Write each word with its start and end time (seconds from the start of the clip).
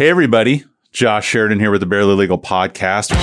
Hey, 0.00 0.08
everybody. 0.08 0.64
Josh 0.92 1.28
Sheridan 1.28 1.60
here 1.60 1.70
with 1.70 1.80
the 1.80 1.86
Barely 1.86 2.14
Legal 2.14 2.38
Podcast. 2.38 3.10
Ego. 3.10 3.18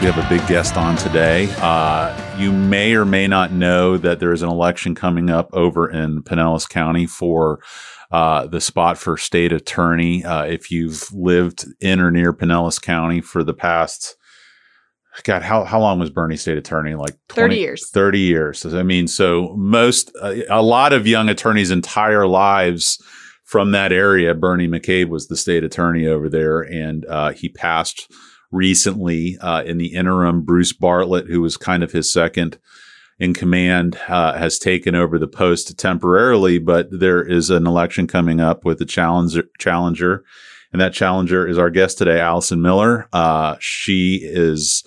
We 0.00 0.06
have 0.06 0.16
a 0.16 0.26
big 0.30 0.46
guest 0.48 0.78
on 0.78 0.96
today. 0.96 1.54
Uh, 1.58 2.38
you 2.38 2.50
may 2.50 2.94
or 2.94 3.04
may 3.04 3.26
not 3.26 3.52
know 3.52 3.98
that 3.98 4.20
there 4.20 4.32
is 4.32 4.40
an 4.40 4.48
election 4.48 4.94
coming 4.94 5.28
up 5.28 5.50
over 5.52 5.90
in 5.90 6.22
Pinellas 6.22 6.66
County 6.66 7.06
for 7.06 7.60
uh, 8.10 8.46
the 8.46 8.62
spot 8.62 8.96
for 8.96 9.18
state 9.18 9.52
attorney. 9.52 10.24
Uh, 10.24 10.44
if 10.44 10.70
you've 10.70 11.12
lived 11.12 11.66
in 11.82 12.00
or 12.00 12.10
near 12.10 12.32
Pinellas 12.32 12.80
County 12.80 13.20
for 13.20 13.44
the 13.44 13.52
past, 13.52 14.16
God, 15.24 15.42
how, 15.42 15.64
how 15.64 15.80
long 15.80 15.98
was 15.98 16.10
Bernie 16.10 16.36
state 16.36 16.58
attorney? 16.58 16.94
Like 16.94 17.16
30 17.28 17.56
years. 17.56 17.90
30 17.90 18.18
years. 18.20 18.66
I 18.66 18.82
mean, 18.82 19.08
so 19.08 19.54
most, 19.56 20.12
uh, 20.20 20.34
a 20.50 20.62
lot 20.62 20.92
of 20.92 21.06
young 21.06 21.28
attorneys' 21.28 21.70
entire 21.70 22.26
lives 22.26 23.02
from 23.44 23.70
that 23.70 23.92
area, 23.92 24.34
Bernie 24.34 24.68
McCabe 24.68 25.08
was 25.08 25.28
the 25.28 25.36
state 25.36 25.64
attorney 25.64 26.06
over 26.06 26.28
there, 26.28 26.60
and 26.60 27.06
uh, 27.06 27.30
he 27.30 27.48
passed 27.48 28.10
recently. 28.50 29.38
Uh, 29.40 29.62
in 29.64 29.78
the 29.78 29.94
interim, 29.94 30.42
Bruce 30.42 30.72
Bartlett, 30.72 31.26
who 31.26 31.40
was 31.40 31.56
kind 31.56 31.82
of 31.82 31.92
his 31.92 32.12
second 32.12 32.58
in 33.18 33.32
command, 33.32 33.98
uh, 34.08 34.36
has 34.36 34.58
taken 34.58 34.94
over 34.94 35.18
the 35.18 35.28
post 35.28 35.78
temporarily, 35.78 36.58
but 36.58 36.88
there 36.90 37.22
is 37.22 37.48
an 37.48 37.66
election 37.66 38.06
coming 38.06 38.40
up 38.40 38.64
with 38.64 38.80
a 38.80 38.84
challenger, 38.84 39.44
challenger. 39.58 40.24
And 40.72 40.80
that 40.80 40.92
challenger 40.92 41.46
is 41.46 41.56
our 41.56 41.70
guest 41.70 41.98
today, 41.98 42.20
Allison 42.20 42.60
Miller. 42.60 43.08
Uh, 43.12 43.56
she 43.60 44.20
is 44.22 44.84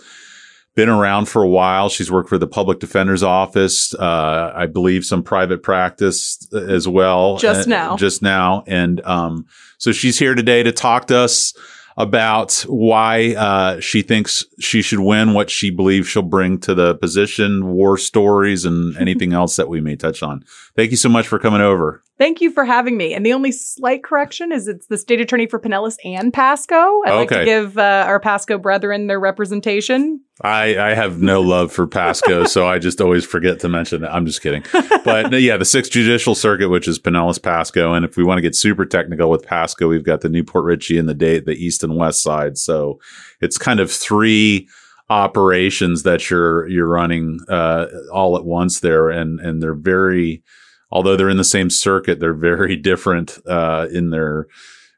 been 0.80 0.88
around 0.88 1.26
for 1.28 1.44
a 1.44 1.48
while. 1.50 1.90
She's 1.90 2.10
worked 2.10 2.30
for 2.30 2.38
the 2.38 2.48
public 2.48 2.80
defender's 2.80 3.22
office, 3.22 3.94
uh, 3.96 4.54
I 4.56 4.66
believe 4.66 5.04
some 5.04 5.24
private 5.24 5.62
practice 5.62 6.48
as 6.54 6.88
well. 6.88 7.38
Just 7.38 7.68
Uh, 7.68 7.70
now. 7.70 7.98
just 7.98 8.21
now. 8.21 8.63
And, 8.66 9.02
um, 9.05 9.46
so 9.77 9.91
she's 9.91 10.18
here 10.20 10.36
today 10.36 10.63
to 10.63 10.71
talk 10.71 11.08
to 11.08 11.18
us 11.18 11.54
about 11.98 12.63
why, 12.70 13.34
uh, 13.36 13.82
she 13.82 14.02
thinks 14.02 14.46
she 14.62 14.82
should 14.82 15.02
win, 15.02 15.34
what 15.34 15.49
she 15.49 15.70
believes 15.70 16.08
she'll 16.08 16.21
bring 16.21 16.58
to 16.60 16.74
the 16.74 16.96
position, 16.96 17.66
war 17.68 17.98
stories, 17.98 18.64
and 18.64 18.96
anything 19.05 19.34
else 19.34 19.58
that 19.58 19.68
we 19.68 19.82
may 19.82 19.98
touch 19.98 20.24
on. 20.24 20.46
Thank 20.77 20.91
you 20.91 20.98
so 20.98 21.10
much 21.10 21.27
for 21.27 21.40
coming 21.40 21.60
over. 21.60 22.02
Thank 22.20 22.41
you 22.41 22.51
for 22.51 22.65
having 22.65 22.98
me. 22.98 23.13
And 23.13 23.25
the 23.25 23.31
only 23.31 23.53
slight 23.53 24.03
correction 24.03 24.51
is 24.51 24.67
it's 24.67 24.87
the 24.87 24.98
state 24.98 25.21
attorney 25.21 25.48
for 25.48 25.57
Pinellas 25.57 25.95
and 26.03 26.34
Pasco. 26.34 27.01
I'd 27.05 27.15
like 27.15 27.29
to 27.29 27.45
give 27.45 27.77
uh, 27.77 28.03
our 28.05 28.20
Pasco 28.20 28.57
brethren 28.57 29.07
their 29.07 29.21
representation. 29.21 30.20
I, 30.41 30.77
I 30.77 30.93
have 30.95 31.21
no 31.21 31.40
love 31.40 31.71
for 31.71 31.87
Pasco, 31.87 32.43
so 32.45 32.67
I 32.67 32.77
just 32.77 32.99
always 32.99 33.25
forget 33.25 33.62
to 33.62 33.70
mention 33.70 34.01
that. 34.01 34.13
I'm 34.13 34.25
just 34.25 34.41
kidding. 34.41 34.63
But 35.05 35.31
yeah, 35.41 35.55
the 35.55 35.65
Sixth 35.65 35.91
Judicial 35.91 36.35
Circuit, 36.35 36.67
which 36.67 36.87
is 36.87 36.99
Pinellas 36.99 37.41
Pasco. 37.41 37.93
And 37.93 38.03
if 38.03 38.17
we 38.17 38.23
want 38.23 38.37
to 38.37 38.41
get 38.41 38.53
super 38.53 38.85
technical 38.85 39.29
with 39.29 39.45
Pasco, 39.45 39.87
we've 39.87 40.03
got 40.03 40.20
the 40.21 40.29
New 40.29 40.43
Port 40.43 40.65
Richey 40.65 40.97
and 40.97 41.07
the 41.07 41.13
date, 41.13 41.45
the 41.45 41.53
east 41.53 41.84
and 41.84 41.95
west 41.95 42.21
side. 42.21 42.57
So 42.57 42.99
it's 43.40 43.57
kind 43.57 43.79
of 43.79 43.90
three 43.90 44.67
operations 45.09 46.03
that 46.03 46.29
you're 46.29 46.67
you're 46.67 46.87
running 46.87 47.40
uh, 47.47 47.85
all 48.12 48.37
at 48.37 48.43
once 48.43 48.81
there, 48.81 49.09
and 49.09 49.40
and 49.40 49.63
they're 49.63 49.73
very, 49.73 50.43
although 50.91 51.15
they're 51.15 51.29
in 51.29 51.37
the 51.37 51.43
same 51.43 51.70
circuit, 51.70 52.20
they're 52.20 52.34
very 52.34 52.76
different 52.76 53.37
uh, 53.48 53.87
in 53.91 54.09
their 54.09 54.48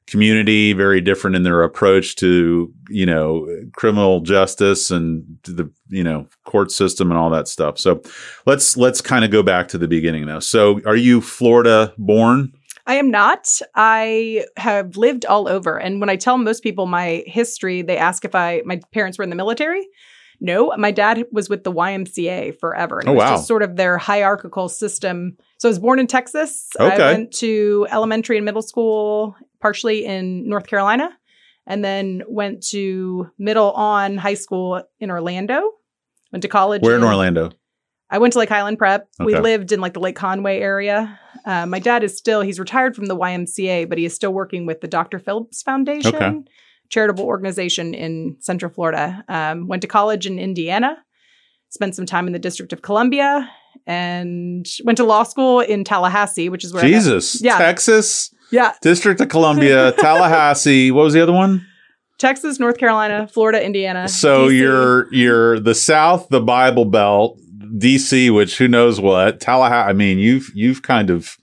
community, 0.08 0.74
very 0.74 1.00
different 1.00 1.36
in 1.38 1.44
their 1.44 1.64
approach 1.64 2.16
to 2.18 2.74
you 2.90 3.06
know 3.06 3.48
criminal 3.74 4.20
justice 4.20 4.92
and 4.92 5.38
to 5.44 5.52
the 5.54 5.72
you 5.88 6.04
know 6.04 6.28
court 6.46 6.72
system 6.72 7.10
and 7.12 7.18
all 7.18 7.30
that 7.30 7.48
stuff. 7.48 7.78
So 7.78 8.02
let's 8.46 8.76
let's 8.76 9.02
kind 9.02 9.24
of 9.24 9.32
go 9.32 9.42
back 9.44 9.68
to 9.70 9.78
the 9.78 9.88
beginning 9.88 10.26
now. 10.26 10.40
So 10.40 10.82
are 10.86 10.96
you 10.98 11.22
Florida 11.22 11.94
born? 11.98 12.52
I 12.88 12.96
am 12.96 13.12
not. 13.12 13.48
I 13.76 14.44
have 14.58 14.98
lived 14.98 15.26
all 15.26 15.48
over. 15.48 15.80
And 15.80 16.00
when 16.00 16.10
I 16.10 16.16
tell 16.16 16.38
most 16.40 16.64
people 16.64 16.88
my 16.88 17.24
history, 17.28 17.84
they 17.84 17.96
ask 17.96 18.26
if 18.26 18.36
I 18.36 18.64
my 18.66 18.82
parents 18.92 19.18
were 19.18 19.24
in 19.24 19.30
the 19.30 19.36
military. 19.36 19.88
No, 20.42 20.76
my 20.76 20.90
dad 20.90 21.24
was 21.32 21.48
with 21.48 21.64
the 21.64 21.72
YMCA 21.72 22.60
forever. 22.60 23.00
And 23.00 23.08
Oh, 23.08 23.12
it 23.12 23.16
was 23.16 23.24
wow. 23.24 23.36
just 23.36 23.48
sort 23.48 23.62
of 23.62 23.76
their 23.76 24.00
hierarchical 24.00 24.68
system. 24.68 25.38
So 25.62 25.70
I 25.70 25.70
was 25.70 25.78
born 25.78 26.00
in 26.00 26.08
Texas. 26.08 26.70
Okay. 26.80 26.92
I 26.92 27.14
went 27.14 27.34
to 27.34 27.86
elementary 27.92 28.36
and 28.36 28.46
middle 28.46 28.64
school, 28.64 29.36
partially 29.60 30.06
in 30.06 30.50
North 30.50 30.66
Carolina, 30.66 31.16
and 31.68 31.86
then 31.86 32.24
went 32.28 32.64
to 32.70 33.30
middle 33.38 33.70
on 33.74 34.18
high 34.18 34.34
school 34.34 34.82
in 35.00 35.12
Orlando. 35.12 35.62
Went 36.32 36.42
to 36.42 36.48
college. 36.48 36.82
Where 36.82 36.96
in 36.96 37.04
Orlando? 37.04 37.52
I 38.10 38.18
went 38.18 38.34
to 38.34 38.40
Lake 38.40 38.50
Highland 38.50 38.80
Prep. 38.80 39.08
We 39.20 39.36
lived 39.36 39.72
in 39.72 39.82
like 39.82 39.94
the 39.94 40.00
Lake 40.00 40.16
Conway 40.16 40.58
area. 40.58 41.20
Uh, 41.46 41.68
my 41.68 41.78
dad 41.78 42.04
is 42.04 42.18
still, 42.18 42.42
he's 42.42 42.60
retired 42.60 42.96
from 42.96 43.06
the 43.06 43.16
YMCA, 43.16 43.88
but 43.88 44.00
he 44.00 44.06
is 44.06 44.16
still 44.16 44.34
working 44.34 44.66
with 44.66 44.82
the 44.82 44.88
Dr. 44.88 45.20
Phillips 45.20 45.62
Foundation, 45.62 46.16
Okay. 46.16 46.40
charitable 46.90 47.26
organization 47.26 47.94
in 47.94 48.36
Central 48.40 48.72
Florida. 48.72 49.24
Um, 49.28 49.68
went 49.68 49.84
to 49.84 49.88
college 49.88 50.26
in 50.26 50.40
Indiana, 50.40 50.98
spent 51.70 51.94
some 51.94 52.08
time 52.08 52.26
in 52.26 52.34
the 52.34 52.40
District 52.40 52.74
of 52.74 52.82
Columbia, 52.82 53.48
and 53.88 54.68
went 54.84 54.98
to 54.98 55.04
law 55.04 55.24
school 55.24 55.60
in 55.60 55.84
Tallahassee, 55.84 56.50
which 56.50 56.64
is 56.64 56.74
where 56.74 56.84
I 56.84 56.88
Jesus, 56.88 57.42
Yeah. 57.42 57.58
Texas, 57.58 58.34
yeah, 58.52 58.74
District 58.82 59.20
of 59.22 59.30
Columbia, 59.30 59.92
Tallahassee. 60.00 60.92
What 60.92 61.04
was 61.04 61.14
the 61.14 61.22
other 61.22 61.34
one? 61.34 61.66
Texas, 62.18 62.60
North 62.60 62.78
Carolina, 62.78 63.28
Florida, 63.28 63.64
Indiana. 63.66 64.08
So 64.08 64.48
DC. 64.50 64.58
you're 64.58 65.14
you're 65.14 65.60
the 65.60 65.74
South, 65.74 66.30
the 66.30 66.42
Bible 66.42 66.86
Belt, 66.86 67.40
DC, 67.78 68.34
which 68.34 68.58
who 68.58 68.68
knows 68.68 69.00
what 69.02 69.40
Tallahassee. 69.40 69.90
I 69.90 69.94
mean, 69.94 70.20
you've 70.20 70.52
you've 70.54 70.82
kind 70.84 71.10
of 71.10 71.38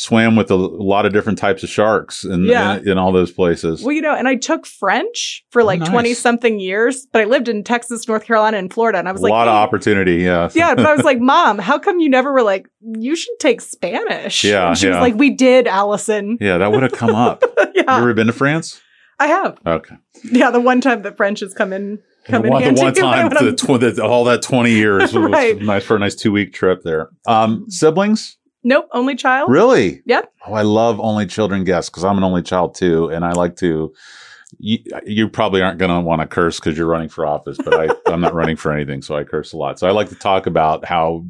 swam 0.00 0.34
with 0.34 0.50
a, 0.50 0.54
lot 0.56 1.04
of 1.04 1.12
different 1.12 1.38
types 1.38 1.62
of 1.62 1.68
sharks 1.68 2.24
in, 2.24 2.44
Yeah. 2.44 2.78
in 2.78 2.88
in 2.88 2.98
all 2.98 3.12
those 3.12 3.30
places. 3.30 3.82
Well, 3.82 3.92
you 3.92 4.00
know, 4.00 4.14
and 4.14 4.26
I 4.26 4.34
took 4.34 4.64
French 4.66 5.44
for 5.50 5.62
like 5.62 5.80
Oh, 5.80 5.84
nice. 5.84 5.90
20 5.92 6.14
something 6.14 6.58
years, 6.58 7.06
but 7.12 7.20
I 7.20 7.26
lived 7.26 7.48
in 7.48 7.62
Texas, 7.64 8.08
North 8.08 8.24
Carolina, 8.24 8.56
and 8.56 8.72
Florida. 8.72 8.98
And 8.98 9.08
I 9.08 9.12
was 9.12 9.20
like, 9.20 9.30
a 9.30 9.34
lot 9.34 9.46
of 9.48 9.54
opportunity. 9.54 10.16
Yeah. 10.22 10.48
yeah, 10.54 10.74
but 10.74 10.86
I 10.86 10.94
was 10.94 11.04
like, 11.10 11.20
Mom, 11.20 11.58
how 11.58 11.78
come 11.78 12.00
you 12.00 12.08
never 12.08 12.32
were 12.32 12.42
like, 12.42 12.66
you 12.80 13.14
should 13.14 13.38
take 13.38 13.60
Spanish? 13.60 14.42
Yeah, 14.42 14.68
And 14.68 14.78
she 14.78 14.86
yeah. 14.86 14.94
was 14.94 15.00
like, 15.02 15.16
We 15.16 15.30
did, 15.30 15.66
Allison. 15.66 16.38
yeah, 16.40 16.56
that 16.58 16.72
would 16.72 16.82
have 16.82 16.92
come 16.92 17.14
up. 17.14 17.42
yeah. 17.58 17.64
You 17.74 17.82
yeah, 17.86 17.98
ever 17.98 18.14
been 18.14 18.28
to 18.28 18.32
France? 18.32 18.80
I 19.18 19.26
have. 19.26 19.58
Okay. 19.66 19.96
Yeah, 20.24 20.50
the 20.50 20.60
one 20.60 20.80
time 20.80 21.02
that 21.02 21.18
French 21.18 21.40
has 21.40 21.52
come 21.52 21.74
in, 21.74 21.98
come 22.24 22.40
the 22.40 22.48
in 22.48 22.52
one, 22.54 22.74
the 22.74 22.80
one 22.82 22.94
time, 22.94 23.28
when 23.28 23.44
the 23.44 23.52
tw- 23.54 23.78
the, 23.78 24.02
all 24.02 24.24
that 24.24 24.40
twenty 24.40 24.72
years 24.72 25.12
was 25.14 25.60
nice 25.60 25.84
for 25.84 25.96
a 25.96 25.98
nice 25.98 26.14
two 26.14 26.32
week 26.32 26.54
trip 26.54 26.82
there. 26.84 27.10
Um, 27.26 27.66
siblings? 27.68 28.38
Nope, 28.62 28.88
only 28.92 29.16
child. 29.16 29.50
Really? 29.50 30.02
Yep. 30.04 30.32
Oh, 30.46 30.54
I 30.54 30.62
love 30.62 31.00
only 31.00 31.26
children 31.26 31.64
guests 31.64 31.88
because 31.88 32.04
I'm 32.04 32.18
an 32.18 32.24
only 32.24 32.42
child 32.42 32.74
too, 32.74 33.08
and 33.08 33.24
I 33.24 33.32
like 33.32 33.56
to. 33.56 33.92
You, 34.58 34.78
you 35.06 35.28
probably 35.28 35.62
aren't 35.62 35.78
going 35.78 35.92
to 35.92 36.00
want 36.00 36.22
to 36.22 36.26
curse 36.26 36.58
because 36.58 36.76
you're 36.76 36.88
running 36.88 37.08
for 37.08 37.24
office, 37.24 37.56
but 37.56 37.72
I, 37.72 38.12
I'm 38.12 38.20
not 38.20 38.34
running 38.34 38.56
for 38.56 38.72
anything, 38.72 39.00
so 39.00 39.16
I 39.16 39.22
curse 39.22 39.52
a 39.52 39.56
lot. 39.56 39.78
So 39.78 39.86
I 39.86 39.92
like 39.92 40.08
to 40.08 40.16
talk 40.16 40.46
about 40.46 40.84
how 40.84 41.24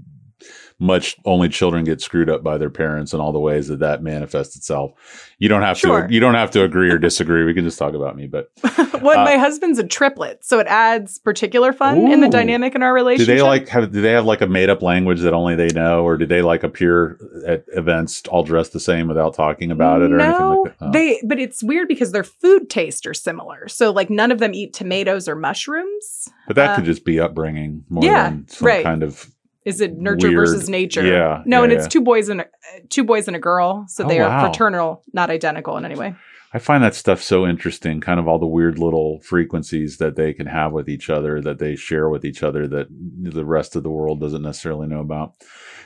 much 0.80 1.14
only 1.24 1.48
children 1.48 1.84
get 1.84 2.00
screwed 2.00 2.28
up 2.30 2.42
by 2.42 2.56
their 2.58 2.70
parents 2.70 3.12
and 3.12 3.20
all 3.22 3.32
the 3.32 3.38
ways 3.38 3.68
that 3.68 3.78
that 3.80 4.02
manifests 4.02 4.56
itself. 4.56 4.92
You 5.38 5.48
don't 5.48 5.62
have 5.62 5.78
Sure. 5.78 6.06
to. 6.08 6.12
You 6.12 6.20
don't 6.20 6.34
have 6.34 6.50
to 6.52 6.62
agree 6.64 6.90
or 6.90 6.98
disagree. 7.08 7.44
We 7.44 7.54
can 7.54 7.64
just 7.64 7.78
talk 7.78 7.94
about 7.94 8.16
me. 8.16 8.26
But 8.26 8.50
well, 9.02 9.20
Uh, 9.20 9.24
my 9.24 9.36
husband's 9.36 9.78
a 9.78 9.86
triplet, 9.86 10.44
so 10.44 10.58
it 10.58 10.66
adds 10.66 11.18
particular 11.18 11.72
fun 11.72 12.10
in 12.10 12.20
the 12.20 12.28
dynamic 12.28 12.74
in 12.74 12.82
our 12.82 12.92
relationship. 12.94 13.26
do 13.28 13.34
they 13.36 13.42
like 13.42 13.68
have? 13.68 13.92
Do 13.92 14.00
they 14.00 14.12
have 14.12 14.24
like 14.24 14.40
a 14.40 14.46
made 14.46 14.70
up 14.70 14.82
language 14.82 15.20
that 15.20 15.34
only 15.34 15.54
they 15.54 15.68
know, 15.68 16.02
or 16.04 16.16
do 16.16 16.26
they 16.26 16.42
like 16.42 16.62
appear 16.64 17.18
at 17.46 17.64
events 17.74 18.22
all 18.28 18.42
dressed 18.42 18.72
the 18.72 18.80
same 18.80 19.06
without 19.06 19.34
talking 19.34 19.70
about 19.70 20.02
it 20.02 20.10
or 20.12 20.20
anything 20.20 20.46
like 20.46 20.78
that? 20.78 20.86
Oh. 20.86 20.90
they 20.92 21.20
but 21.26 21.38
it's 21.38 21.62
weird 21.62 21.88
because 21.88 22.12
their 22.12 22.24
food 22.24 22.70
tastes 22.70 23.04
are 23.06 23.14
similar. 23.14 23.68
So 23.68 23.90
like 23.92 24.08
none 24.10 24.32
of 24.32 24.38
them 24.38 24.54
eat 24.54 24.72
tomatoes 24.72 25.28
or 25.28 25.36
mushrooms. 25.36 26.28
But 26.46 26.56
that 26.56 26.70
Uh, 26.70 26.76
could 26.76 26.84
just 26.86 27.04
be 27.04 27.20
upbringing 27.20 27.84
more 27.88 28.04
yeah, 28.04 28.30
than 28.30 28.48
some 28.48 28.66
right. 28.66 28.82
kind 28.84 29.02
of. 29.02 29.30
Is 29.64 29.80
it 29.80 29.98
nurture 29.98 30.28
Weird. 30.28 30.38
versus 30.38 30.68
nature? 30.68 31.04
Yeah, 31.04 31.42
No, 31.44 31.58
yeah, 31.58 31.64
and 31.64 31.72
it's 31.72 31.84
yeah. 31.84 31.88
two 31.88 32.00
boys 32.00 32.28
and 32.28 32.40
a, 32.42 32.46
two 32.88 33.04
boys 33.04 33.26
and 33.28 33.36
a 33.36 33.40
girl, 33.40 33.84
so 33.88 34.04
Oh, 34.04 34.08
they 34.08 34.18
wow. 34.20 34.28
are 34.28 34.40
fraternal, 34.46 35.02
not 35.12 35.30
identical 35.30 35.76
in 35.76 35.84
any 35.84 35.96
way. 35.96 36.14
I 36.52 36.58
find 36.58 36.82
that 36.82 36.94
stuff 36.96 37.22
so 37.22 37.46
interesting. 37.46 38.00
Kind 38.00 38.18
of 38.18 38.26
all 38.26 38.38
the 38.40 38.46
weird 38.46 38.76
little 38.78 39.20
frequencies 39.20 39.98
that 39.98 40.16
they 40.16 40.32
can 40.32 40.46
have 40.46 40.72
with 40.72 40.88
each 40.88 41.08
other, 41.08 41.40
that 41.42 41.58
they 41.60 41.76
share 41.76 42.08
with 42.08 42.24
each 42.24 42.42
other, 42.42 42.66
that 42.66 42.88
the 42.90 43.44
rest 43.44 43.76
of 43.76 43.84
the 43.84 43.90
world 43.90 44.20
doesn't 44.20 44.42
necessarily 44.42 44.88
know 44.88 44.98
about. 45.00 45.34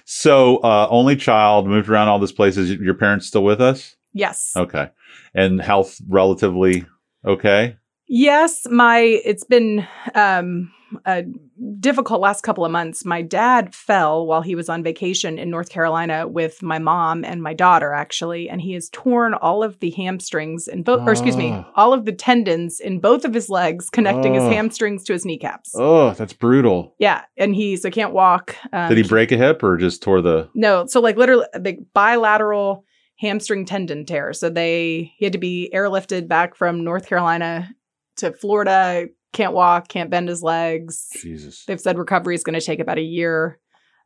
So, 0.07 0.59
uh, 0.59 0.87
only 0.91 1.17
child, 1.17 1.67
moved 1.67 1.89
around 1.91 2.09
all 2.09 2.19
these 2.19 2.33
places. 2.33 2.71
Your 2.71 2.95
parents 2.95 3.27
still 3.27 3.45
with 3.45 3.61
us? 3.61 3.95
Yes. 4.15 4.53
Okay, 4.57 4.89
and 5.35 5.61
health 5.61 5.99
relatively 6.09 6.87
okay. 7.27 7.77
Yes, 8.07 8.67
my 8.71 8.99
it's 8.99 9.45
been 9.45 9.87
um 10.15 10.73
a 11.07 11.25
difficult 11.81 12.21
last 12.21 12.43
couple 12.43 12.65
of 12.65 12.71
months. 12.71 13.05
My 13.05 13.21
dad 13.23 13.75
fell 13.75 14.27
while 14.27 14.43
he 14.43 14.55
was 14.55 14.69
on 14.69 14.85
vacation 14.85 15.39
in 15.39 15.51
North 15.51 15.69
Carolina 15.71 16.29
with 16.29 16.63
my 16.63 16.79
mom 16.79 17.25
and 17.25 17.43
my 17.43 17.53
daughter 17.55 17.93
actually, 17.93 18.49
and 18.49 18.61
he 18.61 18.75
has 18.75 18.91
torn 18.91 19.35
all 19.35 19.65
of 19.65 19.81
the 19.81 19.91
hamstrings 19.91 20.69
in 20.69 20.83
both 20.85 21.01
or 21.01 21.11
excuse 21.11 21.37
me, 21.37 21.51
Oh. 21.51 21.65
all 21.75 21.93
of 21.93 22.05
the 22.05 22.13
tendons 22.13 22.79
in 22.79 23.01
both 23.01 23.25
of 23.25 23.35
his 23.35 23.49
legs 23.51 23.91
connecting 23.91 24.35
his 24.35 24.45
Oh. 24.45 24.51
hamstrings 24.51 25.03
to 25.05 25.15
his 25.15 25.25
kneecaps. 25.25 25.75
Oh, 25.77 26.11
that's 26.13 26.33
brutal. 26.35 26.95
Yeah, 26.99 27.23
and 27.37 27.57
he 27.57 27.77
so 27.77 27.91
can't 27.91 28.13
walk. 28.13 28.55
Um, 28.73 28.89
Did 28.89 28.99
he 28.99 29.09
break 29.09 29.33
a 29.33 29.37
hip 29.37 29.63
or 29.65 29.77
just 29.77 30.03
tore 30.03 30.21
the? 30.21 30.49
No, 30.55 30.87
so 30.87 31.01
like 31.01 31.17
literally 31.17 31.47
big 31.63 31.93
bilateral 31.93 32.85
hamstring 33.19 33.65
tendon 33.65 34.05
tear. 34.07 34.33
So 34.33 34.49
they 34.49 35.13
he 35.17 35.25
had 35.25 35.33
to 35.33 35.39
be 35.39 35.71
airlifted 35.75 36.29
back 36.29 36.55
from 36.55 36.85
North 36.85 37.09
Carolina 37.09 37.69
to 38.17 38.33
Florida. 38.33 39.07
Can't 39.33 39.53
walk, 39.53 39.89
can't 39.89 40.11
bend 40.11 40.29
his 40.29 40.43
legs. 40.43 41.09
Jesus. 41.17 41.65
They've 41.65 41.81
said 41.81 41.99
recovery 41.99 42.35
is 42.35 42.45
going 42.45 42.59
to 42.59 42.65
take 42.65 42.79
about 42.79 42.99
a 42.99 43.03
year. 43.03 43.59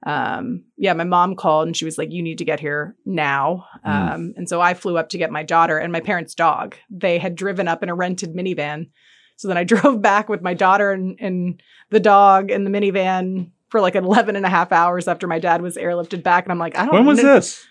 Um, 0.06 0.64
yeah, 0.76 0.93
my 0.93 1.05
mom 1.05 1.34
called 1.34 1.66
and 1.66 1.76
she 1.76 1.84
was 1.84 1.99
like, 1.99 2.12
"You 2.12 2.22
need 2.22 2.38
to 2.38 2.44
get 2.44 2.60
here 2.60 2.96
now." 3.05 3.66
Mm. 3.84 4.14
Um, 4.14 4.34
and 4.37 4.49
so 4.49 4.60
I 4.60 4.75
flew 4.75 4.96
up 4.96 5.08
to 5.10 5.19
get 5.19 5.32
my 5.32 5.43
daughter 5.43 5.76
and 5.76 5.93
my 5.93 6.00
parents' 6.00 6.34
dog. 6.34 6.76
They 6.88 7.19
had 7.19 7.34
driven 7.34 7.66
up 7.66 7.82
in 7.82 7.88
a 7.88 7.94
rented 7.94 8.34
minivan. 8.34 8.90
So 9.37 9.49
then 9.49 9.56
I 9.58 9.64
drove 9.72 10.00
back 10.00 10.28
with 10.28 10.40
my 10.40 10.54
daughter 10.54 10.93
and, 10.93 11.16
and 11.20 11.62
the 11.90 12.00
dog 12.00 12.50
in 12.50 12.64
the 12.64 12.70
minivan 12.70 13.50
for 13.70 13.81
like 13.81 13.96
11 13.96 14.37
and 14.37 14.46
a 14.46 14.49
half 14.49 14.72
hours 14.72 15.08
after 15.08 15.26
my 15.26 15.38
dad 15.38 15.62
was 15.62 15.76
airlifted 15.76 16.22
back. 16.22 16.44
And 16.44 16.52
I'm 16.52 16.58
like, 16.58 16.76
I 16.76 16.87
don't 16.87 16.94
know. 16.94 17.00
When 17.00 17.06
was 17.06 17.20
this? 17.20 17.66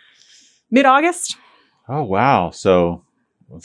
Mid 0.70 0.86
August. 0.86 1.38
Oh 1.88 2.04
wow. 2.04 2.52
So 2.52 3.06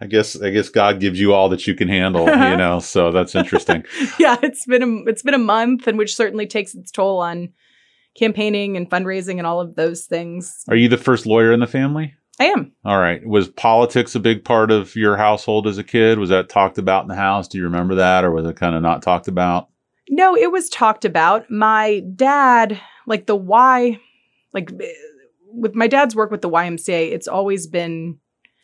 I 0.00 0.06
guess 0.06 0.40
I 0.40 0.50
guess 0.50 0.68
God 0.68 0.98
gives 0.98 1.20
you 1.20 1.34
all 1.34 1.48
that 1.50 1.66
you 1.66 1.74
can 1.74 1.88
handle, 1.88 2.24
you 2.26 2.56
know. 2.56 2.80
So 2.80 3.12
that's 3.12 3.34
interesting. 3.34 3.84
yeah, 4.18 4.38
it's 4.42 4.64
been 4.64 4.82
a, 4.82 5.10
it's 5.10 5.22
been 5.22 5.34
a 5.34 5.38
month, 5.38 5.86
and 5.86 5.98
which 5.98 6.16
certainly 6.16 6.46
takes 6.46 6.74
its 6.74 6.90
toll 6.90 7.20
on 7.20 7.50
campaigning 8.16 8.76
and 8.76 8.88
fundraising 8.88 9.38
and 9.38 9.46
all 9.46 9.60
of 9.60 9.76
those 9.76 10.06
things. 10.06 10.64
Are 10.68 10.76
you 10.76 10.88
the 10.88 10.96
first 10.96 11.26
lawyer 11.26 11.52
in 11.52 11.60
the 11.60 11.66
family? 11.66 12.14
I 12.40 12.44
am. 12.44 12.72
All 12.86 12.98
right. 12.98 13.24
Was 13.26 13.48
politics 13.48 14.14
a 14.14 14.20
big 14.20 14.44
part 14.44 14.70
of 14.70 14.96
your 14.96 15.16
household 15.18 15.66
as 15.66 15.76
a 15.76 15.84
kid? 15.84 16.18
Was 16.18 16.30
that 16.30 16.48
talked 16.48 16.78
about 16.78 17.02
in 17.02 17.08
the 17.08 17.14
house? 17.14 17.46
Do 17.46 17.58
you 17.58 17.64
remember 17.64 17.96
that 17.96 18.24
or 18.24 18.30
was 18.30 18.46
it 18.46 18.56
kind 18.56 18.74
of 18.74 18.80
not 18.80 19.02
talked 19.02 19.28
about? 19.28 19.68
No, 20.08 20.34
it 20.34 20.50
was 20.50 20.70
talked 20.70 21.04
about. 21.04 21.50
My 21.50 22.00
dad, 22.16 22.80
like 23.06 23.26
the 23.26 23.36
Y, 23.36 24.00
like 24.54 24.72
eh, 24.72 24.92
with 25.52 25.74
my 25.74 25.86
dad's 25.86 26.16
work 26.16 26.30
with 26.30 26.40
the 26.40 26.48
YMCA, 26.48 27.12
it's 27.12 27.28
always 27.28 27.66
been 27.66 28.18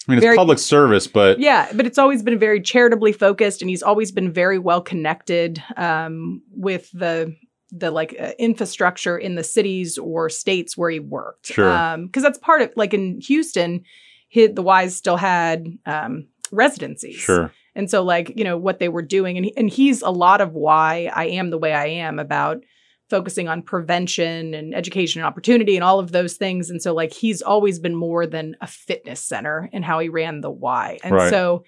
I 0.06 0.12
mean, 0.12 0.18
it's 0.18 0.24
Very- 0.24 0.36
public 0.36 0.58
service, 0.58 1.06
but 1.06 1.40
yeah, 1.40 1.70
but 1.74 1.86
it's 1.86 1.98
always 1.98 2.22
been 2.22 2.38
very 2.38 2.60
charitably 2.60 3.12
focused, 3.12 3.60
and 3.60 3.68
he's 3.68 3.82
always 3.82 4.12
been 4.12 4.32
very 4.32 4.58
well 4.58 4.80
connected 4.80 5.62
um, 5.76 6.42
with 6.52 6.90
the 6.92 7.34
the 7.72 7.90
like 7.90 8.14
uh, 8.20 8.30
infrastructure 8.38 9.18
in 9.18 9.34
the 9.34 9.42
cities 9.42 9.98
or 9.98 10.28
states 10.28 10.76
where 10.76 10.90
he 10.90 11.00
worked. 11.00 11.46
Sure. 11.46 11.96
because 11.98 12.22
that's 12.22 12.38
part 12.38 12.62
of 12.62 12.70
like 12.76 12.94
in 12.94 13.20
Houston, 13.22 13.82
he, 14.28 14.46
the 14.46 14.62
Y's 14.62 14.94
still 14.94 15.16
had 15.16 15.66
um, 15.86 16.28
residencies. 16.52 17.16
sure. 17.16 17.52
And 17.74 17.90
so, 17.90 18.02
like, 18.02 18.32
you 18.36 18.44
know, 18.44 18.56
what 18.56 18.78
they 18.78 18.88
were 18.88 19.02
doing, 19.02 19.36
and, 19.36 19.44
he, 19.44 19.56
and 19.56 19.68
he's 19.68 20.00
a 20.00 20.08
lot 20.08 20.40
of 20.40 20.54
why 20.54 21.10
I 21.14 21.26
am 21.26 21.50
the 21.50 21.58
way 21.58 21.74
I 21.74 21.86
am 21.86 22.18
about 22.18 22.64
focusing 23.08 23.46
on 23.48 23.62
prevention 23.62 24.52
and 24.54 24.74
education 24.74 25.20
and 25.20 25.26
opportunity 25.26 25.76
and 25.76 25.84
all 25.84 25.98
of 26.00 26.10
those 26.12 26.34
things. 26.34 26.70
And 26.70 26.82
so, 26.82 26.92
like, 26.94 27.12
he's 27.12 27.40
always 27.42 27.78
been 27.78 27.94
more 27.94 28.26
than 28.26 28.56
a 28.60 28.66
fitness 28.66 29.20
center 29.20 29.68
in 29.72 29.82
how 29.82 29.98
he 30.00 30.08
ran 30.08 30.40
the 30.40 30.50
Y. 30.50 30.98
And 31.04 31.14
Right. 31.14 31.30
so, 31.30 31.64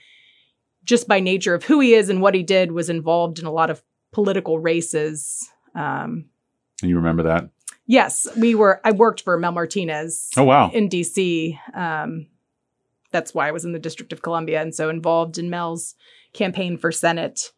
just 0.84 1.06
by 1.06 1.20
nature 1.20 1.54
of 1.54 1.64
who 1.64 1.80
he 1.80 1.94
is 1.94 2.08
and 2.08 2.20
what 2.20 2.34
he 2.34 2.42
did, 2.42 2.72
was 2.72 2.88
involved 2.90 3.38
in 3.38 3.46
a 3.46 3.52
lot 3.52 3.70
of 3.70 3.82
political 4.12 4.58
races. 4.58 5.48
Um, 5.74 6.24
And 6.82 6.90
you 6.90 6.96
remember 6.96 7.22
that? 7.24 7.50
yes, 7.86 8.26
we 8.36 8.54
were, 8.54 8.80
I 8.84 8.92
worked 8.92 9.22
for 9.22 9.38
Mel 9.38 9.52
Martinez 9.52 10.30
Oh 10.36 10.44
wow. 10.44 10.70
in 10.72 10.88
DC. 10.88 11.58
Um, 11.74 12.26
that's 13.12 13.32
why 13.34 13.48
I 13.48 13.52
was 13.52 13.64
in 13.64 13.72
the 13.72 13.78
District 13.78 14.12
of 14.12 14.22
Columbia 14.22 14.60
and 14.60 14.74
so 14.74 14.88
involved 14.90 15.38
in 15.38 15.48
Mel's 15.50 15.94
campaign 16.32 16.76
for 16.76 16.90
Senate. 16.92 17.52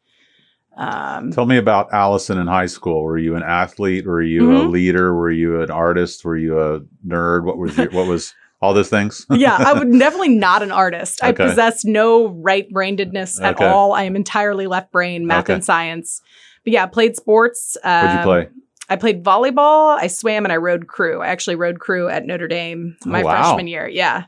Um, 0.77 1.33
Tell 1.33 1.47
me 1.47 1.57
about 1.57 1.93
Allison 1.93 2.39
in 2.39 2.47
high 2.47 2.67
school. 2.67 3.03
Were 3.03 3.19
you 3.19 3.37
an 3.37 3.43
athlete? 3.43 4.07
Were 4.07 4.23
you 4.23 4.51
a 4.53 4.61
Mhm. 4.65 4.71
leader? 4.71 5.15
Were 5.15 5.31
you 5.31 5.61
an 5.63 5.71
artist? 5.71 6.25
Were 6.25 6.37
you 6.37 6.61
a 6.61 6.81
nerd? 7.07 7.45
What 7.45 7.59
was 7.59 7.77
your, 7.77 7.91
what 7.91 8.07
was 8.07 8.35
all 8.63 8.73
those 8.73 8.89
things? 8.89 9.27
yeah, 9.31 9.57
I 9.59 9.73
would 9.73 9.91
definitely 9.93 10.31
not 10.31 10.63
an 10.63 10.71
artist. 10.73 11.23
I 11.23 11.33
possess 11.33 11.85
no 11.85 12.29
right 12.29 12.69
brainedness 12.71 13.41
at 13.41 13.57
Okay. 13.57 13.67
all. 13.67 13.93
I 13.93 14.05
am 14.05 14.17
entirely 14.17 14.67
left 14.67 14.93
brain, 14.93 15.27
math 15.27 15.45
Okay. 15.45 15.55
and 15.55 15.65
science. 15.65 16.23
But 16.65 16.73
yeah, 16.73 16.87
played 16.87 17.17
sports. 17.17 17.77
What'd 17.83 18.13
you 18.13 18.19
Um, 18.19 18.23
play? 18.25 18.49
I 18.89 18.97
played 18.97 19.23
volleyball, 19.23 19.97
I 19.99 20.09
swam, 20.09 20.45
and 20.45 20.53
I 20.53 20.57
rode 20.57 20.87
crew. 20.89 21.21
I 21.21 21.29
actually 21.29 21.57
rode 21.57 21.79
crew 21.79 22.09
at 22.09 22.27
Notre 22.27 22.49
Dame 22.49 22.97
my 23.05 23.23
Oh, 23.23 23.27
wow. 23.27 23.33
freshman 23.33 23.67
year. 23.69 23.87
Yeah. 23.89 24.25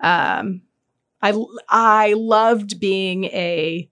Um, 0.00 0.62
I 1.20 1.34
I 1.68 2.12
loved 2.16 2.78
being 2.78 3.24
a 3.24 3.88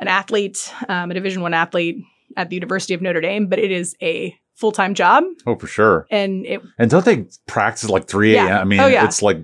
an 0.00 0.08
athlete, 0.08 0.72
um, 0.88 1.10
a 1.12 1.14
Division 1.14 1.42
One 1.42 1.54
athlete 1.54 1.98
at 2.36 2.48
the 2.50 2.56
University 2.56 2.94
of 2.94 3.00
Notre 3.02 3.20
Dame, 3.20 3.46
but 3.46 3.58
it 3.60 3.70
is 3.70 3.94
a 4.02 4.34
full 4.56 4.72
time 4.72 4.94
job, 4.94 5.24
Oh, 5.46 5.56
for 5.56 5.66
sure. 5.68 6.06
and 6.10 6.44
it 6.44 6.60
And 6.78 6.90
don't 6.90 7.04
they 7.04 7.26
practice 7.46 7.88
like 7.88 8.06
3 8.08 8.34
a.m.? 8.36 8.46
Yeah. 8.48 8.60
I 8.60 8.64
mean, 8.64 8.80
Oh, 8.80 8.86
yeah. 8.88 9.04
it's 9.04 9.22
like, 9.22 9.38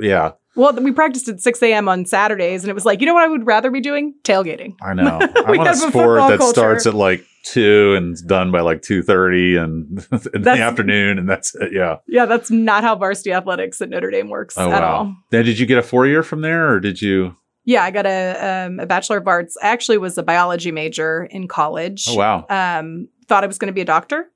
yeah, 0.00 0.32
well 0.56 0.72
we 0.72 0.90
practiced 0.90 1.28
at 1.28 1.40
six 1.40 1.62
a.m. 1.62 1.88
on 1.88 2.04
Saturdays, 2.06 2.64
and 2.64 2.70
it 2.70 2.74
was 2.74 2.84
like 2.84 3.00
you 3.00 3.06
know 3.06 3.14
what 3.14 3.22
I 3.24 3.28
would 3.28 3.46
rather 3.46 3.70
be 3.70 3.80
doing 3.80 4.14
tailgating. 4.24 4.74
I 4.82 4.94
know. 4.94 5.04
I 5.36 5.50
want 5.52 5.60
a 5.60 5.64
have 5.64 5.74
a 5.74 5.90
sport 5.90 6.18
that 6.28 6.38
culture. 6.38 6.52
starts 6.52 6.86
at 6.86 6.94
like 6.94 7.24
two 7.44 7.94
and 7.96 8.12
is 8.14 8.20
done 8.22 8.50
by 8.50 8.60
like 8.60 8.82
2.30 8.82 9.62
and 9.62 10.06
in 10.34 10.42
the 10.42 10.50
afternoon. 10.50 11.18
And 11.18 11.28
that's 11.30 11.54
it. 11.54 11.72
Yeah. 11.72 11.98
Yeah, 12.06 12.26
that's 12.26 12.50
not 12.50 12.82
how 12.84 12.94
varsity 12.96 13.32
athletics 13.32 13.80
at 13.80 13.88
Notre 13.88 14.10
Dame 14.10 14.28
works 14.28 14.58
Oh, 14.58 14.70
at 14.70 14.82
wow. 14.82 14.94
all. 14.96 15.16
Then 15.30 15.44
did 15.46 15.58
you 15.58 15.64
get 15.64 15.78
a 15.78 15.82
four 15.82 16.06
year 16.06 16.22
from 16.22 16.42
there 16.42 16.68
or 16.74 16.80
did 16.80 17.00
you? 17.00 17.36
Yeah, 17.68 17.84
I 17.84 17.90
got 17.90 18.06
a 18.06 18.66
um, 18.66 18.80
a 18.80 18.86
bachelor 18.86 19.18
of 19.18 19.28
arts. 19.28 19.54
I 19.62 19.68
actually 19.68 19.98
was 19.98 20.16
a 20.16 20.22
biology 20.22 20.72
major 20.72 21.24
in 21.30 21.48
college. 21.48 22.06
Oh, 22.08 22.16
wow. 22.16 22.46
um, 22.48 23.08
thought 23.26 23.44
I 23.44 23.46
was 23.46 23.58
going 23.58 23.66
to 23.66 23.74
be 23.74 23.82
a 23.82 23.84
doctor. 23.84 24.30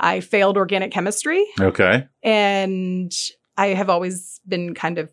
I 0.00 0.18
failed 0.18 0.56
organic 0.56 0.90
chemistry, 0.90 1.44
Okay. 1.60 2.08
and 2.24 3.12
I 3.56 3.68
have 3.68 3.88
always 3.88 4.40
been 4.48 4.74
kind 4.74 4.98
of 4.98 5.08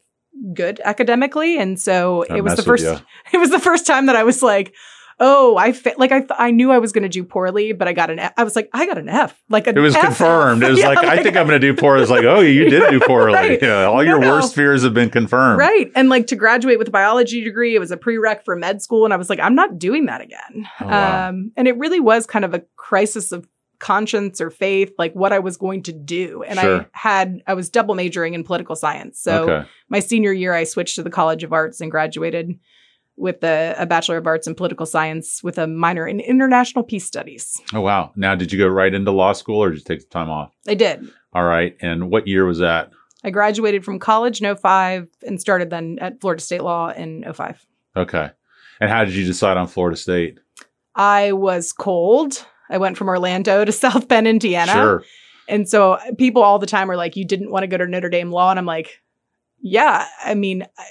good 0.55 0.81
academically, 0.83 1.59
and 1.59 1.79
so 1.79 2.25
Don't 2.27 2.39
it 2.39 2.41
was 2.41 2.55
the 2.55 2.63
first. 2.63 2.85
It 3.33 3.37
was 3.37 3.51
the 3.51 3.59
first 3.59 3.85
time 3.85 4.07
that 4.07 4.15
I 4.15 4.23
was 4.23 4.41
like, 4.41 4.73
"Oh, 5.19 5.57
I 5.57 5.71
fa-, 5.71 5.93
like 5.97 6.11
I 6.11 6.19
th- 6.19 6.31
I 6.37 6.51
knew 6.51 6.71
I 6.71 6.79
was 6.79 6.91
going 6.91 7.03
to 7.03 7.09
do 7.09 7.23
poorly, 7.23 7.73
but 7.73 7.87
I 7.87 7.93
got 7.93 8.09
an 8.09 8.19
F. 8.19 8.33
I 8.37 8.43
was 8.43 8.55
like, 8.55 8.69
I 8.73 8.85
got 8.85 8.97
an 8.97 9.09
F. 9.09 9.41
Like 9.49 9.67
It 9.67 9.77
was 9.77 9.95
F. 9.95 10.03
confirmed. 10.05 10.63
It 10.63 10.69
was 10.71 10.79
Yeah, 10.79 10.89
like, 10.89 10.97
I 10.99 11.21
think 11.23 11.35
I'm 11.37 11.47
going 11.47 11.59
to 11.59 11.67
do 11.67 11.73
poorly. 11.79 12.01
It's 12.01 12.11
like, 12.11 12.25
oh, 12.25 12.39
you 12.41 12.69
did 12.69 12.89
do 12.89 12.99
poorly. 13.05 13.33
Right. 13.33 13.61
Yeah. 13.61 13.85
All 13.85 13.95
No, 13.97 14.01
your 14.01 14.19
no. 14.19 14.29
worst 14.29 14.55
fears 14.55 14.83
have 14.83 14.93
been 14.93 15.09
confirmed. 15.09 15.59
Right. 15.59 15.91
And 15.95 16.09
like 16.09 16.27
to 16.27 16.35
graduate 16.35 16.77
with 16.79 16.87
a 16.87 16.91
biology 16.91 17.43
degree, 17.43 17.75
it 17.75 17.79
was 17.79 17.91
a 17.91 17.97
prereq 17.97 18.43
for 18.43 18.55
med 18.55 18.81
school. 18.81 19.05
And 19.05 19.13
I 19.13 19.17
was 19.17 19.29
like, 19.29 19.39
I'm 19.39 19.55
not 19.55 19.77
doing 19.79 20.05
that 20.07 20.21
again. 20.21 20.67
Oh, 20.81 20.85
wow. 20.87 21.29
Um, 21.29 21.51
and 21.55 21.67
it 21.67 21.77
really 21.77 21.99
was 21.99 22.25
kind 22.25 22.45
of 22.45 22.53
a 22.53 22.63
crisis 22.75 23.31
of 23.31 23.47
conscience 23.79 24.39
or 24.39 24.49
faith, 24.49 24.93
like 24.97 25.13
what 25.13 25.33
I 25.33 25.39
was 25.39 25.57
going 25.57 25.83
to 25.83 25.91
do. 25.91 26.41
And 26.43 26.57
I 26.57 26.85
had, 26.93 27.41
I 27.45 27.53
was 27.53 27.69
double 27.69 27.95
majoring 27.95 28.33
in 28.33 28.45
political 28.45 28.77
science. 28.77 29.19
So 29.19 29.49
okay. 29.49 29.69
my 29.89 29.99
senior 29.99 30.31
year, 30.31 30.53
I 30.53 30.63
switched 30.63 30.95
to 30.95 31.03
the 31.03 31.09
College 31.09 31.43
of 31.43 31.51
Arts 31.51 31.81
and 31.81 31.91
graduated 31.91 32.57
with 33.15 33.43
a, 33.43 33.75
a 33.77 33.85
Bachelor 33.85 34.17
of 34.17 34.25
Arts 34.27 34.47
in 34.47 34.55
Political 34.55 34.85
Science 34.85 35.43
with 35.43 35.57
a 35.57 35.67
minor 35.67 36.07
in 36.07 36.19
International 36.19 36.83
Peace 36.83 37.05
Studies. 37.05 37.61
Oh, 37.73 37.81
wow. 37.81 38.11
Now, 38.15 38.35
did 38.35 38.51
you 38.51 38.57
go 38.57 38.67
right 38.67 38.93
into 38.93 39.11
law 39.11 39.33
school 39.33 39.61
or 39.63 39.69
did 39.69 39.77
you 39.79 39.83
take 39.83 39.99
the 39.99 40.05
time 40.07 40.29
off? 40.29 40.51
I 40.67 40.73
did. 40.73 41.07
All 41.33 41.43
right. 41.43 41.75
And 41.81 42.09
what 42.09 42.27
year 42.27 42.45
was 42.45 42.59
that? 42.59 42.91
I 43.23 43.29
graduated 43.29 43.85
from 43.85 43.99
college 43.99 44.41
in 44.41 44.55
05 44.55 45.07
and 45.25 45.39
started 45.39 45.69
then 45.69 45.97
at 46.01 46.19
Florida 46.19 46.41
State 46.41 46.61
Law 46.63 46.89
in 46.89 47.23
05. 47.31 47.65
Okay. 47.95 48.31
And 48.81 48.89
how 48.89 49.05
did 49.05 49.13
you 49.13 49.25
decide 49.25 49.57
on 49.57 49.67
Florida 49.67 49.95
State? 49.95 50.39
I 50.95 51.31
was 51.31 51.71
cold. 51.71 52.45
I 52.69 52.77
went 52.77 52.97
from 52.97 53.07
Orlando 53.07 53.63
to 53.63 53.71
South 53.83 54.07
Bend, 54.07 54.27
Indiana. 54.27 54.71
Sure. 54.71 55.03
And 55.47 55.69
so 55.69 55.97
people 56.17 56.41
all 56.41 56.59
the 56.59 56.65
time 56.65 56.89
are 56.89 56.95
like, 56.97 57.15
you 57.15 57.25
didn't 57.25 57.51
want 57.51 57.63
to 57.63 57.67
go 57.67 57.77
to 57.77 57.85
Notre 57.85 58.09
Dame 58.09 58.31
Law. 58.31 58.49
And 58.49 58.57
I'm 58.59 58.65
like, 58.65 59.01
yeah, 59.61 60.07
I 60.23 60.33
mean, 60.35 60.63
I- 60.77 60.85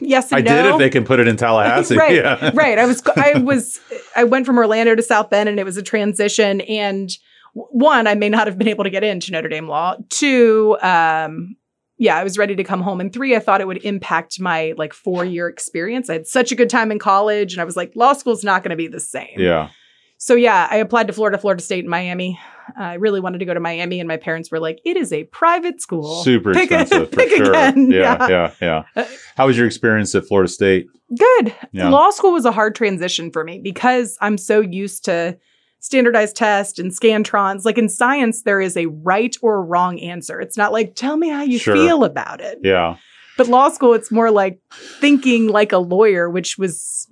yes 0.00 0.32
I 0.32 0.38
and 0.38 0.46
did 0.46 0.66
if 0.66 0.78
they 0.78 0.90
can 0.90 1.04
put 1.04 1.20
it 1.20 1.28
in 1.28 1.36
Tallahassee. 1.36 1.96
Right, 1.98 2.16
Yeah. 2.16 2.50
right. 2.54 2.78
I 2.78 2.86
was, 2.86 3.02
I 3.16 3.38
was, 3.38 3.80
I 4.14 4.24
went 4.24 4.46
from 4.46 4.58
Orlando 4.58 4.94
to 4.94 5.02
South 5.02 5.30
Bend 5.30 5.48
and 5.48 5.58
it 5.60 5.64
was 5.64 5.76
a 5.76 5.82
transition. 5.82 6.60
And 6.62 7.10
one, 7.54 8.06
I 8.06 8.14
may 8.14 8.28
not 8.28 8.46
have 8.46 8.58
been 8.58 8.68
able 8.68 8.84
to 8.84 8.90
get 8.90 9.04
into 9.04 9.32
Notre 9.32 9.48
Dame 9.48 9.68
Law. 9.68 9.96
Two, 10.10 10.76
um, 10.82 11.56
yeah, 11.98 12.16
I 12.16 12.24
was 12.24 12.36
ready 12.36 12.54
to 12.56 12.64
come 12.64 12.82
home. 12.82 13.00
And 13.00 13.10
three, 13.12 13.34
I 13.34 13.38
thought 13.38 13.60
it 13.62 13.66
would 13.66 13.82
impact 13.84 14.38
my 14.38 14.74
like 14.76 14.92
four 14.92 15.24
year 15.24 15.48
experience. 15.48 16.10
I 16.10 16.14
had 16.14 16.26
such 16.26 16.52
a 16.52 16.54
good 16.54 16.68
time 16.68 16.92
in 16.92 16.98
college 16.98 17.54
and 17.54 17.60
I 17.60 17.64
was 17.64 17.76
like, 17.76 17.92
law 17.94 18.12
school's 18.12 18.44
not 18.44 18.62
going 18.62 18.70
to 18.70 18.76
be 18.76 18.88
the 18.88 19.00
same. 19.00 19.36
Yeah. 19.38 19.70
So 20.18 20.34
yeah, 20.34 20.66
I 20.70 20.76
applied 20.76 21.06
to 21.06 21.12
Florida, 21.12 21.38
Florida 21.38 21.62
State, 21.62 21.80
and 21.80 21.88
Miami. 21.90 22.38
I 22.76 22.94
really 22.94 23.20
wanted 23.20 23.38
to 23.38 23.44
go 23.44 23.54
to 23.54 23.60
Miami, 23.60 24.00
and 24.00 24.08
my 24.08 24.16
parents 24.16 24.50
were 24.50 24.58
like, 24.58 24.80
"It 24.84 24.96
is 24.96 25.12
a 25.12 25.24
private 25.24 25.80
school. 25.80 26.22
Super 26.24 26.52
Pick 26.54 26.70
a- 26.70 26.80
expensive 26.80 27.10
for 27.10 27.16
pick 27.16 27.30
sure. 27.36 27.50
again." 27.50 27.90
Yeah, 27.90 28.26
yeah, 28.28 28.52
yeah, 28.60 28.82
Uh, 28.96 29.04
How 29.36 29.46
was 29.46 29.56
your 29.56 29.66
experience 29.66 30.14
at 30.14 30.26
Florida 30.26 30.48
State? 30.50 30.86
Good. 31.16 31.54
Yeah. 31.72 31.88
Law 31.88 32.10
school 32.10 32.32
was 32.32 32.44
a 32.44 32.52
hard 32.52 32.74
transition 32.74 33.30
for 33.30 33.44
me 33.44 33.60
because 33.62 34.16
I'm 34.20 34.36
so 34.38 34.60
used 34.60 35.04
to 35.04 35.38
standardized 35.78 36.34
tests 36.34 36.78
and 36.80 36.90
scantrons. 36.90 37.64
Like 37.64 37.78
in 37.78 37.88
science, 37.88 38.42
there 38.42 38.60
is 38.60 38.76
a 38.76 38.86
right 38.86 39.36
or 39.42 39.62
wrong 39.64 40.00
answer. 40.00 40.40
It's 40.40 40.56
not 40.56 40.72
like, 40.72 40.96
tell 40.96 41.16
me 41.16 41.28
how 41.28 41.42
you 41.44 41.58
Sure. 41.60 41.76
feel 41.76 42.02
about 42.02 42.40
it. 42.40 42.58
Yeah. 42.64 42.96
But 43.36 43.46
law 43.48 43.68
school, 43.68 43.92
it's 43.94 44.10
more 44.10 44.30
like 44.32 44.58
thinking 45.00 45.46
like 45.48 45.70
a 45.70 45.78
lawyer, 45.78 46.28
which 46.28 46.58
was 46.58 47.06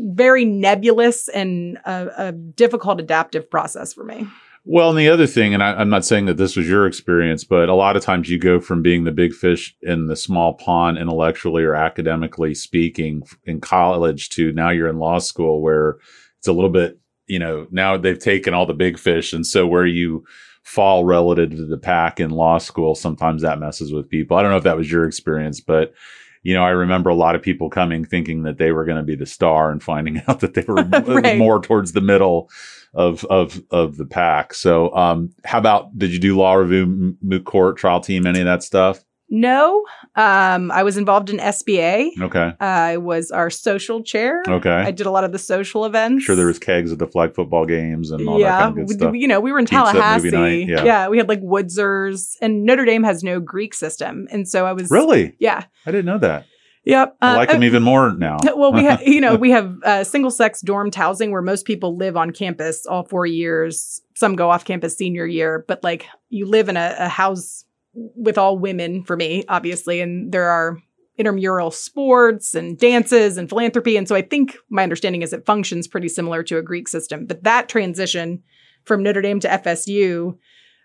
very 0.00 0.44
nebulous 0.44 1.28
and 1.28 1.78
a, 1.86 2.28
a 2.28 2.32
difficult 2.32 3.00
adaptive 3.00 3.48
process 3.50 3.94
for 3.94 4.04
me. 4.04 4.26
Well, 4.70 4.90
and 4.90 4.98
the 4.98 5.08
other 5.08 5.26
thing, 5.26 5.54
and 5.54 5.62
I, 5.62 5.72
I'm 5.72 5.88
not 5.88 6.04
saying 6.04 6.26
that 6.26 6.36
this 6.36 6.54
was 6.54 6.68
your 6.68 6.86
experience, 6.86 7.42
but 7.42 7.70
a 7.70 7.74
lot 7.74 7.96
of 7.96 8.02
times 8.02 8.28
you 8.28 8.38
go 8.38 8.60
from 8.60 8.82
being 8.82 9.04
the 9.04 9.10
big 9.10 9.32
fish 9.32 9.74
in 9.80 10.08
the 10.08 10.14
small 10.14 10.52
pond 10.52 10.98
intellectually 10.98 11.64
or 11.64 11.74
academically 11.74 12.54
speaking 12.54 13.22
in 13.44 13.62
college 13.62 14.28
to 14.30 14.52
now 14.52 14.68
you're 14.68 14.90
in 14.90 14.98
law 14.98 15.20
school 15.20 15.62
where 15.62 15.96
it's 16.36 16.48
a 16.48 16.52
little 16.52 16.68
bit, 16.68 16.98
you 17.26 17.38
know, 17.38 17.66
now 17.70 17.96
they've 17.96 18.18
taken 18.18 18.52
all 18.52 18.66
the 18.66 18.74
big 18.74 18.98
fish. 18.98 19.32
And 19.32 19.46
so 19.46 19.66
where 19.66 19.86
you 19.86 20.22
fall 20.64 21.06
relative 21.06 21.52
to 21.52 21.64
the 21.64 21.78
pack 21.78 22.20
in 22.20 22.28
law 22.28 22.58
school, 22.58 22.94
sometimes 22.94 23.40
that 23.40 23.58
messes 23.58 23.90
with 23.90 24.10
people. 24.10 24.36
I 24.36 24.42
don't 24.42 24.50
know 24.50 24.58
if 24.58 24.64
that 24.64 24.76
was 24.76 24.92
your 24.92 25.06
experience, 25.06 25.62
but 25.62 25.94
you 26.42 26.52
know, 26.54 26.62
I 26.62 26.70
remember 26.70 27.08
a 27.08 27.14
lot 27.14 27.34
of 27.34 27.42
people 27.42 27.70
coming 27.70 28.04
thinking 28.04 28.42
that 28.42 28.58
they 28.58 28.72
were 28.72 28.84
going 28.84 28.98
to 28.98 29.02
be 29.02 29.16
the 29.16 29.26
star 29.26 29.70
and 29.70 29.82
finding 29.82 30.22
out 30.28 30.40
that 30.40 30.52
they 30.52 30.64
were 30.68 30.82
Right. 30.84 31.38
more 31.38 31.58
towards 31.60 31.92
the 31.92 32.02
middle 32.02 32.50
of 32.98 33.24
of 33.26 33.62
of 33.70 33.96
the 33.96 34.04
pack. 34.04 34.52
So, 34.52 34.94
um, 34.94 35.30
how 35.44 35.58
about 35.58 35.96
did 35.96 36.12
you 36.12 36.18
do 36.18 36.36
law 36.36 36.54
review, 36.54 37.16
moot 37.22 37.44
court, 37.44 37.78
trial 37.78 38.00
team, 38.00 38.26
any 38.26 38.40
of 38.40 38.44
that 38.44 38.62
stuff? 38.62 39.04
No, 39.30 39.84
um, 40.16 40.70
I 40.72 40.82
was 40.82 40.96
involved 40.96 41.30
in 41.30 41.36
SBA. 41.36 42.20
Okay, 42.20 42.52
I 42.58 42.96
was 42.96 43.30
our 43.30 43.50
social 43.50 44.02
chair. 44.02 44.42
okay. 44.48 44.70
I 44.70 44.90
did 44.90 45.06
a 45.06 45.10
lot 45.10 45.22
of 45.22 45.32
the 45.32 45.38
social 45.38 45.84
events. 45.84 46.24
sure, 46.24 46.34
there 46.34 46.46
was 46.46 46.58
kegs 46.58 46.90
at 46.90 46.98
the 46.98 47.06
flag 47.06 47.34
football 47.34 47.66
games 47.66 48.10
and 48.10 48.26
all 48.26 48.40
that 48.40 48.58
kind 48.58 48.78
of 48.80 48.86
good 48.88 48.96
stuff. 48.96 49.14
you 49.14 49.28
know, 49.28 49.38
we 49.38 49.52
were 49.52 49.60
in 49.60 49.66
Pizza, 49.66 49.92
Tallahassee. 49.92 50.30
night, 50.30 50.68
yeah. 50.68 51.08
we 51.08 51.18
had 51.18 51.28
like 51.28 51.40
Woodsers, 51.40 52.34
and 52.42 52.64
Notre 52.64 52.84
Dame 52.84 53.04
has 53.04 53.22
no 53.22 53.38
Greek 53.38 53.74
system, 53.74 54.26
and 54.32 54.48
so 54.48 54.66
I 54.66 54.72
was 54.72 54.90
Really, 54.90 55.36
yeah, 55.38 55.64
I 55.86 55.92
didn't 55.92 56.06
know 56.06 56.18
that. 56.18 56.46
Yep. 56.88 57.16
I 57.20 57.34
Uh, 57.34 57.36
like 57.36 57.50
them 57.50 57.64
even 57.64 57.82
more 57.82 58.12
now. 58.12 58.38
well, 58.56 58.72
we 58.72 58.84
have 58.84 59.02
you 59.06 59.20
know 59.20 59.36
we 59.46 59.50
have 59.50 59.76
uh, 59.84 60.04
single 60.04 60.30
sex 60.30 60.60
dormed 60.60 60.94
housing 60.94 61.30
where 61.30 61.42
most 61.42 61.64
people 61.64 61.96
live 61.96 62.16
on 62.16 62.32
campus 62.32 62.86
all 62.86 63.04
four 63.04 63.26
years. 63.26 64.00
Some 64.14 64.34
go 64.34 64.50
off 64.50 64.64
campus 64.64 64.96
senior 64.96 65.26
year, 65.26 65.64
but 65.68 65.84
like 65.84 66.06
you 66.28 66.46
live 66.46 66.68
in 66.68 66.76
a, 66.76 66.96
a 66.98 67.08
house 67.08 67.64
with 67.92 68.38
all 68.38 68.58
women 68.58 69.04
for 69.04 69.16
me, 69.16 69.44
obviously, 69.48 70.00
and 70.00 70.32
there 70.32 70.48
are 70.48 70.78
intramural 71.18 71.70
sports 71.70 72.54
and 72.54 72.78
dances 72.78 73.36
and 73.36 73.48
philanthropy. 73.48 73.96
And 73.96 74.08
so 74.08 74.14
I 74.14 74.22
think 74.22 74.56
my 74.70 74.84
understanding 74.84 75.22
is 75.22 75.32
it 75.32 75.44
functions 75.44 75.88
pretty 75.88 76.08
similar 76.08 76.42
to 76.44 76.58
a 76.58 76.62
Greek 76.62 76.86
system. 76.86 77.26
But 77.26 77.42
that 77.42 77.68
transition 77.68 78.42
from 78.84 79.02
Notre 79.02 79.20
Dame 79.20 79.40
to 79.40 79.48
FSU, 79.48 80.38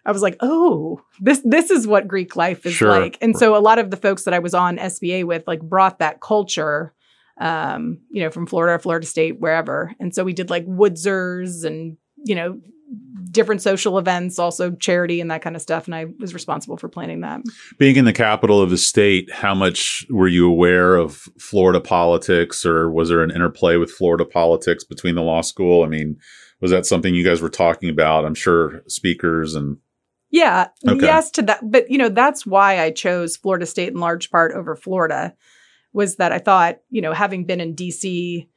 I 0.05 0.11
was 0.11 0.21
like, 0.21 0.37
oh, 0.41 1.01
this 1.19 1.41
this 1.45 1.71
is 1.71 1.87
what 1.87 2.07
Greek 2.07 2.35
life 2.35 2.65
is 2.65 2.73
Sure. 2.73 2.89
like. 2.89 3.17
And 3.21 3.37
so 3.37 3.55
a 3.55 3.59
lot 3.59 3.79
of 3.79 3.89
the 3.91 3.97
folks 3.97 4.23
that 4.23 4.33
I 4.33 4.39
was 4.39 4.53
on 4.53 4.77
SBA 4.77 5.23
with 5.25 5.43
like 5.47 5.61
brought 5.61 5.99
that 5.99 6.19
culture, 6.19 6.93
um, 7.39 7.99
you 8.09 8.21
know, 8.21 8.29
from 8.29 8.45
Florida, 8.45 8.81
Florida 8.81 9.05
State, 9.05 9.39
wherever. 9.39 9.93
And 9.99 10.13
so 10.13 10.23
we 10.23 10.33
did 10.33 10.49
like 10.49 10.65
Woodsers 10.65 11.63
and, 11.63 11.97
you 12.25 12.35
know, 12.35 12.59
different 13.31 13.61
social 13.61 13.97
events, 13.97 14.37
also 14.37 14.71
charity 14.71 15.19
and 15.19 15.31
that 15.31 15.41
kind 15.41 15.55
of 15.55 15.61
stuff. 15.61 15.85
And 15.85 15.95
I 15.95 16.05
was 16.19 16.33
responsible 16.33 16.77
for 16.77 16.87
planning 16.87 17.21
that. 17.21 17.41
Being 17.79 17.95
in 17.95 18.05
the 18.05 18.13
capital 18.13 18.61
of 18.61 18.69
the 18.69 18.77
state, 18.77 19.31
how 19.31 19.55
much 19.55 20.05
were 20.09 20.27
you 20.27 20.47
aware 20.47 20.95
of 20.95 21.27
Florida 21.39 21.81
politics, 21.81 22.65
or 22.65 22.91
was 22.91 23.09
there 23.09 23.23
an 23.23 23.31
interplay 23.31 23.77
with 23.77 23.89
Florida 23.89 24.25
politics 24.25 24.83
between 24.83 25.15
the 25.15 25.23
law 25.23 25.41
school? 25.41 25.83
I 25.83 25.87
mean, 25.87 26.17
was 26.61 26.71
that 26.71 26.85
something 26.85 27.15
you 27.15 27.25
guys 27.25 27.41
were 27.41 27.49
talking 27.49 27.89
about? 27.89 28.25
I'm 28.25 28.35
sure 28.35 28.83
speakers 28.87 29.55
and 29.55 29.77
Yeah, 30.33 30.67
Okay. 30.85 31.05
yes 31.05 31.29
to 31.31 31.43
that. 31.43 31.59
But 31.63 31.89
you 31.91 31.97
know, 31.97 32.09
that's 32.09 32.45
why 32.45 32.81
I 32.81 32.89
chose 32.91 33.37
Florida 33.37 33.65
State 33.65 33.89
in 33.93 33.99
large 33.99 34.29
part 34.31 34.51
over 34.53 34.75
Florida, 34.75 35.33
was 35.93 36.15
that 36.17 36.31
I 36.31 36.39
thought, 36.39 36.79
you 36.89 37.01
know, 37.01 37.13
having 37.13 37.45
been 37.45 37.61
in 37.61 37.75
DC 37.75 38.47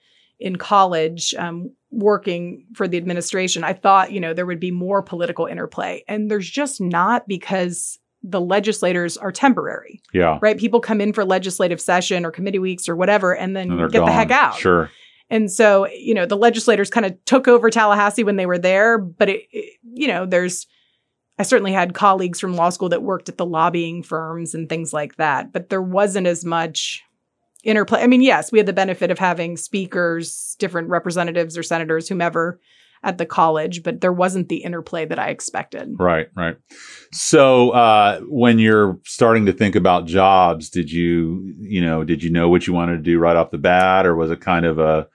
in 0.41 0.57
college, 0.57 1.35
um, 1.39 1.71
working 1.91 2.67
for 2.75 2.89
the 2.89 2.97
administration, 2.97 3.63
I 3.65 3.73
thought, 3.75 4.11
you 4.13 4.21
know, 4.21 4.35
there 4.35 4.47
would 4.47 4.61
be 4.61 4.71
more 4.71 5.03
political 5.03 5.47
interplay. 5.47 6.03
And 6.09 6.31
there's 6.31 6.49
just 6.49 6.81
not 6.81 7.27
because 7.29 7.99
the 8.23 8.41
legislators 8.41 9.17
are 9.17 9.31
temporary, 9.31 10.01
yeah, 10.13 10.39
right? 10.43 10.59
People 10.59 10.81
come 10.81 11.01
in 11.01 11.13
for 11.13 11.25
legislative 11.25 11.81
session 11.81 12.25
or 12.27 12.31
committee 12.31 12.59
weeks 12.59 12.89
or 12.89 12.97
whatever, 12.97 13.35
and 13.37 13.55
then 13.55 13.71
and 13.71 13.93
get 13.93 13.99
gone. 13.99 14.07
the 14.07 14.13
heck 14.13 14.31
out. 14.31 14.57
Sure, 14.57 14.91
And 15.31 15.51
so, 15.51 15.87
you 15.89 16.13
know, 16.15 16.27
the 16.27 16.37
legislators 16.37 16.91
kind 16.91 17.07
of 17.07 17.23
took 17.25 17.47
over 17.49 17.71
Tallahassee 17.71 18.25
when 18.25 18.37
they 18.37 18.47
were 18.47 18.59
there, 18.59 18.99
but 18.99 19.29
it, 19.29 19.43
it- 19.53 19.75
you 19.83 20.09
know, 20.09 20.27
there's 20.27 20.67
I 21.39 21.43
certainly 21.43 21.73
had 21.73 21.95
colleagues 21.95 22.41
from 22.41 22.57
law 22.57 22.71
school 22.71 22.89
that 22.89 23.03
worked 23.03 23.29
at 23.29 23.37
the 23.37 23.47
lobbying 23.47 24.03
firms 24.03 24.55
and 24.55 24.69
things 24.69 24.93
like 24.93 25.17
that, 25.17 25.53
but 25.53 25.69
there 25.69 25.83
wasn't 25.83 26.27
as 26.27 26.45
much 26.45 27.03
interplay. 27.63 28.01
I 28.01 28.07
mean, 28.07 28.23
yes, 28.23 28.51
we 28.51 28.59
had 28.59 28.67
the 28.67 28.73
benefit 28.73 29.11
of 29.11 29.19
having 29.19 29.57
speakers, 29.57 30.57
different 30.59 30.89
representatives 30.89 31.59
or 31.59 31.63
senators, 31.63 32.09
whomever 32.09 32.61
at 33.03 33.19
the 33.19 33.27
college, 33.27 33.83
but 33.83 34.01
there 34.01 34.13
wasn't 34.13 34.49
the 34.49 34.57
interplay 34.57 35.05
that 35.05 35.19
I 35.19 35.29
expected. 35.29 35.95
right, 35.99 36.29
right. 36.35 36.57
So, 37.13 37.71
uh, 37.71 38.21
when 38.29 38.59
you're 38.59 38.99
starting 39.05 39.47
to 39.47 39.53
think 39.53 39.77
about 39.77 40.07
jobs, 40.07 40.71
did 40.71 40.91
you, 40.91 41.55
you 41.59 41.81
know, 41.81 42.03
did 42.05 42.23
you 42.23 42.31
know 42.31 42.49
what 42.49 42.67
you 42.67 42.73
wanted 42.73 42.97
to 42.97 43.03
do 43.03 43.19
right 43.19 43.37
off 43.37 43.51
the 43.51 43.59
bat, 43.59 44.07
or 44.07 44.17
was 44.17 44.31
it 44.31 44.41
kind 44.41 44.65
of 44.65 44.79
a, 44.79 45.09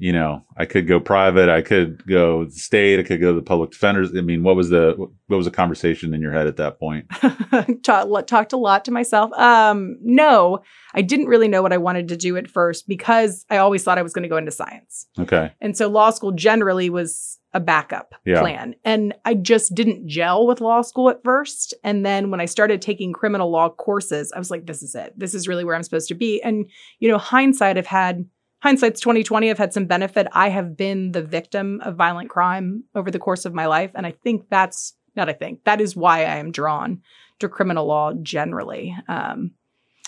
you 0.00 0.12
know, 0.12 0.42
I 0.56 0.64
could 0.64 0.88
go 0.88 0.98
private, 0.98 1.50
I 1.50 1.60
could 1.60 2.06
go 2.06 2.48
state, 2.48 2.98
I 2.98 3.02
could 3.02 3.20
go 3.20 3.32
to 3.34 3.38
the 3.38 3.44
public 3.44 3.70
defenders. 3.70 4.10
I 4.16 4.22
mean, 4.22 4.42
what 4.42 4.56
was 4.56 4.70
the 4.70 4.94
what 5.26 5.36
was 5.36 5.44
the 5.44 5.52
conversation 5.52 6.14
in 6.14 6.22
your 6.22 6.32
head 6.32 6.46
at 6.46 6.56
that 6.56 6.80
point? 6.80 7.06
Talk, 7.82 8.26
talked 8.26 8.52
a 8.52 8.56
lot 8.56 8.84
to 8.86 8.90
myself. 8.90 9.30
Um, 9.34 9.98
no, 10.02 10.60
I 10.94 11.02
didn't 11.02 11.26
really 11.26 11.48
know 11.48 11.62
what 11.62 11.72
I 11.72 11.78
wanted 11.78 12.08
to 12.08 12.16
do 12.16 12.36
at 12.38 12.48
first 12.48 12.88
because 12.88 13.44
I 13.50 13.58
always 13.58 13.84
thought 13.84 13.98
I 13.98 14.02
was 14.02 14.12
going 14.14 14.22
to 14.22 14.28
go 14.28 14.38
into 14.38 14.50
science. 14.50 15.06
Okay, 15.18 15.52
And 15.60 15.76
so 15.76 15.88
law 15.88 16.10
school 16.10 16.32
generally 16.32 16.88
was 16.90 17.38
a 17.52 17.60
backup 17.60 18.14
Yeah. 18.24 18.40
plan. 18.40 18.76
And 18.84 19.12
I 19.24 19.34
just 19.34 19.74
didn't 19.74 20.06
gel 20.06 20.46
with 20.46 20.60
law 20.60 20.82
school 20.82 21.10
at 21.10 21.22
first. 21.24 21.74
And 21.84 22.06
then 22.06 22.30
when 22.30 22.40
I 22.40 22.44
started 22.44 22.80
taking 22.80 23.12
criminal 23.12 23.50
law 23.50 23.68
courses, 23.70 24.32
I 24.32 24.38
was 24.38 24.50
like, 24.52 24.66
this 24.66 24.82
is 24.82 24.94
it. 24.94 25.12
This 25.16 25.34
is 25.34 25.48
really 25.48 25.64
where 25.64 25.74
I'm 25.74 25.82
supposed 25.82 26.08
to 26.08 26.14
be. 26.14 26.40
And, 26.42 26.70
you 27.00 27.08
know, 27.10 27.18
hindsight, 27.18 27.76
I've 27.76 27.86
had 27.86 28.24
hindsight's 28.62 29.00
2020. 29.00 29.50
I've 29.50 29.58
had 29.58 29.72
some 29.72 29.86
benefit. 29.86 30.26
I 30.32 30.48
have 30.48 30.76
been 30.76 31.12
the 31.12 31.22
victim 31.22 31.80
of 31.82 31.96
violent 31.96 32.30
crime 32.30 32.84
over 32.94 33.10
the 33.10 33.18
course 33.18 33.44
of 33.44 33.54
my 33.54 33.66
life. 33.66 33.90
And 33.94 34.06
I 34.06 34.12
think 34.12 34.48
that's 34.50 34.94
not 35.16 35.28
I 35.28 35.32
think 35.32 35.64
that 35.64 35.80
is 35.80 35.96
why 35.96 36.20
I 36.20 36.36
am 36.36 36.52
drawn 36.52 37.02
to 37.40 37.48
criminal 37.48 37.86
law 37.86 38.12
generally. 38.22 38.96
Um, 39.08 39.52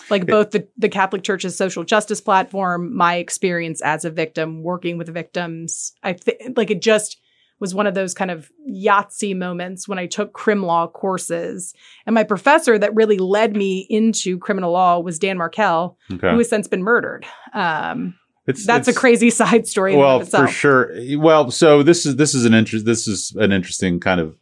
like 0.09 0.25
both 0.25 0.51
the, 0.51 0.67
the 0.77 0.89
Catholic 0.89 1.23
Church's 1.23 1.55
social 1.55 1.83
justice 1.83 2.21
platform, 2.21 2.95
my 2.95 3.15
experience 3.15 3.81
as 3.81 4.05
a 4.05 4.09
victim, 4.09 4.63
working 4.63 4.97
with 4.97 5.13
victims, 5.13 5.93
I 6.03 6.13
think 6.13 6.57
like 6.57 6.71
it 6.71 6.81
just 6.81 7.17
was 7.59 7.73
one 7.73 7.87
of 7.87 7.93
those 7.93 8.13
kind 8.13 8.29
of 8.29 8.51
Yahtzee 8.69 9.37
moments 9.37 9.87
when 9.87 9.99
I 9.99 10.05
took 10.05 10.33
crim 10.33 10.63
law 10.63 10.87
courses. 10.87 11.73
And 12.05 12.13
my 12.13 12.23
professor 12.23 12.77
that 12.77 12.93
really 12.93 13.17
led 13.17 13.55
me 13.55 13.87
into 13.89 14.37
criminal 14.37 14.73
law 14.73 14.99
was 14.99 15.19
Dan 15.19 15.37
Markel, 15.37 15.97
okay. 16.11 16.31
who 16.31 16.37
has 16.39 16.49
since 16.49 16.67
been 16.67 16.83
murdered. 16.83 17.25
Um, 17.53 18.15
It's 18.45 18.65
that's 18.65 18.87
it's- 18.87 18.97
a 18.97 18.99
crazy 18.99 19.29
side 19.41 19.67
story. 19.67 19.95
well 19.95 20.19
for 20.21 20.47
sure 20.47 20.91
well 21.17 21.49
so 21.51 21.83
this 21.83 22.05
is 22.05 22.15
this 22.17 22.33
is 22.35 22.45
an 22.45 22.53
interest 22.53 22.85
this 22.85 23.07
is 23.07 23.33
an 23.37 23.51
interesting 23.51 23.99
kind 23.99 24.19
of 24.19 24.35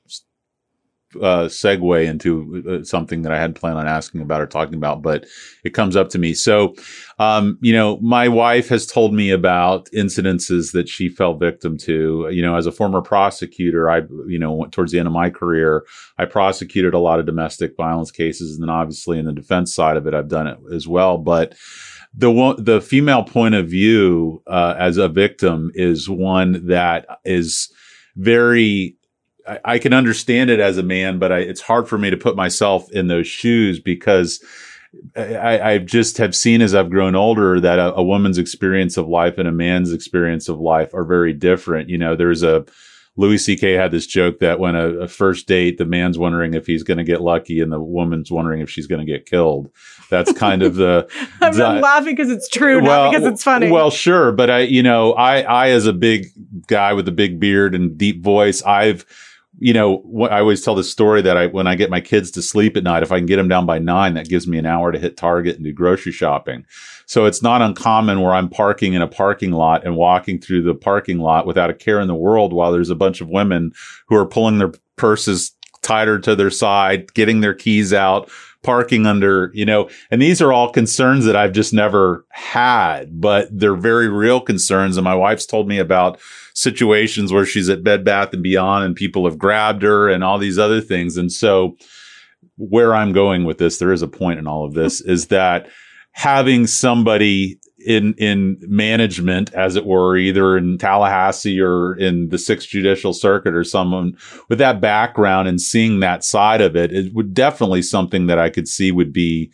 uh 1.17 1.45
segue 1.45 2.05
into 2.05 2.63
uh, 2.69 2.83
something 2.83 3.21
that 3.21 3.31
i 3.31 3.39
had 3.39 3.55
planned 3.55 3.77
on 3.77 3.87
asking 3.87 4.21
about 4.21 4.41
or 4.41 4.47
talking 4.47 4.75
about 4.75 5.01
but 5.01 5.25
it 5.63 5.71
comes 5.71 5.95
up 5.95 6.09
to 6.09 6.19
me 6.19 6.33
so 6.33 6.73
um 7.19 7.57
you 7.61 7.73
know 7.73 7.97
my 7.97 8.27
wife 8.27 8.69
has 8.69 8.85
told 8.85 9.13
me 9.13 9.29
about 9.29 9.89
incidences 9.91 10.71
that 10.71 10.87
she 10.87 11.09
fell 11.09 11.33
victim 11.33 11.77
to 11.77 12.27
you 12.31 12.41
know 12.41 12.55
as 12.55 12.65
a 12.65 12.71
former 12.71 13.01
prosecutor 13.01 13.89
i 13.89 14.01
you 14.27 14.39
know 14.39 14.65
towards 14.71 14.91
the 14.91 14.99
end 14.99 15.07
of 15.07 15.13
my 15.13 15.29
career 15.29 15.85
i 16.17 16.25
prosecuted 16.25 16.93
a 16.93 16.99
lot 16.99 17.19
of 17.19 17.25
domestic 17.25 17.75
violence 17.75 18.11
cases 18.11 18.53
and 18.53 18.63
then 18.63 18.69
obviously 18.69 19.19
in 19.19 19.25
the 19.25 19.33
defense 19.33 19.73
side 19.73 19.97
of 19.97 20.07
it 20.07 20.13
i've 20.13 20.29
done 20.29 20.47
it 20.47 20.57
as 20.73 20.87
well 20.87 21.17
but 21.17 21.55
the 22.13 22.55
the 22.57 22.81
female 22.81 23.23
point 23.23 23.55
of 23.55 23.69
view 23.69 24.43
uh, 24.47 24.75
as 24.77 24.97
a 24.97 25.07
victim 25.07 25.71
is 25.73 26.09
one 26.09 26.67
that 26.67 27.05
is 27.23 27.71
very. 28.15 28.97
I, 29.47 29.59
I 29.65 29.79
can 29.79 29.93
understand 29.93 30.49
it 30.49 30.59
as 30.59 30.77
a 30.77 30.83
man, 30.83 31.19
but 31.19 31.31
I, 31.31 31.39
it's 31.39 31.61
hard 31.61 31.87
for 31.87 31.97
me 31.97 32.09
to 32.09 32.17
put 32.17 32.35
myself 32.35 32.91
in 32.91 33.07
those 33.07 33.27
shoes 33.27 33.79
because 33.79 34.43
I, 35.15 35.59
I 35.73 35.77
just 35.77 36.17
have 36.17 36.35
seen 36.35 36.61
as 36.61 36.75
I've 36.75 36.89
grown 36.89 37.15
older 37.15 37.59
that 37.59 37.79
a, 37.79 37.93
a 37.95 38.03
woman's 38.03 38.37
experience 38.37 38.97
of 38.97 39.07
life 39.07 39.37
and 39.37 39.47
a 39.47 39.51
man's 39.51 39.93
experience 39.93 40.49
of 40.49 40.59
life 40.59 40.93
are 40.93 41.05
very 41.05 41.33
different. 41.33 41.89
You 41.89 41.97
know, 41.97 42.15
there's 42.15 42.43
a 42.43 42.65
Louis 43.17 43.37
C.K. 43.37 43.73
had 43.73 43.91
this 43.91 44.07
joke 44.07 44.39
that 44.39 44.59
when 44.59 44.75
a, 44.75 44.87
a 45.01 45.07
first 45.07 45.45
date, 45.47 45.77
the 45.77 45.85
man's 45.85 46.17
wondering 46.17 46.53
if 46.53 46.65
he's 46.65 46.83
going 46.83 46.97
to 46.97 47.03
get 47.03 47.21
lucky, 47.21 47.59
and 47.59 47.71
the 47.71 47.79
woman's 47.79 48.31
wondering 48.31 48.61
if 48.61 48.69
she's 48.69 48.87
going 48.87 49.05
to 49.05 49.11
get 49.11 49.25
killed. 49.25 49.69
That's 50.09 50.31
kind 50.33 50.63
of 50.63 50.75
the. 50.75 51.09
I'm, 51.41 51.53
the- 51.53 51.65
I'm 51.65 51.81
laughing 51.81 52.15
because 52.15 52.31
it's 52.31 52.47
true, 52.47 52.81
not 52.81 53.11
because 53.11 53.25
it's 53.27 53.43
funny. 53.43 53.69
Well, 53.69 53.91
sure, 53.91 54.31
but 54.31 54.49
I, 54.49 54.59
you 54.61 54.81
know, 54.81 55.11
I, 55.13 55.41
I 55.41 55.69
as 55.71 55.85
a 55.85 55.93
big 55.93 56.27
guy 56.67 56.93
with 56.93 57.07
a 57.07 57.11
big 57.11 57.39
beard 57.39 57.75
and 57.75 57.97
deep 57.97 58.23
voice, 58.23 58.61
I've, 58.63 59.05
you 59.61 59.73
know, 59.73 60.01
wh- 60.11 60.31
I 60.31 60.39
always 60.39 60.63
tell 60.63 60.73
this 60.73 60.91
story 60.91 61.21
that 61.21 61.37
I, 61.37 61.45
when 61.45 61.67
I 61.67 61.75
get 61.75 61.91
my 61.91 62.01
kids 62.01 62.31
to 62.31 62.41
sleep 62.41 62.75
at 62.75 62.83
night, 62.83 63.03
if 63.03 63.11
I 63.11 63.19
can 63.19 63.27
get 63.27 63.35
them 63.35 63.47
down 63.47 63.67
by 63.67 63.77
nine, 63.77 64.15
that 64.15 64.27
gives 64.27 64.47
me 64.47 64.57
an 64.57 64.65
hour 64.65 64.91
to 64.91 64.97
hit 64.97 65.17
Target 65.17 65.55
and 65.55 65.63
do 65.63 65.71
grocery 65.71 66.11
shopping. 66.11 66.65
So 67.05 67.25
it's 67.25 67.43
not 67.43 67.61
uncommon 67.61 68.21
where 68.21 68.33
I'm 68.33 68.49
parking 68.49 68.93
in 68.93 69.03
a 69.03 69.07
parking 69.07 69.51
lot 69.51 69.85
and 69.85 69.95
walking 69.95 70.41
through 70.41 70.63
the 70.63 70.73
parking 70.73 71.19
lot 71.19 71.45
without 71.45 71.69
a 71.69 71.75
care 71.75 71.99
in 71.99 72.07
the 72.07 72.15
world 72.15 72.53
while 72.53 72.71
there's 72.71 72.89
a 72.89 72.95
bunch 72.95 73.21
of 73.21 73.29
women 73.29 73.71
who 74.07 74.15
are 74.15 74.25
pulling 74.25 74.57
their 74.57 74.73
purses 74.95 75.55
tighter 75.83 76.17
to 76.17 76.35
their 76.35 76.49
side, 76.49 77.13
getting 77.13 77.41
their 77.41 77.53
keys 77.53 77.93
out, 77.93 78.31
parking 78.63 79.07
under, 79.07 79.51
you 79.53 79.65
know, 79.65 79.89
and 80.11 80.21
these 80.21 80.41
are 80.41 80.53
all 80.53 80.71
concerns 80.71 81.25
that 81.25 81.35
I've 81.35 81.51
just 81.51 81.73
never 81.73 82.25
had, 82.29 83.19
but 83.19 83.47
they're 83.51 83.75
very 83.75 84.07
real 84.07 84.39
concerns. 84.39 84.97
And 84.97 85.03
my 85.03 85.15
wife's 85.15 85.45
told 85.45 85.67
me 85.67 85.79
about 85.79 86.19
situations 86.53 87.33
where 87.33 87.45
she's 87.45 87.69
at 87.69 87.83
Bed 87.83 88.03
Bath 88.03 88.33
and 88.33 88.43
Beyond 88.43 88.85
and 88.85 88.95
people 88.95 89.25
have 89.25 89.37
grabbed 89.37 89.81
her 89.81 90.09
and 90.09 90.23
all 90.23 90.37
these 90.37 90.59
other 90.59 90.81
things. 90.81 91.17
And 91.17 91.31
so 91.31 91.75
where 92.57 92.93
I'm 92.93 93.13
going 93.13 93.45
with 93.45 93.57
this, 93.57 93.79
there 93.79 93.91
is 93.91 94.03
a 94.03 94.07
point 94.07 94.39
in 94.39 94.47
all 94.47 94.65
of 94.65 94.73
this 94.73 95.01
is 95.01 95.27
that 95.27 95.67
having 96.11 96.67
somebody 96.67 97.59
in 97.85 98.13
in 98.15 98.57
management, 98.61 99.53
as 99.53 99.75
it 99.75 99.85
were, 99.85 100.17
either 100.17 100.57
in 100.57 100.77
Tallahassee 100.77 101.59
or 101.59 101.95
in 101.95 102.29
the 102.29 102.37
Sixth 102.37 102.69
Judicial 102.69 103.13
Circuit 103.13 103.53
or 103.53 103.63
someone 103.63 104.17
with 104.49 104.59
that 104.59 104.81
background 104.81 105.47
and 105.47 105.61
seeing 105.61 105.99
that 105.99 106.23
side 106.23 106.61
of 106.61 106.75
it, 106.75 106.91
it 106.91 107.13
would 107.13 107.33
definitely 107.33 107.81
something 107.81 108.27
that 108.27 108.39
I 108.39 108.49
could 108.49 108.67
see 108.67 108.91
would 108.91 109.13
be 109.13 109.51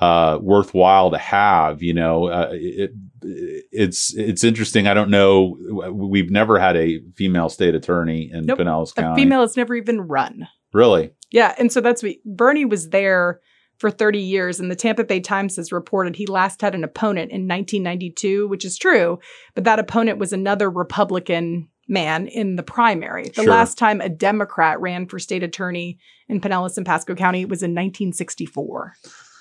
uh, 0.00 0.38
worthwhile 0.40 1.10
to 1.10 1.18
have. 1.18 1.82
You 1.82 1.94
know, 1.94 2.26
uh, 2.26 2.50
it, 2.52 2.92
it's 3.22 4.14
it's 4.14 4.44
interesting. 4.44 4.86
I 4.86 4.94
don't 4.94 5.10
know. 5.10 5.56
We've 5.92 6.30
never 6.30 6.58
had 6.58 6.76
a 6.76 7.00
female 7.16 7.48
state 7.48 7.74
attorney 7.74 8.30
in 8.32 8.46
Nope. 8.46 8.58
Pinellas 8.58 8.92
a 8.96 9.14
female 9.14 9.40
has 9.40 9.56
never 9.56 9.74
even 9.74 10.00
run. 10.02 10.48
really? 10.72 11.12
Yeah, 11.30 11.54
and 11.58 11.72
so 11.72 11.80
that's 11.80 12.02
what 12.02 12.14
Bernie 12.24 12.64
was 12.64 12.90
there 12.90 13.40
for 13.78 13.90
30 13.90 14.18
years, 14.18 14.60
and 14.60 14.70
the 14.70 14.76
Tampa 14.76 15.04
Bay 15.04 15.20
Times 15.20 15.56
has 15.56 15.72
reported 15.72 16.16
he 16.16 16.26
last 16.26 16.60
had 16.60 16.74
an 16.74 16.84
opponent 16.84 17.30
in 17.32 17.48
1992, 17.48 18.48
which 18.48 18.64
is 18.64 18.78
true, 18.78 19.18
but 19.54 19.64
that 19.64 19.78
opponent 19.78 20.18
was 20.18 20.32
another 20.32 20.70
Republican 20.70 21.68
man 21.88 22.26
in 22.26 22.56
the 22.56 22.62
primary. 22.62 23.24
The 23.24 23.42
Sure. 23.42 23.52
last 23.52 23.76
time 23.76 24.00
a 24.00 24.08
Democrat 24.08 24.80
ran 24.80 25.06
for 25.06 25.18
state 25.18 25.42
attorney 25.42 25.98
in 26.28 26.40
Pinellas 26.40 26.76
and 26.76 26.86
Pasco 26.86 27.14
County 27.14 27.44
was 27.44 27.62
in 27.62 27.72
1964. 27.72 28.94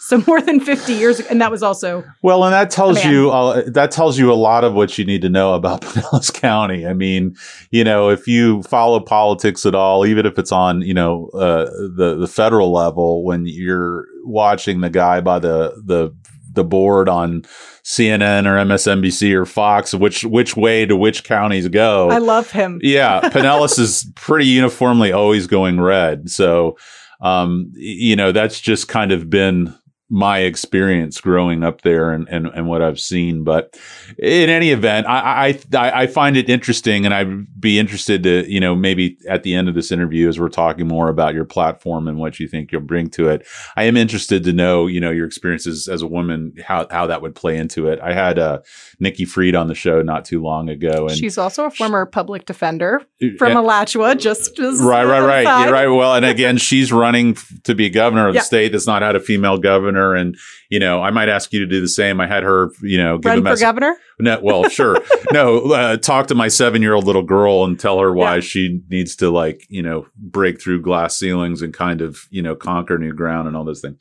So 0.06 0.22
more 0.28 0.42
than 0.42 0.60
50 0.60 0.92
years 0.92 1.22
ago, 1.22 1.30
and 1.32 1.40
that 1.40 1.50
was 1.50 1.64
also 1.64 2.04
Well, 2.22 2.44
and 2.44 2.52
that 2.52 2.70
tells 2.70 3.06
you 3.06 3.32
uh, 3.32 3.64
that 3.68 3.90
tells 3.92 4.20
you 4.20 4.34
a 4.34 4.36
lot 4.36 4.66
of 4.66 4.74
what 4.74 4.98
you 4.98 5.06
need 5.06 5.22
to 5.22 5.30
know 5.30 5.54
about 5.54 5.82
Pinellas 5.84 6.34
County. 6.34 6.86
I 6.86 6.92
mean, 6.92 7.38
you 7.72 7.86
know, 7.86 8.10
if 8.10 8.28
you 8.28 8.64
follow 8.64 9.00
politics 9.00 9.66
at 9.66 9.76
all, 9.76 10.06
even 10.06 10.26
if 10.26 10.38
it's 10.38 10.52
on 10.52 10.82
you 10.82 10.94
know 10.94 11.30
uh, 11.34 11.66
the 11.96 12.18
the 12.20 12.28
federal 12.28 12.74
level, 12.74 13.24
when 13.24 13.46
you're 13.46 14.06
watching 14.26 14.82
the 14.82 14.90
guy 14.90 15.22
by 15.22 15.40
the 15.40 15.82
the 15.86 16.14
the 16.52 16.66
board 16.66 17.08
on 17.08 17.44
CNN 17.84 18.46
or 18.46 18.58
MSNBC 18.58 19.34
or 19.34 19.46
Fox, 19.46 19.94
which 19.94 20.26
which 20.26 20.58
way 20.58 20.86
to 20.86 20.98
which 20.98 21.24
counties 21.24 21.70
go? 21.70 22.10
I 22.10 22.18
love 22.18 22.52
him. 22.52 22.82
yeah, 22.84 23.22
Pinellas 23.30 23.80
is 23.80 24.12
pretty 24.16 24.48
uniformly 24.48 25.14
always 25.14 25.48
going 25.48 25.80
red. 25.80 26.30
So, 26.30 26.78
um, 27.22 27.72
you 27.76 28.18
know, 28.18 28.34
that's 28.34 28.60
just 28.60 28.90
kind 28.90 29.14
of 29.14 29.30
been 29.30 29.74
my 30.14 30.42
experience 30.42 31.20
growing 31.20 31.64
up 31.64 31.82
there 31.82 32.12
and, 32.12 32.30
and, 32.30 32.46
and 32.46 32.68
what 32.68 32.84
I've 32.84 33.00
seen. 33.00 33.44
But 33.44 33.76
in 34.20 34.48
any 34.48 34.70
event, 34.70 35.08
I, 35.08 35.60
I, 35.74 36.04
I 36.04 36.06
find 36.06 36.38
it 36.38 36.52
interesting 36.52 37.04
and 37.04 37.16
I'd 37.16 37.60
be 37.60 37.80
interested 37.80 38.22
to, 38.22 38.48
you 38.48 38.60
know, 38.60 38.76
maybe 38.76 39.18
at 39.28 39.42
the 39.42 39.56
end 39.56 39.70
of 39.70 39.74
this 39.74 39.92
interview, 39.92 40.30
as 40.30 40.40
we're 40.40 40.50
talking 40.50 40.88
more 40.88 41.10
about 41.10 41.34
your 41.34 41.46
platform 41.46 42.08
and 42.08 42.20
what 42.20 42.40
you 42.40 42.48
think 42.48 42.72
you'll 42.72 42.82
bring 42.82 43.10
to 43.10 43.28
it, 43.30 43.48
I 43.76 43.86
am 43.86 43.98
interested 43.98 44.44
to 44.44 44.54
know, 44.54 44.86
you 44.86 45.02
know, 45.02 45.10
your 45.10 45.26
experiences 45.26 45.88
as 45.88 46.04
a 46.04 46.08
woman, 46.08 46.54
how, 46.64 46.88
how 46.92 47.08
that 47.08 47.24
would 47.24 47.34
play 47.34 47.58
into 47.58 47.88
it. 47.88 48.00
I 48.00 48.14
had, 48.14 48.38
uh, 48.38 48.60
Nikki 49.00 49.26
Fried 49.26 49.56
on 49.56 49.68
the 49.68 49.74
show 49.74 50.04
not 50.04 50.26
too 50.26 50.44
long 50.44 50.70
ago. 50.70 51.08
And 51.08 51.18
She's 51.18 51.40
also 51.40 51.66
a 51.66 51.72
former 51.72 52.06
public 52.06 52.46
defender 52.46 53.02
from 53.40 53.54
Yeah. 53.54 53.62
Alachua, 53.62 54.14
just 54.14 54.60
as 54.60 54.80
Right, 54.80 55.06
right, 55.06 55.26
right. 55.26 55.64
You're 55.64 55.74
right. 55.74 55.88
Well, 55.88 56.14
and 56.14 56.24
again, 56.24 56.58
she's 56.58 56.94
running 56.94 57.36
to 57.64 57.74
be 57.74 57.90
governor 57.90 58.28
of 58.28 58.36
the 58.36 58.42
state 58.42 58.74
that's 58.74 58.86
not 58.86 59.02
had 59.02 59.16
a 59.16 59.20
female 59.20 59.58
governor. 59.58 60.03
And, 60.14 60.36
you 60.70 60.80
know, 60.80 61.02
I 61.02 61.12
might 61.12 61.30
ask 61.30 61.54
you 61.54 61.60
to 61.62 61.66
do 61.66 61.80
the 61.80 61.88
same. 61.88 62.20
I 62.20 62.28
had 62.28 62.44
her, 62.44 62.72
you 62.82 62.98
know, 62.98 63.18
give 63.18 63.32
a 63.32 63.42
Run 63.42 63.56
for 63.56 63.62
governor. 63.62 63.96
No, 64.20 64.40
well, 64.44 64.68
sure. 64.70 64.98
no, 65.32 65.72
uh, 65.72 65.98
talk 65.98 66.28
to 66.28 66.36
my 66.36 66.50
seven 66.50 66.82
year 66.82 66.94
old 66.94 67.06
little 67.06 67.24
girl 67.24 67.64
and 67.64 67.80
tell 67.80 68.00
her 68.00 68.14
why 68.14 68.36
Yeah. 68.36 68.42
she 68.42 68.82
needs 68.90 69.16
to, 69.18 69.30
like, 69.30 69.66
you 69.70 69.82
know, 69.82 70.06
break 70.18 70.62
through 70.62 70.82
glass 70.82 71.18
ceilings 71.18 71.62
and 71.62 71.74
kind 71.74 72.02
of, 72.02 72.20
you 72.30 72.42
know, 72.42 72.56
conquer 72.56 72.98
new 72.98 73.14
ground 73.14 73.48
and 73.48 73.56
all 73.56 73.64
those 73.64 73.82
things. 73.82 73.98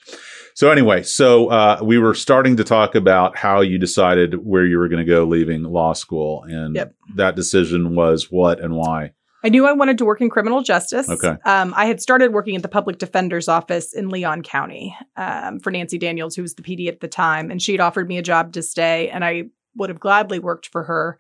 So, 0.55 0.71
anyway, 0.71 1.03
so 1.03 1.49
uh, 1.49 1.79
we 1.83 1.99
were 1.99 2.15
starting 2.15 2.57
to 2.57 2.65
talk 2.65 2.95
about 2.95 3.37
how 3.39 3.61
you 3.63 3.79
decided 3.79 4.35
where 4.45 4.67
you 4.67 4.79
were 4.79 4.89
going 4.89 5.05
to 5.05 5.11
go 5.11 5.25
leaving 5.25 5.63
law 5.63 5.93
school. 5.95 6.45
And 6.49 6.75
Yep. 6.77 6.95
that 7.17 7.37
decision 7.37 7.95
was 7.95 8.31
what 8.31 8.61
and 8.61 8.75
why. 8.77 9.13
I 9.45 9.49
knew 9.49 9.67
I 9.67 9.73
wanted 9.73 9.99
to 9.99 10.05
work 10.05 10.21
in 10.21 10.31
criminal 10.31 10.63
justice. 10.63 11.09
Okay. 11.09 11.37
Um, 11.45 11.75
I 11.77 11.87
had 11.87 12.01
started 12.01 12.33
working 12.33 12.57
at 12.57 12.63
the 12.63 12.69
public 12.69 12.99
defender's 12.99 13.49
office 13.49 13.93
in 13.93 14.09
Leon 14.09 14.43
County 14.43 14.97
um, 15.17 15.59
for 15.61 15.71
Nancy 15.71 15.99
Daniels, 15.99 16.37
who 16.37 16.43
was 16.43 16.55
the 16.55 16.63
PD 16.63 16.89
at 16.89 17.01
the 17.01 17.09
time, 17.09 17.51
and 17.51 17.61
she'd 17.61 17.81
offered 17.81 18.09
me 18.09 18.19
a 18.19 18.23
job 18.23 18.53
to 18.53 18.63
stay, 18.63 19.09
and 19.11 19.25
I 19.25 19.45
would 19.77 19.91
have 19.91 20.01
gladly 20.01 20.39
worked 20.39 20.69
for 20.69 20.85
her. 20.85 21.19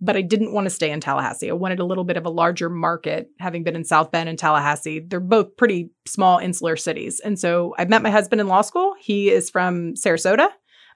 But 0.00 0.16
I 0.16 0.22
didn't 0.22 0.52
want 0.52 0.64
to 0.66 0.70
stay 0.70 0.90
in 0.90 1.00
Tallahassee. 1.00 1.48
I 1.48 1.52
wanted 1.52 1.78
a 1.78 1.84
little 1.84 2.02
bit 2.02 2.16
of 2.16 2.26
a 2.26 2.30
larger 2.30 2.68
market, 2.68 3.30
having 3.38 3.62
been 3.62 3.76
in 3.76 3.84
South 3.84 4.10
Bend 4.10 4.28
and 4.28 4.36
Tallahassee. 4.36 4.98
They're 4.98 5.20
both 5.20 5.56
pretty 5.56 5.90
small 6.06 6.38
insular 6.38 6.74
cities. 6.74 7.20
And 7.20 7.38
so 7.38 7.72
I 7.78 7.84
met 7.84 8.02
my 8.02 8.10
husband 8.10 8.40
in 8.40 8.48
law 8.48 8.62
school. 8.62 8.94
He 8.98 9.30
is 9.30 9.48
from 9.48 9.94
Sarasota. 9.94 10.48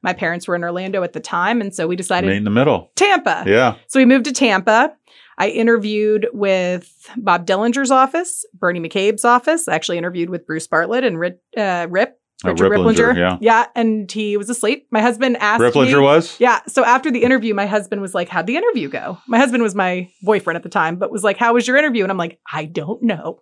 My 0.03 0.13
parents 0.13 0.49
were 0.49 0.57
in 0.57 0.65
Orlando 0.65 1.05
at 1.05 1.13
the 1.13 1.21
time. 1.21 1.61
And 1.61 1.75
so 1.75 1.87
we 1.87 1.95
decided 1.95 2.29
Meet 2.29 2.39
in 2.39 2.45
the 2.45 2.51
middle. 2.51 2.91
Tampa. 2.97 3.45
Yeah. 3.47 3.77
So 3.87 4.01
we 4.01 4.07
moved 4.07 4.25
to 4.27 4.33
Tampa. 4.33 4.93
I 5.39 5.49
interviewed 5.49 6.29
with 6.33 7.11
Bob 7.17 7.47
Dillinger's 7.47 7.91
office, 7.91 8.45
Bernie 8.55 8.81
McCabe's 8.81 9.25
office. 9.25 9.69
I 9.69 9.75
actually 9.75 9.99
interviewed 9.99 10.31
with 10.31 10.47
Bruce 10.47 10.67
Bartlett 10.67 11.05
and 11.05 11.19
Rip, 11.19 11.43
uh, 11.57 11.87
Rip 11.91 12.19
Oh, 12.45 12.51
Richard 12.51 12.71
Ripplinger, 12.73 13.15
Ripplinger. 13.15 13.17
yeah. 13.17 13.39
yeah, 13.41 13.67
and 13.75 14.13
he 14.13 14.37
was 14.37 14.51
asleep. 14.51 14.87
My 14.91 15.01
husband 15.01 15.39
asked 15.41 15.63
Ripplinger 15.63 15.97
me. 15.99 16.03
was? 16.05 16.39
Yeah. 16.39 16.61
So 16.69 16.85
after 16.85 17.11
the 17.11 17.23
interview, 17.23 17.55
my 17.55 17.65
husband 17.65 18.03
was 18.03 18.15
like, 18.15 18.29
How'd 18.29 18.47
the 18.47 18.57
interview 18.59 18.91
go? 18.91 19.17
My 19.27 19.39
husband 19.39 19.63
was 19.63 19.75
my 19.75 20.11
boyfriend 20.23 20.57
at 20.59 20.63
the 20.63 20.69
time, 20.69 20.97
but 20.97 21.11
was 21.11 21.25
like, 21.25 21.39
How 21.39 21.55
was 21.55 21.67
your 21.67 21.79
interview? 21.79 22.03
And 22.03 22.13
I'm 22.13 22.19
like, 22.19 22.39
I 22.53 22.67
don't 22.67 23.03
know. 23.03 23.41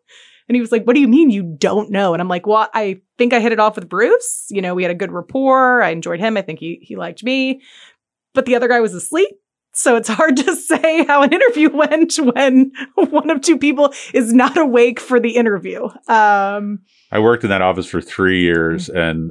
And 0.48 0.54
he 0.54 0.60
was 0.60 0.70
like, 0.70 0.84
What 0.84 0.94
do 0.94 1.00
you 1.00 1.08
mean 1.08 1.30
you 1.30 1.42
don't 1.42 1.90
know? 1.90 2.12
And 2.14 2.22
I'm 2.22 2.28
like, 2.28 2.46
Well, 2.46 2.68
I 2.72 3.00
think 3.18 3.32
I 3.32 3.40
hit 3.40 3.50
it 3.50 3.58
off 3.58 3.74
with 3.74 3.88
Bruce. 3.88 4.46
You 4.50 4.62
know, 4.62 4.76
we 4.76 4.84
had 4.84 4.92
a 4.92 4.94
good 4.94 5.10
rapport. 5.10 5.82
I 5.82 5.90
enjoyed 5.90 6.20
him. 6.20 6.36
I 6.36 6.42
think 6.42 6.60
he 6.60 6.78
he 6.80 6.94
liked 6.94 7.24
me. 7.24 7.62
But 8.32 8.46
the 8.46 8.54
other 8.54 8.68
guy 8.68 8.78
was 8.78 8.94
asleep. 8.94 9.30
So 9.74 9.96
it's 9.96 10.08
hard 10.08 10.36
to 10.38 10.56
say 10.70 11.04
how 11.04 11.22
an 11.22 11.32
interview 11.32 11.70
went 11.70 12.16
when 12.16 12.72
one 12.94 13.30
of 13.30 13.40
two 13.40 13.58
people 13.58 13.92
is 14.12 14.32
not 14.32 14.56
awake 14.56 15.00
for 15.00 15.20
the 15.20 15.36
interview. 15.36 15.84
Um, 16.08 16.80
I 17.10 17.18
worked 17.18 17.44
in 17.44 17.50
that 17.50 17.62
office 17.62 17.86
for 17.86 18.00
three 18.00 18.42
years 18.42 18.88
Mm-hmm. 18.88 18.98
and 18.98 19.30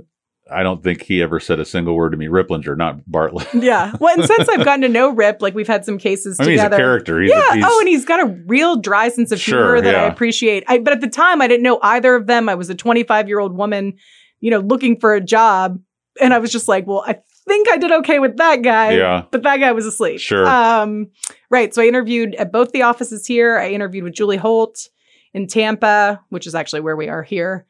I 0.51 0.61
don't 0.61 0.83
think 0.83 1.01
he 1.01 1.21
ever 1.21 1.39
said 1.39 1.59
a 1.59 1.65
single 1.65 1.95
word 1.95 2.11
to 2.11 2.17
me. 2.17 2.27
Ripplinger, 2.27 2.77
not 2.77 3.09
Bartlett. 3.09 3.47
yeah. 3.53 3.93
Well, 3.99 4.13
and 4.17 4.25
since 4.27 4.47
I've 4.49 4.65
gotten 4.65 4.81
to 4.81 4.89
know 4.89 5.09
Rip, 5.09 5.41
like 5.41 5.55
we've 5.55 5.67
had 5.67 5.85
some 5.85 5.97
cases 5.97 6.37
I 6.39 6.43
mean, 6.43 6.51
together. 6.51 6.75
he's 6.75 6.79
a 6.79 6.83
character. 6.83 7.21
He's 7.21 7.31
yeah. 7.31 7.51
a, 7.51 7.55
he's, 7.55 7.65
oh, 7.65 7.79
and 7.79 7.87
he's 7.87 8.05
got 8.05 8.19
a 8.19 8.43
real 8.45 8.75
dry 8.75 9.09
sense 9.09 9.31
of 9.31 9.39
Sure, 9.39 9.75
humor 9.75 9.81
that 9.81 9.95
I 9.95 10.03
appreciate. 10.05 10.63
I, 10.67 10.79
but 10.79 10.93
at 10.93 11.01
the 11.01 11.07
time, 11.07 11.41
I 11.41 11.47
didn't 11.47 11.63
know 11.63 11.79
either 11.81 12.15
of 12.15 12.27
them. 12.27 12.49
I 12.49 12.55
was 12.55 12.69
a 12.69 12.75
25 12.75 13.27
year 13.29 13.39
old 13.39 13.55
woman, 13.55 13.93
you 14.41 14.51
know, 14.51 14.59
looking 14.59 14.99
for 14.99 15.15
a 15.15 15.21
job, 15.21 15.79
and 16.21 16.33
I 16.33 16.39
was 16.39 16.51
just 16.51 16.67
like, 16.67 16.85
well, 16.85 17.03
I 17.07 17.19
think 17.53 17.69
I 17.69 17.77
did 17.77 17.91
okay 17.91 18.19
with 18.19 18.37
that 18.37 18.61
guy. 18.61 18.91
Yeah. 18.91 19.25
But 19.31 19.43
that 19.43 19.57
guy 19.57 19.71
was 19.71 19.85
asleep. 19.85 20.19
Sure. 20.19 20.47
Um, 20.47 21.09
right. 21.49 21.73
So 21.73 21.81
I 21.81 21.85
interviewed 21.85 22.35
at 22.35 22.51
both 22.51 22.71
the 22.71 22.81
offices 22.81 23.25
here. 23.27 23.57
I 23.57 23.69
interviewed 23.69 24.03
with 24.03 24.13
Julie 24.13 24.37
Holt 24.37 24.89
in 25.33 25.47
Tampa, 25.47 26.21
which 26.29 26.47
is 26.47 26.55
actually 26.55 26.81
where 26.81 26.95
we 26.95 27.09
are 27.09 27.23
here. 27.23 27.65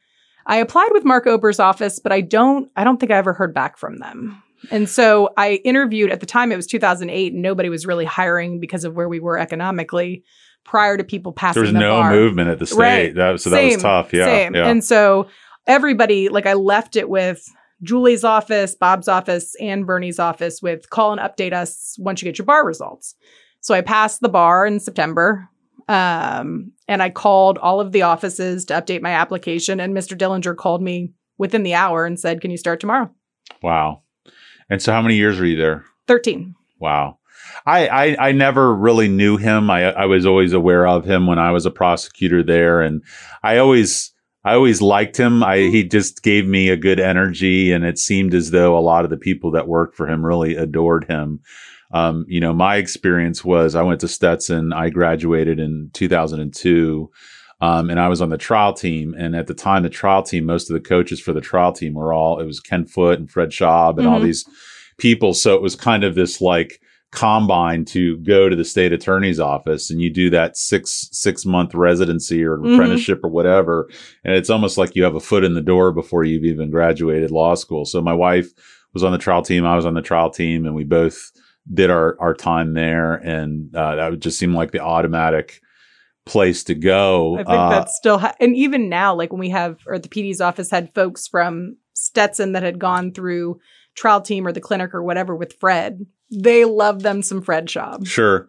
I 0.46 0.56
applied 0.56 0.90
with 0.92 1.04
Mark 1.04 1.26
Ober's 1.26 1.58
office, 1.58 1.98
but 1.98 2.12
I 2.12 2.20
don't 2.20 2.70
I 2.76 2.84
don't 2.84 2.98
think 2.98 3.12
I 3.12 3.16
ever 3.16 3.32
heard 3.32 3.54
back 3.54 3.78
from 3.78 3.98
them. 3.98 4.42
And 4.70 4.88
so 4.88 5.30
I 5.36 5.54
interviewed 5.64 6.10
at 6.10 6.20
the 6.20 6.26
time 6.26 6.50
it 6.50 6.56
was 6.56 6.66
2008 6.66 7.32
and 7.32 7.42
nobody 7.42 7.68
was 7.68 7.86
really 7.86 8.04
hiring 8.06 8.60
because 8.60 8.84
of 8.84 8.94
where 8.94 9.08
we 9.08 9.20
were 9.20 9.38
economically 9.38 10.24
prior 10.64 10.96
to 10.96 11.04
people 11.04 11.32
passing 11.32 11.62
there 11.62 11.62
was 11.64 11.72
the 11.72 11.78
no 11.78 11.98
bar. 11.98 12.10
movement 12.10 12.48
at 12.48 12.58
the 12.58 12.66
state. 12.66 12.78
Right. 12.78 13.14
That, 13.14 13.40
so 13.40 13.50
that 13.50 13.62
was 13.62 13.82
tough. 13.82 14.12
Yeah. 14.14 14.24
Same. 14.24 14.54
Yeah. 14.54 14.68
And 14.68 14.82
so 14.82 15.28
everybody, 15.66 16.30
like 16.30 16.46
I 16.46 16.54
left 16.54 16.96
it 16.96 17.08
with 17.08 17.46
Julie's 17.84 18.24
office, 18.24 18.74
Bob's 18.74 19.08
office, 19.08 19.54
and 19.60 19.86
Bernie's 19.86 20.18
office 20.18 20.60
with 20.60 20.90
call 20.90 21.12
and 21.12 21.20
update 21.20 21.52
us 21.52 21.96
once 21.98 22.20
you 22.20 22.26
get 22.26 22.38
your 22.38 22.46
bar 22.46 22.66
results. 22.66 23.14
So 23.60 23.74
I 23.74 23.80
passed 23.80 24.20
the 24.20 24.28
bar 24.28 24.66
in 24.66 24.80
September. 24.80 25.48
Um, 25.86 26.72
and 26.88 27.02
I 27.02 27.10
called 27.10 27.58
all 27.58 27.80
of 27.80 27.92
the 27.92 28.02
offices 28.02 28.64
to 28.66 28.74
update 28.74 29.02
my 29.02 29.10
application. 29.10 29.80
And 29.80 29.94
Mr. 29.94 30.16
Dillinger 30.16 30.56
called 30.56 30.82
me 30.82 31.12
within 31.38 31.62
the 31.62 31.74
hour 31.74 32.06
and 32.06 32.18
said, 32.18 32.40
Can 32.40 32.50
you 32.50 32.56
start 32.56 32.80
tomorrow? 32.80 33.10
Wow. 33.62 34.02
And 34.70 34.80
so, 34.80 34.92
how 34.92 35.02
many 35.02 35.16
years 35.16 35.38
were 35.38 35.46
you 35.46 35.56
there? 35.56 35.84
13. 36.06 36.54
Wow. 36.78 37.18
I, 37.66 37.88
I, 37.88 38.28
I 38.28 38.32
never 38.32 38.74
really 38.74 39.08
knew 39.08 39.36
him. 39.36 39.70
I, 39.70 39.92
I 39.92 40.06
was 40.06 40.26
always 40.26 40.52
aware 40.52 40.86
of 40.86 41.04
him 41.04 41.26
when 41.26 41.38
I 41.38 41.50
was 41.50 41.66
a 41.66 41.70
prosecutor 41.70 42.42
there. 42.42 42.80
And 42.80 43.02
I 43.42 43.58
always, 43.58 44.12
I 44.44 44.54
always 44.54 44.82
liked 44.82 45.16
him. 45.16 45.42
I, 45.42 45.58
he 45.58 45.84
just 45.84 46.22
gave 46.22 46.46
me 46.46 46.68
a 46.68 46.76
good 46.76 47.00
energy 47.00 47.72
and 47.72 47.84
it 47.84 47.98
seemed 47.98 48.34
as 48.34 48.50
though 48.50 48.76
a 48.76 48.80
lot 48.80 49.04
of 49.04 49.10
the 49.10 49.16
people 49.16 49.50
that 49.52 49.68
worked 49.68 49.96
for 49.96 50.06
him 50.06 50.24
really 50.24 50.54
adored 50.54 51.04
him. 51.06 51.40
Um, 51.92 52.26
you 52.28 52.40
know, 52.40 52.52
my 52.52 52.76
experience 52.76 53.44
was 53.44 53.74
I 53.74 53.82
went 53.82 54.00
to 54.00 54.08
Stetson. 54.08 54.72
I 54.72 54.90
graduated 54.90 55.58
in 55.60 55.90
2002. 55.94 57.10
Um, 57.60 57.88
and 57.88 57.98
I 58.00 58.08
was 58.08 58.20
on 58.20 58.28
the 58.28 58.36
trial 58.36 58.74
team. 58.74 59.14
And 59.16 59.34
at 59.34 59.46
the 59.46 59.54
time, 59.54 59.84
the 59.84 59.88
trial 59.88 60.22
team, 60.22 60.44
most 60.44 60.68
of 60.68 60.74
the 60.74 60.80
coaches 60.80 61.20
for 61.20 61.32
the 61.32 61.40
trial 61.40 61.72
team 61.72 61.94
were 61.94 62.12
all, 62.12 62.38
it 62.40 62.44
was 62.44 62.60
Ken 62.60 62.84
Foot 62.84 63.18
and 63.18 63.30
Fred 63.30 63.50
Schaub 63.50 63.96
and 63.98 64.06
all 64.06 64.20
Mhm. 64.20 64.24
these 64.24 64.44
people. 64.98 65.32
So 65.32 65.54
it 65.54 65.62
was 65.62 65.76
kind 65.76 66.04
of 66.04 66.14
this 66.14 66.40
like 66.40 66.80
combine 67.14 67.84
to 67.86 68.16
go 68.18 68.48
to 68.48 68.56
the 68.56 68.64
state 68.64 68.92
attorney's 68.92 69.40
office 69.40 69.90
and 69.90 70.00
you 70.00 70.10
do 70.10 70.28
that 70.30 70.56
six, 70.56 71.08
six 71.12 71.46
month 71.46 71.74
residency 71.74 72.42
or 72.44 72.58
Mhm. 72.58 72.74
apprenticeship 72.74 73.20
or 73.24 73.30
whatever. 73.30 73.88
And 74.24 74.34
it's 74.34 74.50
almost 74.50 74.76
like 74.76 74.94
you 74.96 75.04
have 75.04 75.14
a 75.14 75.20
foot 75.20 75.44
in 75.44 75.54
the 75.54 75.62
door 75.62 75.92
before 75.92 76.24
you've 76.24 76.44
even 76.44 76.70
graduated 76.70 77.30
law 77.30 77.54
school. 77.54 77.84
So 77.84 78.02
my 78.02 78.12
wife 78.14 78.52
was 78.92 79.02
on 79.04 79.12
the 79.12 79.18
trial 79.18 79.42
team. 79.42 79.64
I 79.64 79.76
was 79.76 79.86
on 79.86 79.94
the 79.94 80.02
trial 80.02 80.30
team 80.30 80.66
and 80.66 80.74
we 80.74 80.84
both 80.84 81.30
did 81.72 81.88
our, 81.90 82.16
our 82.20 82.34
time 82.34 82.74
there. 82.74 83.14
And, 83.14 83.74
uh, 83.74 83.96
that 83.96 84.10
would 84.10 84.20
just 84.20 84.38
seem 84.38 84.54
like 84.54 84.72
the 84.72 84.80
automatic 84.80 85.60
place 86.26 86.64
to 86.64 86.74
go. 86.74 87.34
I 87.34 87.38
think 87.38 87.48
Uh, 87.50 87.70
that's 87.70 87.96
still, 87.96 88.18
ha- 88.18 88.34
and 88.40 88.56
even 88.56 88.88
now, 88.88 89.14
like 89.14 89.30
when 89.32 89.40
we 89.40 89.50
have, 89.50 89.78
or 89.86 89.98
the 89.98 90.08
PD's 90.08 90.40
office 90.40 90.70
had 90.70 90.94
folks 90.94 91.28
from 91.28 91.76
Stetson 91.94 92.52
that 92.52 92.62
had 92.62 92.78
gone 92.78 93.12
through 93.12 93.58
trial 93.94 94.20
team 94.20 94.46
or 94.46 94.52
the 94.52 94.60
clinic 94.60 94.94
or 94.94 95.02
whatever 95.02 95.36
with 95.36 95.52
Fred. 95.60 96.06
They 96.36 96.64
love 96.64 97.02
them 97.02 97.22
some 97.22 97.40
Fred 97.42 97.66
Schaub. 97.66 98.06
Sure. 98.06 98.48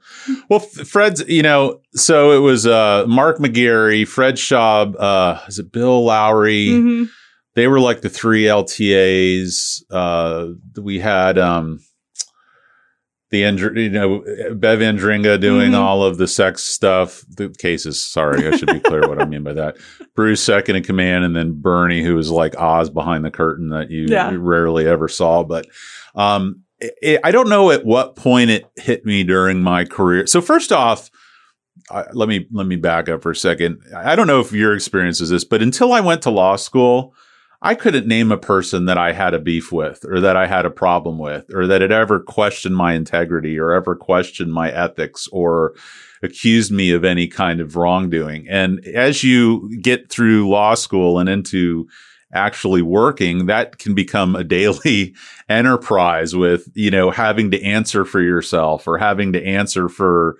Well, 0.49 0.59
Fred's, 0.59 1.23
you 1.27 1.43
know, 1.43 1.81
so 1.93 2.31
it 2.31 2.39
was 2.39 2.65
uh, 2.65 3.05
Mark 3.07 3.37
McGarry, 3.37 4.07
Fred 4.07 4.35
Schaub, 4.35 4.95
uh, 4.99 5.39
is 5.47 5.59
it 5.59 5.71
Bill 5.71 6.03
Lowry? 6.05 6.67
Mhm. 6.69 7.09
They 7.55 7.67
were 7.67 7.79
like 7.79 8.01
the 8.01 8.09
three 8.09 8.43
LTAs. 8.43 9.83
Uh, 9.89 10.47
we 10.81 10.99
had 10.99 11.37
um, 11.37 11.79
the 13.31 13.45
Andr- 13.45 13.77
you 13.79 13.89
know 13.89 14.19
Bev 14.55 14.79
Andringa 14.79 15.39
doing 15.39 15.71
Mhm. 15.71 15.79
all 15.79 16.03
of 16.03 16.17
the 16.17 16.27
sex 16.27 16.63
stuff. 16.63 17.23
The 17.37 17.49
cases. 17.49 18.01
Sorry, 18.01 18.45
I 18.47 18.57
should 18.57 18.67
be 18.73 18.79
clear 18.81 19.07
what 19.07 19.21
I 19.21 19.25
mean 19.25 19.43
by 19.43 19.53
that. 19.53 19.77
Bruce 20.15 20.41
second 20.43 20.75
in 20.75 20.83
command, 20.83 21.23
and 21.23 21.35
then 21.35 21.53
Bernie, 21.61 22.03
who 22.03 22.15
was 22.15 22.29
like 22.29 22.59
Oz 22.59 22.89
behind 22.89 23.23
the 23.23 23.31
curtain 23.31 23.69
that 23.69 23.89
you 23.89 24.05
Yeah. 24.09 24.33
rarely 24.37 24.85
ever 24.87 25.07
saw. 25.07 25.43
But 25.43 25.65
um, 26.13 26.61
it, 26.79 27.19
I 27.23 27.31
don't 27.31 27.49
know 27.49 27.71
at 27.71 27.85
what 27.85 28.15
point 28.15 28.49
it 28.49 28.65
hit 28.75 29.05
me 29.05 29.23
during 29.23 29.61
my 29.61 29.85
career. 29.85 30.27
So 30.27 30.41
first 30.41 30.71
off. 30.71 31.09
Let 32.13 32.29
me 32.29 32.47
let 32.51 32.65
me 32.65 32.77
back 32.77 33.09
up 33.09 33.21
for 33.21 33.31
a 33.31 33.35
second. 33.35 33.79
I 33.95 34.15
don't 34.15 34.25
know 34.25 34.39
if 34.39 34.51
your 34.51 34.73
experience 34.73 35.21
is 35.21 35.29
this, 35.29 35.43
but 35.43 35.61
until 35.61 35.93
I 35.93 35.99
went 35.99 36.23
to 36.23 36.31
law 36.31 36.55
school, 36.55 37.13
I 37.61 37.75
couldn't 37.75 38.07
name 38.07 38.31
a 38.31 38.37
person 38.37 38.85
that 38.85 38.97
I 38.97 39.11
had 39.11 39.33
a 39.33 39.39
beef 39.39 39.71
with 39.71 40.03
or 40.05 40.19
that 40.21 40.35
I 40.35 40.47
had 40.47 40.65
a 40.65 40.71
problem 40.71 41.19
with 41.19 41.53
or 41.53 41.67
that 41.67 41.81
had 41.81 41.91
ever 41.91 42.19
questioned 42.19 42.75
my 42.75 42.93
integrity 42.93 43.59
or 43.59 43.71
ever 43.71 43.95
questioned 43.95 44.53
my 44.53 44.71
ethics 44.71 45.27
or 45.31 45.75
accused 46.23 46.71
me 46.71 46.91
of 46.91 47.03
any 47.03 47.27
kind 47.27 47.59
of 47.59 47.75
wrongdoing. 47.75 48.47
And 48.49 48.85
as 48.87 49.23
you 49.23 49.69
get 49.81 50.09
through 50.09 50.49
law 50.49 50.75
school 50.75 51.19
and 51.19 51.29
into 51.29 51.87
actually 52.35 52.81
working, 52.81 53.45
that 53.47 53.77
can 53.79 53.95
become 53.95 54.35
a 54.35 54.43
daily 54.43 55.15
enterprise 55.49 56.35
with, 56.35 56.67
you 56.75 56.91
know, 56.91 57.09
having 57.09 57.51
to 57.51 57.63
answer 57.63 58.05
for 58.05 58.21
yourself 58.21 58.87
or 58.87 58.97
having 58.97 59.33
to 59.33 59.43
answer 59.43 59.89
for 59.89 60.37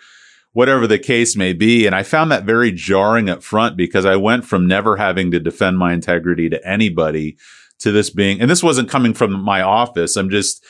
whatever 0.52 0.88
the 0.88 1.00
case 1.00 1.36
may 1.36 1.54
be. 1.54 1.86
And 1.86 1.96
I 1.96 2.04
found 2.04 2.32
that 2.32 2.46
very 2.46 2.72
jarring 2.72 3.30
up 3.30 3.44
front 3.44 3.76
because 3.76 4.06
I 4.06 4.16
went 4.16 4.46
from 4.46 4.68
never 4.68 4.96
having 4.96 5.32
to 5.32 5.40
defend 5.40 5.78
my 5.78 5.94
integrity 5.94 6.50
to 6.50 6.68
anybody 6.68 7.38
to 7.80 7.92
this 7.92 8.10
being, 8.10 8.40
and 8.40 8.50
this 8.50 8.64
wasn't 8.64 8.90
coming 8.90 9.14
from 9.14 9.34
my 9.34 9.62
office. 9.62 10.16
I'm 10.16 10.30
just, 10.30 10.64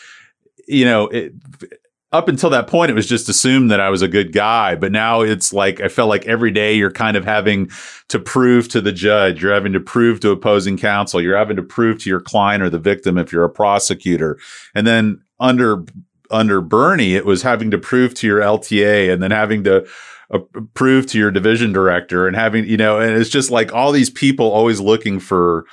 you 0.67 0.85
know, 0.85 1.07
it, 1.09 1.33
up 2.15 2.28
until 2.28 2.49
that 2.51 2.67
point, 2.67 2.89
it 2.89 2.95
was 2.95 3.08
just 3.08 3.30
assumed 3.30 3.69
that 3.71 3.80
I 3.80 3.89
was 3.89 4.01
a 4.01 4.08
good 4.08 4.34
guy. 4.34 4.75
But 4.75 4.91
now 4.91 5.21
it's 5.21 5.54
like, 5.54 5.82
I 5.82 5.88
felt 5.88 6.10
like 6.10 6.25
every 6.25 6.51
day 6.51 6.75
you're 6.75 6.91
kind 6.91 7.17
of 7.17 7.25
having 7.25 7.69
to 8.10 8.19
prove 8.19 8.69
to 8.69 8.82
the 8.82 8.91
judge, 8.91 9.41
you're 9.41 9.54
having 9.54 9.73
to 9.73 9.80
prove 9.80 10.19
to 10.21 10.32
opposing 10.32 10.78
counsel, 10.78 11.21
you're 11.21 11.38
having 11.38 11.58
to 11.58 11.63
prove 11.63 12.01
to 12.04 12.10
your 12.10 12.21
client 12.21 12.63
or 12.63 12.69
the 12.69 12.80
victim 12.80 13.17
if 13.17 13.32
you're 13.32 13.43
a 13.43 13.49
prosecutor. 13.49 14.39
And 14.73 14.88
then 14.88 15.21
under 15.39 15.84
under 16.32 16.62
Bernie, 16.62 17.15
it 17.15 17.25
was 17.25 17.43
having 17.43 17.69
to 17.71 17.78
prove 17.78 18.13
to 18.15 18.28
your 18.28 18.39
LTA 18.39 19.13
and 19.13 19.21
then 19.21 19.32
having 19.32 19.63
to 19.65 19.88
uh, 20.32 20.39
prove 20.73 21.06
to 21.08 21.19
your 21.19 21.32
division 21.32 21.71
director 21.71 22.28
and 22.28 22.36
having, 22.36 22.65
you 22.65 22.78
know, 22.78 22.99
and 22.99 23.12
it's 23.12 23.30
just 23.30 23.51
like 23.51 23.73
all 23.73 23.91
these 23.91 24.10
people 24.10 24.51
always 24.51 24.80
looking 24.80 25.19
for, 25.19 25.65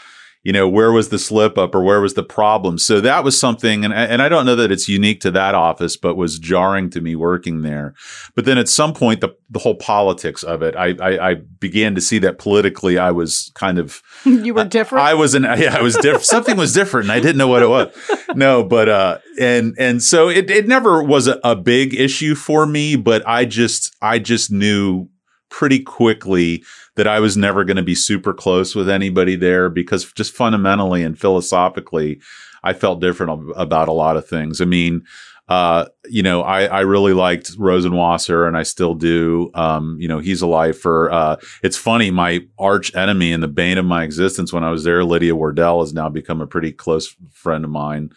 you 0.43 0.53
know, 0.53 0.69
where 0.69 0.91
was 0.91 1.11
the 1.11 1.19
slip 1.19 1.57
up 1.57 1.75
or 1.75 1.83
where 1.83 2.01
was 2.01 2.15
the 2.15 2.23
problem? 2.23 2.77
So 2.77 3.01
that 3.01 3.23
was 3.23 3.39
something, 3.39 3.85
and, 3.85 3.95
and 3.95 4.21
I 4.21 4.29
don't 4.29 4.45
know 4.45 4.57
that 4.57 4.73
it's 4.73 4.89
unique 4.89 5.21
to 5.21 5.31
that 5.31 5.55
office, 5.55 5.97
but 5.97 6.17
was 6.17 6.39
jarring 6.39 6.91
to 6.91 7.01
me 7.01 7.15
working 7.15 7.63
there. 7.63 7.95
But 8.35 8.45
then 8.45 8.59
at 8.59 8.69
some 8.69 8.93
point, 8.93 9.21
the, 9.21 9.37
the 9.51 9.61
whole 9.61 9.77
politics 9.77 10.43
of 10.43 10.63
it, 10.63 10.75
I, 10.75 10.95
I, 11.01 11.31
I 11.31 11.35
began 11.35 11.95
to 11.95 12.01
see 12.01 12.19
that 12.21 12.39
politically 12.39 12.99
I 12.99 13.13
was 13.13 13.53
kind 13.55 13.79
of, 13.79 14.03
you 14.25 14.53
were 14.53 14.65
different. 14.65 15.05
I 15.05 15.15
was 15.15 15.35
an 15.35 15.43
yeah, 15.59 15.77
I 15.77 15.83
was 15.83 15.95
different. 15.97 16.25
Something 16.25 16.57
was 16.57 16.75
different, 16.75 17.05
and 17.05 17.13
I 17.13 17.21
didn't 17.21 17.39
know 17.39 17.49
what 17.49 17.63
it 17.63 17.69
was. 17.69 17.97
No, 18.35 18.65
but 18.65 18.89
uh, 18.89 19.19
and 19.39 19.75
and 19.79 20.03
so 20.03 20.31
it 20.31 20.51
it 20.51 20.67
never 20.67 21.03
was 21.03 21.29
a, 21.29 21.39
a 21.45 21.55
big 21.55 21.93
issue 21.93 22.35
for 22.35 22.65
me. 22.65 22.97
But 22.97 23.23
I 23.29 23.45
just 23.45 23.95
I 24.01 24.19
just 24.19 24.51
knew 24.51 25.11
pretty 25.51 25.81
quickly 25.81 26.65
that 26.97 27.07
I 27.07 27.21
was 27.21 27.37
never 27.37 27.65
going 27.65 27.77
to 27.77 27.83
be 27.83 27.95
super 27.95 28.35
close 28.35 28.75
with 28.75 28.89
anybody 28.89 29.37
there 29.37 29.69
because 29.69 30.13
just 30.13 30.35
fundamentally 30.35 31.03
and 31.03 31.19
philosophically, 31.19 32.21
I 32.63 32.73
felt 32.73 33.01
different 33.01 33.51
about 33.57 33.89
a 33.89 33.93
lot 33.93 34.17
of 34.17 34.27
things. 34.29 34.61
I 34.61 34.65
mean. 34.65 35.05
Uh, 35.49 35.87
you 36.09 36.23
know, 36.23 36.43
I, 36.43 36.65
I 36.65 36.81
really 36.81 37.13
liked 37.13 37.59
Rosenwasser 37.59 38.47
and 38.47 38.57
I 38.57 38.63
still 38.63 38.95
do. 38.95 39.51
Um, 39.55 39.99
you 40.01 40.09
know, 40.09 40.19
he's 40.21 40.41
a 40.41 40.47
lifer. 40.47 41.11
Uh, 41.11 41.37
it's 41.63 41.77
funny, 41.77 42.11
my 42.11 42.47
arch 42.59 42.95
enemy 42.95 43.33
and 43.33 43.43
the 43.43 43.49
bane 43.49 43.77
of 43.77 43.85
my 43.85 44.03
existence 44.05 44.51
when 44.53 44.65
I 44.65 44.71
was 44.71 44.85
there, 44.85 45.05
Lydia 45.05 45.35
Wardell, 45.35 45.81
has 45.81 45.93
now 45.93 46.09
become 46.09 46.41
a 46.41 46.47
pretty 46.47 46.73
close 46.73 47.15
friend 47.33 47.65
of 47.65 47.71
mine. 47.71 48.13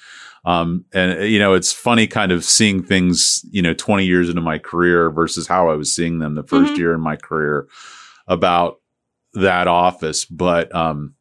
Um, 0.45 0.85
and 0.93 1.27
you 1.27 1.39
know, 1.39 1.55
it's 1.55 1.73
funny 1.73 2.07
kind 2.07 2.31
of 2.31 2.45
seeing 2.45 2.83
things, 2.83 3.43
you 3.51 3.61
know, 3.61 3.73
20 3.73 4.05
years 4.05 4.29
into 4.29 4.41
my 4.41 4.59
career 4.59 5.09
versus 5.09 5.47
how 5.47 5.67
I 5.69 5.73
was 5.73 5.93
seeing 5.93 6.19
them 6.19 6.35
the 6.35 6.43
1st 6.43 6.73
Mhm. 6.73 6.77
year 6.77 6.93
in 6.93 7.01
my 7.01 7.15
career 7.17 7.67
about 8.27 8.81
that 9.33 9.67
office. 9.67 10.25
But, 10.25 10.73
um, 10.73 11.15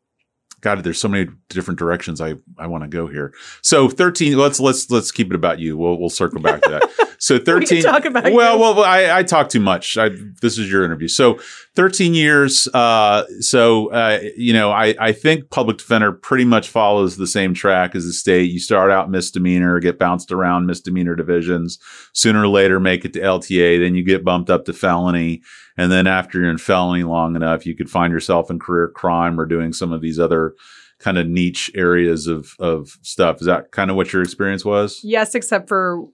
God, 0.61 0.83
there's 0.83 1.01
so 1.01 1.09
many 1.09 1.31
different 1.51 1.79
directions 1.79 2.23
I, 2.23 2.35
I 2.59 2.69
want 2.69 2.85
to 2.85 2.89
go 2.89 3.07
here. 3.07 3.35
So 3.61 3.89
13, 3.89 4.39
let's, 4.39 4.59
let's, 4.61 4.91
let's 4.91 5.11
keep 5.11 5.29
it 5.29 5.35
about 5.35 5.59
you. 5.59 5.77
We'll, 5.77 5.99
we'll 5.99 6.09
circle 6.09 6.41
back 6.41 6.63
to 6.63 6.71
that. 6.71 7.17
So 7.19 7.39
13, 7.45 7.83
talk 7.83 8.07
about 8.07 8.25
well, 8.25 8.55
you. 8.55 8.61
well, 8.61 8.75
well, 8.77 8.85
I, 8.85 9.19
I 9.19 9.23
talk 9.25 9.51
too 9.51 9.61
much. 9.61 9.99
I, 9.99 10.11
this 10.41 10.59
is 10.59 10.71
your 10.71 10.85
interview. 10.85 11.09
So 11.09 11.39
13 11.77 12.15
years. 12.15 12.69
Uh, 12.69 13.25
so, 13.41 13.91
uh, 13.91 14.21
you 14.37 14.53
know, 14.53 14.71
I, 14.71 14.95
I 15.01 15.13
think 15.13 15.51
public 15.51 15.79
defender 15.79 16.13
pretty 16.13 16.45
much 16.45 16.69
follows 16.69 17.17
the 17.17 17.27
same 17.27 17.53
track 17.53 17.97
as 17.97 18.07
the 18.07 18.13
state. 18.13 18.53
You 18.53 18.61
start 18.61 18.93
out 18.93 19.11
misdemeanor, 19.11 19.81
get 19.81 19.99
bounced 19.99 20.31
around 20.31 20.67
misdemeanor 20.67 21.17
divisions, 21.17 21.79
sooner 22.13 22.43
or 22.43 22.49
later 22.49 22.79
make 22.79 23.05
it 23.05 23.13
to 23.15 23.21
LTA. 23.21 23.81
Then 23.81 23.97
you 23.97 24.05
get 24.05 24.25
bumped 24.25 24.51
up 24.51 24.67
to 24.67 24.73
felony. 24.73 25.43
And 25.77 25.91
then 25.91 26.07
after 26.07 26.39
you're 26.39 26.51
in 26.51 26.59
felony 26.59 27.03
long 27.03 27.35
enough, 27.35 27.67
you 27.67 27.75
could 27.75 27.91
find 27.91 28.13
yourself 28.13 28.51
in 28.51 28.61
career 28.61 28.89
crime 28.89 29.41
or 29.41 29.47
doing 29.47 29.73
some 29.73 29.93
of 29.93 30.01
these 30.01 30.21
other 30.21 30.55
kind 31.01 31.19
of 31.19 31.27
niche 31.27 31.73
areas 31.75 32.29
of, 32.29 32.55
of 32.61 32.97
stuff. 33.03 33.41
Is 33.41 33.47
that 33.47 33.73
kind 33.73 33.91
of 33.91 33.97
what 33.97 34.13
your 34.13 34.23
experience 34.23 34.65
was? 34.65 35.01
Yes, 35.03 35.35
except 35.35 35.69
for 35.69 36.05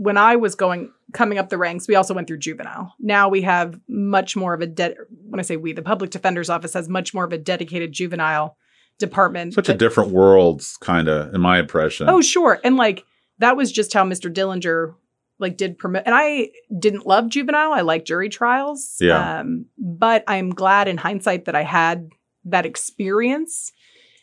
when 0.00 0.16
I 0.16 0.36
was 0.36 0.54
going 0.54 0.90
coming 1.12 1.36
up 1.36 1.50
the 1.50 1.58
ranks, 1.58 1.86
we 1.86 1.94
also 1.94 2.14
went 2.14 2.26
through 2.26 2.38
juvenile. 2.38 2.94
Now 2.98 3.28
we 3.28 3.42
have 3.42 3.78
much 3.86 4.34
more 4.34 4.54
of 4.54 4.62
a 4.62 4.66
de- 4.66 4.94
when 5.28 5.38
I 5.38 5.42
say 5.42 5.58
we, 5.58 5.74
the 5.74 5.82
public 5.82 6.08
defender's 6.08 6.48
office 6.48 6.72
has 6.72 6.88
much 6.88 7.12
more 7.12 7.24
of 7.24 7.34
a 7.34 7.38
dedicated 7.38 7.92
juvenile 7.92 8.56
department. 8.98 9.52
Such 9.52 9.68
a 9.68 9.74
different 9.74 10.10
world, 10.10 10.62
kind 10.80 11.06
of, 11.06 11.34
in 11.34 11.42
my 11.42 11.58
impression. 11.58 12.08
Oh, 12.08 12.22
sure. 12.22 12.58
And 12.64 12.78
like 12.78 13.04
that 13.40 13.58
was 13.58 13.70
just 13.70 13.92
how 13.92 14.04
Mr. 14.06 14.32
Dillinger 14.32 14.94
like 15.38 15.58
did 15.58 15.76
permit 15.76 16.04
and 16.06 16.14
I 16.14 16.48
didn't 16.78 17.06
love 17.06 17.28
juvenile. 17.28 17.74
I 17.74 17.82
like 17.82 18.06
jury 18.06 18.30
trials. 18.30 18.96
Yeah. 19.00 19.40
Um, 19.40 19.66
but 19.76 20.24
I'm 20.26 20.48
glad 20.48 20.88
in 20.88 20.96
hindsight 20.96 21.44
that 21.44 21.54
I 21.54 21.62
had 21.62 22.08
that 22.46 22.64
experience. 22.64 23.72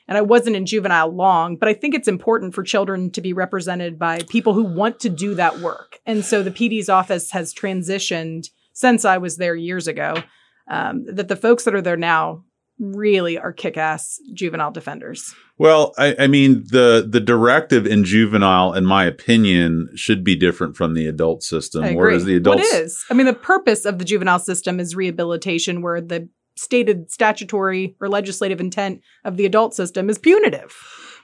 And 0.08 0.18
I 0.18 0.22
wasn't 0.22 0.56
in 0.56 0.66
juvenile 0.66 1.14
long, 1.14 1.58
but 1.58 1.68
I 1.68 1.74
think 1.74 1.94
it's 1.94 2.08
important 2.08 2.56
for 2.56 2.64
children 2.64 3.12
to 3.12 3.22
be 3.22 3.34
represented 3.34 4.00
by 4.00 4.20
people 4.30 4.54
who 4.54 4.64
want 4.64 5.00
to 5.02 5.10
do 5.10 5.36
that 5.36 5.60
work. 5.60 6.00
And 6.06 6.24
so 6.24 6.42
the 6.42 6.52
PD's 6.52 6.88
office 6.88 7.32
has 7.32 7.54
transitioned 7.54 8.48
since 8.74 9.06
I 9.06 9.18
was 9.18 9.38
there 9.38 9.56
years 9.56 9.88
ago, 9.88 10.22
um, 10.70 11.04
that 11.08 11.28
the 11.28 11.36
folks 11.36 11.64
that 11.64 11.74
are 11.74 11.82
there 11.82 11.98
now 11.98 12.44
really 12.80 13.40
are 13.40 13.52
kick-ass 13.52 14.20
juvenile 14.34 14.72
defenders. 14.72 15.34
Well, 15.58 15.94
I, 15.98 16.16
I 16.20 16.28
mean 16.28 16.64
the 16.70 17.08
the 17.10 17.20
directive 17.20 17.88
in 17.88 18.04
juvenile, 18.04 18.74
in 18.74 18.86
my 18.86 19.06
opinion, 19.06 19.90
should 19.96 20.24
be 20.24 20.36
different 20.36 20.78
from 20.78 20.94
the 20.94 21.08
adult 21.08 21.42
system. 21.42 21.96
Whereas 21.96 22.26
the 22.26 22.36
adults, 22.36 22.72
What 22.72 22.82
is? 22.84 23.04
I 23.10 23.16
mean, 23.16 23.26
the 23.26 23.34
purpose 23.34 23.84
of 23.84 23.98
the 23.98 24.06
juvenile 24.06 24.38
system 24.38 24.80
is 24.80 24.96
rehabilitation, 24.96 25.82
where 25.82 26.00
the 26.00 26.30
stated 26.58 27.12
statutory 27.12 27.96
or 28.02 28.10
legislative 28.10 28.60
intent 28.60 29.02
of 29.24 29.38
the 29.38 29.46
adult 29.46 29.74
system 29.74 30.10
is 30.10 30.18
punitive. 30.18 30.76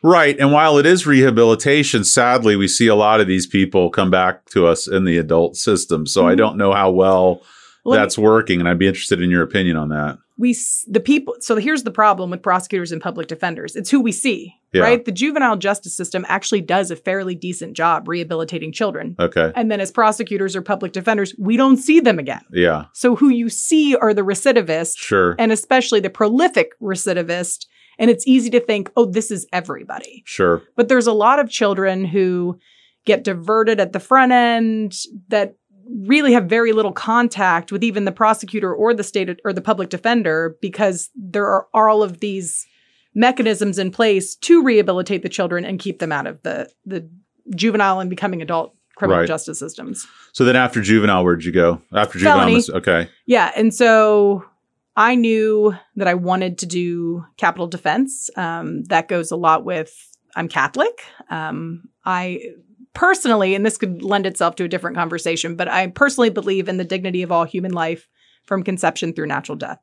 right? 0.05 0.37
And 0.37 0.51
while 0.51 0.77
it 0.77 0.85
is 0.85 1.07
rehabilitation, 1.07 2.03
sadly, 2.03 2.57
we 2.57 2.67
see 2.67 2.87
a 2.87 2.95
lot 2.95 3.21
of 3.21 3.27
these 3.27 3.47
people 3.47 3.89
come 3.89 4.11
back 4.11 4.49
to 4.49 4.67
us 4.67 4.85
in 4.85 5.05
the 5.05 5.17
adult 5.17 5.55
system. 5.55 6.05
So 6.05 6.27
I 6.27 6.33
Mhm. 6.33 6.37
don't 6.37 6.57
know 6.57 6.73
how 6.73 6.91
well 6.91 7.41
Well, 7.85 7.99
that's 7.99 8.17
working, 8.17 8.59
and 8.59 8.69
I'd 8.69 8.79
be 8.79 8.87
interested 8.87 9.21
in 9.21 9.29
your 9.29 9.43
opinion 9.43 9.77
on 9.77 9.89
that. 9.89 10.17
we 10.37 10.55
the 10.87 10.99
people 10.99 11.35
so 11.39 11.57
here's 11.57 11.83
the 11.83 11.91
problem 11.91 12.31
with 12.31 12.41
prosecutors 12.41 12.91
and 12.91 13.01
public 13.01 13.27
defenders. 13.27 13.75
It's 13.75 13.89
who 13.91 13.99
we 14.01 14.11
see 14.11 14.55
Yeah. 14.71 14.81
right? 14.83 15.03
The 15.05 15.11
juvenile 15.11 15.57
justice 15.57 15.95
system 15.95 16.25
actually 16.27 16.61
does 16.61 16.89
a 16.91 16.95
fairly 16.95 17.35
decent 17.35 17.73
job 17.75 18.07
rehabilitating 18.07 18.71
children. 18.71 19.15
Okay, 19.19 19.51
and 19.55 19.69
then 19.69 19.79
as 19.79 19.91
prosecutors 19.91 20.55
or 20.55 20.61
public 20.61 20.91
defenders 20.93 21.35
we 21.37 21.55
don't 21.57 21.77
see 21.77 21.99
them 21.99 22.19
again. 22.19 22.41
Yeah, 22.51 22.85
so 22.93 23.15
who 23.15 23.29
you 23.29 23.49
see 23.49 23.95
are 23.95 24.13
the 24.13 24.23
recidivists 24.23 24.97
sure, 24.97 25.35
and 25.37 25.51
especially 25.51 25.99
the 25.99 26.09
prolific 26.09 26.71
recidivist 26.81 27.65
and 27.99 28.09
it's 28.09 28.25
easy 28.25 28.49
to 28.49 28.59
think 28.59 28.91
oh 28.95 29.05
this 29.05 29.29
is 29.29 29.45
everybody. 29.53 30.23
Sure, 30.25 30.63
but 30.75 30.87
there's 30.87 31.07
a 31.07 31.13
lot 31.13 31.37
of 31.39 31.49
children 31.49 32.05
who 32.05 32.57
get 33.05 33.23
diverted 33.25 33.79
at 33.81 33.91
the 33.91 33.99
front 33.99 34.31
end 34.31 34.93
that 35.27 35.55
really 35.89 36.33
have 36.33 36.45
very 36.45 36.71
little 36.71 36.91
contact 36.91 37.71
with 37.71 37.83
even 37.83 38.05
the 38.05 38.11
prosecutor 38.11 38.73
or 38.73 38.93
the 38.93 39.03
state 39.03 39.39
or 39.43 39.53
the 39.53 39.61
public 39.61 39.89
defender 39.89 40.57
because 40.61 41.09
there 41.15 41.45
are 41.47 41.67
all 41.73 42.03
of 42.03 42.19
these 42.19 42.65
mechanisms 43.15 43.77
in 43.77 43.91
place 43.91 44.35
to 44.35 44.63
rehabilitate 44.63 45.21
the 45.23 45.29
children 45.29 45.65
and 45.65 45.79
keep 45.79 45.99
them 45.99 46.11
out 46.11 46.25
of 46.27 46.41
the 46.43 46.69
the 46.85 47.07
juvenile 47.55 47.99
and 47.99 48.09
becoming 48.09 48.41
adult 48.41 48.73
criminal 48.95 49.19
Right. 49.19 49.27
justice 49.27 49.59
systems. 49.59 50.07
So 50.33 50.45
then 50.45 50.55
after 50.55 50.81
juvenile, 50.81 51.23
where'd 51.23 51.43
you 51.43 51.51
go? 51.51 51.81
After 51.93 52.19
juvenile, 52.19 52.37
Felony. 52.39 52.53
was- 52.55 52.69
okay, 52.69 53.09
Yeah, 53.25 53.51
and 53.55 53.73
so 53.73 54.45
I 54.95 55.15
knew 55.15 55.73
that 55.95 56.07
I 56.07 56.13
wanted 56.13 56.59
to 56.59 56.65
do 56.67 57.25
capital 57.37 57.65
defense. 57.67 58.29
Um, 58.37 58.83
that 58.85 59.07
goes 59.07 59.31
a 59.31 59.35
lot 59.35 59.65
with 59.65 59.91
I'm 60.35 60.47
Catholic. 60.47 61.03
Um, 61.29 61.83
I 62.05 62.39
personally, 62.93 63.55
and 63.55 63.65
this 63.65 63.77
could 63.77 64.03
lend 64.03 64.25
itself 64.25 64.55
to 64.55 64.63
a 64.63 64.67
different 64.67 64.97
conversation, 64.97 65.55
but 65.55 65.67
I 65.67 65.87
personally 65.87 66.29
believe 66.29 66.69
in 66.69 66.77
the 66.77 66.83
dignity 66.83 67.23
of 67.23 67.31
all 67.31 67.43
human 67.43 67.71
life 67.71 68.07
from 68.45 68.63
conception 68.63 69.13
through 69.13 69.27
natural 69.27 69.55
death. 69.55 69.79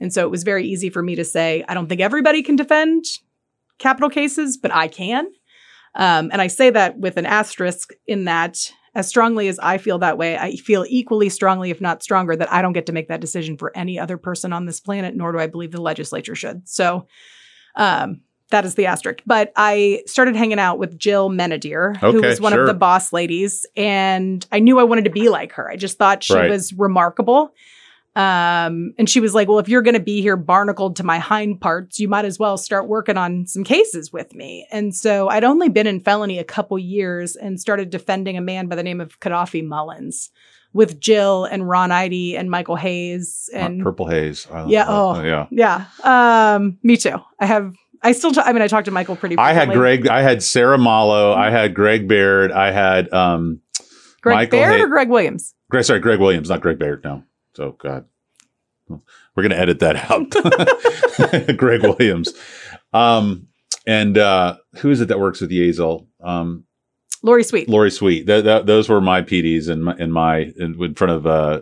And 0.00 0.12
so 0.12 0.22
it 0.22 0.30
was 0.30 0.42
very 0.42 0.66
easy 0.66 0.90
for 0.90 1.02
me 1.02 1.14
to 1.16 1.24
say, 1.24 1.64
I 1.68 1.74
don't 1.74 1.88
think 1.88 2.00
everybody 2.00 2.42
can 2.42 2.56
defend 2.56 3.04
capital 3.78 4.10
cases, 4.10 4.56
but 4.56 4.72
I 4.74 4.88
can. 4.88 5.26
Um, 5.94 6.30
and 6.32 6.40
I 6.40 6.48
say 6.48 6.70
that 6.70 6.98
with 6.98 7.16
an 7.16 7.26
asterisk 7.26 7.90
in 8.06 8.24
that, 8.24 8.72
as 8.96 9.08
strongly 9.08 9.48
as 9.48 9.58
I 9.58 9.78
feel 9.78 9.98
that 9.98 10.18
way, 10.18 10.36
I 10.36 10.56
feel 10.56 10.84
equally 10.88 11.28
strongly, 11.28 11.70
if 11.70 11.80
not 11.80 12.02
stronger, 12.02 12.36
that 12.36 12.52
I 12.52 12.62
don't 12.62 12.72
get 12.72 12.86
to 12.86 12.92
make 12.92 13.08
that 13.08 13.20
decision 13.20 13.56
for 13.56 13.76
any 13.76 13.98
other 13.98 14.16
person 14.16 14.52
on 14.52 14.66
this 14.66 14.80
planet, 14.80 15.16
nor 15.16 15.32
do 15.32 15.38
I 15.38 15.48
believe 15.48 15.72
the 15.72 15.82
legislature 15.82 16.34
should. 16.34 16.68
So 16.68 17.06
um, 17.74 18.22
that 18.54 18.64
is 18.64 18.74
the 18.76 18.86
asterisk. 18.86 19.20
But 19.26 19.52
I 19.56 20.02
started 20.06 20.36
hanging 20.36 20.58
out 20.58 20.78
with 20.78 20.98
Jill 20.98 21.28
Menadier, 21.28 21.96
who 21.98 22.22
was 22.22 22.40
one 22.40 22.52
sure. 22.52 22.62
of 22.62 22.66
the 22.66 22.74
boss 22.74 23.12
ladies, 23.12 23.66
and 23.76 24.46
I 24.50 24.60
knew 24.60 24.78
I 24.78 24.84
wanted 24.84 25.04
to 25.04 25.10
be 25.10 25.28
like 25.28 25.52
her. 25.52 25.70
I 25.70 25.76
just 25.76 25.98
thought 25.98 26.22
she 26.24 26.34
Right. 26.34 26.48
was 26.50 26.72
remarkable. 26.72 27.52
Um, 28.16 28.94
and 28.96 29.10
she 29.10 29.18
was 29.18 29.34
like, 29.34 29.48
Well, 29.48 29.58
if 29.58 29.68
you're 29.68 29.82
going 29.82 29.94
to 29.94 30.00
be 30.00 30.22
here 30.22 30.36
barnacled 30.36 30.94
to 30.96 31.02
my 31.04 31.18
hind 31.18 31.60
parts, 31.60 31.98
you 31.98 32.06
might 32.08 32.24
as 32.24 32.38
well 32.38 32.56
start 32.56 32.86
working 32.86 33.16
on 33.16 33.46
some 33.46 33.64
cases 33.64 34.12
with 34.12 34.32
me. 34.36 34.68
And 34.70 34.94
so 34.94 35.28
I'd 35.28 35.42
only 35.42 35.68
been 35.68 35.88
in 35.88 35.98
felony 35.98 36.38
a 36.38 36.44
couple 36.44 36.78
years 36.78 37.34
and 37.34 37.60
started 37.60 37.90
defending 37.90 38.36
a 38.36 38.40
man 38.40 38.68
by 38.68 38.76
the 38.76 38.84
name 38.84 39.00
of 39.00 39.18
Gaddafi 39.18 39.66
Mullins 39.66 40.30
with 40.72 41.00
Jill 41.00 41.44
and 41.44 41.68
Ron 41.68 41.90
Idy 41.90 42.36
and 42.36 42.50
Michael 42.50 42.76
Hayes 42.76 43.50
and 43.52 43.80
Uh, 43.80 43.84
purple 43.84 44.06
Hayes. 44.06 44.46
I- 44.52 44.66
Yeah, 44.66 44.82
uh, 44.88 45.16
oh. 45.16 45.22
yeah. 45.22 45.46
yeah. 45.50 46.54
Um, 46.54 46.78
me 46.84 46.96
too. 46.96 47.16
I 47.40 47.46
have, 47.46 47.74
I 48.04 48.12
still, 48.12 48.30
t- 48.32 48.40
I 48.44 48.52
mean, 48.52 48.62
I 48.62 48.68
talked 48.68 48.84
to 48.84 48.90
Michael 48.90 49.16
pretty 49.16 49.36
I 49.38 49.52
had. 49.54 49.72
Greg. 49.72 50.06
I 50.06 50.20
had 50.22 50.42
Sarah 50.42 50.78
Mallow. 50.78 51.32
I 51.32 51.50
had 51.50 51.74
Greg 51.74 52.06
Baird. 52.06 52.52
I 52.52 52.70
had 52.70 53.12
um, 53.12 53.60
Greg 54.20 54.36
Michael 54.36 54.58
Baird 54.60 54.74
Hay- 54.76 54.82
or 54.82 54.88
Greg 54.88 55.08
Williams? 55.08 55.54
Greg. 55.70 55.84
Sorry, 55.84 56.00
Greg 56.00 56.20
Williams, 56.20 56.50
not 56.50 56.60
Greg 56.60 56.78
Baird. 56.78 57.02
No. 57.02 57.24
So 57.54 57.72
God, 57.72 58.04
we're 58.88 59.42
gonna 59.42 59.54
edit 59.56 59.80
that 59.80 59.96
out. 60.10 61.56
Greg 61.56 61.82
Williams. 61.82 62.32
Um, 62.92 63.48
and 63.86 64.16
uh, 64.18 64.56
who 64.76 64.90
is 64.90 65.00
it 65.00 65.08
that 65.08 65.18
works 65.20 65.40
with 65.40 65.50
Yazel? 65.50 66.06
Um, 66.22 66.64
Lori 67.22 67.42
Sweet. 67.42 67.68
Lori 67.68 67.90
Sweet. 67.90 68.26
Th- 68.26 68.44
th- 68.44 68.66
those 68.66 68.88
were 68.88 69.00
my 69.00 69.22
PDs 69.22 69.68
in 69.70 69.82
my 69.82 69.96
in 69.96 70.12
my 70.12 70.52
in, 70.58 70.82
in 70.82 70.94
front 70.94 71.12
of 71.12 71.26
uh, 71.26 71.60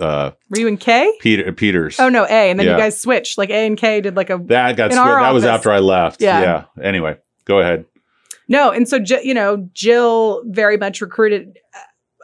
uh, 0.00 0.32
Were 0.50 0.58
you 0.58 0.66
in 0.68 0.76
K? 0.76 1.12
Peter 1.20 1.52
Peters. 1.52 1.98
Oh 2.00 2.08
no, 2.08 2.24
A. 2.24 2.50
And 2.50 2.58
then 2.58 2.66
Yeah. 2.66 2.72
you 2.76 2.78
guys 2.78 3.00
switched. 3.00 3.38
Like 3.38 3.50
A 3.50 3.66
and 3.66 3.76
K 3.78 4.00
did 4.00 4.16
like 4.16 4.30
a 4.30 4.38
that 4.46 4.76
got 4.76 4.92
our 4.92 5.20
That 5.20 5.32
was 5.34 5.44
after 5.44 5.70
I 5.70 5.78
left. 5.78 6.20
Yeah. 6.20 6.40
yeah. 6.40 6.82
Anyway, 6.82 7.16
go 7.44 7.60
ahead. 7.60 7.84
No, 8.48 8.70
and 8.70 8.88
so 8.88 8.98
you 9.22 9.34
know, 9.34 9.68
Jill 9.72 10.42
very 10.46 10.76
much 10.76 11.00
recruited. 11.00 11.56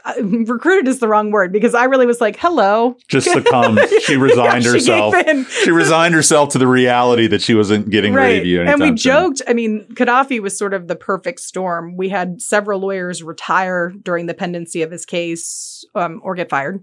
Uh, 0.04 0.12
recruited 0.22 0.88
is 0.88 0.98
the 0.98 1.06
wrong 1.09 1.30
word 1.30 1.52
because 1.52 1.74
I 1.74 1.85
really 1.85 2.06
was 2.06 2.20
like, 2.20 2.37
"Hello." 2.38 2.96
Just 3.09 3.30
succumbed. 3.30 3.80
She 4.00 4.16
resigned 4.16 4.64
Yeah, 4.64 4.72
herself. 4.72 5.14
She, 5.14 5.30
in. 5.30 5.44
She 5.46 5.70
resigned 5.70 6.14
herself 6.14 6.48
to 6.50 6.59
the 6.59 6.66
reality 6.66 7.26
that 7.26 7.42
she 7.42 7.54
wasn't 7.54 7.90
getting 7.90 8.14
right, 8.14 8.38
review. 8.38 8.62
and 8.62 8.80
we 8.80 8.88
soon. 8.88 8.96
joked. 8.96 9.42
I 9.46 9.52
mean, 9.52 9.87
Gaddafi 9.92 10.40
was 10.40 10.56
sort 10.59 10.72
of 10.74 10.88
the 10.88 10.96
perfect 10.96 11.40
storm. 11.40 11.96
We 11.96 12.09
had 12.09 12.40
several 12.42 12.80
lawyers 12.80 13.22
retire 13.22 13.92
during 14.02 14.24
the 14.26 14.35
pendency 14.35 14.80
of 14.83 14.90
his 14.90 15.04
case 15.04 15.85
um, 15.94 16.20
or 16.24 16.35
get 16.35 16.48
fired, 16.48 16.83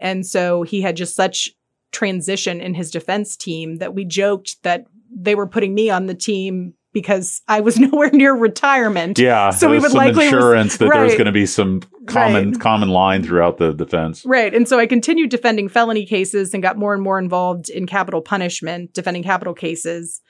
and 0.00 0.26
so 0.26 0.62
he 0.62 0.80
had 0.82 0.96
just 0.96 1.14
such 1.14 1.50
transition 1.92 2.60
in 2.60 2.74
his 2.74 2.90
defense 2.90 3.36
team 3.36 3.76
that 3.76 3.94
we 3.94 4.04
joked 4.04 4.62
that 4.62 4.84
they 5.16 5.34
were 5.34 5.46
putting 5.46 5.74
me 5.74 5.90
on 5.90 6.06
the 6.06 6.14
team 6.14 6.74
because 6.92 7.42
I 7.48 7.60
was 7.60 7.78
nowhere 7.78 8.10
near 8.10 8.34
retirement. 8.34 9.18
Yeah, 9.18 9.50
So 9.50 9.70
we 9.70 9.78
would 9.78 9.90
some 9.90 9.98
likely 9.98 10.26
insurance 10.26 10.76
that 10.78 10.90
there 10.90 11.02
was 11.04 11.14
going 11.14 11.26
to 11.26 11.32
be 11.32 11.46
some 11.46 11.82
common 12.06 12.52
Right. 12.52 12.60
common 12.60 12.88
line 12.88 13.22
throughout 13.22 13.58
the 13.58 13.72
defense. 13.72 14.24
Right. 14.24 14.54
And 14.54 14.68
so 14.68 14.78
I 14.78 14.86
continued 14.86 15.30
defending 15.30 15.68
felony 15.68 16.06
cases 16.06 16.52
and 16.54 16.62
got 16.62 16.76
more 16.76 16.94
and 16.94 17.02
more 17.02 17.18
involved 17.18 17.68
in 17.68 17.86
capital 17.86 18.20
punishment, 18.22 18.92
defending 18.92 19.22
capital 19.22 19.54
cases. 19.54 20.20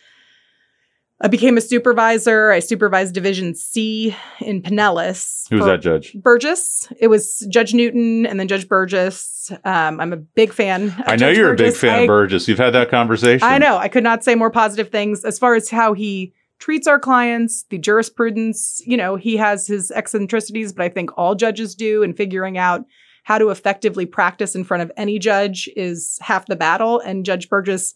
I 1.24 1.28
became 1.28 1.56
a 1.56 1.62
supervisor. 1.62 2.50
I 2.50 2.58
supervised 2.58 3.14
Division 3.14 3.54
C 3.54 4.14
in 4.42 4.60
Pinellas. 4.60 5.48
Who 5.48 5.56
was 5.56 5.64
that 5.64 5.80
judge? 5.80 6.12
Burgess. 6.12 6.86
It 6.98 7.08
was 7.08 7.46
Judge 7.50 7.72
Newton 7.72 8.26
and 8.26 8.38
then 8.38 8.46
Judge 8.46 8.68
Burgess. 8.68 9.50
Um, 9.64 10.02
I'm 10.02 10.12
a 10.12 10.18
big 10.18 10.52
fan. 10.52 10.88
Of 10.88 11.00
I 11.06 11.12
know 11.12 11.28
Judge 11.30 11.38
you're 11.38 11.54
a 11.54 11.56
big 11.56 11.74
fan 11.74 11.94
I- 11.94 12.02
of 12.02 12.08
Burgess. 12.08 12.46
You've 12.46 12.58
had 12.58 12.74
that 12.74 12.90
conversation. 12.90 13.48
I 13.48 13.56
know. 13.56 13.78
I 13.78 13.88
could 13.88 14.04
not 14.04 14.22
say 14.22 14.34
more 14.34 14.50
positive 14.50 14.90
things 14.90 15.24
as 15.24 15.38
far 15.38 15.54
as 15.54 15.70
how 15.70 15.94
he 15.94 16.34
treats 16.58 16.86
our 16.86 16.98
clients, 16.98 17.64
the 17.70 17.78
jurisprudence. 17.78 18.82
You 18.84 18.98
know, 18.98 19.16
he 19.16 19.38
has 19.38 19.66
his 19.66 19.90
eccentricities, 19.92 20.74
but 20.74 20.84
I 20.84 20.90
think 20.90 21.08
all 21.16 21.34
judges 21.34 21.74
do, 21.74 22.02
and 22.02 22.14
figuring 22.14 22.58
out 22.58 22.84
how 23.22 23.38
to 23.38 23.48
effectively 23.48 24.04
practice 24.04 24.54
in 24.54 24.62
front 24.64 24.82
of 24.82 24.92
any 24.98 25.18
judge 25.18 25.70
is 25.74 26.18
half 26.20 26.44
the 26.44 26.56
battle. 26.56 27.00
And 27.00 27.24
Judge 27.24 27.48
Burgess, 27.48 27.94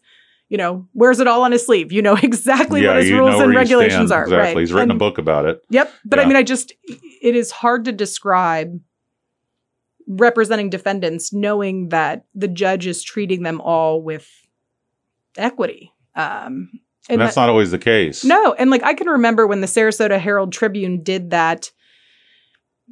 you 0.48 0.56
know, 0.56 0.86
wears 0.94 1.20
it 1.20 1.26
all 1.26 1.42
on 1.42 1.52
his 1.52 1.64
sleeve. 1.66 1.92
You 1.92 2.02
know 2.02 2.16
exactly 2.22 2.82
yeah, 2.82 2.94
what 2.94 3.02
his 3.02 3.12
rules 3.12 3.40
and 3.40 3.54
regulations 3.54 4.10
are. 4.10 4.22
Exactly. 4.24 4.54
Right. 4.54 4.56
He's 4.58 4.72
written 4.72 4.90
And- 4.90 4.98
a 4.98 5.04
book 5.04 5.18
about 5.18 5.44
it. 5.46 5.62
Yep. 5.70 5.92
But 6.04 6.18
I 6.20 6.24
mean, 6.26 6.36
I 6.36 6.42
just, 6.42 6.72
it 6.88 7.34
is 7.36 7.50
hard 7.50 7.84
to 7.86 7.92
describe 7.92 8.80
representing 10.06 10.70
defendants 10.70 11.32
knowing 11.32 11.90
that 11.90 12.24
the 12.34 12.48
judge 12.48 12.86
is 12.86 13.02
treating 13.02 13.42
them 13.42 13.60
all 13.60 14.02
with 14.02 14.26
equity. 15.36 15.92
Um, 16.14 16.70
And 17.10 17.20
that's 17.20 17.34
that- 17.34 17.42
not 17.42 17.48
always 17.50 17.70
the 17.70 17.78
case. 17.78 18.24
no, 18.24 18.54
and 18.54 18.70
like 18.70 18.82
I 18.82 18.94
can 18.94 19.08
remember 19.08 19.46
when 19.46 19.60
the 19.60 19.66
Sarasota 19.66 20.18
Herald 20.18 20.52
Tribune 20.52 21.02
did 21.02 21.30
that 21.30 21.70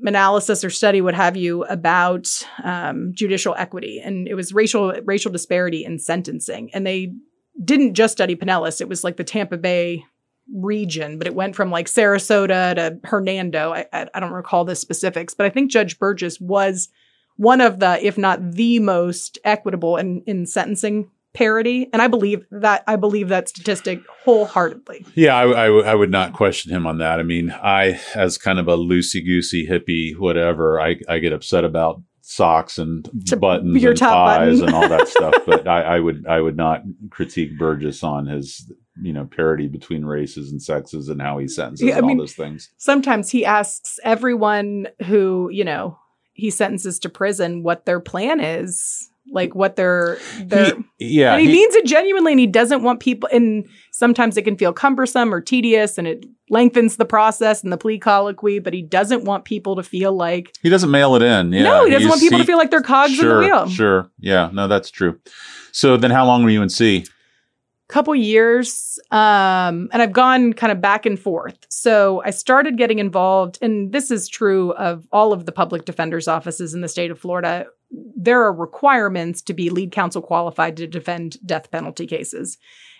analysis 0.02 0.62
or 0.62 0.68
study, 0.68 1.00
what 1.00 1.14
have 1.14 1.36
you, 1.38 1.64
about 1.64 2.28
um, 2.62 3.12
judicial 3.14 3.54
equity, 3.56 3.98
and 4.04 4.28
it 4.28 4.34
was 4.34 4.52
racial 4.52 4.92
racial 5.06 5.32
disparity 5.32 5.84
in 5.86 5.98
sentencing, 5.98 6.68
and 6.74 6.86
they 6.86 7.14
didn't 7.64 7.94
just 7.94 8.12
study 8.12 8.36
Pinellas; 8.36 8.80
it 8.80 8.88
was 8.88 9.04
like 9.04 9.16
the 9.16 9.24
Tampa 9.24 9.56
Bay 9.56 10.04
region, 10.54 11.18
but 11.18 11.26
it 11.26 11.34
went 11.34 11.56
from 11.56 11.70
like 11.70 11.86
Sarasota 11.86 12.74
to 12.76 13.00
Hernando. 13.04 13.72
I, 13.72 14.08
I, 14.14 14.20
don't 14.20 14.32
recall 14.32 14.64
the 14.64 14.76
specifics, 14.76 15.34
but 15.34 15.46
I 15.46 15.50
think 15.50 15.70
Judge 15.70 15.98
Burgess 15.98 16.40
was 16.40 16.88
one 17.36 17.60
of 17.60 17.80
the, 17.80 18.04
if 18.04 18.16
not 18.16 18.52
the 18.52 18.78
most 18.78 19.38
equitable 19.44 19.96
in, 19.96 20.22
in 20.26 20.46
sentencing 20.46 21.10
parity. 21.34 21.88
And 21.92 22.00
I 22.00 22.08
believe 22.08 22.46
that, 22.50 22.82
I 22.86 22.96
believe 22.96 23.28
that 23.28 23.48
statistic 23.48 24.00
wholeheartedly. 24.24 25.04
Yeah, 25.14 25.36
I, 25.36 25.66
I, 25.66 25.66
I 25.66 25.94
would 25.94 26.10
not 26.10 26.32
question 26.32 26.72
him 26.72 26.86
on 26.86 26.98
that. 26.98 27.20
I 27.20 27.24
mean, 27.24 27.50
I, 27.50 28.00
as 28.14 28.38
kind 28.38 28.58
of 28.58 28.68
a 28.68 28.76
loosey 28.76 29.24
goosey 29.24 29.66
hippie, 29.66 30.16
whatever, 30.16 30.80
I, 30.80 30.96
I 31.08 31.18
get 31.18 31.34
upset 31.34 31.64
about 31.64 32.00
socks 32.28 32.76
and 32.76 33.08
To 33.26 33.36
buttons 33.36 33.80
your 33.80 33.92
and 33.92 33.98
ties 34.00 34.58
button. 34.60 34.74
and 34.74 34.74
all 34.74 34.88
that 34.88 35.06
stuff. 35.08 35.34
But 35.46 35.68
I, 35.68 35.82
I 35.96 36.00
would 36.00 36.26
I 36.26 36.40
would 36.40 36.56
not 36.56 36.82
critique 37.10 37.56
Burgess 37.56 38.02
on 38.02 38.26
his 38.26 38.70
you 39.00 39.12
know 39.12 39.26
parity 39.26 39.68
between 39.68 40.04
races 40.04 40.50
and 40.50 40.60
sexes 40.60 41.08
and 41.08 41.22
how 41.22 41.38
he 41.38 41.46
sentences 41.46 41.86
Yeah, 41.86 41.98
I 41.98 42.00
mean, 42.00 42.10
all 42.18 42.24
those 42.24 42.34
things. 42.34 42.70
Sometimes 42.78 43.30
he 43.30 43.44
asks 43.44 44.00
everyone 44.02 44.88
who, 45.06 45.48
you 45.52 45.64
know, 45.64 45.98
he 46.32 46.50
sentences 46.50 46.98
to 47.00 47.08
prison 47.08 47.62
what 47.62 47.86
their 47.86 48.00
plan 48.00 48.40
is, 48.40 49.08
like 49.32 49.54
what 49.54 49.76
they're, 49.76 50.16
He- 50.38 50.72
yeah, 50.98 51.32
and 51.32 51.40
he, 51.40 51.46
he- 51.48 51.52
means 51.52 51.74
it 51.74 51.86
genuinely 51.86 52.32
and 52.32 52.40
he 52.40 52.46
doesn't 52.46 52.82
want 52.82 53.00
people 53.00 53.28
and 53.32 53.66
sometimes 53.92 54.36
it 54.36 54.42
can 54.42 54.56
feel 54.56 54.72
cumbersome 54.72 55.32
or 55.34 55.40
tedious 55.40 55.98
and 55.98 56.06
it 56.06 56.24
lengthens 56.48 56.96
the 56.96 57.04
process 57.04 57.62
and 57.64 57.72
the 57.72 57.76
plea 57.76 57.98
colloquy, 57.98 58.58
but 58.60 58.72
he 58.72 58.82
doesn't 58.82 59.24
want 59.24 59.44
people 59.44 59.74
to 59.76 59.82
feel 59.82 60.12
like 60.16 60.52
he 60.62 60.68
doesn't 60.68 60.90
mail 60.90 61.16
it 61.16 61.22
in. 61.22 61.52
Yeah, 61.52 61.62
no, 61.64 61.84
he 61.84 61.90
doesn't 61.90 62.08
want 62.08 62.20
people 62.20 62.38
he- 62.38 62.44
to 62.44 62.46
feel 62.46 62.58
like 62.58 62.70
they're 62.70 62.80
cogs 62.82 63.14
sure, 63.14 63.42
in 63.42 63.48
the 63.50 63.54
wheel. 63.54 63.68
Sure, 63.68 64.10
yeah, 64.20 64.50
no, 64.52 64.68
that's 64.68 64.90
true. 64.90 65.18
So 65.72 65.96
then, 65.96 66.10
how 66.10 66.24
long 66.24 66.42
were 66.44 66.50
you 66.50 66.62
in 66.62 66.68
C? 66.68 67.04
couple 67.88 68.12
years 68.16 68.98
um 69.12 69.88
and 69.92 70.02
i've 70.02 70.12
gone 70.12 70.52
kind 70.52 70.72
of 70.72 70.80
back 70.80 71.06
and 71.06 71.20
forth 71.20 71.56
so 71.68 72.20
i 72.24 72.30
started 72.30 72.76
getting 72.76 72.98
involved 72.98 73.58
and 73.62 73.92
this 73.92 74.10
is 74.10 74.26
true 74.28 74.72
of 74.72 75.06
all 75.12 75.32
of 75.32 75.46
the 75.46 75.52
public 75.52 75.84
defenders 75.84 76.26
offices 76.26 76.74
in 76.74 76.80
the 76.80 76.88
state 76.88 77.12
of 77.12 77.18
florida 77.20 77.64
there 77.90 78.42
are 78.42 78.52
requirements 78.52 79.42
to 79.42 79.54
be 79.54 79.70
lead 79.70 79.92
counsel 79.92 80.22
qualified 80.22 80.76
to 80.76 80.86
defend 80.86 81.36
death 81.46 81.70
penalty 81.70 82.06
cases 82.06 82.58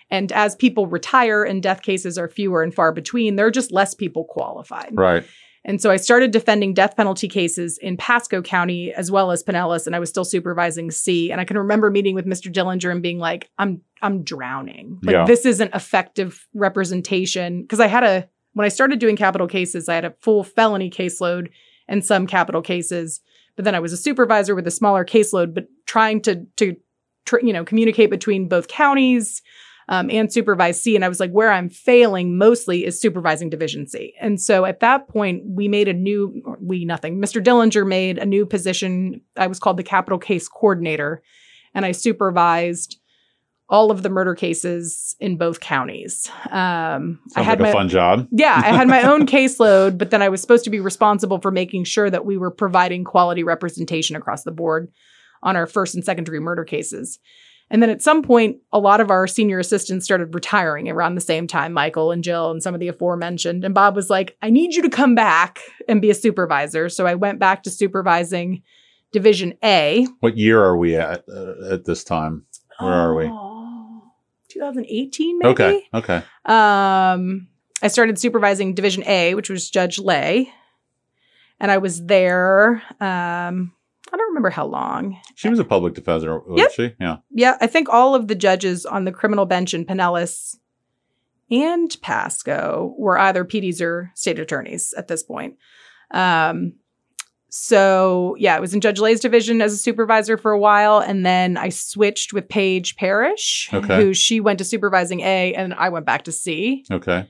and 0.09 0.31
as 0.31 0.55
people 0.55 0.87
retire 0.87 1.43
and 1.43 1.61
death 1.61 1.81
cases 1.81 2.17
are 2.17 2.29
fewer 2.29 2.63
and 2.63 2.73
far 2.73 2.91
between 2.93 3.35
there 3.35 3.45
are 3.47 3.51
just 3.51 3.71
less 3.71 3.93
people 3.93 4.23
qualified 4.23 4.91
Right. 4.93 5.25
and 5.65 5.81
so 5.81 5.91
I 5.91 5.97
started 5.97 6.31
defending 6.31 6.73
death 6.73 6.95
penalty 6.95 7.27
cases 7.27 7.77
in 7.77 7.97
Pasco 7.97 8.41
County 8.41 8.93
as 8.93 9.11
well 9.11 9.31
as 9.31 9.43
Pinellas, 9.43 9.85
and 9.85 9.93
I 9.95 9.99
was 9.99 10.07
still 10.07 10.23
supervising 10.23 10.91
C. 10.91 11.29
And 11.29 11.41
I 11.41 11.43
can 11.45 11.57
remember 11.57 11.91
meeting 11.91 12.15
with 12.15 12.25
Mr. 12.25 12.49
Dillinger 12.49 12.89
and 12.89 13.01
being 13.03 13.19
like, 13.19 13.49
"I'm 13.57 13.81
I'm 14.01 14.23
drowning. 14.23 14.99
Like 15.03 15.13
Yeah. 15.13 15.25
this 15.25 15.45
isn't 15.45 15.75
effective 15.75 16.47
representation." 16.53 17.63
Because 17.63 17.81
I 17.81 17.87
had 17.87 18.03
a 18.05 18.29
when 18.53 18.63
I 18.65 18.69
started 18.69 18.99
doing 18.99 19.17
capital 19.17 19.47
cases, 19.47 19.89
I 19.89 19.95
had 19.95 20.05
a 20.05 20.15
full 20.21 20.43
felony 20.45 20.89
caseload 20.89 21.49
and 21.89 22.03
some 22.05 22.27
capital 22.27 22.61
cases. 22.61 23.19
But 23.57 23.65
then 23.65 23.75
I 23.75 23.81
was 23.81 23.91
a 23.91 23.97
supervisor 23.97 24.55
with 24.55 24.65
a 24.67 24.71
smaller 24.71 25.03
caseload, 25.03 25.53
but 25.53 25.67
trying 25.85 26.21
to 26.21 26.45
to 26.55 26.77
tr- 27.25 27.41
you 27.41 27.51
know 27.51 27.65
communicate 27.65 28.09
between 28.09 28.47
both 28.47 28.69
counties 28.69 29.41
um, 29.89 30.09
and 30.09 30.31
supervise 30.31 30.81
C. 30.81 30.95
And 30.95 31.05
I 31.05 31.09
was 31.09 31.19
like, 31.19 31.31
where 31.31 31.51
I'm 31.51 31.69
failing 31.69 32.37
mostly 32.37 32.85
is 32.85 32.99
supervising 32.99 33.49
Division 33.49 33.87
C. 33.87 34.13
And 34.19 34.39
so 34.39 34.65
at 34.65 34.81
that 34.81 35.07
point, 35.07 35.43
we 35.45 35.67
made 35.67 35.87
a 35.87 35.93
new, 35.93 36.57
we 36.59 36.83
nothing, 36.85 37.21
Mr. 37.21 37.41
Dillinger 37.41 37.87
made 37.87 38.17
a 38.17 38.25
new 38.25 38.45
position. 38.45 39.21
I 39.37 39.47
was 39.47 39.59
called 39.59 39.77
the 39.77 39.83
capital 39.83 40.19
case 40.19 40.47
coordinator, 40.47 41.21
and 41.73 41.85
I 41.85 41.91
supervised 41.93 42.99
all 43.69 43.91
of 43.91 44.01
the 44.01 44.09
murder 44.09 44.33
cases 44.33 45.15
in 45.19 45.37
both 45.37 45.59
counties. 45.59 46.29
Um, 46.51 47.19
I 47.35 47.41
had 47.41 47.59
like 47.59 47.59
a 47.59 47.63
my 47.63 47.71
fun 47.73 47.89
job. 47.89 48.27
yeah, 48.31 48.61
I 48.63 48.71
had 48.71 48.87
my 48.87 49.03
own 49.03 49.25
caseload, 49.27 49.97
but 49.97 50.09
then 50.09 50.21
I 50.21 50.29
was 50.29 50.41
supposed 50.41 50.63
to 50.65 50.69
be 50.69 50.79
responsible 50.79 51.39
for 51.39 51.51
making 51.51 51.83
sure 51.83 52.09
that 52.09 52.25
we 52.25 52.37
were 52.37 52.51
providing 52.51 53.03
quality 53.03 53.43
representation 53.43 54.15
across 54.15 54.43
the 54.43 54.51
board 54.51 54.91
on 55.43 55.55
our 55.55 55.67
first 55.67 55.95
and 55.95 56.03
second 56.03 56.23
degree 56.23 56.39
murder 56.39 56.63
cases. 56.63 57.19
And 57.69 57.83
then 57.83 57.89
at 57.89 58.01
some 58.01 58.23
point, 58.23 58.57
a 58.71 58.79
lot 58.79 59.01
of 59.01 59.11
our 59.11 59.27
senior 59.27 59.59
assistants 59.59 60.05
started 60.05 60.33
retiring 60.33 60.89
around 60.89 61.15
the 61.15 61.21
same 61.21 61.47
time, 61.47 61.73
Michael 61.73 62.11
and 62.11 62.23
Jill 62.23 62.49
and 62.49 62.63
some 62.63 62.73
of 62.73 62.79
the 62.79 62.87
aforementioned. 62.87 63.65
And 63.65 63.73
Bob 63.73 63.93
was 63.93 64.09
like, 64.09 64.37
I 64.41 64.49
need 64.49 64.73
you 64.73 64.81
to 64.83 64.89
come 64.89 65.15
back 65.15 65.59
and 65.89 66.01
be 66.01 66.09
a 66.09 66.15
supervisor. 66.15 66.87
So 66.87 67.05
I 67.05 67.15
went 67.15 67.39
back 67.39 67.63
to 67.63 67.69
supervising 67.69 68.63
Division 69.11 69.53
A. 69.63 70.07
What 70.21 70.37
year 70.37 70.63
are 70.63 70.77
we 70.77 70.95
at 70.95 71.25
uh, 71.27 71.73
at 71.73 71.83
this 71.83 72.05
time? 72.05 72.45
Where 72.79 72.93
are 72.93 73.15
we? 73.15 73.25
Oh, 74.61 74.71
2018, 74.71 75.39
maybe? 75.39 75.49
Okay. 75.51 75.83
Okay. 75.93 76.15
Um, 76.45 77.47
I 77.81 77.87
started 77.87 78.17
supervising 78.19 78.73
Division 78.73 79.03
A, 79.05 79.35
which 79.35 79.49
was 79.49 79.69
Judge 79.69 79.99
Lay, 79.99 80.51
and 81.59 81.69
I 81.71 81.77
was 81.77 82.05
there. 82.05 82.81
Um, 82.99 83.73
I 84.11 84.15
don't 84.17 84.29
remember 84.29 84.49
how 84.49 84.65
long. 84.65 85.19
She 85.35 85.49
was 85.49 85.59
a 85.59 85.65
public 85.65 85.93
defender, 85.93 86.39
was 86.39 86.59
Yep. 86.59 86.71
she? 86.71 86.95
Yeah. 86.99 87.17
Yeah, 87.31 87.57
I 87.61 87.67
think 87.67 87.89
all 87.89 88.15
of 88.15 88.27
the 88.27 88.35
judges 88.35 88.85
on 88.85 89.05
the 89.05 89.11
criminal 89.11 89.45
bench 89.45 89.73
in 89.73 89.85
Pinellas 89.85 90.55
and 91.51 91.95
Pasco 92.01 92.95
were 92.97 93.17
either 93.19 93.45
PDs 93.45 93.81
or 93.81 94.11
state 94.15 94.39
attorneys 94.39 94.93
at 94.97 95.07
this 95.07 95.23
point. 95.23 95.55
Um, 96.11 96.73
so 97.59 98.35
yeah, 98.39 98.55
I 98.55 98.59
was 98.59 98.73
in 98.73 98.81
Judge 98.81 98.99
Lay's 98.99 99.19
division 99.19 99.61
as 99.61 99.73
a 99.73 99.77
supervisor 99.77 100.37
for 100.37 100.51
a 100.51 100.59
while, 100.59 100.99
and 100.99 101.25
then 101.25 101.57
I 101.57 101.69
switched 101.69 102.33
with 102.33 102.47
Paige 102.49 102.95
Parrish, 102.97 103.69
Okay. 103.73 103.95
who 103.97 104.13
she 104.13 104.39
went 104.39 104.59
to 104.59 104.65
supervising 104.65 105.21
A, 105.21 105.53
and 105.55 105.73
I 105.73 105.89
went 105.89 106.05
back 106.05 106.23
to 106.25 106.31
C. 106.31 106.85
Okay. 106.91 107.27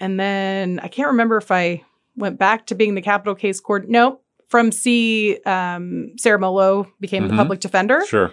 And 0.00 0.20
then 0.20 0.80
I 0.82 0.88
can't 0.88 1.08
remember 1.08 1.36
if 1.38 1.50
I 1.50 1.82
went 2.16 2.38
back 2.38 2.66
to 2.66 2.74
being 2.74 2.94
the 2.94 3.02
capital 3.02 3.34
case 3.34 3.60
court. 3.60 3.88
Nope. 3.88 4.22
From 4.48 4.70
C, 4.70 5.38
um, 5.46 6.12
Sara 6.18 6.38
Mollo 6.38 6.86
became 7.00 7.26
the 7.28 7.34
Mhm. 7.34 7.38
public 7.38 7.60
defender 7.60 8.02
Sure. 8.06 8.32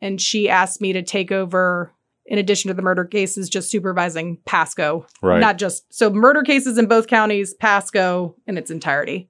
and 0.00 0.20
she 0.20 0.48
asked 0.48 0.80
me 0.80 0.92
to 0.92 1.02
take 1.02 1.30
over 1.32 1.92
in 2.26 2.38
addition 2.38 2.68
to 2.68 2.74
the 2.74 2.82
murder 2.82 3.04
cases 3.04 3.48
just 3.48 3.70
supervising 3.70 4.38
pasco 4.46 5.04
Right. 5.22 5.40
not 5.40 5.58
just 5.58 5.92
so 5.92 6.10
murder 6.10 6.42
cases 6.42 6.78
in 6.78 6.86
both 6.86 7.08
counties 7.08 7.54
pasco 7.54 8.36
in 8.46 8.56
its 8.56 8.70
entirety 8.70 9.28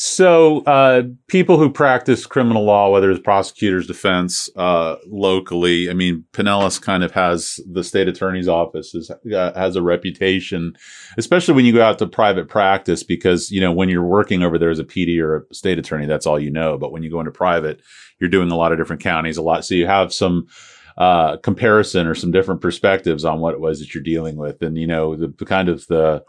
So, 0.00 0.60
uh, 0.60 1.02
people 1.26 1.58
who 1.58 1.72
practice 1.72 2.24
criminal 2.24 2.64
law, 2.64 2.88
whether 2.92 3.10
it's 3.10 3.18
prosecutors, 3.18 3.88
defense, 3.88 4.48
uh, 4.54 4.94
locally, 5.08 5.90
I 5.90 5.92
mean, 5.92 6.24
Pinellas 6.32 6.80
kind 6.80 7.02
of 7.02 7.10
has 7.10 7.58
the 7.68 7.82
state 7.82 8.06
attorney's 8.06 8.46
office 8.46 8.94
is, 8.94 9.10
uh, 9.10 9.52
has 9.58 9.74
a 9.74 9.82
reputation, 9.82 10.74
especially 11.16 11.54
when 11.54 11.64
you 11.64 11.72
go 11.72 11.82
out 11.82 11.98
to 11.98 12.06
private 12.06 12.48
practice, 12.48 13.02
because 13.02 13.50
you 13.50 13.60
know 13.60 13.72
when 13.72 13.88
you're 13.88 14.04
working 14.04 14.44
over 14.44 14.56
there 14.56 14.70
as 14.70 14.78
a 14.78 14.84
PD 14.84 15.20
or 15.20 15.48
a 15.50 15.54
state 15.54 15.80
attorney, 15.80 16.06
that's 16.06 16.26
all 16.26 16.38
you 16.38 16.52
know. 16.52 16.78
But 16.78 16.92
when 16.92 17.02
you 17.02 17.10
go 17.10 17.18
into 17.18 17.32
private, 17.32 17.82
you're 18.20 18.30
doing 18.30 18.52
a 18.52 18.56
lot 18.56 18.70
of 18.70 18.78
different 18.78 19.02
counties, 19.02 19.36
a 19.36 19.42
lot, 19.42 19.64
so 19.64 19.74
you 19.74 19.88
have 19.88 20.12
some 20.12 20.46
uh, 20.96 21.38
comparison 21.38 22.06
or 22.06 22.14
some 22.14 22.30
different 22.30 22.60
perspectives 22.60 23.24
on 23.24 23.40
what 23.40 23.54
it 23.54 23.60
was 23.60 23.80
that 23.80 23.92
you're 23.94 24.02
dealing 24.04 24.36
with, 24.36 24.62
and 24.62 24.78
you 24.78 24.86
know 24.86 25.16
the, 25.16 25.34
the 25.38 25.44
kind 25.44 25.68
of 25.68 25.84
the 25.88 26.22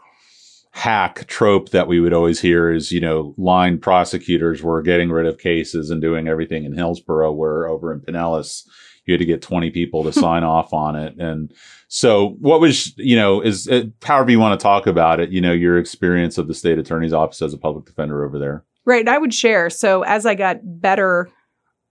hack 0.70 1.26
trope 1.26 1.70
that 1.70 1.88
we 1.88 2.00
would 2.00 2.12
always 2.12 2.40
hear 2.40 2.72
is, 2.72 2.92
you 2.92 3.00
know, 3.00 3.34
line 3.36 3.78
prosecutors 3.78 4.62
were 4.62 4.82
getting 4.82 5.10
rid 5.10 5.26
of 5.26 5.38
cases 5.38 5.90
and 5.90 6.00
doing 6.00 6.28
everything 6.28 6.64
in 6.64 6.72
Hillsborough, 6.72 7.32
where 7.32 7.66
over 7.68 7.92
in 7.92 8.00
Pinellas, 8.00 8.64
you 9.04 9.14
had 9.14 9.18
to 9.18 9.24
get 9.24 9.42
20 9.42 9.70
people 9.70 10.04
to 10.04 10.12
sign 10.20 10.44
off 10.44 10.72
on 10.72 10.96
it. 10.96 11.16
And 11.18 11.52
so 11.88 12.36
what 12.40 12.60
was, 12.60 12.96
you 12.96 13.16
know, 13.16 13.40
is 13.40 13.66
uh, 13.68 13.84
however 14.02 14.30
you 14.30 14.38
want 14.38 14.58
to 14.58 14.62
talk 14.62 14.86
about 14.86 15.18
it, 15.18 15.30
you 15.30 15.40
know, 15.40 15.52
your 15.52 15.76
experience 15.78 16.38
of 16.38 16.46
the 16.46 16.54
state 16.54 16.78
attorney's 16.78 17.12
office 17.12 17.42
as 17.42 17.52
a 17.52 17.58
public 17.58 17.84
defender 17.86 18.24
over 18.24 18.38
there. 18.38 18.64
right 18.84 19.00
and 19.00 19.10
i 19.10 19.18
would 19.18 19.34
share 19.34 19.68
so 19.68 20.02
as 20.02 20.24
i 20.24 20.34
got 20.34 20.58
better 20.62 21.28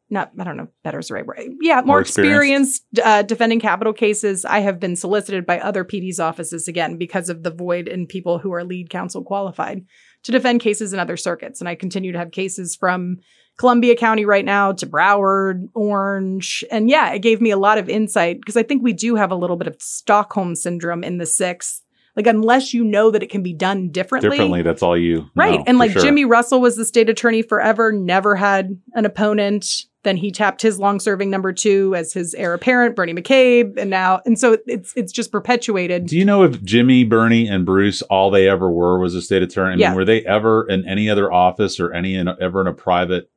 not 0.09 0.31
i 0.39 0.43
don't 0.43 0.57
know 0.57 0.67
better 0.83 0.99
is 0.99 1.07
the 1.09 1.13
right 1.13 1.25
word 1.25 1.39
yeah 1.61 1.75
more, 1.77 1.85
More 1.85 2.01
experienced. 2.01 2.83
uh, 3.03 3.21
defending 3.23 3.59
capital 3.59 3.93
cases 3.93 4.45
i 4.45 4.59
have 4.59 4.79
been 4.79 4.95
solicited 4.95 5.45
by 5.45 5.59
other 5.59 5.83
pd's 5.85 6.19
offices 6.19 6.67
again 6.67 6.97
because 6.97 7.29
of 7.29 7.43
the 7.43 7.51
void 7.51 7.87
in 7.87 8.07
people 8.07 8.39
who 8.39 8.51
are 8.53 8.63
lead 8.63 8.89
counsel 8.89 9.23
qualified 9.23 9.85
to 10.23 10.31
defend 10.31 10.61
cases 10.61 10.93
in 10.93 10.99
other 10.99 11.17
circuits 11.17 11.59
and 11.61 11.69
i 11.69 11.75
continue 11.75 12.11
to 12.11 12.17
have 12.17 12.31
cases 12.31 12.75
from 12.75 13.17
columbia 13.57 13.95
county 13.95 14.25
right 14.25 14.45
now 14.45 14.71
to 14.71 14.87
broward 14.87 15.67
orange 15.75 16.63
and 16.71 16.89
yeah 16.89 17.11
it 17.13 17.19
gave 17.19 17.41
me 17.41 17.51
a 17.51 17.57
lot 17.57 17.77
of 17.77 17.89
insight 17.89 18.39
because 18.39 18.57
i 18.57 18.63
think 18.63 18.81
we 18.83 18.93
do 18.93 19.15
have 19.15 19.31
a 19.31 19.35
little 19.35 19.57
bit 19.57 19.67
of 19.67 19.75
stockholm 19.81 20.55
syndrome 20.55 21.03
in 21.03 21.17
the 21.17 21.25
sixth 21.25 21.81
like 22.15 22.25
unless 22.27 22.73
you 22.73 22.83
know 22.83 23.11
that 23.11 23.23
it 23.23 23.29
can 23.29 23.43
be 23.43 23.53
done 23.53 23.89
differently 23.91 24.29
Differently, 24.31 24.61
that's 24.61 24.81
all 24.83 24.97
you 24.97 25.29
Right. 25.35 25.59
know, 25.59 25.63
and 25.67 25.77
like 25.77 25.91
sure. 25.91 26.01
Jimmy 26.01 26.25
Russell 26.25 26.59
was 26.59 26.75
the 26.75 26.83
state 26.83 27.07
attorney 27.07 27.43
forever, 27.43 27.91
never 27.93 28.35
had 28.35 28.77
an 28.93 29.05
opponent. 29.05 29.65
Then 30.03 30.15
he 30.15 30.31
tapped 30.31 30.61
his 30.61 30.79
long 30.79 30.99
serving 31.01 31.29
number 31.29 31.51
two 31.51 31.93
as 31.93 32.13
his 32.13 32.33
heir 32.35 32.53
apparent, 32.53 32.95
Bernie 32.95 33.13
McCabe. 33.13 33.77
And 33.77 33.89
now, 33.89 34.21
and 34.25 34.39
so 34.39 34.57
it's, 34.65 34.93
it's 34.95 35.11
just 35.11 35.29
perpetuated. 35.31 36.05
Do 36.05 36.17
you 36.17 36.23
know 36.23 36.43
if 36.43 36.63
Jimmy, 36.63 37.03
Bernie, 37.03 37.47
and 37.49 37.65
Bruce 37.65 38.01
all 38.03 38.31
they 38.31 38.47
ever 38.47 38.71
were 38.71 38.97
was 38.99 39.13
a 39.13 39.21
state 39.21 39.41
attorney? 39.43 39.71
I 39.73 39.75
mean, 39.75 39.79
Yeah. 39.81 39.93
were 39.95 40.05
they 40.05 40.23
ever 40.25 40.65
in 40.69 40.87
any 40.87 41.09
other 41.09 41.31
office 41.31 41.79
or 41.81 41.91
any 41.93 42.15
in, 42.15 42.29
ever 42.39 42.61
in 42.61 42.67
a 42.67 42.73
private? 42.73 43.29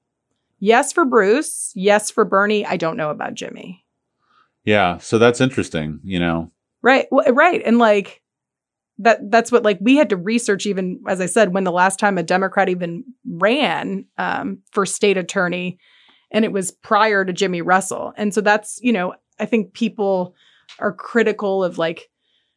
Yes 0.60 0.92
for 0.92 1.04
Bruce. 1.04 1.72
Yes 1.74 2.12
for 2.12 2.24
Bernie. 2.24 2.64
I 2.64 2.76
don't 2.76 2.96
know 2.96 3.10
about 3.10 3.34
Jimmy. 3.34 3.84
Yeah, 4.64 4.98
so 4.98 5.18
that's 5.18 5.40
interesting. 5.40 5.98
You 6.04 6.20
know, 6.20 6.52
Right. 6.82 7.06
Well, 7.10 7.32
right. 7.32 7.60
And 7.64 7.78
like 7.78 8.22
that 8.98 9.30
that's 9.30 9.50
what 9.50 9.64
like 9.64 9.78
we 9.80 9.96
had 9.96 10.10
to 10.10 10.16
research 10.16 10.66
even 10.66 11.00
as 11.08 11.20
I 11.20 11.26
said 11.26 11.52
when 11.54 11.64
the 11.64 11.72
last 11.72 11.98
time 11.98 12.18
a 12.18 12.22
Democrat 12.22 12.68
even 12.68 13.02
ran 13.28 14.04
um, 14.18 14.58
for 14.70 14.86
state 14.86 15.16
attorney 15.16 15.78
and 16.32 16.44
it 16.44 16.52
was 16.52 16.72
prior 16.72 17.24
to 17.24 17.32
Jimmy 17.32 17.62
Russell. 17.62 18.12
And 18.16 18.34
so 18.34 18.40
that's, 18.40 18.80
you 18.82 18.92
know, 18.92 19.14
I 19.38 19.46
think 19.46 19.72
people 19.74 20.34
are 20.80 20.92
critical 20.92 21.62
of 21.62 21.78
like 21.78 22.08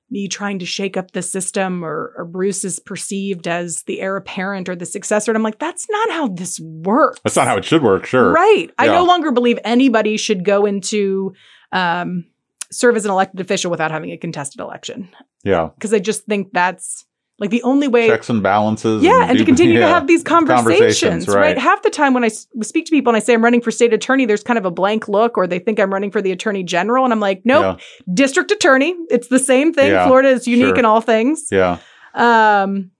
me 0.09 0.27
trying 0.27 0.59
to 0.59 0.65
shake 0.65 0.95
up 0.97 1.11
the 1.11 1.21
system 1.21 1.83
or, 1.83 2.13
or 2.17 2.25
Bruce 2.25 2.63
is 2.63 2.79
perceived 2.79 3.47
as 3.47 3.83
the 3.83 3.99
heir 4.01 4.15
apparent 4.15 4.69
or 4.69 4.75
the 4.75 4.85
successor. 4.85 5.31
And 5.31 5.35
I'm 5.37 5.43
like, 5.43 5.59
that's 5.59 5.87
not 5.89 6.09
how 6.11 6.27
this 6.29 6.59
works. 6.59 7.19
That's 7.23 7.35
not 7.35 7.47
how 7.47 7.57
it 7.57 7.65
should 7.65 7.83
work. 7.83 8.05
Sure. 8.05 8.31
Right. 8.31 8.67
Yeah. 8.67 8.73
I 8.77 8.85
no 8.87 9.03
longer 9.03 9.31
believe 9.31 9.59
anybody 9.63 10.17
should 10.17 10.45
go 10.45 10.65
into 10.65 11.33
um, 11.71 12.25
serve 12.71 12.95
as 12.95 13.05
an 13.05 13.11
elected 13.11 13.41
official 13.41 13.71
without 13.71 13.91
having 13.91 14.11
a 14.11 14.17
contested 14.17 14.61
election 14.61 15.09
Yeah. 15.43 15.69
because 15.75 15.93
I 15.93 15.99
just 15.99 16.25
think 16.25 16.53
that's 16.53 17.05
like 17.37 17.49
the 17.49 17.61
only 17.63 17.87
way. 17.87 18.07
Checks 18.07 18.29
and 18.29 18.41
balances. 18.41 19.03
yeah, 19.03 19.23
and 19.27 19.37
to 19.37 19.39
do- 19.39 19.45
continue 19.45 19.79
to 19.79 19.87
have 19.87 20.07
these 20.07 20.23
conversations, 20.23 20.69
Conversations, 20.69 21.27
right. 21.27 21.35
right. 21.35 21.57
Half 21.57 21.83
the 21.83 21.89
time 21.89 22.13
when 22.13 22.23
I 22.23 22.29
speak 22.29 22.85
to 22.85 22.89
people 22.91 23.11
and 23.11 23.17
I 23.17 23.19
say 23.19 23.33
I'm 23.33 23.43
running 23.43 23.61
for 23.61 23.71
state 23.71 23.93
attorney, 23.93 24.25
there's 24.25 24.43
kind 24.43 24.57
of 24.57 24.65
a 24.65 24.71
blank 24.71 25.07
look, 25.07 25.37
or 25.37 25.45
they 25.45 25.59
think 25.59 25.79
I'm 25.79 25.91
running 25.91 26.11
for 26.11 26.21
the 26.21 26.31
attorney 26.31 26.63
general, 26.63 27.03
and 27.03 27.11
I'm 27.13 27.19
like, 27.19 27.41
nope, 27.43 27.81
district 28.13 28.51
attorney. 28.51 28.95
It's 29.09 29.27
the 29.27 29.39
same 29.39 29.73
thing. 29.73 29.91
Yeah, 29.91 30.05
Florida 30.07 30.29
is 30.29 30.47
unique 30.47 30.67
sure. 30.67 30.79
in 30.79 30.85
all 30.85 31.01
things. 31.01 31.47
Yeah. 31.51 31.79
Um, 32.13 32.91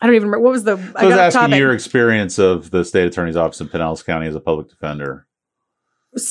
I 0.00 0.06
don't 0.06 0.14
even 0.14 0.28
remember 0.28 0.44
what 0.44 0.52
was 0.52 0.62
the. 0.62 0.76
So 0.76 0.92
I 0.94 1.02
I 1.02 1.06
was 1.06 1.14
asking 1.16 1.40
topic. 1.40 1.58
your 1.58 1.72
experience 1.72 2.38
of 2.38 2.70
the 2.70 2.84
state 2.84 3.06
attorney's 3.06 3.36
office 3.36 3.60
in 3.60 3.68
Pinellas 3.68 4.04
County 4.04 4.28
as 4.28 4.36
a 4.36 4.40
public 4.40 4.68
defender. 4.68 5.26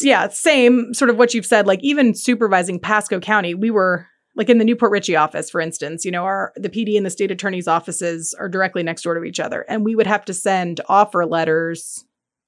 Yeah, 0.01 0.29
same 0.29 0.93
sort 0.93 1.09
of 1.09 1.17
what 1.17 1.33
you've 1.33 1.45
said. 1.45 1.67
Like 1.67 1.79
even 1.83 2.15
supervising 2.15 2.79
Pasco 2.79 3.19
County, 3.19 3.53
we 3.53 3.69
were 3.69 4.07
like 4.37 4.49
in 4.49 4.59
the 4.59 4.63
New 4.63 4.75
Port 4.77 4.91
Richey 4.93 5.15
office, 5.17 5.49
for 5.49 5.59
instance. 5.59 6.05
You 6.05 6.11
know, 6.11 6.23
our 6.23 6.53
the 6.55 6.69
PD 6.69 6.95
and 6.95 7.05
the 7.05 7.09
state 7.09 7.31
attorney's 7.31 7.67
offices 7.67 8.33
are 8.39 8.47
directly 8.47 8.83
next 8.83 9.01
door 9.01 9.15
to 9.15 9.23
each 9.25 9.39
other, 9.39 9.65
and 9.67 9.83
we 9.83 9.95
would 9.95 10.07
have 10.07 10.23
to 10.25 10.33
send 10.33 10.79
offer 10.87 11.25
letters. 11.25 12.05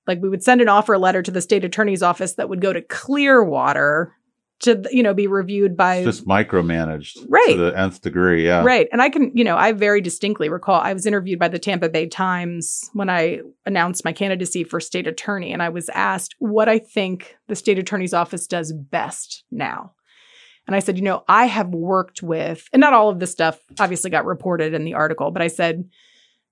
Like 0.07 0.21
we 0.21 0.29
would 0.29 0.43
send 0.43 0.61
an 0.61 0.69
offer 0.69 0.97
letter 0.97 1.21
to 1.21 1.31
the 1.31 1.41
state 1.41 1.65
attorney's 1.65 2.01
office 2.01 2.33
that 2.35 2.47
would 2.49 2.61
go 2.61 2.71
to 2.71 2.81
Clearwater 2.81 4.13
to 4.61 4.83
you 4.91 5.01
know 5.03 5.13
be 5.13 5.25
reviewed 5.27 5.77
by 5.77 5.97
It's 5.97 6.17
just 6.17 6.27
micromanaged 6.27 7.17
Right. 7.29 7.51
to 7.51 7.57
the 7.57 7.79
nth 7.79 8.01
degree. 8.01 8.45
Yeah. 8.45 8.63
Right. 8.63 8.87
And 8.91 9.01
I 9.01 9.09
can, 9.09 9.31
you 9.33 9.43
know, 9.43 9.55
I 9.55 9.71
very 9.71 10.01
distinctly 10.01 10.49
recall 10.49 10.81
I 10.81 10.91
was 10.93 11.05
interviewed 11.05 11.39
by 11.39 11.47
the 11.47 11.59
Tampa 11.59 11.87
Bay 11.89 12.07
Times 12.07 12.89
when 12.93 13.09
I 13.09 13.39
announced 13.65 14.03
my 14.03 14.11
candidacy 14.11 14.63
for 14.65 14.79
state 14.81 15.07
attorney. 15.07 15.53
And 15.53 15.63
I 15.63 15.69
was 15.69 15.89
asked 15.89 16.35
what 16.39 16.67
I 16.67 16.77
think 16.79 17.37
the 17.47 17.55
state 17.55 17.79
attorney's 17.79 18.13
office 18.13 18.47
does 18.47 18.73
best 18.73 19.45
now. 19.49 19.93
And 20.69 20.75
I 20.75 20.81
said, 20.81 20.99
you 20.99 21.03
know, 21.03 21.23
I 21.27 21.47
have 21.47 21.69
worked 21.69 22.21
with, 22.21 22.69
and 22.71 22.79
not 22.79 22.93
all 22.93 23.09
of 23.09 23.17
this 23.17 23.31
stuff 23.31 23.59
obviously 23.79 24.11
got 24.11 24.23
reported 24.23 24.75
in 24.75 24.85
the 24.85 24.93
article, 24.93 25.31
but 25.31 25.41
I 25.41 25.47
said 25.47 25.89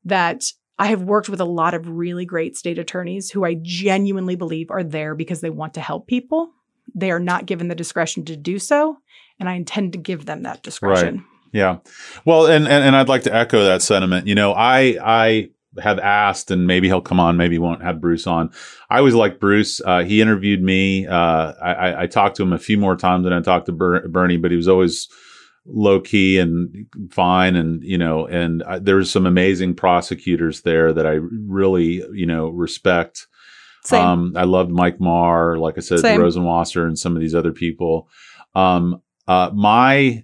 that 0.06 0.44
I 0.80 0.88
have 0.88 1.04
worked 1.04 1.30
with 1.30 1.40
a 1.40 1.46
lot 1.46 1.76
of 1.76 1.88
really 1.88 2.26
great 2.26 2.58
state 2.58 2.80
attorneys 2.80 3.30
who 3.30 3.46
I 3.46 3.60
genuinely 3.62 4.36
believe 4.36 4.72
are 4.72 4.84
there 4.84 5.14
because 5.14 5.42
they 5.42 5.52
want 5.52 5.76
to 5.76 5.82
help 5.82 6.08
people. 6.08 6.50
They 6.96 7.12
are 7.12 7.20
not 7.20 7.46
given 7.46 7.68
the 7.68 7.76
discretion 7.76 8.26
to 8.26 8.36
do 8.36 8.58
so. 8.58 8.98
And 9.40 9.48
I 9.48 9.54
intend 9.54 9.94
to 9.94 10.00
give 10.00 10.26
them 10.26 10.42
that 10.42 10.64
discretion. 10.64 11.18
Right. 11.18 11.26
Yeah. 11.54 11.78
Well, 12.26 12.48
and, 12.48 12.68
and 12.68 12.84
and 12.84 12.96
I'd 12.96 13.10
like 13.10 13.22
to 13.24 13.36
echo 13.36 13.66
that 13.66 13.84
sentiment. 13.84 14.26
You 14.26 14.34
know, 14.34 14.54
I 14.54 14.98
I 15.00 15.50
have 15.80 16.00
asked, 16.00 16.52
and 16.52 16.68
maybe 16.68 16.88
he'll 16.88 17.02
come 17.02 17.20
on, 17.20 17.38
maybe 17.38 17.56
he 17.56 17.60
won't 17.60 17.84
have 17.84 18.02
Bruce 18.02 18.28
on. 18.28 18.52
I 18.90 18.98
always 18.98 19.14
like 19.14 19.40
Bruce. 19.40 19.82
Uh, 19.84 20.04
he 20.04 20.22
interviewed 20.22 20.62
me. 20.62 21.08
Uh, 21.08 21.54
I, 21.62 22.04
I, 22.04 22.08
talked 22.08 22.38
to 22.38 22.44
him 22.44 22.54
a 22.54 22.60
few 22.60 22.78
more 22.78 22.96
times 22.96 23.24
than 23.24 23.34
I 23.34 23.42
talked 23.42 23.68
to 23.68 23.72
Ber- 23.72 24.08
Bernie, 24.08 24.38
but 24.38 24.52
he 24.52 24.58
was 24.58 24.68
always 24.68 25.08
low 25.66 26.00
key 26.00 26.40
and 26.40 26.88
fine. 27.12 27.56
And 27.56 27.84
you 27.84 27.98
know, 27.98 28.26
and 28.28 28.64
I, 28.64 28.80
there's 28.80 29.12
some 29.12 29.26
amazing 29.26 29.76
prosecutors 29.76 30.62
there 30.62 30.94
that 30.94 31.06
I 31.06 31.20
really 31.48 32.04
you 32.14 32.26
know 32.26 32.50
respect. 32.50 33.28
Same. 33.84 34.02
Um, 34.04 34.34
I 34.36 34.44
loved 34.44 34.70
Mike 34.70 35.00
Marr, 35.00 35.58
like 35.58 35.78
I 35.78 35.82
said, 35.82 36.00
Same. 36.00 36.20
Rosenwasser, 36.20 36.86
and 36.86 37.00
some 37.00 37.16
of 37.16 37.22
these 37.22 37.36
other 37.36 37.54
people. 37.54 38.10
Um, 38.56 39.02
uh, 39.28 39.52
my 39.54 40.24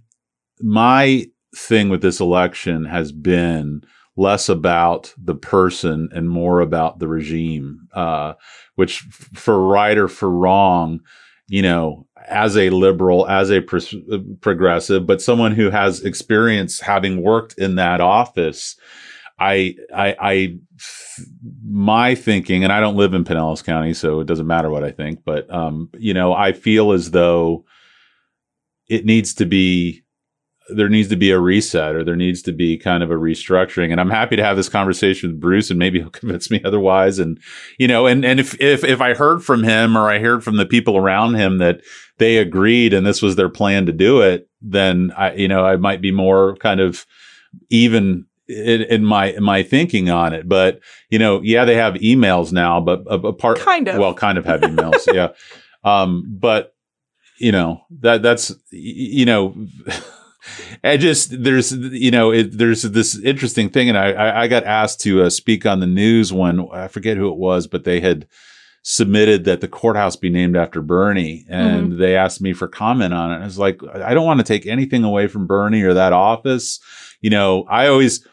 my 0.61 1.25
thing 1.55 1.89
with 1.89 2.01
this 2.01 2.19
election 2.19 2.85
has 2.85 3.11
been 3.11 3.83
less 4.15 4.49
about 4.49 5.13
the 5.17 5.35
person 5.35 6.09
and 6.13 6.29
more 6.29 6.61
about 6.61 6.99
the 6.99 7.07
regime, 7.07 7.87
uh, 7.93 8.33
which 8.75 8.99
for 8.99 9.65
right 9.65 9.97
or 9.97 10.07
for 10.07 10.29
wrong, 10.29 10.99
you 11.47 11.61
know, 11.61 12.07
as 12.27 12.55
a 12.55 12.69
liberal, 12.69 13.27
as 13.27 13.51
a 13.51 13.61
pres- 13.61 13.95
progressive, 14.39 15.05
but 15.05 15.21
someone 15.21 15.51
who 15.51 15.69
has 15.69 16.01
experience 16.01 16.79
having 16.79 17.21
worked 17.21 17.57
in 17.57 17.75
that 17.75 18.01
office, 18.01 18.75
I, 19.39 19.75
I, 19.93 20.15
I, 20.21 20.57
my 21.67 22.15
thinking, 22.15 22.63
and 22.63 22.71
I 22.71 22.79
don't 22.79 22.95
live 22.95 23.13
in 23.13 23.23
Pinellas 23.23 23.63
County, 23.63 23.93
so 23.93 24.19
it 24.19 24.27
doesn't 24.27 24.47
matter 24.47 24.69
what 24.69 24.83
I 24.83 24.91
think, 24.91 25.23
but, 25.25 25.51
um, 25.53 25.89
you 25.97 26.13
know, 26.13 26.33
I 26.33 26.53
feel 26.53 26.91
as 26.91 27.11
though 27.11 27.65
it 28.87 29.05
needs 29.05 29.33
to 29.35 29.45
be 29.45 30.02
there 30.69 30.89
needs 30.89 31.09
to 31.09 31.15
be 31.15 31.31
a 31.31 31.39
reset 31.39 31.95
or 31.95 32.03
there 32.03 32.15
needs 32.15 32.41
to 32.43 32.51
be 32.51 32.77
kind 32.77 33.03
of 33.03 33.11
a 33.11 33.15
restructuring. 33.15 33.91
And 33.91 33.99
i'm 33.99 34.09
happy 34.09 34.35
to 34.35 34.43
have 34.43 34.55
this 34.57 34.69
conversation 34.69 35.31
with 35.31 35.39
bruce 35.39 35.69
and 35.69 35.79
maybe 35.79 35.99
he'll 35.99 36.09
convince 36.21 36.49
me 36.49 36.61
otherwise. 36.63 37.19
And 37.19 37.39
you 37.77 37.87
know 37.87 38.05
and 38.07 38.23
and 38.23 38.39
if 38.39 38.59
if 38.61 38.83
if 38.83 39.01
i 39.01 39.13
heard 39.13 39.43
from 39.43 39.63
him 39.63 39.97
or 39.97 40.09
i 40.09 40.19
heard 40.19 40.43
from 40.43 40.57
the 40.57 40.65
people 40.65 40.97
around 40.97 41.35
him 41.35 41.57
that 41.57 41.81
they 42.17 42.37
agreed 42.37 42.93
and 42.93 43.05
this 43.05 43.21
was 43.21 43.35
their 43.35 43.49
plan 43.49 43.85
to 43.87 43.91
do 43.91 44.21
it 44.21 44.47
then 44.61 45.11
i 45.17 45.33
you 45.33 45.47
know 45.47 45.65
i 45.65 45.75
might 45.75 46.01
be 46.01 46.11
more 46.11 46.55
kind 46.57 46.79
of 46.79 47.05
even 47.69 48.25
in, 48.47 48.81
in 48.83 49.05
my 49.05 49.27
in 49.27 49.43
my 49.43 49.63
thinking 49.63 50.09
on 50.09 50.33
it. 50.33 50.47
But 50.47 50.79
you 51.09 51.19
know 51.19 51.41
yeah 51.41 51.65
they 51.65 51.75
have 51.75 51.95
emails 51.95 52.51
now 52.51 52.79
but 52.79 53.03
a, 53.07 53.15
a 53.27 53.33
part 53.33 53.59
Kind 53.59 53.87
of. 53.87 53.97
well 53.99 54.13
kind 54.13 54.37
of 54.37 54.45
have 54.45 54.61
emails 54.69 55.05
yeah. 55.13 55.29
Um 55.83 56.25
but 56.39 56.75
you 57.37 57.51
know 57.51 57.81
that 58.01 58.21
that's 58.21 58.53
you 58.69 59.25
know 59.25 59.55
I 60.83 60.97
just 60.97 61.43
there's 61.43 61.71
you 61.71 62.11
know 62.11 62.31
it, 62.31 62.57
there's 62.57 62.83
this 62.83 63.17
interesting 63.19 63.69
thing, 63.69 63.89
and 63.89 63.97
I 63.97 64.43
I, 64.43 64.47
got 64.47 64.63
asked 64.63 65.01
to 65.01 65.23
uh, 65.23 65.29
speak 65.29 65.65
on 65.65 65.79
the 65.79 65.87
news 65.87 66.33
when 66.33 66.67
I 66.71 66.87
forget 66.87 67.17
who 67.17 67.29
it 67.29 67.37
was, 67.37 67.67
but 67.67 67.83
they 67.83 67.99
had 67.99 68.27
submitted 68.81 69.45
that 69.45 69.61
the 69.61 69.67
courthouse 69.67 70.17
be 70.17 70.29
named 70.29 70.57
after 70.57 70.81
Bernie, 70.81 71.45
and 71.47 71.97
they 71.97 72.17
asked 72.17 72.41
me 72.41 72.51
for 72.51 72.67
comment 72.67 73.13
on 73.13 73.31
it. 73.31 73.41
I 73.41 73.45
was 73.45 73.57
like, 73.57 73.81
I 73.83 74.13
don't 74.13 74.25
want 74.25 74.41
to 74.41 74.45
take 74.45 74.65
anything 74.65 75.05
away 75.05 75.27
from 75.27 75.47
Bernie 75.47 75.83
or 75.83 75.93
that 75.93 76.11
office. 76.11 76.81
You 77.21 77.29
know, 77.29 77.63
I 77.69 77.87
always 77.87 78.27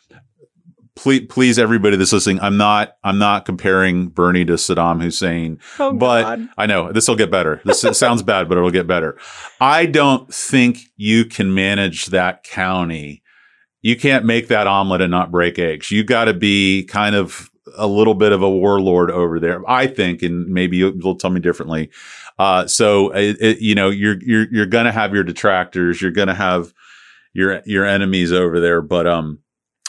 please 1.01 1.27
please 1.29 1.59
everybody 1.59 1.97
that's 1.97 2.13
listening. 2.13 2.39
I'm 2.41 2.59
not 2.59 2.97
I'm 3.03 3.19
not 3.19 3.47
comparing 3.47 4.09
Bernie 4.09 4.45
to 4.45 4.55
Saddam 4.55 5.03
Hussein 5.03 5.59
oh, 5.79 5.93
but 5.95 6.23
God. 6.23 6.49
I 6.59 6.67
know 6.67 6.93
this 6.93 7.09
will 7.09 7.17
get 7.17 7.31
better. 7.31 7.63
This 7.65 7.81
sounds 7.99 8.23
bad, 8.23 8.49
but 8.49 8.59
it'll 8.59 8.71
get 8.71 8.87
better. 8.87 9.19
I 9.61 9.87
don't 9.87 10.33
think 10.33 10.79
you 10.97 11.25
can 11.25 11.55
manage 11.55 12.07
that 12.07 12.45
county. 12.45 13.23
You 13.81 13.97
can't 13.97 14.27
make 14.27 14.49
that 14.49 14.67
omelet 14.67 15.01
and 15.01 15.11
not 15.11 15.31
break 15.31 15.59
eggs. 15.59 15.91
You 15.91 16.05
got 16.05 16.27
to 16.27 16.35
be 16.35 16.85
kind 16.85 17.15
of 17.15 17.51
a 17.79 17.87
little 17.87 18.15
bit 18.15 18.33
of 18.33 18.43
a 18.43 18.51
warlord 18.51 19.11
over 19.11 19.41
there. 19.41 19.69
I 19.69 19.87
think, 19.87 20.23
and 20.23 20.49
maybe 20.49 20.77
you'll, 20.77 21.17
tell 21.17 21.31
me 21.31 21.41
differently. 21.41 21.91
Uh, 22.39 22.67
so 22.67 23.11
it, 23.15 23.39
it, 23.41 23.61
you 23.61 23.75
know, 23.75 23.89
you're 23.89 24.19
you're 24.21 24.47
you're 24.53 24.67
gonna 24.67 24.93
have 24.93 25.15
your 25.15 25.25
detractors. 25.25 26.03
You're 26.03 26.11
gonna 26.11 26.35
have 26.35 26.75
your 27.33 27.63
your 27.65 27.87
enemies 27.87 28.33
over 28.33 28.61
there. 28.61 28.83
But 28.83 29.07
um, 29.07 29.39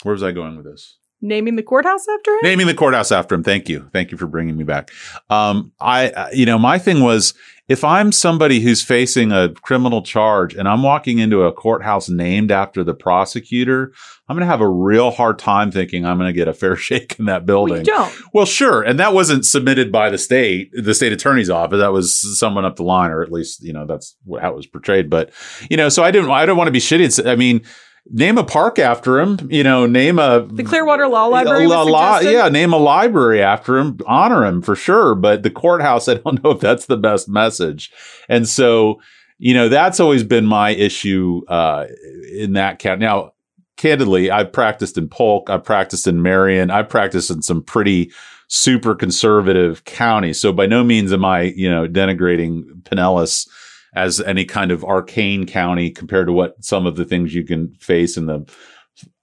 where 0.04 0.12
was 0.12 0.22
I 0.22 0.32
going 0.32 0.56
with 0.56 0.64
this? 0.64 0.96
Naming 1.22 1.56
the 1.56 1.62
courthouse 1.62 2.06
after 2.08 2.32
him? 2.32 2.40
naming 2.42 2.66
the 2.66 2.74
courthouse 2.74 3.10
after 3.10 3.34
him. 3.34 3.42
Thank 3.42 3.68
you. 3.68 3.88
Thank 3.92 4.10
you 4.10 4.18
for 4.18 4.26
bringing 4.26 4.56
me 4.56 4.64
back. 4.64 4.90
Um, 5.30 5.72
I, 5.80 6.10
uh, 6.10 6.28
you 6.32 6.44
know, 6.44 6.58
my 6.58 6.78
thing 6.78 7.00
was 7.00 7.32
if 7.68 7.84
I'm 7.84 8.12
somebody 8.12 8.60
who's 8.60 8.82
facing 8.82 9.32
a 9.32 9.48
criminal 9.48 10.02
charge 10.02 10.54
and 10.54 10.68
I'm 10.68 10.82
walking 10.82 11.18
into 11.18 11.42
a 11.44 11.52
courthouse 11.52 12.08
named 12.08 12.50
after 12.50 12.82
the 12.84 12.92
prosecutor, 12.92 13.92
I'm 14.28 14.36
going 14.36 14.46
to 14.46 14.50
have 14.50 14.60
a 14.60 14.68
real 14.68 15.10
hard 15.10 15.38
time 15.38 15.70
thinking 15.70 16.04
I'm 16.04 16.18
going 16.18 16.28
to 16.28 16.34
get 16.34 16.48
a 16.48 16.52
fair 16.52 16.76
shake 16.88 17.18
in 17.18 17.26
that 17.26 17.42
well, 17.42 17.66
building. 17.66 17.84
don't. 17.84 18.12
Well, 18.34 18.46
sure. 18.46 18.82
And 18.82 18.98
that 18.98 19.14
wasn't 19.14 19.46
submitted 19.46 19.92
by 19.92 20.10
the 20.10 20.18
state, 20.18 20.70
the 20.72 20.92
state 20.92 21.12
attorney's 21.12 21.50
office. 21.50 21.78
That 21.78 21.92
was 21.92 22.38
someone 22.38 22.64
up 22.64 22.76
the 22.76 22.82
line, 22.82 23.10
or 23.10 23.22
at 23.22 23.30
least, 23.30 23.62
you 23.62 23.72
know, 23.72 23.86
that's 23.86 24.16
how 24.40 24.50
it 24.50 24.56
was 24.56 24.66
portrayed. 24.66 25.08
But, 25.08 25.32
you 25.70 25.76
know, 25.76 25.88
so 25.88 26.02
I 26.02 26.10
didn't, 26.10 26.30
I 26.30 26.44
don't 26.44 26.56
want 26.56 26.68
to 26.68 26.72
be 26.72 26.80
shitty. 26.80 27.26
I 27.26 27.36
mean, 27.36 27.62
name 28.10 28.38
a 28.38 28.44
park 28.44 28.78
after 28.78 29.20
him, 29.20 29.38
you 29.50 29.62
know, 29.62 29.86
name 29.86 30.18
a, 30.18 30.46
The 30.46 30.64
Clearwater 30.64 31.08
Law 31.08 31.26
Library 31.26 31.66
was 31.66 31.76
a 31.76 31.84
li- 31.84 31.92
suggested? 31.92 32.32
yeah, 32.32 32.48
name 32.48 32.72
a 32.72 32.78
library 32.78 33.42
after 33.42 33.78
him, 33.78 33.98
honor 34.06 34.44
him 34.44 34.62
for 34.62 34.74
sure. 34.74 35.14
But 35.14 35.42
the 35.42 35.50
courthouse, 35.50 36.08
I 36.08 36.14
don't 36.14 36.42
know 36.42 36.50
if 36.50 36.60
that's 36.60 36.86
the 36.86 36.96
best 36.96 37.28
message. 37.28 37.92
And 38.28 38.48
so, 38.48 39.00
you 39.38 39.54
know, 39.54 39.68
that's 39.68 40.00
always 40.00 40.24
been 40.24 40.46
my 40.46 40.70
issue 40.70 41.42
uh, 41.48 41.86
in 42.32 42.54
that 42.54 42.78
count. 42.78 43.00
Now, 43.00 43.32
candidly, 43.76 44.30
I've 44.30 44.52
practiced 44.52 44.98
in 44.98 45.08
Polk, 45.08 45.50
I've 45.50 45.64
practiced 45.64 46.06
in 46.06 46.22
Marion, 46.22 46.70
I've 46.70 46.88
practiced 46.88 47.30
in 47.30 47.42
some 47.42 47.62
pretty 47.62 48.12
super 48.48 48.94
conservative 48.94 49.84
counties. 49.84 50.38
So 50.38 50.52
by 50.52 50.66
no 50.66 50.84
means 50.84 51.12
am 51.12 51.24
I, 51.24 51.42
you 51.56 51.70
know, 51.70 51.88
denigrating 51.88 52.64
Pinellas 52.82 53.48
as 53.94 54.20
any 54.20 54.44
kind 54.44 54.70
of 54.70 54.84
arcane 54.84 55.46
county 55.46 55.90
compared 55.90 56.26
to 56.26 56.32
what 56.32 56.62
some 56.64 56.86
of 56.86 56.96
the 56.96 57.04
things 57.04 57.34
you 57.34 57.44
can 57.44 57.74
face 57.74 58.16
in 58.16 58.26
the 58.26 58.46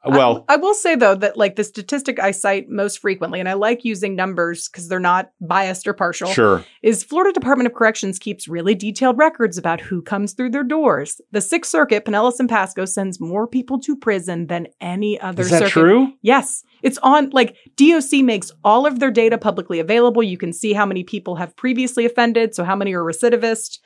Well, 0.06 0.46
I, 0.48 0.54
I 0.54 0.58
will 0.58 0.74
say 0.74 0.96
though 0.96 1.16
that 1.16 1.38
like 1.38 1.56
the 1.56 1.64
statistic 1.64 2.20
I 2.20 2.32
cite 2.32 2.70
most 2.70 3.00
frequently, 3.00 3.40
and 3.40 3.50
I 3.50 3.54
like 3.54 3.84
using 3.84 4.16
numbers 4.16 4.70
because 4.70 4.88
they're 4.88 5.00
not 5.00 5.32
biased 5.42 5.88
or 5.88 5.94
partial, 5.94 6.30
sure. 6.32 6.64
is 6.82 7.04
Florida 7.04 7.34
Department 7.34 7.68
of 7.68 7.74
Corrections 7.74 8.18
keeps 8.18 8.48
really 8.48 8.76
detailed 8.76 9.18
records 9.18 9.58
about 9.58 9.82
who 9.82 10.02
comes 10.02 10.34
through 10.34 10.52
their 10.52 10.64
doors. 10.64 11.20
The 11.32 11.42
Sixth 11.42 11.70
Circuit, 11.70 12.06
Pinellas 12.06 12.40
and 12.40 12.48
Pasco, 12.48 12.86
sends 12.86 13.20
more 13.20 13.46
people 13.48 13.80
to 13.80 13.96
prison 13.96 14.48
than 14.48 14.68
any 14.80 15.20
other 15.20 15.42
Is 15.42 15.50
that 15.50 15.60
circuit. 15.64 15.72
true? 15.72 16.14
Yes. 16.22 16.64
It's 16.82 16.98
on, 17.00 17.30
like, 17.32 17.58
DOC 17.76 18.24
makes 18.24 18.52
all 18.64 18.86
of 18.86 19.00
their 19.00 19.12
data 19.12 19.38
publicly 19.38 19.80
available. 19.80 20.24
You 20.24 20.38
can 20.38 20.54
see 20.54 20.72
how 20.72 20.86
many 20.86 21.04
people 21.04 21.36
have 21.36 21.58
previously 21.58 22.06
offended, 22.06 22.56
so 22.56 22.64
how 22.64 22.76
many 22.78 22.94
are 22.94 23.04
recidivist. 23.04 23.80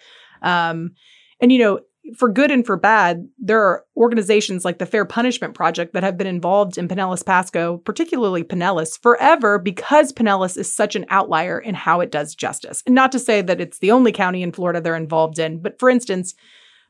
Um, 0.43 0.91
and, 1.39 1.51
you 1.51 1.59
know, 1.59 1.79
for 2.17 2.29
good 2.29 2.51
and 2.51 2.65
for 2.65 2.75
bad, 2.75 3.27
there 3.39 3.61
are 3.61 3.85
organizations 3.95 4.65
like 4.65 4.77
the 4.77 4.85
Fair 4.85 5.05
Punishment 5.05 5.53
Project 5.53 5.93
that 5.93 6.03
have 6.03 6.17
been 6.17 6.27
involved 6.27 6.77
in 6.77 6.87
Pinellas 6.87 7.25
Pasco, 7.25 7.77
particularly 7.77 8.43
Pinellas, 8.43 9.01
forever 9.01 9.57
because 9.57 10.11
Pinellas 10.11 10.57
is 10.57 10.73
such 10.73 10.95
an 10.95 11.05
outlier 11.09 11.57
in 11.57 11.75
how 11.75 12.01
it 12.01 12.11
does 12.11 12.35
justice. 12.35 12.83
And 12.85 12.93
not 12.93 13.11
to 13.13 13.19
say 13.19 13.41
that 13.41 13.61
it's 13.61 13.79
the 13.79 13.91
only 13.91 14.11
county 14.11 14.43
in 14.43 14.51
Florida 14.51 14.81
they're 14.81 14.95
involved 14.95 15.39
in, 15.39 15.61
but 15.61 15.79
for 15.79 15.89
instance, 15.89 16.35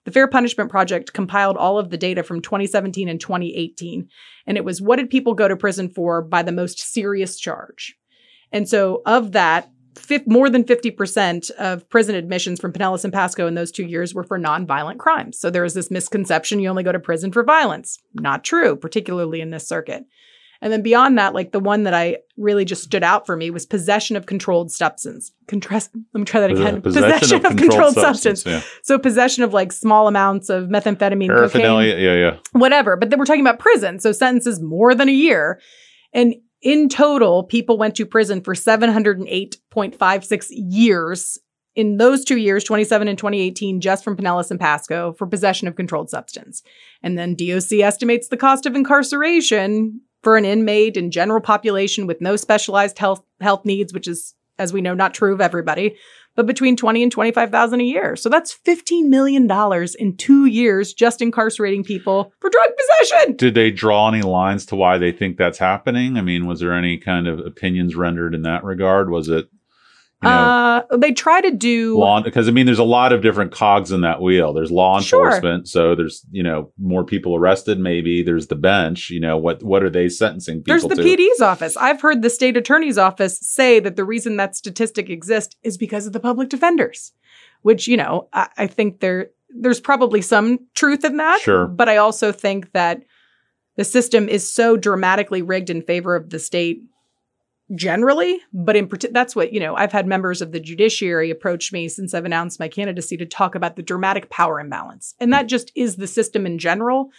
the 0.06 0.12
Fair 0.12 0.28
Punishment 0.28 0.70
Project 0.70 1.14
compiled 1.14 1.58
all 1.58 1.78
of 1.78 1.90
the 1.90 1.98
data 1.98 2.24
from 2.24 2.42
2017 2.42 3.08
and 3.08 3.22
2018. 3.22 4.10
And 4.48 4.58
it 4.58 4.66
was 4.66 4.82
what 4.82 4.98
did 4.98 5.10
people 5.10 5.34
go 5.34 5.48
to 5.48 5.56
prison 5.56 5.90
for 5.90 6.22
by 6.22 6.44
the 6.44 6.52
most 6.52 6.80
serious 6.80 7.40
charge? 7.40 7.96
And 8.52 8.68
so, 8.68 9.02
of 9.06 9.32
that, 9.32 9.72
more 10.26 10.50
than 10.50 10.64
50% 10.64 11.52
of 11.52 11.88
prison 11.90 12.16
admissions 12.16 12.60
from 12.60 12.74
Pinellas 12.74 13.04
and 13.04 13.14
Pasco 13.14 13.48
in 13.48 13.56
those 13.56 13.72
two 13.72 13.86
years 13.86 14.14
were 14.14 14.24
for 14.24 14.40
nonviolent 14.40 14.98
crimes. 14.98 15.40
So, 15.40 15.50
there 15.50 15.66
is 15.66 15.74
this 15.74 15.92
misconception 15.92 16.60
you 16.60 16.70
only 16.70 16.84
go 16.84 16.92
to 16.92 17.00
prison 17.00 17.32
for 17.32 17.44
violence. 17.44 18.00
Not 18.14 18.44
true, 18.44 18.76
particularly 18.76 19.42
in 19.42 19.52
this 19.52 19.68
circuit. 19.68 20.06
And 20.64 20.72
then 20.72 20.82
beyond 20.82 21.18
that, 21.18 21.34
like 21.34 21.52
the 21.52 21.60
one 21.60 21.84
that 21.84 21.94
I 21.94 22.20
really 22.38 22.64
just 22.64 22.84
stood 22.84 23.04
out 23.04 23.26
for 23.26 23.36
me 23.36 23.52
was 23.52 23.66
possession 23.66 24.16
of 24.16 24.28
controlled 24.28 24.72
substance. 24.72 25.34
Contrast, 25.50 25.92
let 26.14 26.20
me 26.20 26.24
try 26.24 26.40
that 26.40 26.52
again. 26.52 26.82
Possession, 26.82 27.46
of, 27.46 27.58
controlled, 27.58 27.96
substance. 27.96 28.46
Yeah. 28.46 28.62
So 28.82 28.98
possession 28.98 29.44
of 29.44 29.54
like 29.54 29.74
small 29.74 30.08
amounts 30.08 30.48
of 30.48 30.70
methamphetamine, 30.70 31.28
cocaine, 31.28 32.00
Yeah, 32.00 32.16
yeah. 32.16 32.38
whatever. 32.54 32.96
But 32.96 33.10
then 33.10 33.20
we're 33.20 33.26
talking 33.26 33.42
about 33.42 33.60
prison. 33.60 34.00
So 34.00 34.14
sentences 34.14 34.62
more 34.62 34.96
than 34.96 35.10
a 35.10 35.14
year. 35.14 35.60
And 36.14 36.36
in 36.64 36.90
total, 36.90 37.44
people 37.44 37.78
went 37.78 37.96
to 37.96 38.06
prison 38.06 38.42
for 38.42 38.56
708.56 38.56 40.46
years 40.50 41.38
in 41.76 41.98
those 41.98 42.24
two 42.24 42.38
years, 42.38 42.64
27 42.64 43.08
and 43.08 43.18
2018, 43.18 43.82
just 43.82 44.04
from 44.04 44.16
Pinellas 44.16 44.52
and 44.52 44.60
Pasco 44.60 45.14
for 45.14 45.28
possession 45.28 45.68
of 45.68 45.76
controlled 45.76 46.10
substance. 46.10 46.64
And 47.02 47.18
then 47.18 47.36
DOC 47.36 47.74
estimates 47.82 48.30
the 48.30 48.38
cost 48.38 48.66
of 48.66 48.76
incarceration 48.76 50.02
for 50.22 50.38
an 50.38 50.46
inmate 50.46 50.96
and 50.96 51.12
general 51.12 51.42
population 51.42 52.08
with 52.08 52.22
no 52.22 52.36
specialized 52.36 52.98
health 52.98 53.24
health 53.42 53.66
needs, 53.66 53.94
which 53.94 54.08
is, 54.08 54.36
as 54.60 54.74
we 54.74 54.82
know, 54.82 54.94
not 54.94 55.14
true 55.14 55.34
of 55.34 55.42
everybody, 55.42 55.96
but 56.36 56.48
between 56.48 56.76
20 56.76 57.04
and 57.04 57.12
25,000 57.12 57.80
a 57.80 57.84
year. 57.84 58.16
So 58.16 58.30
that's 58.30 58.54
15 58.54 59.10
million 59.10 59.48
dollars 59.48 59.96
in 59.96 60.18
2 60.18 60.46
years 60.46 60.94
just 60.94 61.22
incarcerating 61.22 61.84
people 61.84 62.34
for 62.40 62.50
drug 62.50 62.70
possession. 62.78 63.36
Did 63.36 63.56
they 63.56 63.72
draw 63.72 64.10
any 64.10 64.22
lines 64.22 64.66
to 64.68 64.76
why 64.76 64.98
they 64.98 65.12
think 65.12 65.38
that's 65.38 65.60
happening? 65.60 66.18
I 66.18 66.22
mean, 66.22 66.46
was 66.46 66.60
there 66.60 66.74
any 66.74 66.98
kind 66.98 67.28
of 67.28 67.40
opinions 67.40 67.96
rendered 67.96 68.34
in 68.34 68.42
that 68.44 68.64
regard? 68.64 69.10
Was 69.10 69.30
it, 69.30 69.48
you 70.24 70.30
know, 70.30 70.84
uh, 70.92 70.98
they 70.98 71.12
try 71.12 71.42
to 71.42 71.52
do 71.52 71.98
law? 71.98 72.22
Because 72.22 72.48
I 72.48 72.52
mean, 72.52 72.66
there's 72.66 72.80
a 72.80 72.84
lot 72.84 73.12
of 73.14 73.22
different 73.22 73.52
cogs 73.52 73.92
in 73.92 74.02
that 74.02 74.22
wheel. 74.22 74.54
There's 74.54 74.72
law 74.72 75.00
Sure. 75.00 75.26
enforcement, 75.26 75.68
so 75.68 75.96
there's 75.96 76.26
you 76.32 76.44
know 76.44 76.72
more 76.80 77.04
people 77.04 77.36
arrested. 77.36 77.80
Maybe 77.80 78.24
there's 78.24 78.48
the 78.48 78.56
bench. 78.56 79.10
You 79.10 79.20
know 79.20 79.38
what? 79.38 79.64
What 79.64 79.84
are 79.84 79.90
they 79.90 80.10
sentencing 80.10 80.64
people 80.64 80.88
There's 80.90 80.98
the 80.98 81.02
to? 81.02 81.04
PD's 81.04 81.42
office. 81.42 81.76
I've 81.78 82.02
heard 82.02 82.22
the 82.22 82.30
state 82.30 82.58
attorney's 82.58 82.98
office 82.98 83.40
say 83.40 83.80
that 83.80 83.96
the 83.96 84.06
reason 84.06 84.38
that 84.38 84.56
statistic 84.56 85.10
exists 85.10 85.56
is 85.64 85.78
because 85.78 86.08
of 86.08 86.14
the 86.14 86.20
public 86.20 86.50
defenders, 86.50 87.12
which, 87.62 87.88
you 87.88 87.98
know, 87.98 88.30
I, 88.34 88.48
I 88.58 88.68
think 88.68 89.00
there 89.00 89.30
there's 89.56 89.80
probably 89.80 90.22
some 90.22 90.60
truth 90.74 91.06
in 91.06 91.18
that. 91.18 91.40
Sure. 91.42 91.68
But 91.68 91.88
I 91.90 91.98
also 91.98 92.32
think 92.32 92.72
that 92.72 93.04
the 93.76 93.84
system 93.84 94.30
is 94.30 94.52
so 94.52 94.78
dramatically 94.78 95.42
rigged 95.42 95.70
in 95.70 95.82
favor 95.82 96.16
of 96.16 96.30
the 96.30 96.40
state 96.40 96.82
generally, 97.76 98.40
but 98.54 98.76
in 98.76 98.88
parti- 98.88 99.10
that's 99.12 99.36
what, 99.36 99.54
you 99.54 99.60
know, 99.60 99.76
I've 99.76 99.92
had 99.92 100.06
members 100.08 100.42
of 100.42 100.52
the 100.52 100.60
judiciary 100.60 101.30
approach 101.32 101.72
me 101.72 101.88
since 101.88 102.14
I've 102.14 102.26
announced 102.26 102.60
my 102.60 102.68
candidacy 102.68 103.18
to 103.18 103.26
talk 103.26 103.56
about 103.56 103.76
the 103.76 103.82
dramatic 103.84 104.30
power 104.30 104.60
imbalance. 104.60 105.16
And 105.20 105.32
that 105.34 105.48
just 105.48 105.72
is 105.76 105.96
the 105.96 106.08
system 106.08 106.46
in 106.46 106.58
general 106.60 107.10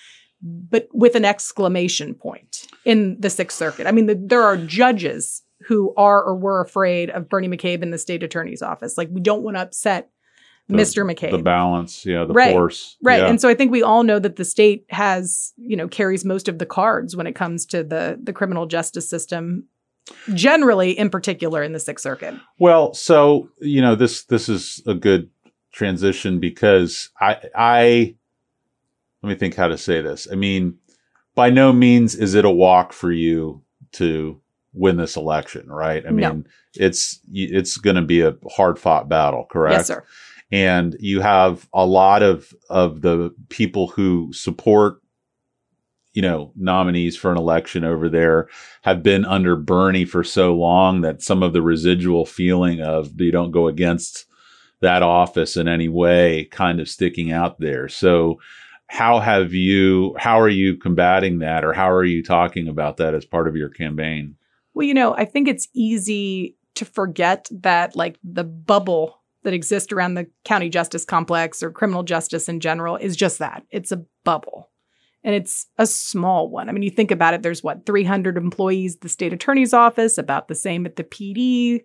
but 0.47 0.88
with 0.92 1.14
an 1.14 1.24
exclamation 1.24 2.12
point 2.14 2.66
in 2.84 3.16
the 3.18 3.30
Sixth 3.30 3.57
Circuit. 3.57 3.86
I 3.86 3.92
mean, 3.92 4.07
the, 4.07 4.14
there 4.14 4.42
are 4.42 4.59
judges 4.59 5.42
who 5.66 5.95
are 5.97 6.22
or 6.22 6.36
were 6.36 6.61
afraid 6.61 7.09
of 7.09 7.30
Bernie 7.30 7.49
McCabe 7.49 7.82
in 7.82 7.90
the 7.90 7.97
state 7.99 8.22
attorney's 8.22 8.61
office. 8.61 8.99
Like, 8.99 9.09
we 9.11 9.22
don't 9.22 9.42
want 9.42 9.57
to 9.57 9.62
upset 9.62 10.11
The- 10.68 10.74
Mr. 10.76 11.11
McCabe. 11.11 11.30
The 11.30 11.38
balance, 11.38 12.05
yeah, 12.05 12.24
the 12.24 12.34
Right. 12.34 12.53
force, 12.53 12.99
Right. 13.03 13.20
Yeah. 13.22 13.28
And 13.30 13.40
so 13.40 13.49
I 13.49 13.55
think 13.55 13.72
we 13.72 13.82
all 13.82 14.03
know 14.03 14.18
that 14.18 14.36
the 14.36 14.45
state 14.45 14.84
has, 14.90 15.55
you 15.57 15.76
know, 15.76 15.88
carries 15.88 16.26
most 16.26 16.47
of 16.49 16.59
the 16.59 16.66
cards 16.66 17.16
when 17.16 17.26
it 17.26 17.34
comes 17.34 17.64
to 17.66 17.82
the 17.82 18.18
the 18.22 18.32
criminal 18.34 18.66
justice 18.66 19.09
system, 19.09 19.68
generally, 20.34 20.96
in 20.98 21.11
particular 21.11 21.62
in 21.62 21.72
the 21.72 21.80
Sixth 21.80 22.02
Circuit. 22.02 22.34
Well, 22.59 22.94
so 22.94 23.48
you 23.61 23.80
know 23.80 23.94
this 23.94 24.24
this 24.24 24.48
is 24.48 24.82
a 24.86 24.94
good 24.94 25.30
transition 25.72 26.40
because 26.40 27.11
I 27.20 27.38
I 27.55 28.14
let 29.22 29.28
me 29.30 29.34
think 29.34 29.55
how 29.55 29.68
to 29.68 29.78
say 29.78 30.02
this. 30.02 30.28
I 30.30 30.34
mean, 30.34 30.78
by 31.34 31.50
no 31.50 31.72
means 31.72 32.14
is 32.14 32.34
it 32.34 32.44
a 32.44 32.50
walk 32.50 32.92
for 32.92 33.11
you 33.11 33.62
to 33.92 34.40
win 34.72 34.96
this 34.96 35.16
election, 35.16 35.68
right? 35.70 36.05
I 36.07 36.11
No. 36.11 36.32
mean, 36.32 36.46
it's 36.74 37.20
it's 37.32 37.76
going 37.76 37.96
to 37.96 38.02
be 38.02 38.20
a 38.20 38.36
hard 38.50 38.78
fought 38.78 39.09
battle, 39.09 39.46
correct? 39.50 39.72
Yes, 39.78 39.86
sir. 39.86 40.05
and 40.52 40.96
you 41.00 41.20
have 41.20 41.68
a 41.72 41.86
lot 41.86 42.22
of 42.22 42.52
of 42.68 43.00
the 43.00 43.34
people 43.48 43.88
who 43.88 44.30
support 44.32 45.00
you 46.14 46.22
know 46.22 46.52
nominees 46.56 47.16
for 47.16 47.30
an 47.30 47.36
election 47.36 47.84
over 47.84 48.08
there 48.08 48.48
have 48.82 49.02
been 49.02 49.24
under 49.24 49.56
Bernie 49.56 50.04
for 50.04 50.24
so 50.24 50.54
long 50.54 51.02
that 51.02 51.22
some 51.22 51.42
of 51.42 51.52
the 51.52 51.62
residual 51.62 52.24
feeling 52.24 52.80
of 52.80 53.20
you 53.20 53.30
don't 53.30 53.50
go 53.50 53.68
against 53.68 54.26
that 54.80 55.02
office 55.02 55.56
in 55.56 55.68
any 55.68 55.88
way 55.88 56.48
kind 56.50 56.80
of 56.80 56.88
sticking 56.88 57.32
out 57.32 57.58
there. 57.60 57.88
So 57.88 58.40
how 58.86 59.18
have 59.18 59.52
you 59.52 60.14
how 60.18 60.40
are 60.40 60.48
you 60.48 60.76
combating 60.76 61.40
that 61.40 61.64
or 61.64 61.72
how 61.72 61.90
are 61.90 62.04
you 62.04 62.22
talking 62.22 62.68
about 62.68 62.96
that 62.98 63.14
as 63.14 63.24
part 63.24 63.48
of 63.48 63.56
your 63.56 63.68
campaign? 63.68 64.36
Well, 64.74 64.86
you 64.86 64.94
know, 64.94 65.14
I 65.14 65.24
think 65.24 65.48
it's 65.48 65.68
easy 65.72 66.56
to 66.74 66.84
forget 66.84 67.48
that, 67.52 67.94
like, 67.94 68.18
the 68.24 68.44
bubble 68.44 69.20
that 69.44 69.54
exists 69.54 69.92
around 69.92 70.14
the 70.14 70.26
county 70.44 70.68
justice 70.68 71.04
complex 71.04 71.62
or 71.62 71.70
criminal 71.70 72.02
justice 72.02 72.48
in 72.48 72.60
general 72.60 72.96
is 72.96 73.16
just 73.16 73.38
that. 73.38 73.64
It's 73.70 73.92
a 73.92 74.04
bubble. 74.24 74.70
And 75.24 75.34
it's 75.34 75.66
a 75.78 75.86
small 75.86 76.50
one. 76.50 76.68
I 76.68 76.72
mean, 76.72 76.82
you 76.82 76.90
think 76.90 77.10
about 77.10 77.32
it, 77.34 77.42
there's 77.42 77.64
what, 77.64 77.86
300 77.86 78.36
employees 78.36 78.96
at 78.96 79.00
the 79.00 79.08
state 79.08 79.32
attorney's 79.32 79.72
office, 79.72 80.18
about 80.18 80.48
the 80.48 80.54
same 80.54 80.84
at 80.84 80.96
the 80.96 81.04
PD, 81.04 81.80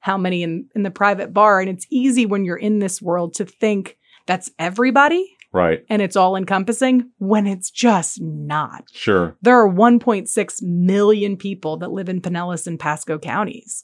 how 0.00 0.18
many 0.18 0.42
in, 0.42 0.68
in 0.74 0.82
the 0.82 0.90
private 0.90 1.32
bar. 1.32 1.60
And 1.60 1.70
it's 1.70 1.86
easy 1.90 2.26
when 2.26 2.44
you're 2.44 2.56
in 2.56 2.80
this 2.80 3.00
world 3.00 3.34
to 3.34 3.46
think 3.46 3.96
that's 4.26 4.50
everybody 4.58 5.26
right 5.52 5.84
and 5.90 6.00
it's 6.00 6.16
all 6.16 6.34
encompassing 6.36 7.10
when 7.18 7.46
it's 7.46 7.70
just 7.70 8.20
not 8.22 8.84
sure 8.92 9.36
there 9.42 9.58
are 9.60 9.68
1.6 9.68 10.62
million 10.62 11.36
people 11.36 11.76
that 11.76 11.90
live 11.90 12.08
in 12.08 12.20
Pinellas 12.20 12.66
and 12.66 12.78
Pasco 12.78 13.18
counties. 13.18 13.82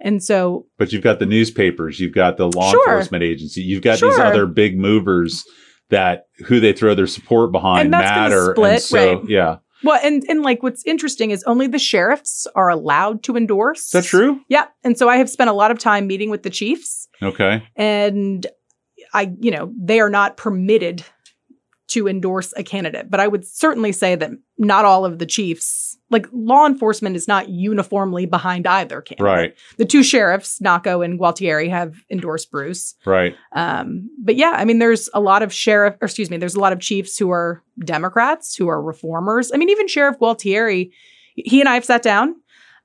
And 0.00 0.22
so, 0.22 0.66
But 0.78 0.92
you've 0.92 1.02
got 1.02 1.18
the 1.18 1.26
newspapers, 1.26 1.98
you've 1.98 2.14
got 2.14 2.36
the 2.36 2.46
law 2.46 2.70
Sure. 2.70 2.88
enforcement 2.88 3.24
agency, 3.24 3.62
you've 3.62 3.82
got 3.82 3.98
these 3.98 4.18
other 4.18 4.46
big 4.46 4.78
movers 4.78 5.44
that 5.90 6.26
who 6.46 6.60
they 6.60 6.72
throw 6.72 6.94
their 6.94 7.06
support 7.06 7.52
behind 7.52 7.86
And 7.86 7.92
that's 7.94 8.10
gonna 8.10 8.28
matter. 8.28 8.52
split, 8.54 8.72
and 8.72 8.82
so, 8.82 9.14
right. 9.20 9.28
yeah. 9.28 9.56
well, 9.84 9.98
and, 10.02 10.22
and 10.28 10.42
like 10.42 10.62
what's 10.62 10.84
interesting 10.84 11.30
is 11.30 11.42
only 11.44 11.66
the 11.66 11.78
sheriffs 11.78 12.46
are 12.54 12.68
allowed 12.68 13.22
to 13.24 13.36
endorse. 13.36 13.86
Is 13.86 13.90
that 13.92 14.04
true? 14.04 14.40
Yeah. 14.48 14.66
And 14.84 14.98
so 14.98 15.08
I 15.08 15.16
have 15.16 15.30
spent 15.30 15.48
a 15.50 15.52
lot 15.54 15.70
of 15.70 15.78
time 15.78 16.06
meeting 16.06 16.30
with 16.30 16.42
the 16.42 16.50
chiefs 16.50 17.08
Okay. 17.22 17.62
and 17.76 18.46
I, 19.14 19.32
you 19.40 19.50
know, 19.50 19.72
they 19.80 20.00
are 20.00 20.10
not 20.10 20.36
permitted 20.36 21.02
to 21.88 22.06
endorse 22.06 22.52
a 22.58 22.62
candidate. 22.62 23.08
But 23.10 23.20
I 23.20 23.26
would 23.28 23.46
certainly 23.46 23.92
say 23.92 24.14
that 24.14 24.30
not 24.58 24.84
all 24.84 25.06
of 25.06 25.18
the 25.18 25.24
chiefs, 25.24 25.87
like 26.10 26.26
law 26.32 26.66
enforcement 26.66 27.16
is 27.16 27.28
not 27.28 27.48
uniformly 27.48 28.26
behind 28.26 28.66
either 28.66 29.00
candidate. 29.02 29.24
Right. 29.24 29.56
The 29.76 29.84
two 29.84 30.02
sheriffs, 30.02 30.60
Nocco 30.60 31.02
and 31.02 31.18
Gualtieri, 31.18 31.68
have 31.68 31.96
endorsed 32.10 32.50
Bruce. 32.50 32.94
Right. 33.04 33.34
Um, 33.52 34.10
but 34.22 34.36
yeah, 34.36 34.52
I 34.54 34.64
mean, 34.64 34.78
there's 34.78 35.08
a 35.12 35.20
lot 35.20 35.42
of 35.42 35.52
sheriff, 35.52 35.96
or 36.00 36.06
excuse 36.06 36.30
me, 36.30 36.36
there's 36.38 36.54
a 36.54 36.60
lot 36.60 36.72
of 36.72 36.80
chiefs 36.80 37.18
who 37.18 37.30
are 37.30 37.62
Democrats, 37.84 38.56
who 38.56 38.68
are 38.68 38.80
reformers. 38.80 39.52
I 39.52 39.58
mean, 39.58 39.70
even 39.70 39.88
Sheriff 39.88 40.18
Gualtieri, 40.18 40.90
he 41.34 41.60
and 41.60 41.68
I 41.68 41.74
have 41.74 41.84
sat 41.84 42.02
down. 42.02 42.36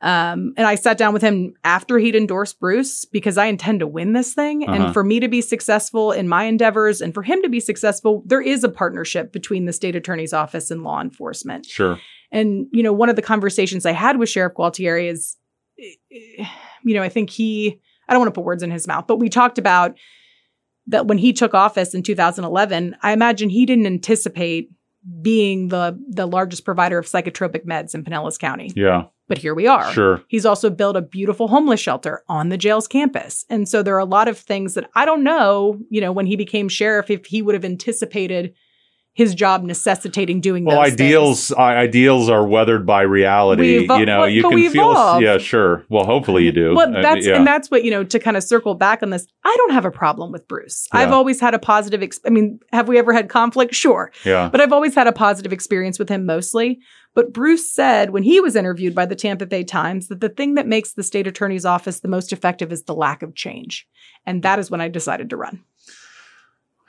Um, 0.02 0.54
and 0.58 0.68
I 0.68 0.76
sat 0.76 0.98
down 0.98 1.14
with 1.14 1.22
him 1.22 1.54
after 1.64 1.98
he'd 1.98 2.14
endorsed 2.14 2.60
Bruce 2.60 3.06
because 3.06 3.38
I 3.38 3.46
intend 3.46 3.80
to 3.80 3.88
win 3.88 4.12
this 4.12 4.34
thing. 4.34 4.64
Uh-huh. 4.64 4.74
And 4.74 4.94
for 4.94 5.02
me 5.02 5.22
to 5.22 5.30
be 5.30 5.40
successful 5.40 6.12
in 6.12 6.28
my 6.28 6.44
endeavors 6.44 7.00
and 7.00 7.14
for 7.14 7.24
him 7.24 7.42
to 7.42 7.48
be 7.48 7.62
successful, 7.62 8.22
there 8.26 8.42
is 8.42 8.66
a 8.66 8.70
partnership 8.70 9.32
between 9.32 9.64
the 9.64 9.72
state 9.72 9.96
attorney's 9.96 10.34
office 10.34 10.70
and 10.72 10.84
law 10.84 11.00
enforcement. 11.00 11.66
Sure. 11.66 12.02
And, 12.34 12.68
you 12.74 12.84
know, 12.84 12.92
one 12.92 13.10
of 13.10 13.16
the 13.16 13.22
conversations 13.22 13.86
I 13.86 13.92
had 13.92 14.18
with 14.18 14.28
Sheriff 14.28 14.56
Gualtieri 14.56 15.10
is, 15.10 15.38
eh, 15.80 16.46
you 16.84 16.96
know, 16.96 17.04
I 17.04 17.08
think 17.08 17.30
he, 17.30 17.80
I 18.10 18.14
don't 18.14 18.20
want 18.20 18.34
to 18.34 18.38
put 18.38 18.44
words 18.44 18.64
in 18.64 18.72
his 18.72 18.88
mouth, 18.88 19.06
but 19.08 19.18
we 19.18 19.30
talked 19.30 19.58
about 19.58 19.98
that 20.88 21.08
when 21.08 21.18
he 21.18 21.32
took 21.32 21.54
office 21.54 21.94
in 21.94 22.04
2011, 22.04 22.98
I 23.02 23.14
imagine 23.14 23.50
he 23.50 23.66
didn't 23.66 23.86
anticipate 23.86 24.70
being 25.22 25.68
the 25.68 26.00
the 26.10 26.26
largest 26.26 26.64
provider 26.64 26.98
of 26.98 27.06
psychotropic 27.06 27.66
meds 27.66 27.94
in 27.94 28.04
Pinellas 28.04 28.40
County. 28.40 28.72
Yeah. 28.76 29.06
But 29.28 29.38
here 29.38 29.54
we 29.54 29.68
are. 29.68 29.92
Sure. 29.92 30.22
He's 30.28 30.46
also 30.46 30.70
built 30.70 30.98
a 30.98 31.02
beautiful 31.02 31.48
homeless 31.48 31.80
shelter 31.80 32.24
on 32.28 32.50
the 32.50 32.58
jail's 32.58 32.88
campus. 32.88 33.46
And 33.50 33.68
so 33.68 33.82
there 33.82 33.96
are 33.96 34.00
a 34.00 34.06
lot 34.06 34.28
of 34.28 34.38
things 34.38 34.74
that 34.74 34.90
I 34.96 35.06
don't 35.06 35.24
know, 35.24 35.80
you 35.90 36.02
know, 36.02 36.12
when 36.12 36.26
he 36.26 36.36
became 36.36 36.68
sheriff, 36.68 37.10
if 37.10 37.26
he 37.26 37.42
would 37.42 37.56
have 37.56 37.66
anticipated 37.66 38.54
his 39.16 39.36
job 39.36 39.64
necessitating 39.64 40.42
doing 40.42 40.66
Well, 40.66 40.80
ideals 40.80 41.52
I 41.52 41.76
ideals 41.76 42.30
are 42.30 42.46
weathered 42.46 42.86
by 42.86 43.04
reality. 43.04 43.80
We 43.80 43.88
evol- 43.88 44.00
you 44.00 44.06
know, 44.08 44.22
but- 44.22 44.32
you 44.32 44.42
but 44.42 44.50
can 44.52 44.70
feel. 44.72 45.22
Yeah, 45.22 45.38
sure. 45.38 45.86
Well, 45.90 46.04
hopefully 46.04 46.44
you 46.46 46.52
do. 46.52 46.74
Well, 46.76 46.96
Uh, 46.96 47.02
that's 47.02 47.26
yeah. 47.26 47.36
and 47.36 47.46
that's 47.46 47.70
what 47.70 47.84
you 47.84 47.92
know 47.92 48.04
to 48.04 48.20
kind 48.20 48.36
of 48.36 48.44
circle 48.44 48.74
back 48.74 49.04
on 49.04 49.12
this. 49.12 49.28
I 49.46 49.54
don't 49.58 49.72
have 49.74 49.86
a 49.86 49.92
problem 49.92 50.32
with 50.32 50.48
Bruce. 50.48 50.88
I've 50.92 51.12
always 51.12 51.40
had 51.40 51.54
a 51.54 51.60
positive. 51.60 52.02
Ex- 52.02 52.20
I 52.26 52.30
mean, 52.32 52.60
have 52.72 52.88
we 52.88 52.98
ever 52.98 53.14
had 53.14 53.30
conflict? 53.30 53.76
Sure, 53.76 54.12
yeah. 54.26 54.50
but 54.52 54.60
I've 54.62 54.74
always 54.74 54.96
had 54.96 55.06
a 55.08 55.12
positive 55.12 55.54
experience 55.54 56.00
with 56.00 56.10
him 56.10 56.26
mostly. 56.26 56.80
But 57.16 57.32
Bruce 57.32 57.72
said 57.72 58.10
when 58.10 58.24
he 58.24 58.40
was 58.42 58.56
interviewed 58.56 58.96
by 58.96 59.06
the 59.06 59.16
Tampa 59.16 59.46
Bay 59.46 59.64
Times 59.64 60.08
that 60.08 60.20
the 60.20 60.30
thing 60.30 60.56
that 60.56 60.66
makes 60.68 60.94
the 60.94 61.04
state 61.04 61.28
attorney's 61.28 61.64
office 61.66 62.00
the 62.00 62.08
most 62.08 62.34
effective 62.34 62.72
is 62.72 62.84
the 62.86 62.96
lack 62.96 63.22
of 63.22 63.36
change, 63.36 63.86
and 64.26 64.42
that 64.42 64.58
is 64.58 64.72
when 64.72 64.82
I 64.82 64.88
decided 64.88 65.30
to 65.30 65.38
run. 65.38 65.62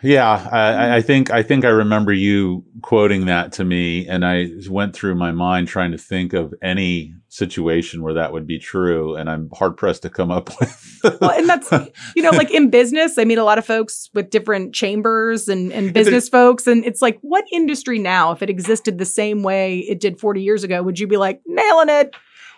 Yeah, 0.05 0.33
I, 0.33 0.59
mm-hmm. 0.59 0.93
I 0.93 1.01
think 1.01 1.31
I 1.31 1.43
think 1.43 1.65
I 1.65 1.69
remember 1.69 2.13
you 2.13 2.63
quoting 2.83 3.25
that 3.25 3.53
to 3.53 3.65
me, 3.65 4.07
and 4.07 4.25
I 4.25 4.51
went 4.69 4.95
through 4.95 5.15
my 5.15 5.33
mind 5.33 5.67
trying 5.67 5.93
to 5.93 5.99
think 5.99 6.35
of 6.35 6.53
any 6.63 7.15
situation 7.31 8.03
where 8.03 8.13
that 8.13 8.31
would 8.31 8.47
be 8.47 8.59
true, 8.59 9.17
and 9.17 9.31
I'm 9.31 9.49
hard 9.55 9.79
pressed 9.79 10.03
to 10.03 10.11
come 10.11 10.31
up 10.31 10.51
with. 10.61 11.01
Well, 11.21 11.31
and 11.31 11.49
that's 11.49 11.73
you 12.15 12.23
know, 12.23 12.31
like 12.31 12.51
in 12.51 12.69
business, 12.69 13.17
I 13.17 13.25
meet 13.25 13.39
a 13.39 13.45
lot 13.45 13.57
of 13.57 13.65
folks 13.65 14.11
with 14.13 14.29
different 14.29 14.75
chambers 14.75 15.49
and, 15.49 15.73
and 15.73 15.95
business 15.95 16.29
folks, 16.29 16.67
and 16.67 16.85
it's 16.85 17.01
like, 17.01 17.19
what 17.23 17.45
industry 17.51 17.99
now, 17.99 18.31
if 18.33 18.43
it 18.43 18.51
existed 18.51 18.99
the 18.99 19.07
same 19.07 19.43
way 19.43 19.79
it 19.79 20.01
did 20.01 20.21
40 20.21 20.43
years 20.43 20.65
ago, 20.65 20.83
would 20.83 20.99
you 20.99 21.07
be 21.07 21.17
like 21.17 21.41
nailing 21.47 21.89
it? 21.89 22.15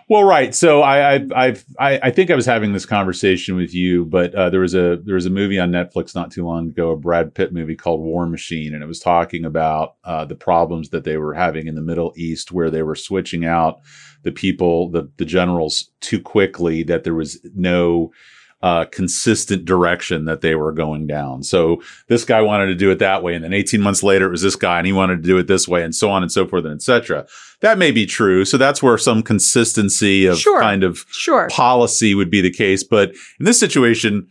Well, 0.09 0.23
right. 0.23 0.55
So 0.55 0.83
I, 0.83 1.17
I, 1.17 1.27
I've, 1.35 1.65
I, 1.81 1.99
I 2.01 2.11
think 2.13 2.31
I 2.31 2.37
was 2.37 2.47
having 2.47 2.73
this 2.73 2.87
conversation 2.87 3.57
with 3.57 3.75
you, 3.75 4.05
but 4.05 4.33
uh, 4.37 4.51
there 4.51 4.61
was 4.61 4.75
a 4.75 5.01
there 5.05 5.17
was 5.17 5.27
a 5.27 5.31
movie 5.31 5.59
on 5.59 5.73
Netflix 5.73 6.15
not 6.15 6.31
too 6.31 6.47
long 6.47 6.69
ago, 6.69 6.93
a 6.93 6.97
Brad 6.97 7.35
Pitt 7.35 7.53
movie 7.53 7.75
called 7.75 8.01
War 8.01 8.25
Machine, 8.27 8.73
and 8.73 8.85
it 8.85 8.87
was 8.87 9.01
talking 9.01 9.45
about 9.45 9.97
uh, 10.05 10.25
the 10.25 10.37
problems 10.37 10.91
that 10.91 11.03
they 11.03 11.17
were 11.17 11.35
having 11.35 11.67
in 11.67 11.75
the 11.75 11.83
Middle 11.83 12.13
East, 12.17 12.53
where 12.53 12.71
they 12.71 12.85
were 12.85 12.95
switching 12.95 13.45
out 13.45 13.81
the 14.23 14.31
people, 14.31 14.91
the 14.91 15.11
the 15.17 15.25
generals, 15.25 15.91
too 16.01 16.21
quickly. 16.21 16.85
That 16.85 17.03
there 17.03 17.15
was 17.15 17.45
no 17.57 18.13
uh, 18.67 18.85
consistent 19.01 19.65
direction 19.65 20.25
that 20.25 20.41
they 20.41 20.55
were 20.57 20.73
going 20.73 21.07
down. 21.07 21.43
So 21.43 21.81
this 22.09 22.25
guy 22.25 22.41
wanted 22.43 22.67
to 22.67 22.75
do 22.75 22.91
it 22.91 22.99
that 22.99 23.23
way, 23.23 23.35
and 23.35 23.45
then 23.45 23.53
18 23.53 23.81
months 23.81 24.03
later, 24.03 24.27
it 24.27 24.31
was 24.31 24.43
this 24.43 24.57
guy, 24.57 24.79
and 24.79 24.87
he 24.87 24.93
wanted 25.01 25.17
to 25.23 25.29
do 25.33 25.39
it 25.39 25.47
this 25.47 25.69
way, 25.69 25.83
and 25.85 25.95
so 25.95 26.11
on 26.11 26.23
and 26.25 26.33
so 26.33 26.47
forth, 26.49 26.65
and 26.65 26.75
etc. 26.75 27.27
That 27.61 27.79
may 27.79 27.91
be 27.93 28.07
true. 28.07 28.45
So 28.45 28.57
that's 28.59 28.83
where 28.83 28.99
some 28.99 29.23
consistency 29.23 30.27
of 30.27 30.39
Sure. 30.39 30.61
kind 30.61 30.83
of 30.85 31.05
Sure. 31.11 31.49
policy 31.51 32.15
would 32.15 32.31
be 32.31 32.41
the 32.41 32.51
case. 32.51 32.83
But 32.83 33.11
in 33.39 33.45
this 33.47 33.61
situation, 33.61 34.27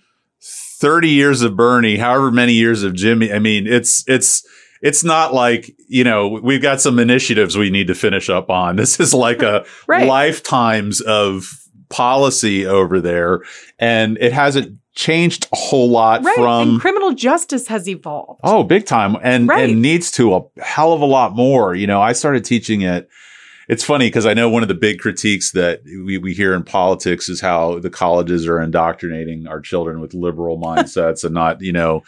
30 0.79 1.09
years 1.09 1.41
of 1.41 1.55
Bernie, 1.55 1.97
however 1.97 2.29
many 2.31 2.53
years 2.53 2.83
of 2.83 2.93
Jimmy, 2.93 3.31
I 3.31 3.39
mean, 3.39 3.65
it's, 3.67 4.03
it's, 4.07 4.45
it's 4.81 5.03
not 5.03 5.33
like, 5.33 5.73
you 5.87 6.03
know, 6.03 6.27
we've 6.43 6.61
got 6.61 6.81
some 6.81 6.99
initiatives 6.99 7.57
we 7.57 7.69
need 7.69 7.87
to 7.87 7.95
finish 7.95 8.29
up 8.29 8.49
on. 8.49 8.75
This 8.81 8.99
is 8.99 9.13
like 9.13 9.41
a 9.41 9.65
Right. 9.87 10.05
lifetimes 10.05 10.99
of 11.01 11.47
policy 11.89 12.65
over 12.65 12.99
there. 13.01 13.41
And 13.79 14.17
it 14.19 14.33
hasn't 14.33 14.77
changed 14.95 15.47
a 15.51 15.57
whole 15.57 15.89
lot 15.89 16.23
Right. 16.23 16.35
from 16.35 16.69
and 16.71 16.81
criminal 16.81 17.11
justice 17.13 17.67
has 17.67 17.87
evolved. 17.87 18.39
Oh, 18.43 18.63
big 18.63 18.85
time. 18.85 19.17
And 19.21 19.47
Right. 19.49 19.69
and 19.69 19.81
needs 19.81 20.09
to 20.11 20.35
a 20.35 20.41
hell 20.61 20.93
of 20.93 21.01
a 21.01 21.05
lot 21.05 21.35
more. 21.35 21.75
You 21.75 21.85
know, 21.87 22.01
I 22.01 22.13
started 22.13 22.45
teaching 22.45 22.81
it. 22.81 23.09
It's 23.67 23.83
funny 23.83 24.07
because 24.07 24.27
I 24.27 24.35
know 24.35 24.47
one 24.47 24.61
of 24.61 24.67
the 24.67 24.75
big 24.75 24.99
critiques 24.99 25.51
that 25.53 25.81
we, 26.05 26.19
we 26.19 26.33
hear 26.35 26.53
in 26.53 26.61
politics 26.61 27.27
is 27.27 27.41
how 27.41 27.79
the 27.79 27.89
colleges 27.89 28.47
are 28.47 28.61
indoctrinating 28.61 29.47
our 29.47 29.59
children 29.59 29.99
with 30.01 30.13
liberal 30.13 30.57
mindsets 30.63 31.23
and 31.23 31.33
not, 31.33 31.61
you 31.61 31.71
know, 31.73 32.03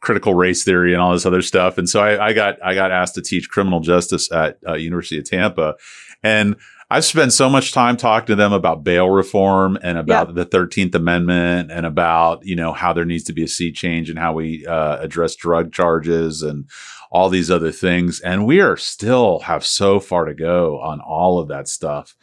critical 0.00 0.34
race 0.34 0.64
theory 0.64 0.92
and 0.92 1.00
all 1.00 1.12
this 1.12 1.24
other 1.24 1.42
stuff. 1.42 1.78
And 1.78 1.88
so 1.88 2.00
I, 2.02 2.26
I 2.28 2.32
got 2.32 2.56
I 2.62 2.74
got 2.74 2.90
asked 2.90 3.14
to 3.14 3.22
teach 3.22 3.48
criminal 3.48 3.78
justice 3.80 4.30
at 4.32 4.58
uh, 4.68 4.74
University 4.74 5.18
of 5.18 5.24
Tampa, 5.24 5.76
and 6.24 6.56
I've 6.88 7.04
spent 7.04 7.32
so 7.32 7.48
much 7.48 7.72
time 7.72 7.96
talking 7.96 8.26
to 8.26 8.36
them 8.36 8.52
about 8.52 8.84
bail 8.84 9.10
reform 9.10 9.76
and 9.82 9.98
about 9.98 10.36
the 10.36 10.46
13th 10.46 10.94
Amendment 10.94 11.72
and 11.72 11.84
about, 11.84 12.46
you 12.46 12.54
know, 12.54 12.72
how 12.72 12.92
there 12.92 13.04
needs 13.04 13.24
to 13.24 13.32
be 13.32 13.42
a 13.42 13.48
sea 13.48 13.72
change 13.72 14.08
and 14.08 14.18
how 14.18 14.34
we 14.34 14.64
uh, 14.66 14.98
address 14.98 15.34
drug 15.34 15.72
charges 15.72 16.42
and 16.42 16.68
all 17.10 17.28
these 17.28 17.50
other 17.50 17.72
things. 17.72 18.20
And 18.20 18.46
we 18.46 18.60
are 18.60 18.76
still 18.76 19.40
have 19.40 19.66
so 19.66 19.98
far 19.98 20.26
to 20.26 20.34
go 20.34 20.78
on 20.80 21.00
all 21.00 21.40
of 21.40 21.48
that 21.48 21.66
stuff. 21.66 22.14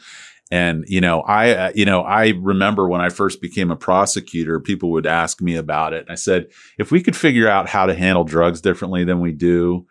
And, 0.49 0.85
you 0.87 1.01
know, 1.01 1.21
I, 1.21 1.49
uh, 1.51 1.71
you 1.75 1.83
know, 1.83 2.01
I 2.01 2.29
remember 2.29 2.87
when 2.87 3.01
I 3.01 3.09
first 3.09 3.41
became 3.41 3.69
a 3.69 3.75
prosecutor, 3.75 4.61
people 4.61 4.91
would 4.91 5.07
ask 5.07 5.41
me 5.41 5.55
about 5.55 5.93
it. 5.93 6.03
And 6.03 6.11
I 6.11 6.15
said, 6.15 6.47
if 6.77 6.89
we 6.89 7.01
could 7.01 7.17
figure 7.17 7.49
out 7.49 7.67
how 7.67 7.85
to 7.85 7.95
handle 7.95 8.23
drugs 8.23 8.61
differently 8.61 9.03
than 9.03 9.19
we 9.19 9.33
do, 9.33 9.87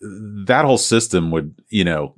that 0.00 0.64
whole 0.64 0.78
system 0.78 1.30
would, 1.32 1.60
you 1.68 1.84
know, 1.84 2.14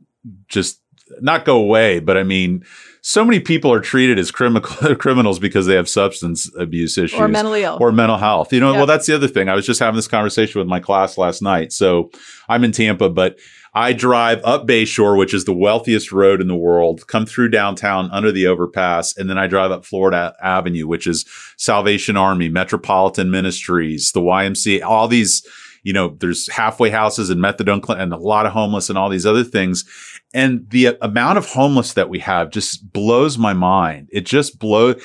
just 0.47 0.83
not 1.21 1.45
go 1.45 1.57
away, 1.59 1.99
but 2.01 2.17
I 2.17 2.23
mean, 2.23 2.65
so 3.03 3.25
many 3.25 3.41
people 3.41 3.73
are 3.73 3.81
treated 3.81 4.19
as 4.19 4.31
criminal 4.31 4.61
criminals 4.97 5.39
because 5.39 5.67
they 5.67 5.75
have 5.75 5.89
substance 5.89 6.51
abuse 6.59 6.99
issues 6.99 7.19
or 7.19 7.29
mentally 7.29 7.63
ill. 7.63 7.79
or 7.81 7.93
mental 7.93 8.19
health. 8.19 8.53
You 8.53 8.61
know, 8.61 8.73
Yeah. 8.73 8.79
well, 8.79 8.87
that's 8.87 9.07
the 9.07 9.15
other 9.15 9.29
thing. 9.29 9.49
I 9.49 9.55
was 9.55 9.65
just 9.67 9.81
having 9.81 9.97
this 9.97 10.09
conversation 10.09 10.59
with 10.59 10.69
my 10.69 10.81
class 10.81 11.17
last 11.17 11.41
night. 11.43 11.73
So 11.73 12.11
I'm 12.49 12.63
in 12.65 12.73
Tampa, 12.73 13.09
but 13.09 13.39
I 13.73 13.93
drive 13.93 14.41
up 14.45 14.67
Bayshore, 14.67 15.17
which 15.17 15.33
is 15.33 15.45
the 15.45 15.53
wealthiest 15.55 16.11
road 16.13 16.41
in 16.41 16.49
the 16.49 16.57
world, 16.57 17.07
come 17.07 17.25
through 17.25 17.51
downtown 17.51 18.11
under 18.11 18.33
the 18.33 18.49
overpass, 18.49 19.17
and 19.17 19.31
then 19.31 19.39
I 19.39 19.47
drive 19.47 19.71
up 19.71 19.85
Florida 19.85 20.35
Avenue, 20.43 20.89
which 20.89 21.07
is 21.07 21.25
Salvation 21.57 22.17
Army, 22.17 22.49
Metropolitan 22.49 23.31
Ministries, 23.31 24.11
the 24.13 24.21
YMCA, 24.21 24.83
all 24.83 25.07
these, 25.07 25.47
you 25.85 25.93
know, 25.93 26.17
there's 26.19 26.49
halfway 26.51 26.91
houses 26.91 27.31
and 27.31 27.41
methadone 27.41 27.85
cl- 27.87 27.99
and 27.99 28.13
a 28.13 28.17
lot 28.17 28.45
of 28.45 28.53
homeless 28.53 28.89
and 28.89 28.99
all 28.99 29.09
these 29.09 29.25
other 29.25 29.45
things. 29.45 29.85
And 30.33 30.69
the 30.71 30.97
amount 31.01 31.39
of 31.39 31.47
homeless 31.47 31.95
that 31.95 32.09
we 32.09 32.21
have 32.21 32.51
just 32.51 32.93
blows 32.93 33.37
my 33.37 33.53
mind. 33.53 34.09
It 34.13 34.27
just 34.27 34.59
blows. 34.59 35.03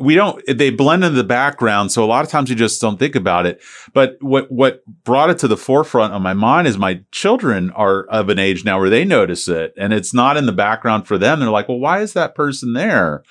We 0.00 0.14
don't, 0.14 0.42
they 0.48 0.70
blend 0.70 1.04
in 1.04 1.14
the 1.14 1.22
background. 1.22 1.92
So 1.92 2.02
a 2.02 2.06
lot 2.06 2.24
of 2.24 2.30
times 2.30 2.48
you 2.48 2.56
just 2.56 2.80
don't 2.80 2.98
think 2.98 3.14
about 3.14 3.44
it. 3.44 3.62
But 3.92 4.16
what, 4.20 4.50
what 4.50 4.82
brought 5.04 5.30
it 5.30 5.38
to 5.40 5.48
the 5.48 5.58
forefront 5.58 6.14
of 6.14 6.22
my 6.22 6.32
mind 6.32 6.66
is 6.66 6.78
my 6.78 7.02
children 7.12 7.70
are 7.72 8.04
of 8.04 8.30
an 8.30 8.38
age 8.38 8.64
now 8.64 8.80
where 8.80 8.88
they 8.88 9.04
notice 9.04 9.46
it 9.46 9.74
and 9.76 9.92
it's 9.92 10.14
not 10.14 10.38
in 10.38 10.46
the 10.46 10.52
background 10.52 11.06
for 11.06 11.18
them. 11.18 11.38
They're 11.38 11.50
like, 11.50 11.68
well, 11.68 11.78
why 11.78 12.00
is 12.00 12.14
that 12.14 12.34
person 12.34 12.72
there? 12.72 13.22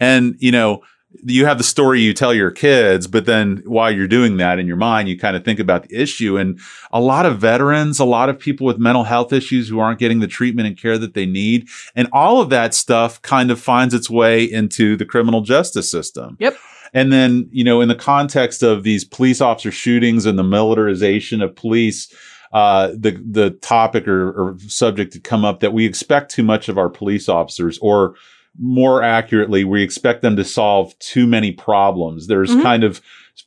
And, 0.00 0.34
you 0.40 0.50
know, 0.50 0.82
you 1.24 1.46
have 1.46 1.58
the 1.58 1.64
story 1.64 2.00
you 2.00 2.14
tell 2.14 2.34
your 2.34 2.50
kids, 2.50 3.06
but 3.06 3.26
then 3.26 3.62
while 3.64 3.90
you're 3.90 4.08
doing 4.08 4.36
that 4.38 4.58
in 4.58 4.66
your 4.66 4.76
mind, 4.76 5.08
you 5.08 5.18
kind 5.18 5.36
of 5.36 5.44
think 5.44 5.60
about 5.60 5.88
the 5.88 6.00
issue. 6.00 6.36
And 6.36 6.58
a 6.90 7.00
lot 7.00 7.26
of 7.26 7.38
veterans, 7.38 7.98
a 7.98 8.04
lot 8.04 8.28
of 8.28 8.38
people 8.38 8.66
with 8.66 8.78
mental 8.78 9.04
health 9.04 9.32
issues 9.32 9.68
who 9.68 9.78
aren't 9.78 9.98
getting 9.98 10.20
the 10.20 10.26
treatment 10.26 10.66
and 10.68 10.76
care 10.76 10.98
that 10.98 11.14
they 11.14 11.26
need. 11.26 11.68
And 11.94 12.08
all 12.12 12.40
of 12.40 12.50
that 12.50 12.74
stuff 12.74 13.20
kind 13.22 13.50
of 13.50 13.60
finds 13.60 13.94
its 13.94 14.10
way 14.10 14.44
into 14.44 14.96
the 14.96 15.04
criminal 15.04 15.42
justice 15.42 15.90
system. 15.90 16.36
Yep. 16.40 16.56
And 16.94 17.12
then, 17.12 17.48
you 17.50 17.64
know, 17.64 17.80
in 17.80 17.88
the 17.88 17.94
context 17.94 18.62
of 18.62 18.82
these 18.82 19.04
police 19.04 19.40
officer 19.40 19.70
shootings 19.70 20.26
and 20.26 20.38
the 20.38 20.42
militarization 20.42 21.40
of 21.40 21.56
police, 21.56 22.12
uh, 22.52 22.88
the 22.88 23.12
the 23.24 23.50
topic 23.62 24.06
or, 24.06 24.30
or 24.30 24.58
subject 24.66 25.12
to 25.14 25.20
come 25.20 25.42
up 25.42 25.60
that 25.60 25.72
we 25.72 25.86
expect 25.86 26.30
too 26.30 26.42
much 26.42 26.68
of 26.68 26.76
our 26.76 26.90
police 26.90 27.28
officers, 27.30 27.78
or 27.78 28.14
more 28.60 29.02
accurately, 29.02 29.64
we 29.64 29.82
expect 29.82 30.22
them 30.22 30.36
to 30.36 30.44
solve 30.44 30.98
too 30.98 31.26
many 31.26 31.52
problems. 31.52 32.26
There's 32.26 32.54
Mhm. 32.54 32.62
kind 32.62 32.84
of 32.84 33.00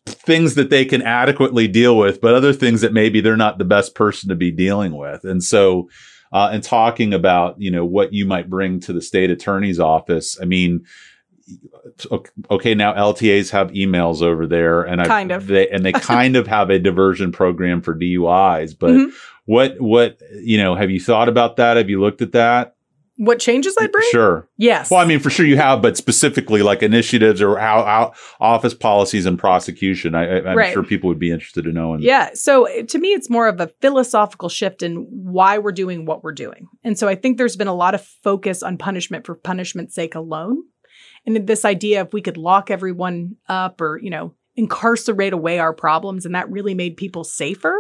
things 0.07 0.55
that 0.55 0.69
they 0.71 0.83
can 0.85 1.01
adequately 1.03 1.67
deal 1.67 1.95
with, 1.97 2.19
but 2.21 2.33
other 2.33 2.53
things 2.53 2.81
that 2.81 2.91
maybe 2.93 3.21
they're 3.21 3.37
not 3.37 3.57
the 3.59 3.65
best 3.65 3.93
person 3.95 4.29
to 4.29 4.35
be 4.35 4.51
dealing 4.51 4.95
with. 4.97 5.23
And 5.23 5.43
so, 5.43 5.89
uh, 6.33 6.49
and 6.51 6.63
talking 6.63 7.13
about, 7.13 7.55
you 7.59 7.69
know, 7.69 7.85
what 7.85 8.11
you 8.13 8.25
might 8.25 8.49
bring 8.49 8.79
to 8.81 8.93
the 8.93 9.01
state 9.01 9.29
attorney's 9.29 9.79
office. 9.79 10.37
I 10.41 10.45
mean, 10.45 10.81
okay, 12.49 12.73
now 12.73 12.93
LTAs 12.93 13.51
have 13.51 13.71
emails 13.71 14.21
over 14.21 14.47
there 14.47 14.81
and 14.81 15.01
I, 15.01 15.05
Kind 15.05 15.31
of. 15.31 15.47
they, 15.47 15.67
and 15.69 15.85
they 15.85 15.91
kind 15.93 16.35
of 16.35 16.47
have 16.47 16.69
a 16.69 16.79
diversion 16.79 17.31
program 17.31 17.81
for 17.81 17.93
DUIs, 17.93 18.73
but 18.77 18.91
Mhm. 18.91 19.11
what, 19.45 19.79
what, 19.79 20.17
you 20.41 20.57
know, 20.57 20.75
have 20.75 20.89
you 20.89 20.99
thought 20.99 21.29
about 21.29 21.57
that? 21.57 21.77
Have 21.77 21.89
you 21.89 22.01
looked 22.01 22.21
at 22.23 22.31
that? 22.31 22.74
What 23.17 23.39
changes 23.39 23.75
I 23.79 23.87
bring? 23.87 24.07
Sure. 24.11 24.47
Yes. 24.57 24.91
Well, 24.91 24.99
I 24.99 25.05
mean, 25.05 25.19
for 25.19 25.29
sure 25.29 25.45
you 25.45 25.55
have, 25.55 25.81
but 25.81 25.95
specifically 25.95 26.61
like 26.61 26.83
initiatives 26.83 27.41
or 27.41 27.57
how, 27.57 27.83
how 27.85 28.13
office 28.41 28.73
policies 28.73 29.25
and 29.25 29.39
prosecution. 29.39 30.15
I, 30.15 30.39
I'm 30.39 30.57
Right. 30.57 30.73
sure 30.73 30.83
people 30.83 31.07
would 31.07 31.19
be 31.19 31.31
interested 31.31 31.63
to 31.63 31.71
know. 31.71 31.93
And 31.93 32.03
Yeah. 32.03 32.31
So 32.33 32.67
uh, 32.67 32.83
to 32.83 32.99
me, 32.99 33.09
it's 33.13 33.29
more 33.29 33.47
of 33.47 33.61
a 33.61 33.67
philosophical 33.81 34.49
shift 34.49 34.83
in 34.83 35.07
why 35.09 35.57
we're 35.59 35.71
doing 35.71 36.05
what 36.05 36.23
we're 36.23 36.33
doing. 36.33 36.67
And 36.83 36.99
so 36.99 37.07
I 37.07 37.15
think 37.15 37.37
there's 37.37 37.55
been 37.55 37.69
a 37.69 37.73
lot 37.73 37.95
of 37.95 38.05
focus 38.05 38.61
on 38.61 38.77
punishment 38.77 39.25
for 39.25 39.33
punishment's 39.35 39.95
sake 39.95 40.15
alone. 40.15 40.57
And 41.25 41.47
this 41.47 41.63
idea 41.63 42.01
if 42.01 42.11
we 42.13 42.21
could 42.21 42.37
lock 42.37 42.69
everyone 42.69 43.37
up 43.47 43.79
or, 43.79 43.97
you 43.97 44.09
know, 44.09 44.33
incarcerate 44.57 45.33
away 45.33 45.59
our 45.59 45.73
problems 45.73 46.25
and 46.25 46.35
that 46.35 46.51
really 46.51 46.73
made 46.73 46.97
people 46.97 47.23
safer, 47.23 47.75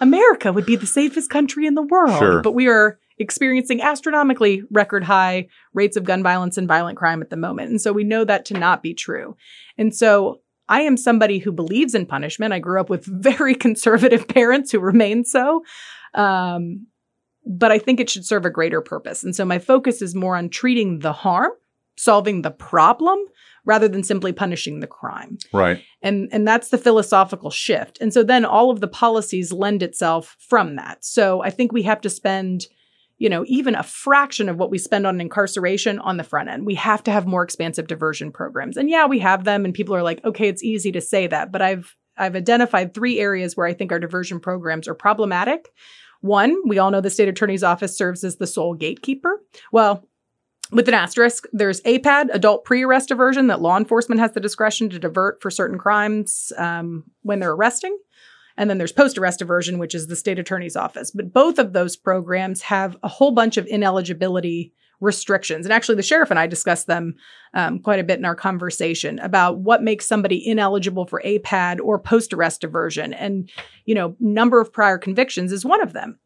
America 0.00 0.52
would 0.52 0.66
be 0.66 0.76
the 0.76 0.86
safest 0.86 1.30
country 1.30 1.66
in 1.66 1.74
the 1.74 1.82
world. 1.82 2.18
Sure. 2.18 2.42
But 2.42 2.52
we 2.52 2.68
are 2.68 2.98
experiencing 3.20 3.82
astronomically 3.82 4.62
record 4.70 5.04
high 5.04 5.46
rates 5.74 5.96
of 5.96 6.04
gun 6.04 6.22
violence 6.22 6.56
and 6.56 6.66
violent 6.66 6.98
crime 6.98 7.20
at 7.22 7.30
the 7.30 7.36
moment. 7.36 7.70
And 7.70 7.80
so 7.80 7.92
we 7.92 8.02
know 8.02 8.24
that 8.24 8.46
to 8.46 8.54
not 8.54 8.82
be 8.82 8.94
true. 8.94 9.36
And 9.78 9.94
so 9.94 10.40
I 10.68 10.80
am 10.82 10.96
somebody 10.96 11.38
who 11.38 11.52
believes 11.52 11.94
in 11.94 12.06
punishment. 12.06 12.54
I 12.54 12.58
grew 12.58 12.80
up 12.80 12.88
with 12.88 13.04
very 13.22 13.54
conservative 13.54 14.26
parents 14.26 14.72
who 14.72 14.80
remain 14.80 15.24
so. 15.24 15.62
Um, 16.14 16.86
but 17.46 17.70
I 17.70 17.78
think 17.78 18.00
it 18.00 18.08
should 18.08 18.24
serve 18.24 18.46
a 18.46 18.50
greater 18.50 18.80
purpose. 18.80 19.22
And 19.22 19.36
so 19.36 19.44
my 19.44 19.58
focus 19.58 20.02
is 20.02 20.14
more 20.14 20.36
on 20.36 20.48
treating 20.48 21.00
the 21.00 21.12
harm, 21.12 21.52
solving 21.96 22.42
the 22.42 22.50
problem, 22.50 23.18
rather 23.66 23.88
than 23.88 24.02
simply 24.02 24.32
punishing 24.32 24.80
the 24.80 24.86
crime. 24.86 25.36
right. 25.52 25.82
And 26.02 26.30
and 26.32 26.48
that's 26.48 26.70
the 26.70 26.78
philosophical 26.78 27.50
shift. 27.50 27.98
And 28.00 28.12
so 28.12 28.22
then 28.22 28.46
all 28.46 28.70
of 28.70 28.80
the 28.80 28.88
policies 28.88 29.52
lend 29.52 29.82
itself 29.82 30.36
from 30.38 30.76
that. 30.76 31.04
So 31.04 31.42
I 31.42 31.50
think 31.50 31.70
we 31.70 31.82
have 31.82 32.00
to 32.00 32.10
spend 32.10 32.66
you 33.20 33.28
know, 33.28 33.44
even 33.46 33.74
a 33.74 33.82
fraction 33.82 34.48
of 34.48 34.56
what 34.56 34.70
we 34.70 34.78
spend 34.78 35.06
on 35.06 35.20
incarceration 35.20 35.98
on 35.98 36.16
the 36.16 36.24
front 36.24 36.48
end. 36.48 36.64
We 36.64 36.74
have 36.76 37.02
to 37.04 37.12
have 37.12 37.26
more 37.26 37.44
expansive 37.44 37.86
diversion 37.86 38.32
programs. 38.32 38.78
And 38.78 38.88
yeah, 38.88 39.06
we 39.06 39.18
have 39.18 39.44
them 39.44 39.66
and 39.66 39.74
people 39.74 39.94
are 39.94 40.02
like, 40.02 40.24
"Okay, 40.24 40.48
it's 40.48 40.64
easy 40.64 40.90
to 40.92 41.02
say 41.02 41.26
that." 41.26 41.52
But 41.52 41.60
I've 41.60 41.94
I've 42.16 42.34
identified 42.34 42.94
three 42.94 43.20
areas 43.20 43.56
where 43.56 43.66
I 43.66 43.74
think 43.74 43.92
our 43.92 44.00
diversion 44.00 44.40
programs 44.40 44.88
are 44.88 44.94
problematic. 44.94 45.68
One, 46.22 46.56
we 46.66 46.78
all 46.78 46.90
know 46.90 47.02
the 47.02 47.10
state 47.10 47.28
attorney's 47.28 47.62
office 47.62 47.96
serves 47.96 48.24
as 48.24 48.36
the 48.36 48.46
sole 48.46 48.74
gatekeeper. 48.74 49.42
Well, 49.70 50.08
with 50.72 50.88
an 50.88 50.94
asterisk, 50.94 51.44
there's 51.52 51.82
APAD, 51.82 52.28
adult 52.32 52.64
pre-arrest 52.64 53.08
diversion, 53.08 53.48
that 53.48 53.60
law 53.60 53.76
enforcement 53.76 54.20
has 54.20 54.32
the 54.32 54.40
discretion 54.40 54.88
to 54.90 54.98
divert 54.98 55.42
for 55.42 55.50
certain 55.50 55.78
crimes 55.78 56.52
um, 56.56 57.04
when 57.22 57.40
they're 57.40 57.52
arresting. 57.52 57.98
And 58.60 58.68
then 58.68 58.76
there's 58.76 58.92
post-arrest 58.92 59.38
diversion, 59.38 59.78
which 59.78 59.94
is 59.94 60.06
the 60.06 60.14
state 60.14 60.38
attorney's 60.38 60.76
office. 60.76 61.10
But 61.10 61.32
both 61.32 61.58
of 61.58 61.72
those 61.72 61.96
programs 61.96 62.60
have 62.60 62.94
a 63.02 63.08
whole 63.08 63.30
bunch 63.30 63.56
of 63.56 63.66
ineligibility 63.66 64.74
restrictions. 65.00 65.64
And 65.64 65.72
actually, 65.72 65.94
the 65.94 66.02
sheriff 66.02 66.30
and 66.30 66.38
I 66.38 66.46
discussed 66.46 66.86
them 66.86 67.14
um, 67.54 67.78
quite 67.78 68.00
a 68.00 68.04
bit 68.04 68.18
in 68.18 68.26
our 68.26 68.34
conversation 68.34 69.18
about 69.20 69.60
what 69.60 69.82
makes 69.82 70.06
somebody 70.06 70.46
ineligible 70.46 71.06
for 71.06 71.22
APAD 71.24 71.80
or 71.82 71.98
post-arrest 71.98 72.60
diversion. 72.60 73.14
And, 73.14 73.50
you 73.86 73.94
know, 73.94 74.14
number 74.20 74.60
of 74.60 74.70
prior 74.70 74.98
convictions 74.98 75.52
is 75.52 75.64
one 75.64 75.80
of 75.80 75.94
them 75.94 76.18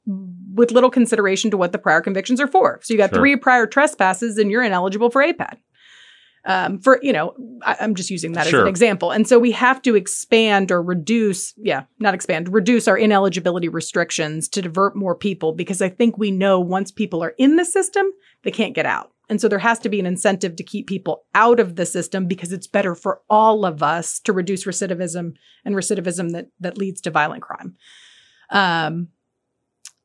with 0.55 0.73
little 0.73 0.91
consideration 0.91 1.53
to 1.53 1.57
what 1.57 1.71
the 1.71 1.79
prior 1.79 2.01
convictions 2.01 2.41
are 2.41 2.49
for. 2.49 2.81
So 2.83 2.93
you 2.93 2.99
got 2.99 3.11
Sure. 3.11 3.21
three 3.21 3.37
prior 3.37 3.69
trespasses 3.69 4.39
and 4.39 4.51
you're 4.51 4.65
ineligible 4.65 5.11
for 5.11 5.23
APAD. 5.23 5.59
Um, 6.47 6.79
for 6.79 6.99
you 7.03 7.13
know, 7.13 7.35
I, 7.63 7.77
I'm 7.81 7.95
just 7.95 8.11
using 8.11 8.33
that 8.33 8.47
as 8.47 8.53
an 8.53 8.67
example, 8.67 9.11
and 9.11 9.27
so 9.27 9.39
we 9.39 9.51
have 9.53 9.81
to 9.83 9.95
expand 9.95 10.71
or 10.71 10.83
reduce, 10.83 11.55
yeah, 11.57 11.85
not 11.99 12.13
expand, 12.13 12.53
reduce 12.53 12.87
our 12.87 12.99
ineligibility 12.99 13.69
restrictions 13.69 14.49
to 14.51 14.61
divert 14.61 14.95
more 14.95 15.15
people 15.15 15.53
because 15.53 15.81
I 15.81 15.89
think 15.89 16.19
we 16.19 16.31
know 16.31 16.61
once 16.61 16.91
people 16.91 17.25
are 17.25 17.35
in 17.39 17.57
the 17.57 17.65
system, 17.65 18.07
they 18.43 18.51
can't 18.51 18.75
get 18.75 18.85
out, 18.85 19.13
and 19.31 19.41
so 19.41 19.49
there 19.49 19.59
has 19.59 19.79
to 19.81 19.89
be 19.89 19.99
an 20.01 20.07
incentive 20.07 20.57
to 20.57 20.63
keep 20.63 20.87
people 20.87 21.25
out 21.35 21.61
of 21.61 21.77
the 21.77 21.87
system 21.87 22.27
because 22.27 22.53
it's 22.53 22.67
better 22.67 22.95
for 22.95 23.23
all 23.31 23.65
of 23.65 23.83
us 23.83 24.21
to 24.21 24.33
reduce 24.35 24.65
recidivism 24.65 25.35
and 25.65 25.75
recidivism 25.75 26.33
that 26.33 26.49
that 26.61 26.77
leads 26.77 27.01
to 27.03 27.11
violent 27.11 27.43
crime. 27.43 27.77
Um, 28.51 29.09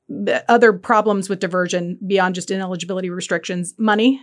the 0.07 0.49
other 0.49 0.73
problems 0.73 1.29
with 1.29 1.39
diversion 1.39 1.99
beyond 2.05 2.35
just 2.35 2.49
ineligibility 2.49 3.09
restrictions, 3.09 3.75
money 3.77 4.21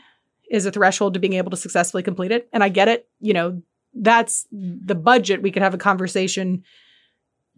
is 0.50 0.66
a 0.66 0.70
threshold 0.70 1.14
to 1.14 1.20
being 1.20 1.34
able 1.34 1.50
to 1.50 1.56
successfully 1.56 2.02
complete 2.02 2.32
it. 2.32 2.48
And 2.52 2.62
I 2.62 2.68
get 2.68 2.88
it. 2.88 3.08
You 3.20 3.32
know, 3.34 3.62
that's 3.94 4.46
the 4.52 4.94
budget. 4.94 5.42
We 5.42 5.50
could 5.50 5.62
have 5.62 5.74
a 5.74 5.78
conversation 5.78 6.62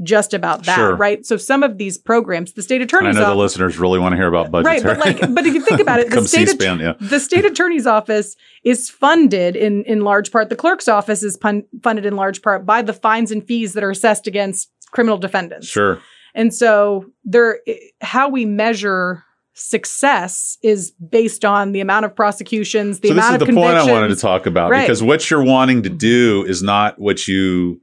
just 0.01 0.33
about 0.33 0.65
that, 0.67 0.77
Sure. 0.77 0.95
right? 0.95 1.27
So 1.27 1.37
some 1.37 1.65
of 1.65 1.77
these 1.77 1.99
programs, 1.99 2.53
the 2.53 2.63
state 2.63 2.81
attorney's. 2.81 3.07
I 3.07 3.11
attorney's 3.11 3.15
know 3.17 3.21
the 3.35 3.43
office, 3.43 3.55
listeners 3.57 3.79
really 3.79 3.99
want 3.99 4.13
to 4.13 4.17
hear 4.17 4.29
about 4.29 4.51
budgets. 4.53 4.85
right? 4.85 4.97
But 4.97 5.05
like, 5.23 5.35
but 5.35 5.45
if 5.45 5.55
you 5.55 5.61
think 5.61 5.81
about 5.81 5.99
it, 5.99 6.09
the 6.11 6.27
state, 6.29 6.49
C-SPAN, 6.49 6.79
yeah. 6.79 6.93
the 7.01 7.19
state 7.19 7.45
attorney's 7.45 7.87
office 7.87 8.37
is 8.63 8.89
funded 8.89 9.57
in 9.57 9.83
in 9.85 10.03
large 10.03 10.31
part. 10.31 10.51
The 10.51 10.57
clerk's 10.57 10.87
office 10.87 11.25
is 11.25 11.37
pun- 11.37 11.65
funded 11.83 12.07
in 12.07 12.15
large 12.15 12.43
part 12.43 12.65
by 12.65 12.81
the 12.81 12.93
fines 12.93 13.33
and 13.33 13.45
fees 13.45 13.73
that 13.73 13.83
are 13.83 13.91
assessed 13.91 14.29
against 14.29 14.71
criminal 14.93 15.19
defendants. 15.19 15.67
Sure. 15.67 16.01
And 16.33 16.55
so 16.55 17.07
there 17.25 17.59
how 18.01 18.29
we 18.29 18.45
measure 18.45 19.25
success 19.59 20.57
is 20.63 20.93
based 20.93 21.45
on 21.45 21.73
the 21.73 21.81
amount 21.81 22.05
of 22.05 22.15
prosecutions, 22.15 23.01
the 23.01 23.09
so 23.09 23.15
this 23.15 23.25
amount 23.25 23.37
is 23.37 23.43
of 23.43 23.49
the 23.49 23.55
point. 23.55 23.77
I 23.77 23.91
wanted 23.91 24.09
to 24.09 24.17
talk 24.17 24.47
about 24.47 24.71
Right. 24.71 24.83
because 24.83 25.03
what 25.03 25.31
you're 25.31 25.43
wanting 25.45 25.83
to 25.83 25.89
do 25.91 26.45
is 26.47 26.63
not 26.63 26.99
what 26.99 27.27
you 27.29 27.81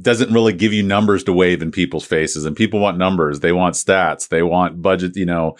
doesn't 0.00 0.32
really 0.32 0.52
give 0.52 0.72
you 0.72 0.82
numbers 0.82 1.24
to 1.24 1.32
wave 1.32 1.62
in 1.62 1.72
people's 1.72 2.04
faces 2.04 2.44
and 2.44 2.54
people 2.54 2.78
want 2.78 2.96
numbers 2.98 3.40
they 3.40 3.50
want 3.50 3.74
stats 3.74 4.28
they 4.28 4.42
want 4.42 4.80
budget 4.80 5.16
you 5.16 5.24
know 5.24 5.56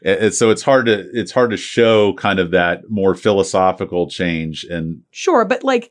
it- 0.00 0.32
so 0.32 0.48
it's 0.50 0.62
hard 0.62 0.86
to 0.86 1.06
it's 1.12 1.32
hard 1.32 1.50
to 1.50 1.56
show 1.58 2.14
kind 2.14 2.38
of 2.38 2.50
that 2.52 2.88
more 2.88 3.14
philosophical 3.14 4.08
change 4.08 4.64
and 4.64 5.00
Sure, 5.10 5.44
but 5.44 5.62
like 5.64 5.90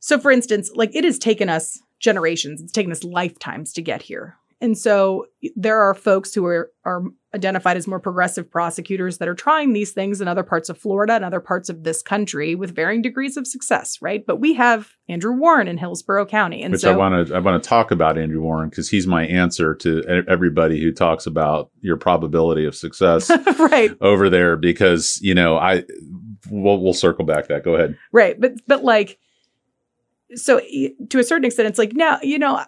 so 0.00 0.18
for 0.18 0.30
instance, 0.30 0.70
like 0.74 0.94
it 0.94 1.04
has 1.04 1.18
taken 1.18 1.48
us 1.48 1.80
generations, 2.00 2.60
it's 2.60 2.72
taken 2.72 2.90
us 2.92 3.04
lifetimes 3.04 3.72
to 3.74 3.82
get 3.82 4.02
here. 4.02 4.36
And 4.60 4.76
so 4.76 5.26
there 5.56 5.80
are 5.80 5.94
folks 5.94 6.34
who 6.34 6.44
are 6.46 6.70
are 6.84 7.02
identified 7.34 7.76
as 7.76 7.88
more 7.88 7.98
progressive 7.98 8.48
prosecutors 8.48 9.18
that 9.18 9.26
are 9.26 9.34
trying 9.34 9.72
these 9.72 9.90
things 9.90 10.20
in 10.20 10.28
other 10.28 10.44
parts 10.44 10.68
of 10.68 10.78
Florida 10.78 11.14
and 11.14 11.24
other 11.24 11.40
parts 11.40 11.68
of 11.68 11.82
this 11.82 12.00
country 12.00 12.54
with 12.54 12.74
varying 12.74 13.02
degrees 13.02 13.36
of 13.36 13.46
success, 13.46 14.00
right? 14.00 14.24
But 14.24 14.36
we 14.36 14.54
have 14.54 14.92
Andrew 15.08 15.32
Warren 15.32 15.66
in 15.66 15.76
Hillsborough 15.76 16.26
County. 16.26 16.62
And 16.62 16.72
which 16.72 16.82
so 16.82 16.92
I 16.92 16.96
want 16.96 17.28
to 17.28 17.34
I 17.34 17.40
want 17.40 17.62
to 17.62 17.68
talk 17.68 17.90
about 17.90 18.16
Andrew 18.16 18.40
Warren 18.40 18.68
because 18.68 18.88
he's 18.88 19.06
my 19.06 19.26
answer 19.26 19.74
to 19.74 20.24
everybody 20.28 20.80
who 20.80 20.92
talks 20.92 21.26
about 21.26 21.70
your 21.80 21.96
probability 21.96 22.64
of 22.64 22.74
success 22.74 23.30
right. 23.58 23.90
over 24.00 24.30
there 24.30 24.56
because 24.56 25.18
you 25.20 25.34
know 25.34 25.58
I 25.58 25.84
we'll, 26.50 26.78
we'll 26.78 26.94
circle 26.94 27.24
back 27.24 27.48
that 27.48 27.64
go 27.64 27.74
ahead 27.74 27.96
Right. 28.12 28.40
But 28.40 28.52
but 28.66 28.84
like 28.84 29.18
so 30.36 30.60
to 31.10 31.18
a 31.18 31.24
certain 31.24 31.44
extent 31.44 31.68
it's 31.68 31.78
like 31.78 31.94
now, 31.94 32.18
you 32.22 32.38
know, 32.38 32.64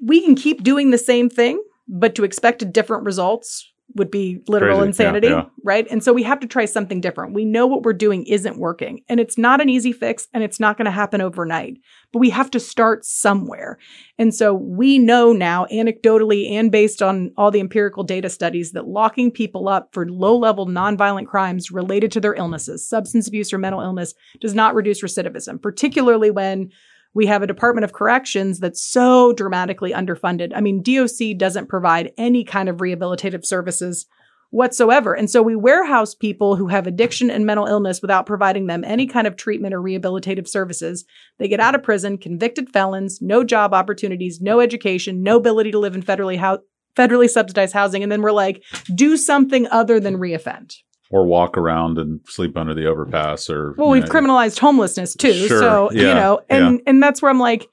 we 0.00 0.22
can 0.22 0.34
keep 0.34 0.62
doing 0.62 0.90
the 0.90 0.98
same 0.98 1.28
thing, 1.28 1.62
but 1.88 2.14
to 2.16 2.24
expect 2.24 2.72
different 2.72 3.04
results 3.04 3.72
would 3.94 4.10
be 4.10 4.42
literal 4.48 4.78
Crazy. 4.78 4.82
Yeah, 4.82 4.88
insanity, 4.88 5.28
yeah. 5.28 5.44
right? 5.62 5.86
And 5.90 6.02
so 6.02 6.12
we 6.12 6.24
have 6.24 6.40
to 6.40 6.46
try 6.46 6.64
something 6.64 7.00
different. 7.00 7.34
We 7.34 7.44
know 7.44 7.66
what 7.68 7.82
we're 7.82 7.92
doing 7.92 8.26
isn't 8.26 8.58
working, 8.58 9.04
and 9.08 9.20
it's 9.20 9.38
not 9.38 9.60
an 9.60 9.68
easy 9.68 9.92
fix 9.92 10.26
and 10.34 10.42
it's 10.42 10.58
not 10.58 10.76
going 10.76 10.86
to 10.86 10.90
happen 10.90 11.20
overnight. 11.20 11.78
But 12.12 12.18
we 12.18 12.30
have 12.30 12.50
to 12.50 12.60
start 12.60 13.04
somewhere. 13.04 13.78
And 14.18 14.34
so 14.34 14.52
we 14.52 14.98
know 14.98 15.32
now 15.32 15.66
anecdotally 15.72 16.50
and 16.50 16.72
based 16.72 17.00
on 17.00 17.30
all 17.36 17.50
the 17.50 17.60
empirical 17.60 18.02
data 18.02 18.28
studies 18.28 18.72
that 18.72 18.88
locking 18.88 19.30
people 19.30 19.68
up 19.68 19.90
for 19.92 20.08
low-level 20.08 20.66
nonviolent 20.66 21.26
crimes 21.26 21.70
related 21.70 22.10
to 22.12 22.20
their 22.20 22.34
illnesses, 22.34 22.86
substance 22.86 23.28
abuse 23.28 23.52
or 23.52 23.58
mental 23.58 23.80
illness 23.80 24.14
does 24.40 24.54
not 24.54 24.74
reduce 24.74 25.00
recidivism, 25.00 25.62
particularly 25.62 26.30
when 26.30 26.70
we 27.16 27.24
have 27.24 27.42
a 27.42 27.46
Department 27.46 27.86
of 27.86 27.94
Corrections 27.94 28.60
that's 28.60 28.82
so 28.82 29.32
dramatically 29.32 29.90
underfunded. 29.90 30.52
I 30.54 30.60
mean, 30.60 30.82
DOC 30.82 31.38
doesn't 31.38 31.70
provide 31.70 32.12
any 32.18 32.44
kind 32.44 32.68
of 32.68 32.76
rehabilitative 32.76 33.42
services 33.46 34.04
whatsoever. 34.50 35.14
And 35.14 35.30
so 35.30 35.42
we 35.42 35.56
warehouse 35.56 36.14
people 36.14 36.56
who 36.56 36.68
have 36.68 36.86
addiction 36.86 37.30
and 37.30 37.46
mental 37.46 37.64
illness 37.64 38.02
without 38.02 38.26
providing 38.26 38.66
them 38.66 38.84
any 38.84 39.06
kind 39.06 39.26
of 39.26 39.34
treatment 39.34 39.72
or 39.72 39.80
rehabilitative 39.80 40.46
services. 40.46 41.06
They 41.38 41.48
get 41.48 41.58
out 41.58 41.74
of 41.74 41.82
prison, 41.82 42.18
convicted 42.18 42.68
felons, 42.68 43.22
no 43.22 43.44
job 43.44 43.72
opportunities, 43.72 44.42
no 44.42 44.60
education, 44.60 45.22
no 45.22 45.38
ability 45.38 45.70
to 45.70 45.78
live 45.78 45.94
in 45.94 46.02
federally 46.02 46.38
hou- 46.38 46.62
federally 46.96 47.30
subsidized 47.30 47.72
housing. 47.72 48.02
And 48.02 48.12
then 48.12 48.20
we're 48.20 48.30
like, 48.30 48.62
do 48.94 49.16
something 49.16 49.66
other 49.68 49.98
than 50.00 50.18
reoffend. 50.18 50.74
Or 51.10 51.24
walk 51.26 51.56
around 51.56 51.98
and 51.98 52.20
sleep 52.26 52.56
under 52.56 52.74
the 52.74 52.86
overpass 52.86 53.48
or 53.48 53.74
Well, 53.76 53.90
we've 53.90 54.04
know, 54.04 54.08
criminalized 54.08 54.58
homelessness 54.58 55.14
too. 55.14 55.32
Sure, 55.32 55.60
So, 55.60 55.92
you 55.92 56.02
know, 56.02 56.40
and 56.48 56.80
and 56.86 57.02
that's 57.02 57.22
where 57.22 57.30
I'm 57.30 57.38
like, 57.38 57.68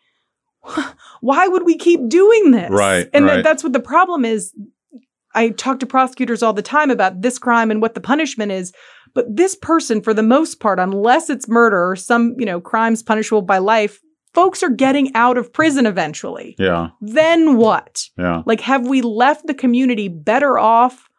why 1.22 1.48
would 1.48 1.64
we 1.64 1.78
keep 1.78 2.08
doing 2.10 2.52
this? 2.52 2.70
Right, 2.70 3.10
And 3.14 3.26
right. 3.26 3.44
that's 3.44 3.64
what 3.64 3.74
the 3.74 3.80
problem 3.80 4.26
is. 4.26 4.54
I 5.36 5.50
talk 5.50 5.80
to 5.80 5.88
prosecutors 5.88 6.44
all 6.44 6.54
the 6.54 6.62
time 6.62 6.92
about 6.92 7.22
this 7.24 7.40
crime 7.40 7.72
and 7.72 7.82
what 7.82 7.96
the 7.96 8.02
punishment 8.02 8.52
is. 8.52 8.72
But 9.16 9.36
this 9.36 9.56
person, 9.56 10.00
for 10.02 10.14
the 10.14 10.22
most 10.22 10.60
part, 10.60 10.78
unless 10.80 11.28
it's 11.28 11.48
murder 11.48 11.90
or 11.90 11.96
some, 11.96 12.36
you 12.38 12.46
know, 12.46 12.62
crimes 12.62 13.02
punishable 13.02 13.42
by 13.42 13.58
life, 13.58 14.00
folks 14.36 14.62
are 14.62 14.70
getting 14.70 15.12
out 15.16 15.38
of 15.40 15.52
prison 15.52 15.88
eventually. 15.88 16.56
yeah 16.60 16.90
Then 17.02 17.58
what? 17.58 18.10
yeah 18.18 18.44
Like, 18.46 18.62
have 18.62 18.88
we 18.88 19.02
left 19.02 19.48
the 19.48 19.54
community 19.56 20.08
better 20.08 20.60
off 20.60 21.10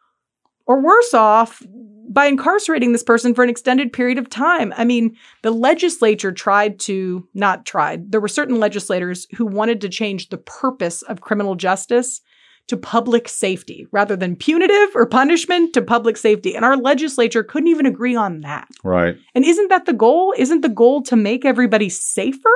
or 0.67 0.81
worse 0.81 1.13
off 1.13 1.61
by 2.09 2.27
incarcerating 2.27 2.93
this 2.93 3.03
person 3.03 3.35
for 3.35 3.43
an 3.43 3.51
extended 3.51 3.93
period 3.93 4.19
of 4.19 4.29
time. 4.29 4.73
I 4.77 4.85
mean, 4.85 5.17
the 5.43 5.51
legislature 5.51 6.33
tried 6.33 6.79
to, 6.81 7.27
not 7.35 7.67
tried, 7.67 8.13
there 8.13 8.21
were 8.21 8.29
certain 8.29 8.59
legislators 8.59 9.27
who 9.35 9.47
wanted 9.47 9.81
to 9.81 9.89
change 9.89 10.29
the 10.29 10.39
purpose 10.39 11.03
of 11.03 11.21
criminal 11.21 11.55
justice 11.55 12.21
to 12.67 12.77
public 12.77 13.29
safety 13.29 13.87
rather 13.93 14.17
than 14.17 14.37
punitive 14.37 14.95
or 14.95 15.07
punishment 15.07 15.75
to 15.75 15.83
public 15.83 16.17
safety. 16.17 16.55
And 16.55 16.65
our 16.65 16.77
legislature 16.77 17.43
couldn't 17.43 17.69
even 17.69 17.87
agree 17.87 18.17
on 18.17 18.41
that. 18.41 18.69
Right. 18.83 19.17
And 19.35 19.45
isn't 19.45 19.69
that 19.69 19.85
the 19.85 19.93
goal? 19.93 20.35
Isn't 20.37 20.63
the 20.63 20.69
goal 20.71 21.03
to 21.05 21.17
make 21.17 21.45
everybody 21.45 21.91
safer? 21.91 22.51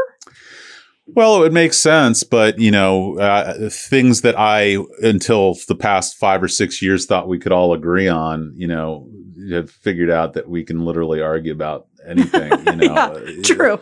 Well, 1.14 1.36
it 1.36 1.40
would 1.40 1.52
make 1.54 1.72
sense, 1.72 2.22
but 2.22 2.58
you 2.58 2.70
know, 2.70 3.18
uh, 3.18 3.70
things 3.70 4.20
that 4.22 4.38
I 4.38 4.76
until 5.02 5.56
the 5.66 5.74
past 5.74 6.18
five 6.18 6.42
or 6.42 6.48
six 6.48 6.82
years 6.82 7.06
thought 7.06 7.28
we 7.28 7.38
could 7.38 7.52
all 7.52 7.72
agree 7.72 8.08
on, 8.08 8.52
you 8.56 8.66
know, 8.66 9.08
have 9.54 9.70
figured 9.70 10.10
out 10.10 10.34
that 10.34 10.48
we 10.48 10.64
can 10.64 10.84
literally 10.84 11.20
argue 11.20 11.52
about 11.52 11.86
anything. 12.06 12.50
You 12.66 12.76
know, 12.76 13.24
yeah, 13.26 13.42
true. 13.42 13.80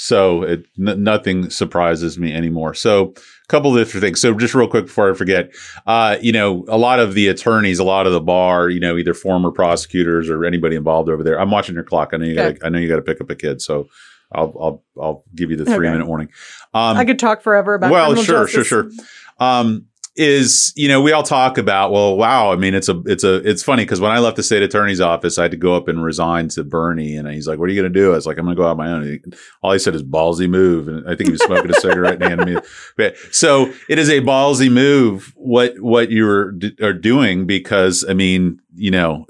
So 0.00 0.42
it 0.42 0.64
n- 0.78 1.02
nothing 1.02 1.50
surprises 1.50 2.18
me 2.20 2.32
anymore. 2.32 2.72
So 2.74 3.14
a 3.16 3.48
couple 3.48 3.72
of 3.76 3.84
different 3.84 4.02
things. 4.04 4.20
So 4.20 4.32
just 4.34 4.54
real 4.54 4.68
quick 4.68 4.86
before 4.86 5.10
I 5.10 5.14
forget, 5.14 5.50
uh, 5.88 6.18
you 6.20 6.30
know, 6.30 6.64
a 6.68 6.78
lot 6.78 7.00
of 7.00 7.14
the 7.14 7.26
attorneys, 7.26 7.80
a 7.80 7.84
lot 7.84 8.06
of 8.06 8.12
the 8.12 8.20
bar, 8.20 8.68
you 8.70 8.78
know, 8.78 8.96
either 8.96 9.12
former 9.12 9.50
prosecutors 9.50 10.30
or 10.30 10.44
anybody 10.44 10.76
involved 10.76 11.08
over 11.10 11.24
there. 11.24 11.40
I'm 11.40 11.50
watching 11.50 11.74
your 11.74 11.82
clock. 11.82 12.10
I 12.12 12.18
know 12.18 12.26
you 12.26 12.36
got. 12.36 12.44
Okay. 12.52 12.58
I 12.62 12.68
know 12.68 12.78
you 12.78 12.88
got 12.88 12.96
to 12.96 13.02
pick 13.02 13.20
up 13.20 13.28
a 13.28 13.34
kid. 13.34 13.60
So 13.60 13.88
I'll 14.30 14.54
I'll 14.60 14.84
I'll 15.02 15.24
give 15.34 15.50
you 15.50 15.56
the 15.56 15.64
three 15.64 15.88
Okay. 15.88 15.90
minute 15.94 16.06
warning. 16.06 16.28
Um, 16.74 16.96
I 16.96 17.04
could 17.04 17.18
talk 17.18 17.42
forever 17.42 17.74
about 17.74 17.90
well, 17.90 18.14
sure, 18.14 18.44
justice. 18.44 18.68
sure, 18.68 18.90
sure. 18.92 19.04
Um, 19.40 19.86
is 20.18 20.72
you 20.76 20.88
know 20.88 21.00
we 21.00 21.12
all 21.12 21.22
talk 21.22 21.56
about 21.58 21.92
well, 21.92 22.16
wow. 22.16 22.52
I 22.52 22.56
mean, 22.56 22.74
it's 22.74 22.88
a 22.88 23.00
it's 23.06 23.24
a 23.24 23.36
it's 23.48 23.62
funny 23.62 23.84
because 23.84 24.00
when 24.00 24.10
I 24.10 24.18
left 24.18 24.36
the 24.36 24.42
state 24.42 24.62
attorney's 24.62 25.00
office, 25.00 25.38
I 25.38 25.42
had 25.42 25.50
to 25.52 25.56
go 25.56 25.74
up 25.76 25.88
and 25.88 26.02
resign 26.02 26.48
to 26.50 26.64
Bernie, 26.64 27.16
and 27.16 27.28
he's 27.28 27.46
like, 27.46 27.58
"What 27.58 27.68
are 27.68 27.72
you 27.72 27.80
going 27.80 27.92
to 27.92 27.98
do?" 27.98 28.12
I 28.12 28.16
was 28.16 28.26
like, 28.26 28.36
"I'm 28.38 28.44
going 28.44 28.56
to 28.56 28.60
go 28.60 28.66
out 28.66 28.72
on 28.72 28.76
my 28.76 28.90
own." 28.90 29.04
He- 29.04 29.20
all 29.62 29.72
he 29.72 29.78
said 29.78 29.94
is 29.94 30.02
"ballsy 30.02 30.48
move," 30.50 30.88
and 30.88 31.08
I 31.08 31.14
think 31.14 31.28
he 31.28 31.32
was 31.32 31.42
smoking 31.44 31.70
a 31.70 31.74
cigarette 31.80 32.14
and 32.14 32.24
handed 32.24 32.46
me. 32.48 32.60
But, 32.96 33.16
so 33.30 33.72
it 33.88 33.98
is 33.98 34.08
a 34.10 34.20
ballsy 34.20 34.70
move 34.70 35.32
what 35.36 35.78
what 35.80 36.10
you 36.10 36.28
are 36.28 36.58
are 36.82 36.92
doing 36.92 37.46
because 37.46 38.04
I 38.08 38.14
mean, 38.14 38.60
you 38.74 38.90
know. 38.90 39.24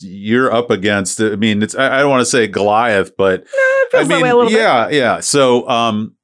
You're 0.00 0.52
up 0.52 0.70
against. 0.70 1.22
I 1.22 1.36
mean, 1.36 1.62
it's. 1.62 1.74
I 1.74 1.96
I 1.96 2.00
don't 2.00 2.10
want 2.10 2.20
to 2.20 2.26
say 2.26 2.46
Goliath, 2.46 3.16
but 3.16 3.44
It 3.44 3.90
feels 3.90 4.04
I 4.04 4.08
mean, 4.14 4.22
little 4.24 4.44
bit. 4.44 4.52
yeah, 4.52 4.90
yeah. 4.90 5.20
So, 5.20 5.66
um, 5.70 6.14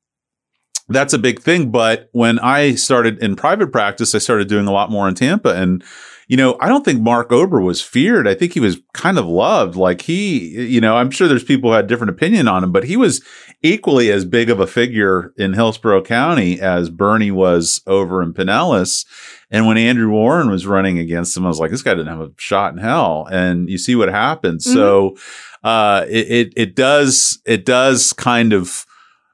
that's 0.89 1.13
a 1.13 1.19
big 1.19 1.41
thing. 1.41 1.71
But 1.71 2.09
when 2.13 2.39
I 2.39 2.75
started 2.75 3.23
in 3.23 3.37
private 3.37 3.73
practice, 3.73 4.15
I 4.15 4.19
started 4.19 4.49
doing 4.49 4.67
a 4.67 4.73
lot 4.73 4.91
more 4.91 5.09
in 5.09 5.15
Tampa, 5.15 5.55
and 5.55 5.83
you 6.29 6.37
know, 6.39 6.57
I 6.61 6.69
don't 6.69 6.83
think 6.83 7.03
Mark 7.03 7.31
Ober 7.31 7.61
was 7.61 7.83
feared. 7.83 8.27
I 8.27 8.35
think 8.35 8.55
he 8.55 8.61
was 8.61 8.81
kind 8.95 9.19
of 9.19 9.27
loved. 9.27 9.77
Like 9.77 10.01
he, 10.01 10.63
you 10.67 10.81
know, 10.81 10.97
I'm 10.97 11.11
sure 11.11 11.29
there's 11.29 11.45
people 11.45 11.69
who 11.69 11.77
had 11.77 11.89
different 11.89 12.11
opinion 12.11 12.49
on 12.49 12.65
him, 12.65 12.73
but 12.73 12.85
he 12.85 12.97
was 12.97 13.23
equally 13.63 14.11
as 14.11 14.25
big 14.25 14.49
of 14.49 14.59
a 14.59 14.67
figure 14.67 15.35
in 15.37 15.53
Hillsborough 15.53 16.03
County 16.03 16.59
as 16.59 16.89
Bernie 16.89 17.33
was 17.33 17.83
over 17.87 18.23
in 18.23 18.33
Pinellas. 18.33 19.05
And 19.51 19.67
when 19.67 19.77
Andrew 19.77 20.11
Warren 20.11 20.49
was 20.49 20.67
running 20.67 20.99
against 20.99 21.37
him, 21.37 21.45
I 21.45 21.49
was 21.49 21.61
like, 21.61 21.71
this 21.71 21.83
guy 21.83 21.95
didn't 21.95 22.17
have 22.17 22.21
a 22.21 22.33
shot 22.39 22.73
in 22.73 22.79
hell. 22.79 23.29
And 23.31 23.69
you 23.69 23.77
see 23.77 23.95
what 23.95 24.09
happened. 24.09 24.63
So, 24.63 25.17
uh, 25.63 26.07
it, 26.09 26.31
it, 26.31 26.53
it 26.57 26.77
does, 26.77 27.41
it 27.45 27.67
does 27.67 28.15
kind 28.15 28.55
of 28.55 28.87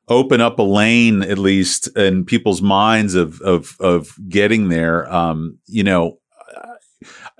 open 0.08 0.40
up 0.40 0.58
a 0.58 0.62
lane, 0.62 1.22
at 1.22 1.38
least 1.38 1.88
in 1.96 2.24
people's 2.24 2.62
minds 2.62 3.14
of, 3.14 3.40
of, 3.42 3.76
of 3.80 4.14
getting 4.28 4.68
there. 4.68 5.12
Um, 5.12 5.58
you 5.66 5.84
know, 5.84 6.18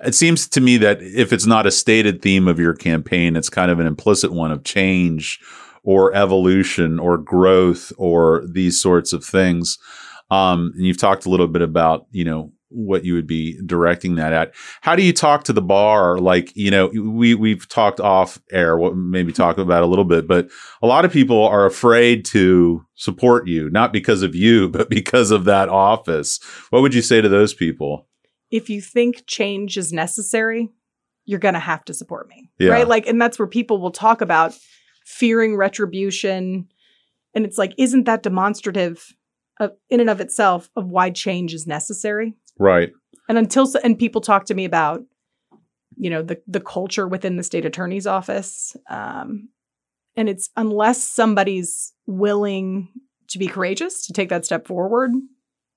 it 0.03 0.15
seems 0.15 0.47
to 0.49 0.61
me 0.61 0.77
that 0.77 1.01
if 1.01 1.33
it's 1.33 1.45
not 1.45 1.65
a 1.65 1.71
stated 1.71 2.21
theme 2.21 2.47
of 2.47 2.59
your 2.59 2.73
campaign, 2.73 3.35
it's 3.35 3.49
kind 3.49 3.71
of 3.71 3.79
an 3.79 3.87
implicit 3.87 4.31
one 4.31 4.51
of 4.51 4.63
change 4.63 5.39
or 5.83 6.13
evolution 6.13 6.99
or 6.99 7.17
growth 7.17 7.91
or 7.97 8.43
these 8.47 8.81
sorts 8.81 9.11
of 9.13 9.23
things. 9.23 9.77
Um, 10.31 10.71
and 10.75 10.85
you've 10.85 10.99
talked 10.99 11.25
a 11.25 11.29
little 11.29 11.47
bit 11.47 11.61
about, 11.61 12.05
you 12.11 12.23
know, 12.23 12.51
what 12.69 13.03
you 13.03 13.13
would 13.15 13.27
be 13.27 13.59
directing 13.65 14.15
that 14.15 14.33
at. 14.33 14.53
How 14.81 14.95
do 14.95 15.03
you 15.03 15.13
talk 15.13 15.43
to 15.45 15.53
the 15.53 15.61
bar? 15.61 16.19
Like, 16.19 16.55
you 16.55 16.71
know, 16.71 16.87
we, 16.87 17.35
we've 17.35 17.67
talked 17.67 17.99
off 17.99 18.39
air, 18.51 18.77
what 18.77 18.95
maybe 18.95 19.33
talk 19.33 19.57
about 19.57 19.83
a 19.83 19.87
little 19.87 20.05
bit, 20.05 20.27
but 20.27 20.49
a 20.81 20.87
lot 20.87 21.05
of 21.05 21.11
people 21.11 21.43
are 21.45 21.65
afraid 21.65 22.25
to 22.25 22.85
support 22.95 23.47
you, 23.47 23.69
not 23.69 23.91
because 23.91 24.21
of 24.21 24.35
you, 24.35 24.69
but 24.69 24.89
because 24.89 25.31
of 25.31 25.45
that 25.45 25.69
office. 25.69 26.39
What 26.69 26.81
would 26.81 26.93
you 26.93 27.01
say 27.01 27.21
to 27.21 27.29
those 27.29 27.53
people? 27.53 28.07
if 28.51 28.69
you 28.69 28.81
think 28.81 29.25
change 29.27 29.77
is 29.77 29.93
necessary, 29.93 30.69
you're 31.25 31.39
going 31.39 31.53
to 31.53 31.59
have 31.59 31.85
to 31.85 31.93
support 31.93 32.27
me. 32.27 32.49
Yeah. 32.57 32.71
Right. 32.71 32.87
Like, 32.87 33.07
and 33.07 33.21
that's 33.21 33.37
where 33.37 33.47
people 33.47 33.79
will 33.79 33.91
talk 33.91 34.21
about 34.21 34.55
fearing 35.05 35.55
retribution. 35.55 36.67
And 37.35 37.45
it's 37.45 37.57
like, 37.57 37.73
isn't 37.77 38.05
that 38.05 38.23
demonstrative 38.23 39.13
of, 39.59 39.71
in 39.89 39.99
and 39.99 40.09
of 40.09 40.21
itself 40.21 40.69
of 40.75 40.87
why 40.87 41.11
change 41.11 41.53
is 41.53 41.67
necessary? 41.67 42.33
Right. 42.59 42.91
And 43.27 43.37
until, 43.37 43.67
and 43.83 43.97
people 43.97 44.21
talk 44.21 44.45
to 44.45 44.53
me 44.53 44.65
about, 44.65 45.01
you 45.97 46.09
know, 46.09 46.21
the, 46.21 46.41
the 46.47 46.59
culture 46.59 47.07
within 47.07 47.37
the 47.37 47.43
state 47.43 47.65
attorney's 47.65 48.07
office. 48.07 48.75
Um, 48.89 49.49
and 50.15 50.29
it's 50.29 50.49
unless 50.55 51.03
somebody's 51.03 51.93
willing 52.05 52.89
to 53.29 53.39
be 53.39 53.47
courageous 53.47 54.05
to 54.07 54.13
take 54.13 54.29
that 54.29 54.45
step 54.45 54.67
forward, 54.67 55.11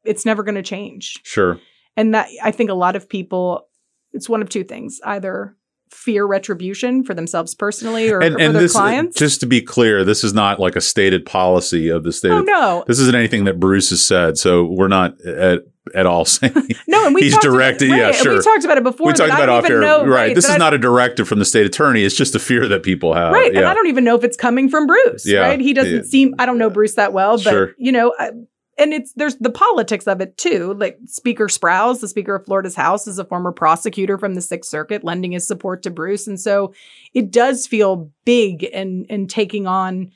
it's 0.04 0.26
never 0.26 0.42
going 0.42 0.54
to 0.56 0.62
change. 0.62 1.20
Sure. 1.22 1.60
And 1.96 2.14
that 2.14 2.28
I 2.42 2.50
think 2.50 2.70
a 2.70 2.74
lot 2.74 2.96
of 2.96 3.08
people, 3.08 3.68
it's 4.12 4.28
one 4.28 4.42
of 4.42 4.48
two 4.48 4.64
things: 4.64 5.00
either 5.04 5.56
fear 5.90 6.24
retribution 6.24 7.04
for 7.04 7.12
themselves 7.14 7.54
personally 7.54 8.10
or, 8.10 8.20
and 8.20 8.36
or 8.36 8.38
and 8.40 8.48
for 8.48 8.52
their 8.54 8.62
this 8.62 8.72
clients. 8.72 9.18
just 9.18 9.40
to 9.40 9.46
be 9.46 9.60
clear 9.60 10.04
this 10.04 10.24
is 10.24 10.32
not 10.32 10.58
like 10.58 10.74
a 10.74 10.80
stated 10.80 11.26
policy 11.26 11.90
of 11.90 12.02
the 12.02 12.10
state 12.10 12.30
oh 12.32 12.40
no, 12.40 12.82
this 12.86 12.98
isn't 12.98 13.14
anything 13.14 13.44
that 13.44 13.60
bruce 13.60 13.90
has 13.90 14.02
said 14.02 14.38
so 14.38 14.64
we're 14.64 14.88
not 14.88 15.20
at, 15.20 15.64
at 15.94 16.06
all 16.06 16.24
saying 16.24 16.52
no, 16.86 17.06
and 17.06 17.14
we 17.14 17.22
he's 17.22 17.32
talked 17.32 17.44
directed- 17.44 17.88
About, 17.88 17.96
yeah, 17.98 18.04
right, 18.04 18.14
and 18.14 18.22
sure. 18.22 18.36
We 18.36 18.42
talked 18.42 18.64
about 18.64 18.78
it 18.78 18.84
before. 18.84 19.06
we 19.06 19.12
talked 19.12 19.32
about 19.32 19.48
off 19.48 19.64
air 19.68 19.80
know, 19.80 20.06
right, 20.06 20.34
this 20.34 20.44
is 20.44 20.52
I- 20.52 20.56
not 20.58 20.74
a 20.74 20.78
directive 20.78 21.28
from 21.28 21.38
the 21.38 21.44
state 21.44 21.66
attorney 21.66 22.04
it's 22.04 22.16
just 22.16 22.34
a 22.34 22.38
fear 22.38 22.68
that 22.68 22.82
people 22.82 23.14
have 23.14 23.32
right, 23.32 23.54
and 23.54 23.64
I 23.66 23.74
don't 23.74 23.88
even 23.88 24.04
know 24.04 24.16
if 24.16 24.24
it's 24.24 24.36
coming 24.36 24.68
from 24.68 24.86
Bruce. 24.86 25.26
Yeah, 25.26 25.40
right, 25.40 25.60
he 25.60 25.72
doesn't 25.74 25.92
yeah. 25.94 26.02
seem. 26.02 26.34
I 26.38 26.46
don't 26.46 26.58
know 26.58 26.70
Bruce 26.70 26.94
that 26.94 27.12
well, 27.12 27.36
but 27.36 27.50
Sure. 27.50 27.74
you 27.78 27.92
know. 27.92 28.14
I, 28.18 28.30
and 28.78 28.94
it's 28.94 29.12
there's 29.12 29.36
the 29.36 29.50
politics 29.50 30.06
of 30.06 30.22
it 30.22 30.38
too. 30.38 30.72
Like 30.74 30.98
Speaker 31.04 31.46
Sprowls, 31.46 32.00
the 32.00 32.08
Speaker 32.08 32.36
of 32.36 32.46
Florida's 32.46 32.74
House, 32.74 33.06
is 33.06 33.18
a 33.18 33.24
former 33.24 33.52
prosecutor 33.52 34.16
from 34.16 34.34
the 34.34 34.40
Sixth 34.40 34.70
Circuit, 34.70 35.04
lending 35.04 35.32
his 35.32 35.46
support 35.46 35.82
to 35.82 35.90
Bruce, 35.90 36.26
and 36.26 36.40
so 36.40 36.72
it 37.12 37.30
does 37.30 37.66
feel 37.66 38.10
big 38.24 38.66
and 38.72 39.04
and 39.10 39.28
taking 39.28 39.66
on 39.66 40.10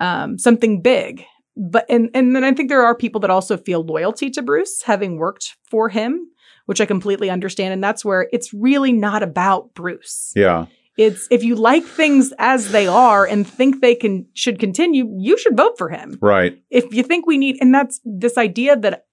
um, 0.00 0.38
something 0.38 0.82
big. 0.82 1.24
But 1.62 1.84
and 1.90 2.08
and 2.14 2.34
then 2.34 2.42
I 2.42 2.54
think 2.54 2.70
there 2.70 2.82
are 2.82 2.94
people 2.94 3.20
that 3.20 3.30
also 3.30 3.58
feel 3.58 3.84
loyalty 3.84 4.30
to 4.30 4.40
Bruce, 4.40 4.82
having 4.82 5.18
worked 5.18 5.56
for 5.70 5.90
him, 5.90 6.28
which 6.64 6.80
I 6.80 6.86
completely 6.86 7.28
understand. 7.28 7.74
And 7.74 7.84
that's 7.84 8.02
where 8.02 8.28
it's 8.32 8.54
really 8.54 8.92
not 8.92 9.22
about 9.22 9.74
Bruce. 9.74 10.32
yeah 10.34 10.66
It's 10.96 11.28
if 11.30 11.44
you 11.44 11.56
like 11.56 11.84
things 11.84 12.32
as 12.38 12.72
they 12.72 12.86
are 12.86 13.26
and 13.26 13.46
think 13.46 13.82
they 13.82 13.94
can 13.94 14.26
should 14.32 14.58
continue, 14.58 15.14
you 15.18 15.36
should 15.36 15.56
vote 15.56 15.76
for 15.76 15.90
him. 15.90 16.16
right 16.22 16.58
If 16.70 16.94
you 16.94 17.02
think 17.02 17.26
we 17.26 17.36
need, 17.36 17.58
and 17.60 17.74
that's 17.74 18.00
this 18.04 18.38
idea 18.38 18.76
that 18.76 19.04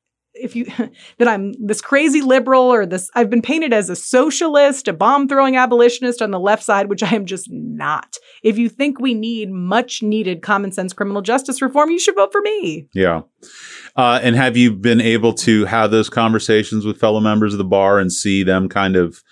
if 0.42 0.56
you 0.56 0.66
that 1.18 1.28
I'm 1.28 1.54
this 1.60 1.82
crazy 1.82 2.22
liberal 2.22 2.64
or 2.64 2.86
this 2.86 3.10
I've 3.16 3.30
been 3.30 3.42
painted 3.42 3.74
as 3.74 3.90
a 3.90 3.96
socialist, 3.96 4.88
a 4.88 4.94
bomb 4.94 5.28
throwing 5.28 5.56
abolitionist 5.56 6.22
on 6.22 6.32
the 6.32 6.40
left 6.40 6.64
side, 6.64 6.90
which 6.90 7.04
I 7.04 7.16
am 7.16 7.26
just 7.26 7.48
not. 7.52 8.18
If 8.44 8.58
you 8.58 8.70
think 8.70 9.00
we 9.00 9.14
need 9.14 9.52
much 9.52 10.02
needed 10.02 10.42
common 10.42 10.72
sense 10.72 10.94
criminal 10.94 11.22
justice 11.22 11.62
reform, 11.62 11.90
you 11.90 12.00
should 12.00 12.16
vote 12.16 12.32
for 12.32 12.42
me. 12.42 12.88
yeah 12.94 13.22
uh, 13.96 14.20
and 14.22 14.36
have 14.36 14.56
you 14.56 14.72
been 14.74 15.02
able 15.02 15.34
to 15.34 15.66
have 15.66 15.92
those 15.92 16.10
conversations 16.10 16.86
with 16.86 17.00
fellow 17.00 17.20
members 17.20 17.54
of 17.54 17.58
the 17.58 17.64
bar 17.64 18.00
and 18.00 18.14
see 18.14 18.44
them 18.44 18.70
kind 18.70 18.96
of 18.96 19.24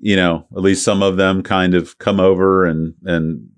you 0.00 0.16
know 0.16 0.46
at 0.52 0.62
least 0.62 0.84
some 0.84 1.02
of 1.02 1.16
them 1.16 1.42
kind 1.42 1.74
of 1.74 1.98
come 1.98 2.20
over 2.20 2.64
and 2.64 2.94
and 3.04 3.48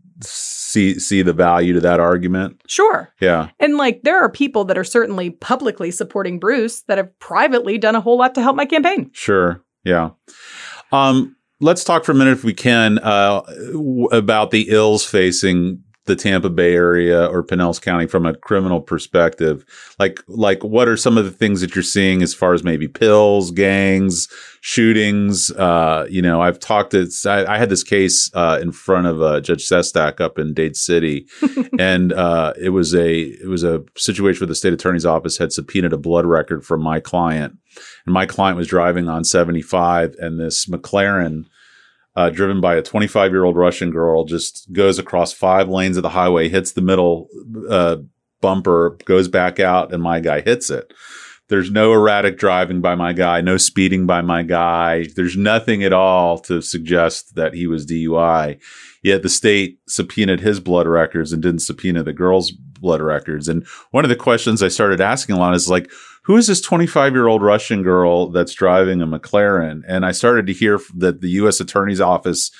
see 0.77 0.99
see 0.99 1.23
the 1.23 1.33
value 1.33 1.73
to 1.73 1.81
that 1.81 2.01
argument 2.01 2.61
Sure. 2.67 3.13
yeah 3.21 3.49
And 3.61 3.77
like 3.77 4.03
there 4.03 4.21
are 4.23 4.31
people 4.31 4.65
that 4.67 4.77
are 4.79 4.85
certainly 4.85 5.31
publicly 5.31 5.91
supporting 5.91 6.39
Bruce 6.39 6.83
that 6.89 6.99
have 6.99 7.11
privately 7.19 7.79
done 7.79 7.95
a 7.97 8.01
whole 8.01 8.19
lot 8.19 8.35
to 8.35 8.43
help 8.43 8.57
my 8.57 8.67
campaign. 8.67 9.11
Sure. 9.13 9.63
Yeah. 9.85 10.11
Um, 10.93 11.37
let's 11.61 11.85
talk 11.85 12.05
for 12.05 12.13
a 12.13 12.15
minute, 12.15 12.33
if 12.33 12.45
we 12.45 12.53
can, 12.55 12.99
uh, 12.99 13.41
w- 13.73 14.09
about 14.13 14.51
the 14.51 14.67
ills 14.71 15.05
facing 15.07 15.83
the 16.07 16.17
Tampa 16.17 16.51
Bay 16.51 16.75
area 16.75 17.27
or 17.27 17.43
Pinellas 17.43 17.81
County 17.81 18.07
from 18.07 18.27
a 18.27 18.35
criminal 18.35 18.81
perspective. 18.81 19.65
Like, 19.99 20.23
like 20.29 20.63
what 20.65 20.89
are 20.89 20.97
some 20.97 21.19
of 21.19 21.25
the 21.25 21.31
things 21.31 21.61
that 21.61 21.75
you're 21.75 21.83
seeing 21.83 22.23
as 22.23 22.35
far 22.35 22.55
as 22.55 22.65
maybe 22.65 22.89
pills, 22.89 23.51
gangs, 23.51 24.29
shootings? 24.61 25.51
Uh, 25.53 26.07
you 26.09 26.23
know, 26.23 26.41
I've 26.41 26.59
talked 26.59 26.93
to, 26.93 27.09
I, 27.27 27.55
I 27.55 27.59
had 27.59 27.69
this 27.69 27.83
case, 27.83 28.31
uh, 28.35 28.59
in 28.63 28.73
front 28.73 29.07
of, 29.07 29.21
uh, 29.21 29.41
Judge 29.41 29.69
Sestak 29.69 30.21
up 30.21 30.39
in 30.39 30.55
Dade 30.55 30.77
City. 30.77 31.27
and, 31.79 32.13
uh, 32.13 32.53
it 32.61 32.71
was 32.71 32.95
a, 32.95 33.21
it 33.21 33.49
was 33.49 33.65
a 33.65 33.85
situation 33.97 34.41
where 34.41 34.49
the 34.49 34.55
state 34.55 34.73
attorney's 34.73 35.07
office 35.07 35.39
had 35.39 35.53
subpoenaed 35.53 35.93
a 35.93 35.99
blood 35.99 36.25
record 36.25 36.65
from 36.65 36.81
my 36.81 37.01
client 37.01 37.59
and 38.05 38.13
my 38.13 38.27
client 38.27 38.57
was 38.57 38.69
driving 38.69 39.09
on 39.09 39.25
75 39.25 40.15
and 40.19 40.41
this 40.41 40.67
McLaren 40.67 41.47
uh, 42.17 42.31
driven 42.31 42.61
by 42.61 42.77
a 42.77 42.83
25 42.83 43.31
year 43.31 43.45
old 43.45 43.57
Russian 43.57 43.91
girl, 43.91 44.25
just 44.25 44.73
goes 44.73 44.99
across 44.99 45.33
five 45.33 45.69
lanes 45.69 45.97
of 45.97 46.03
the 46.03 46.09
highway, 46.09 46.49
hits 46.49 46.73
the 46.73 46.81
middle 46.81 47.29
uh, 47.69 47.97
bumper, 48.41 48.99
goes 49.05 49.29
back 49.29 49.61
out, 49.61 49.93
and 49.93 50.03
my 50.03 50.21
guy 50.21 50.41
hits 50.41 50.71
it. 50.71 50.93
There's 51.49 51.71
no 51.71 51.93
erratic 51.93 52.39
driving 52.39 52.81
by 52.81 52.97
my 52.97 53.13
guy, 53.13 53.41
no 53.41 53.57
speeding 53.57 54.05
by 54.05 54.21
my 54.21 54.43
guy. 54.43 55.07
There's 55.15 55.37
nothing 55.37 55.85
at 55.85 55.93
all 55.93 56.39
to 56.41 56.61
suggest 56.61 57.37
that 57.37 57.55
he 57.55 57.69
was 57.69 57.87
DUI. 57.87 58.61
Yet 59.03 59.23
the 59.23 59.29
state 59.29 59.79
subpoenaed 59.87 60.41
his 60.41 60.59
blood 60.59 60.89
records 60.89 61.33
and 61.33 61.41
didn't 61.41 61.61
subpoena 61.61 62.03
the 62.03 62.13
girl's 62.13 62.51
blood 62.51 63.01
records. 63.01 63.47
And 63.47 63.65
one 63.93 64.05
of 64.05 64.09
the 64.09 64.17
questions 64.17 64.61
I 64.61 64.69
started 64.69 65.01
asking 65.01 65.37
a 65.37 65.39
lot 65.39 65.55
is 65.55 65.69
like, 65.69 65.89
who 66.27 66.37
is 66.37 66.47
this 66.49 66.61
25 66.61 67.13
year 67.15 67.27
old 67.27 67.43
Russian 67.43 67.83
girl 67.83 68.29
that's 68.31 68.53
driving 68.55 69.01
a 69.01 69.07
McLaren? 69.07 69.83
And 69.89 70.05
I 70.05 70.13
started 70.13 70.47
to 70.49 70.53
hear 70.53 70.79
that 70.97 71.21
the 71.21 71.31
U.S. 71.31 71.61
Attorney's 71.61 72.01
Office 72.01 72.51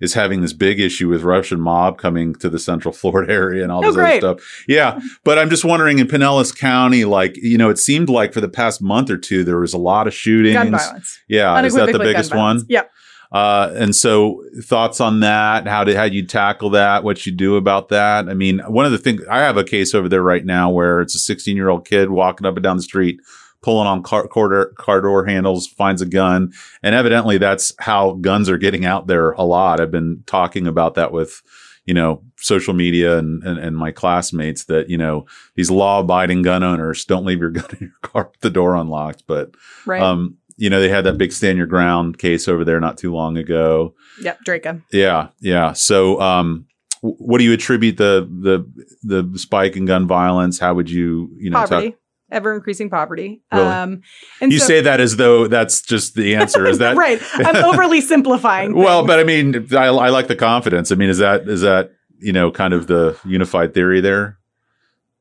is 0.00 0.12
having 0.14 0.42
this 0.42 0.52
big 0.52 0.78
issue 0.78 1.08
with 1.08 1.22
Russian 1.22 1.58
mob 1.60 1.96
coming 1.98 2.34
to 2.36 2.50
the 2.50 2.58
Central 2.58 2.92
Florida 2.92 3.32
area 3.32 3.62
and 3.62 3.72
all 3.72 3.78
Oh, 3.78 3.88
this 3.88 3.94
other 3.96 4.02
great. 4.02 4.20
stuff. 4.20 4.64
Yeah, 4.68 5.00
but 5.24 5.38
I'm 5.38 5.48
just 5.48 5.64
wondering 5.64 5.98
in 5.98 6.06
Pinellas 6.06 6.54
County, 6.56 7.04
like 7.06 7.36
you 7.38 7.56
know, 7.56 7.70
it 7.70 7.78
seemed 7.78 8.08
like 8.10 8.32
for 8.34 8.40
the 8.42 8.48
past 8.48 8.82
month 8.82 9.08
or 9.10 9.16
two 9.16 9.42
there 9.42 9.58
was 9.58 9.72
a 9.72 9.78
lot 9.78 10.06
of 10.06 10.12
shootings. 10.14 10.54
Gun 10.54 10.70
violence. 10.72 11.18
Yeah, 11.28 11.60
is 11.64 11.74
that 11.74 11.92
the 11.92 11.98
biggest 11.98 12.34
one? 12.34 12.62
Yep. 12.68 12.90
Uh, 13.32 13.72
and 13.74 13.94
so 13.94 14.42
thoughts 14.62 15.00
on 15.00 15.20
that? 15.20 15.66
How 15.66 15.84
did 15.84 15.96
how 15.96 16.04
you 16.04 16.24
tackle 16.26 16.70
that? 16.70 17.04
What 17.04 17.26
you 17.26 17.32
do 17.32 17.56
about 17.56 17.88
that? 17.88 18.28
I 18.28 18.34
mean, 18.34 18.60
one 18.60 18.86
of 18.86 18.92
the 18.92 18.98
things 18.98 19.22
I 19.30 19.38
have 19.38 19.56
a 19.56 19.64
case 19.64 19.94
over 19.94 20.08
there 20.08 20.22
right 20.22 20.44
now 20.44 20.70
where 20.70 21.00
it's 21.00 21.14
a 21.14 21.18
16 21.18 21.56
year 21.56 21.68
old 21.68 21.86
kid 21.86 22.10
walking 22.10 22.46
up 22.46 22.56
and 22.56 22.62
down 22.62 22.76
the 22.76 22.82
street, 22.82 23.20
pulling 23.62 23.88
on 23.88 24.02
car, 24.02 24.28
car, 24.28 24.48
door, 24.48 24.72
car 24.78 25.00
door 25.00 25.26
handles, 25.26 25.66
finds 25.66 26.00
a 26.02 26.06
gun, 26.06 26.52
and 26.82 26.94
evidently 26.94 27.36
that's 27.38 27.72
how 27.80 28.12
guns 28.12 28.48
are 28.48 28.58
getting 28.58 28.84
out 28.84 29.06
there 29.08 29.32
a 29.32 29.42
lot. 29.42 29.80
I've 29.80 29.90
been 29.90 30.22
talking 30.26 30.66
about 30.66 30.94
that 30.94 31.10
with 31.12 31.42
you 31.84 31.94
know 31.94 32.22
social 32.36 32.74
media 32.74 33.18
and, 33.18 33.42
and 33.44 33.58
and 33.58 33.76
my 33.76 33.90
classmates 33.92 34.64
that 34.64 34.88
you 34.88 34.98
know 34.98 35.26
these 35.54 35.70
law 35.70 36.00
abiding 36.00 36.42
gun 36.42 36.62
owners 36.62 37.04
don't 37.04 37.24
leave 37.24 37.40
your 37.40 37.50
gun 37.58 37.66
in 37.72 37.78
your 37.80 37.98
car 38.02 38.30
with 38.30 38.40
the 38.40 38.50
door 38.50 38.76
unlocked, 38.76 39.24
but 39.26 39.54
Right. 39.84 40.02
um, 40.02 40.36
you 40.56 40.70
know, 40.70 40.80
they 40.80 40.88
had 40.88 41.04
that 41.04 41.18
big 41.18 41.32
stand 41.32 41.58
your 41.58 41.66
ground 41.66 42.18
case 42.18 42.48
over 42.48 42.64
there 42.64 42.80
not 42.80 42.96
too 42.98 43.12
long 43.14 43.36
ago. 43.36 43.94
yep. 44.20 44.38
Drejka. 44.46 44.82
Yeah, 44.92 45.28
yeah. 45.40 45.72
So, 45.72 46.20
um, 46.20 46.66
w- 47.02 47.16
what 47.18 47.38
do 47.38 47.44
you 47.44 47.52
attribute 47.52 47.96
the 47.98 48.26
the 48.42 49.22
the 49.32 49.38
spike 49.38 49.76
in 49.76 49.84
gun 49.86 50.06
violence? 50.06 50.58
How 50.58 50.74
would 50.74 50.90
you, 50.90 51.30
you 51.38 51.50
know, 51.50 51.58
Poverty. 51.66 51.90
talk- 51.90 52.00
Ever 52.28 52.54
increasing 52.56 52.90
poverty. 52.90 53.40
Really? 53.52 53.64
Um, 53.68 54.00
and 54.40 54.52
you 54.52 54.58
so- 54.58 54.66
say 54.66 54.80
that 54.80 54.98
as 54.98 55.14
though 55.16 55.46
that's 55.46 55.80
just 55.80 56.16
the 56.16 56.34
answer. 56.34 56.66
Is 56.66 56.78
that 56.78 56.96
right? 57.06 57.22
I'm 57.34 57.64
overly 57.64 58.00
simplifying. 58.00 58.74
Well, 58.74 59.06
but 59.06 59.20
I 59.20 59.24
mean, 59.24 59.68
I, 59.72 59.84
I 59.86 60.08
like 60.08 60.26
the 60.26 60.34
confidence. 60.34 60.90
I 60.90 60.96
mean, 60.96 61.08
is 61.08 61.18
that 61.18 61.48
is 61.48 61.60
that 61.60 61.92
you 62.18 62.32
know 62.32 62.50
kind 62.50 62.74
of 62.74 62.88
the 62.88 63.16
unified 63.24 63.74
theory 63.74 64.00
there? 64.00 64.38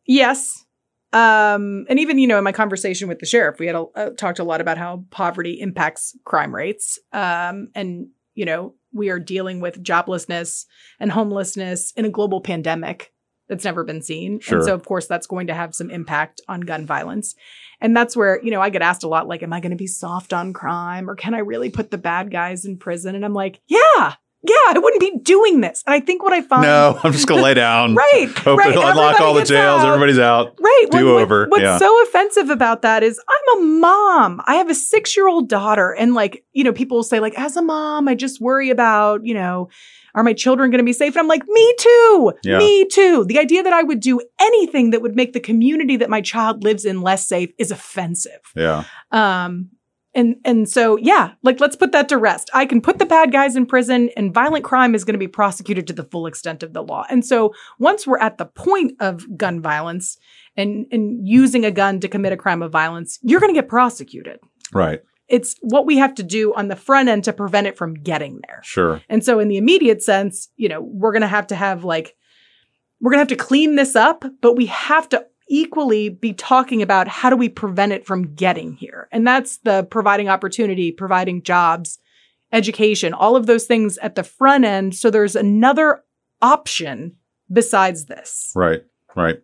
Yes. 0.07 0.64
Um, 1.15 1.85
and 1.87 1.97
even, 1.97 2.19
you 2.19 2.27
know, 2.27 2.37
in 2.37 2.43
my 2.43 2.51
conversation 2.51 3.07
with 3.07 3.19
the 3.19 3.25
sheriff, 3.25 3.57
we 3.57 3.67
had 3.67 3.75
a, 3.75 3.83
uh, 3.95 4.09
talked 4.11 4.39
a 4.39 4.43
lot 4.43 4.59
about 4.59 4.77
how 4.77 5.05
poverty 5.11 5.61
impacts 5.61 6.13
crime 6.25 6.53
rates. 6.53 6.99
Um, 7.13 7.69
and, 7.73 8.07
you 8.33 8.43
know, 8.43 8.73
we 8.91 9.09
are 9.09 9.19
dealing 9.19 9.61
with 9.61 9.81
joblessness 9.81 10.65
and 10.99 11.13
homelessness 11.13 11.93
in 11.95 12.03
a 12.03 12.09
global 12.09 12.41
pandemic 12.41 13.13
that's 13.47 13.63
never 13.63 13.85
been 13.85 14.01
seen. 14.01 14.41
Sure. 14.41 14.57
And 14.57 14.65
so, 14.65 14.73
of 14.73 14.83
course, 14.83 15.07
that's 15.07 15.25
going 15.25 15.47
to 15.47 15.53
have 15.53 15.73
some 15.73 15.89
impact 15.89 16.41
on 16.49 16.61
gun 16.61 16.85
violence. 16.85 17.33
And 17.79 17.95
that's 17.95 18.17
where, 18.17 18.41
you 18.43 18.51
know, 18.51 18.61
I 18.61 18.69
get 18.69 18.81
asked 18.81 19.03
a 19.03 19.07
lot, 19.07 19.27
like, 19.27 19.41
am 19.41 19.53
I 19.53 19.61
going 19.61 19.71
to 19.71 19.77
be 19.77 19.87
soft 19.87 20.33
on 20.33 20.51
crime 20.51 21.09
or 21.09 21.15
can 21.15 21.33
I 21.33 21.39
really 21.39 21.69
put 21.69 21.91
the 21.91 21.97
bad 21.97 22.29
guys 22.29 22.65
in 22.65 22.77
prison? 22.77 23.15
And 23.15 23.23
I'm 23.23 23.33
like, 23.33 23.61
yeah, 23.67 24.15
yeah, 24.47 24.75
I 24.75 24.79
wouldn't 24.79 24.99
be 24.99 25.17
doing 25.19 25.61
this. 25.61 25.83
And 25.85 25.93
I 25.93 25.99
think 25.99 26.23
what 26.23 26.33
I 26.33 26.41
find. 26.41 26.63
No, 26.63 26.99
I'm 27.03 27.11
just 27.11 27.27
gonna 27.27 27.41
lay 27.41 27.53
down. 27.53 27.95
Right. 28.05 28.29
Open, 28.45 28.57
right. 28.57 28.75
unlock 28.75 29.19
all 29.19 29.33
the 29.33 29.43
jails. 29.43 29.81
out. 29.81 29.87
Everybody's 29.87 30.19
out. 30.19 30.57
Right. 30.59 30.85
Do 30.91 31.13
what- 31.13 31.23
over, 31.23 31.47
what's 31.47 31.63
yeah. 31.63 31.77
so 31.77 32.03
offensive 32.03 32.49
about 32.49 32.81
that 32.81 33.03
is 33.03 33.19
I'm 33.27 33.59
a 33.59 33.65
mom. 33.65 34.41
I 34.45 34.55
have 34.55 34.69
a 34.69 34.75
six 34.75 35.15
year 35.15 35.27
old 35.27 35.49
daughter. 35.49 35.91
And 35.91 36.13
like, 36.13 36.43
you 36.53 36.63
know, 36.63 36.73
people 36.73 36.97
will 36.97 37.03
say, 37.03 37.19
like, 37.19 37.37
as 37.37 37.57
a 37.57 37.61
mom, 37.61 38.07
I 38.07 38.15
just 38.15 38.41
worry 38.41 38.69
about, 38.69 39.25
you 39.25 39.33
know, 39.33 39.69
are 40.15 40.23
my 40.23 40.33
children 40.33 40.71
going 40.71 40.79
to 40.79 40.85
be 40.85 40.93
safe? 40.93 41.13
And 41.13 41.19
I'm 41.19 41.27
like, 41.27 41.45
me 41.45 41.75
too. 41.77 42.33
Yeah. 42.43 42.57
Me 42.57 42.85
too. 42.87 43.25
The 43.25 43.37
idea 43.37 43.63
that 43.63 43.73
I 43.73 43.83
would 43.83 43.99
do 43.99 44.21
anything 44.39 44.91
that 44.91 45.01
would 45.01 45.15
make 45.15 45.33
the 45.33 45.41
community 45.41 45.97
that 45.97 46.09
my 46.09 46.21
child 46.21 46.63
lives 46.63 46.85
in 46.85 47.01
less 47.01 47.27
safe 47.27 47.51
is 47.57 47.69
offensive. 47.69 48.39
Yeah. 48.55 48.85
Um, 49.11 49.69
and 50.15 50.37
and 50.45 50.67
so 50.67 50.95
yeah, 50.97 51.33
like 51.43 51.59
let's 51.59 51.75
put 51.75 51.91
that 51.91 52.09
to 52.09 52.17
rest. 52.17 52.49
I 52.53 52.65
can 52.65 52.81
put 52.81 52.97
the 52.97 53.05
bad 53.05 53.31
guys 53.31 53.55
in 53.55 53.65
prison, 53.65 54.09
and 54.15 54.33
violent 54.33 54.63
crime 54.63 54.95
is 54.95 55.03
going 55.03 55.13
to 55.13 55.19
be 55.19 55.27
prosecuted 55.27 55.85
to 55.87 55.93
the 55.93 56.03
full 56.03 56.25
extent 56.25 56.63
of 56.63 56.73
the 56.73 56.81
law. 56.81 57.05
And 57.09 57.25
so 57.25 57.53
once 57.77 58.07
we're 58.07 58.19
at 58.19 58.37
the 58.37 58.45
point 58.45 58.93
of 58.99 59.37
gun 59.37 59.61
violence 59.61 60.17
and 60.55 60.87
and 60.91 61.27
using 61.27 61.65
a 61.65 61.71
gun 61.71 61.99
to 61.99 62.07
commit 62.07 62.31
a 62.31 62.37
crime 62.37 62.63
of 62.63 62.71
violence, 62.71 63.19
you're 63.21 63.41
going 63.41 63.53
to 63.53 63.59
get 63.59 63.69
prosecuted. 63.69 64.39
Right. 64.73 65.01
It's 65.27 65.55
what 65.61 65.85
we 65.85 65.97
have 65.97 66.15
to 66.15 66.23
do 66.23 66.53
on 66.53 66.67
the 66.67 66.75
front 66.75 67.09
end 67.09 67.23
to 67.25 67.33
prevent 67.33 67.67
it 67.67 67.77
from 67.77 67.95
getting 67.95 68.41
there. 68.47 68.61
Sure. 68.63 69.01
And 69.09 69.23
so 69.23 69.39
in 69.39 69.47
the 69.47 69.57
immediate 69.57 70.03
sense, 70.03 70.49
you 70.55 70.69
know, 70.69 70.81
we're 70.81 71.11
going 71.11 71.23
to 71.23 71.27
have 71.27 71.47
to 71.47 71.55
have 71.55 71.83
like 71.83 72.15
we're 73.01 73.11
going 73.11 73.25
to 73.25 73.31
have 73.31 73.39
to 73.39 73.43
clean 73.43 73.75
this 73.75 73.95
up, 73.95 74.23
but 74.41 74.55
we 74.55 74.67
have 74.67 75.09
to 75.09 75.25
equally 75.47 76.09
be 76.09 76.33
talking 76.33 76.81
about 76.81 77.07
how 77.07 77.29
do 77.29 77.35
we 77.35 77.49
prevent 77.49 77.91
it 77.91 78.05
from 78.05 78.33
getting 78.33 78.73
here. 78.73 79.07
And 79.11 79.27
that's 79.27 79.57
the 79.59 79.83
providing 79.89 80.29
opportunity, 80.29 80.91
providing 80.91 81.43
jobs, 81.43 81.99
education, 82.51 83.13
all 83.13 83.35
of 83.35 83.45
those 83.45 83.65
things 83.65 83.97
at 83.99 84.15
the 84.15 84.23
front 84.23 84.65
end 84.65 84.95
so 84.95 85.09
there's 85.09 85.35
another 85.35 86.03
option 86.41 87.15
besides 87.51 88.05
this. 88.05 88.51
Right. 88.55 88.83
Right. 89.15 89.37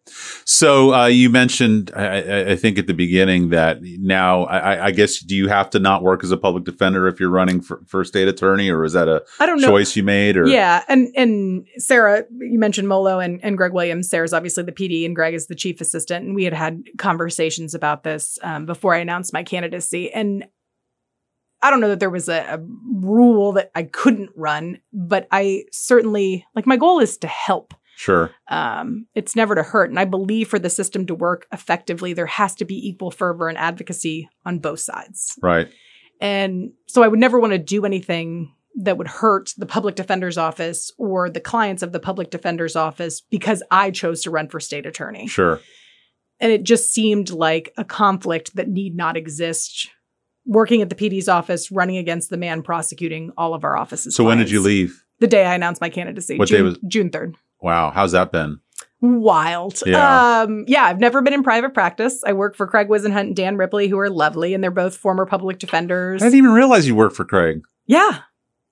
So 0.46 0.94
uh, 0.94 1.06
you 1.08 1.30
mentioned, 1.30 1.92
I, 1.96 2.06
I- 2.22 2.52
I 2.52 2.56
think 2.58 2.78
at 2.78 2.88
the 2.88 2.94
beginning 2.94 3.50
that 3.50 3.78
now, 3.82 4.44
I, 4.44 4.58
I- 4.76 4.86
I 4.88 4.92
guess, 4.92 5.20
do 5.20 5.36
you 5.36 5.48
have 5.48 5.70
to 5.72 5.80
not 5.80 6.04
work 6.04 6.24
as 6.24 6.32
a 6.32 6.38
public 6.38 6.66
defender 6.66 7.08
if 7.08 7.20
you're 7.20 7.30
running 7.30 7.62
for, 7.62 7.82
for 7.88 8.04
state 8.04 8.28
attorney, 8.28 8.70
or 8.70 8.84
is 8.84 8.94
that 8.94 9.08
a 9.08 9.24
I 9.40 9.46
don't 9.46 9.62
know. 9.62 9.68
choice 9.68 9.96
you 9.96 10.04
made? 10.04 10.36
Or 10.36 10.46
Yeah, 10.48 10.84
and 10.90 11.08
and 11.16 11.66
Sara, 11.78 12.26
you 12.40 12.60
mentioned 12.60 12.88
Mollo 12.90 13.20
and, 13.20 13.40
and 13.44 13.56
Greg 13.56 13.72
Williams. 13.74 14.10
Sara's 14.10 14.34
obviously 14.34 14.64
the 14.64 14.72
PD, 14.74 15.06
and 15.06 15.16
Greg 15.16 15.34
is 15.34 15.48
the 15.48 15.56
chief 15.56 15.80
assistant. 15.80 16.26
And 16.26 16.36
we 16.36 16.44
had 16.44 16.54
had 16.54 16.84
conversations 16.98 17.74
about 17.74 18.04
this 18.04 18.38
um, 18.44 18.66
before 18.66 18.94
I 18.94 18.98
announced 18.98 19.32
my 19.34 19.44
candidacy. 19.44 20.12
And 20.12 20.46
I 21.64 21.70
don't 21.70 21.80
know 21.80 21.90
that 21.90 22.00
there 22.00 22.10
was 22.10 22.28
a, 22.28 22.40
a 22.40 22.60
rule 22.92 23.52
that 23.54 23.72
I 23.76 23.84
couldn't 23.84 24.32
run, 24.36 24.80
but 24.92 25.28
I 25.32 25.66
certainly 25.72 26.46
like 26.56 26.66
my 26.68 26.76
goal 26.78 27.00
is 27.00 27.18
to 27.18 27.28
help. 27.28 27.74
Sure, 28.02 28.32
Um, 28.50 29.06
it's 29.14 29.36
never 29.36 29.54
to 29.56 29.64
hurt, 29.64 29.90
and 29.92 30.00
I 30.00 30.06
believe 30.06 30.48
for 30.48 30.58
the 30.60 30.70
system 30.70 31.06
to 31.06 31.14
work 31.16 31.46
effectively, 31.54 32.14
there 32.14 32.26
has 32.26 32.56
to 32.56 32.66
be 32.66 32.76
equal 32.90 33.12
fervor 33.12 33.48
and 33.48 33.58
advocacy 33.58 34.28
on 34.46 34.58
both 34.60 34.80
sides. 34.80 35.38
right, 35.42 35.68
And 36.20 36.72
so 36.88 37.04
I 37.04 37.08
would 37.08 37.20
never 37.20 37.40
want 37.40 37.54
to 37.54 37.60
do 37.60 37.86
anything 37.86 38.54
that 38.76 38.98
would 38.98 39.08
hurt 39.08 39.54
the 39.58 39.66
public 39.66 39.96
defender's 39.96 40.38
office 40.38 40.92
or 40.98 41.30
the 41.30 41.42
clients 41.42 41.84
of 41.84 41.92
the 41.92 42.00
public 42.00 42.32
defender's 42.32 42.76
office 42.76 43.22
because 43.22 43.62
I 43.70 43.92
chose 43.92 44.24
to 44.24 44.32
run 44.32 44.48
for 44.48 44.60
state 44.60 44.86
attorney. 44.86 45.28
sure, 45.28 45.60
And 46.40 46.52
it 46.52 46.64
just 46.64 46.92
seemed 46.92 47.30
like 47.32 47.72
a 47.78 47.84
conflict 47.84 48.56
that 48.56 48.68
need 48.70 48.96
not 48.96 49.16
exist. 49.18 49.90
Working 50.46 50.82
at 50.82 50.90
the 50.90 50.96
PD's 50.96 51.28
office, 51.30 51.70
running 51.72 51.98
against 51.98 52.30
the 52.32 52.38
man 52.38 52.64
prosecuting 52.64 53.32
all 53.38 53.54
of 53.54 53.64
our 53.64 53.78
offices. 53.78 54.16
So 54.16 54.24
when 54.24 54.40
did 54.40 54.50
you 54.50 54.60
leave? 54.62 55.04
The 55.20 55.28
day 55.28 55.46
I 55.46 55.54
announced 55.54 55.82
my 55.82 55.90
candidacy. 55.90 56.38
What 56.40 56.50
day 56.50 56.64
was- 56.64 56.80
June 56.88 57.12
3rd. 57.12 57.36
Wow, 57.62 57.92
how's 57.92 58.12
that 58.14 58.32
been? 58.32 58.60
Wild. 59.02 59.82
Yeah. 59.86 60.42
Um, 60.42 60.66
yeah, 60.68 60.84
I've 60.84 61.00
never 61.00 61.22
been 61.22 61.34
in 61.34 61.44
private 61.44 61.74
practice. 61.74 62.24
I 62.26 62.34
work 62.34 62.56
for 62.56 62.68
Craig 62.68 62.88
Whisenhunt 62.88 63.20
and 63.22 63.36
Dan 63.36 63.58
Ripley, 63.58 63.88
who 63.88 63.98
are 64.00 64.10
lovely, 64.10 64.54
and 64.54 64.64
they're 64.64 64.70
both 64.72 64.96
former 64.96 65.26
public 65.26 65.58
defenders. 65.60 66.22
I 66.22 66.26
didn't 66.28 66.38
even 66.38 66.52
realize 66.52 66.88
you 66.88 66.96
worked 66.96 67.16
for 67.16 67.26
Craig. 67.26 67.62
yeah. 67.88 68.20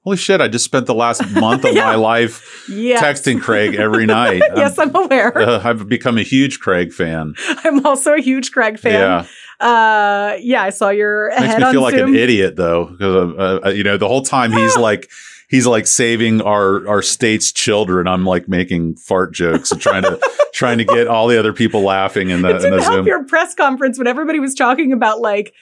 Holy 0.06 0.16
shit! 0.16 0.40
I 0.40 0.48
just 0.48 0.64
spent 0.64 0.86
the 0.86 0.94
last 0.96 1.30
month 1.34 1.66
of 1.66 1.76
Yeah. 1.76 1.84
my 1.84 1.96
life 1.96 2.66
Yeah. 2.70 3.02
texting 3.04 3.42
Craig 3.42 3.76
every 3.76 4.06
night. 4.22 4.42
yes, 4.56 4.80
I'm 4.80 4.96
aware. 4.96 5.38
Uh, 5.38 5.62
I've 5.62 5.90
become 5.90 6.18
a 6.18 6.24
huge 6.24 6.62
Craig 6.62 6.94
fan. 6.94 7.34
I'm 7.66 7.86
also 7.86 8.14
a 8.14 8.22
huge 8.22 8.54
Craig 8.54 8.80
fan. 8.80 8.94
Yeah, 8.94 9.26
Uh, 9.68 10.38
yeah, 10.40 10.64
I 10.64 10.70
saw 10.70 10.90
your 10.90 11.32
makes 11.32 11.44
head 11.48 11.62
me 11.62 11.72
feel 11.74 11.82
like 11.82 11.96
an 11.96 12.16
idiot 12.16 12.56
though, 12.56 12.86
because 12.86 13.34
uh, 13.38 13.60
uh, 13.66 13.70
you 13.72 13.84
know 13.84 13.98
the 13.98 14.08
whole 14.08 14.22
time 14.24 14.54
he's 14.54 14.78
like 14.90 15.12
he's 15.50 15.68
like 15.68 15.86
saving 15.86 16.42
our 16.42 16.88
our 16.88 17.02
state's 17.02 17.52
children. 17.52 18.08
I'm 18.08 18.26
like 18.26 18.48
making 18.48 18.96
fart 18.96 19.34
jokes 19.34 19.72
and 19.74 19.82
trying 19.82 20.04
to 20.04 20.18
trying 20.54 20.78
to 20.78 20.86
get 20.86 21.08
all 21.08 21.28
the 21.28 21.38
other 21.38 21.52
people 21.52 21.82
laughing 21.82 22.30
in 22.30 22.42
the 22.42 22.50
It 22.50 22.56
in 22.56 22.62
didn't 22.62 22.78
the 22.78 22.84
help 22.84 22.96
Zoom. 22.96 23.08
your 23.08 23.24
press 23.26 23.54
conference 23.54 23.98
when 23.98 24.08
everybody 24.08 24.40
was 24.40 24.56
talking 24.56 24.94
about 24.94 25.20
like 25.20 25.54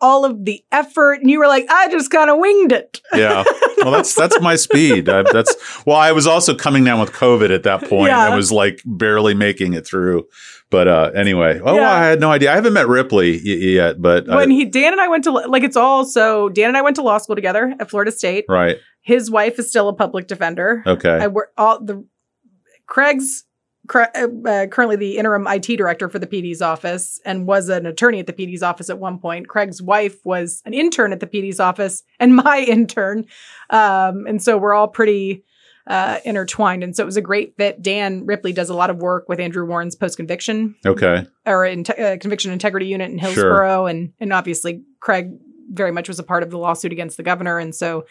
all 0.00 0.24
of 0.24 0.44
the 0.44 0.62
effort, 0.72 1.20
and 1.20 1.30
you 1.30 1.38
were 1.38 1.46
like, 1.48 1.66
I 1.70 1.88
just 1.90 2.10
kind 2.10 2.28
of 2.30 2.38
winged 2.38 2.72
it. 2.72 3.00
yeah. 3.14 3.44
Well, 3.78 3.90
that's 3.92 4.14
that's 4.14 4.40
my 4.40 4.56
speed. 4.56 5.08
I, 5.08 5.22
that's 5.22 5.54
well, 5.86 5.96
I 5.96 6.12
was 6.12 6.26
also 6.26 6.54
coming 6.54 6.84
down 6.84 6.98
with 7.00 7.12
COVID 7.12 7.54
at 7.54 7.62
that 7.64 7.88
point. 7.88 8.08
Yeah. 8.10 8.18
I 8.32 8.34
was 8.36 8.50
like 8.50 8.80
barely 8.84 9.34
making 9.34 9.74
it 9.74 9.86
through. 9.86 10.26
But 10.70 10.88
uh, 10.88 11.12
anyway, 11.14 11.60
oh, 11.64 11.76
Yeah. 11.76 11.90
I 11.92 12.04
had 12.06 12.18
no 12.20 12.30
idea. 12.32 12.50
I 12.50 12.56
haven't 12.56 12.72
met 12.72 12.88
Ripley 12.88 13.32
y- 13.36 13.40
yet, 13.44 14.02
but 14.02 14.28
I- 14.28 14.34
When 14.36 14.50
he 14.50 14.64
Dan 14.64 14.92
and 14.92 15.00
I 15.00 15.06
went 15.08 15.24
to 15.24 15.30
like 15.30 15.62
it's 15.62 15.76
all 15.76 16.04
so 16.04 16.48
Dan 16.48 16.68
and 16.68 16.76
I 16.76 16.82
went 16.82 16.96
to 16.96 17.02
law 17.02 17.18
school 17.18 17.36
together 17.36 17.72
at 17.78 17.88
Florida 17.88 18.10
State. 18.10 18.44
right. 18.48 18.76
His 19.02 19.30
wife 19.30 19.58
is 19.60 19.68
still 19.68 19.88
a 19.88 19.94
public 19.94 20.26
defender. 20.26 20.82
Okay. 20.84 21.08
I 21.10 21.28
work 21.28 21.52
all 21.56 21.80
the 21.82 22.04
Craig's 22.86 23.44
cr- 23.86 24.02
uh, 24.14 24.28
uh, 24.48 24.66
currently 24.66 24.96
the 24.96 25.16
interim 25.18 25.46
IT 25.46 25.76
director 25.76 26.08
for 26.08 26.18
the 26.18 26.26
PD's 26.26 26.62
office 26.62 27.20
and 27.24 27.46
was 27.46 27.68
an 27.68 27.86
attorney 27.86 28.20
at 28.20 28.26
the 28.26 28.32
PD's 28.32 28.62
office 28.62 28.90
at 28.90 28.98
one 28.98 29.18
point. 29.18 29.48
Craig's 29.48 29.82
wife 29.82 30.24
was 30.24 30.62
an 30.64 30.74
intern 30.74 31.12
at 31.12 31.20
the 31.20 31.26
PD's 31.26 31.60
office 31.60 32.02
and 32.18 32.36
my 32.44 32.60
intern, 32.60 33.26
um, 33.70 34.26
and 34.26 34.42
so 34.42 34.56
we're 34.56 34.74
all 34.74 34.88
pretty 34.88 35.44
uh, 35.86 36.18
intertwined. 36.24 36.82
And 36.82 36.96
so 36.96 37.02
it 37.02 37.06
was 37.06 37.16
a 37.16 37.22
great 37.22 37.56
fit. 37.56 37.80
Dan 37.80 38.26
Ripley 38.26 38.52
does 38.52 38.70
a 38.70 38.74
lot 38.74 38.90
of 38.90 38.98
work 38.98 39.28
with 39.28 39.38
Andrew 39.38 39.64
Warren's 39.64 39.94
post 39.94 40.16
conviction 40.16 40.74
okay. 40.84 41.26
or 41.44 41.64
in 41.64 41.84
uh, 41.86 42.16
conviction 42.20 42.50
integrity 42.52 42.86
unit 42.86 43.10
in 43.10 43.18
Hillsborough, 43.18 43.86
and 43.86 44.12
and 44.20 44.32
obviously 44.32 44.82
Craig 45.00 45.32
very 45.70 45.92
much 45.92 46.08
was 46.08 46.18
a 46.18 46.24
part 46.24 46.42
of 46.42 46.50
the 46.50 46.58
lawsuit 46.58 46.92
against 46.92 47.16
the 47.16 47.22
governor, 47.22 47.58
and 47.58 47.74
so 47.74 48.04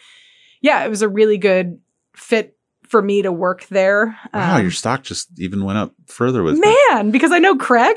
yeah, 0.60 0.84
it 0.84 0.88
was 0.88 1.02
a 1.02 1.08
really 1.08 1.38
good 1.38 1.78
fit 2.14 2.55
for 2.88 3.02
me 3.02 3.22
to 3.22 3.32
work 3.32 3.66
there. 3.68 4.18
Wow, 4.32 4.56
Um, 4.56 4.62
your 4.62 4.70
stock 4.70 5.02
just 5.02 5.28
even 5.38 5.64
went 5.64 5.78
up 5.78 5.92
further 6.06 6.42
with 6.42 6.58
me. 6.58 6.76
man, 6.90 7.10
because 7.10 7.32
I 7.32 7.38
know 7.38 7.56
Craig. 7.56 7.96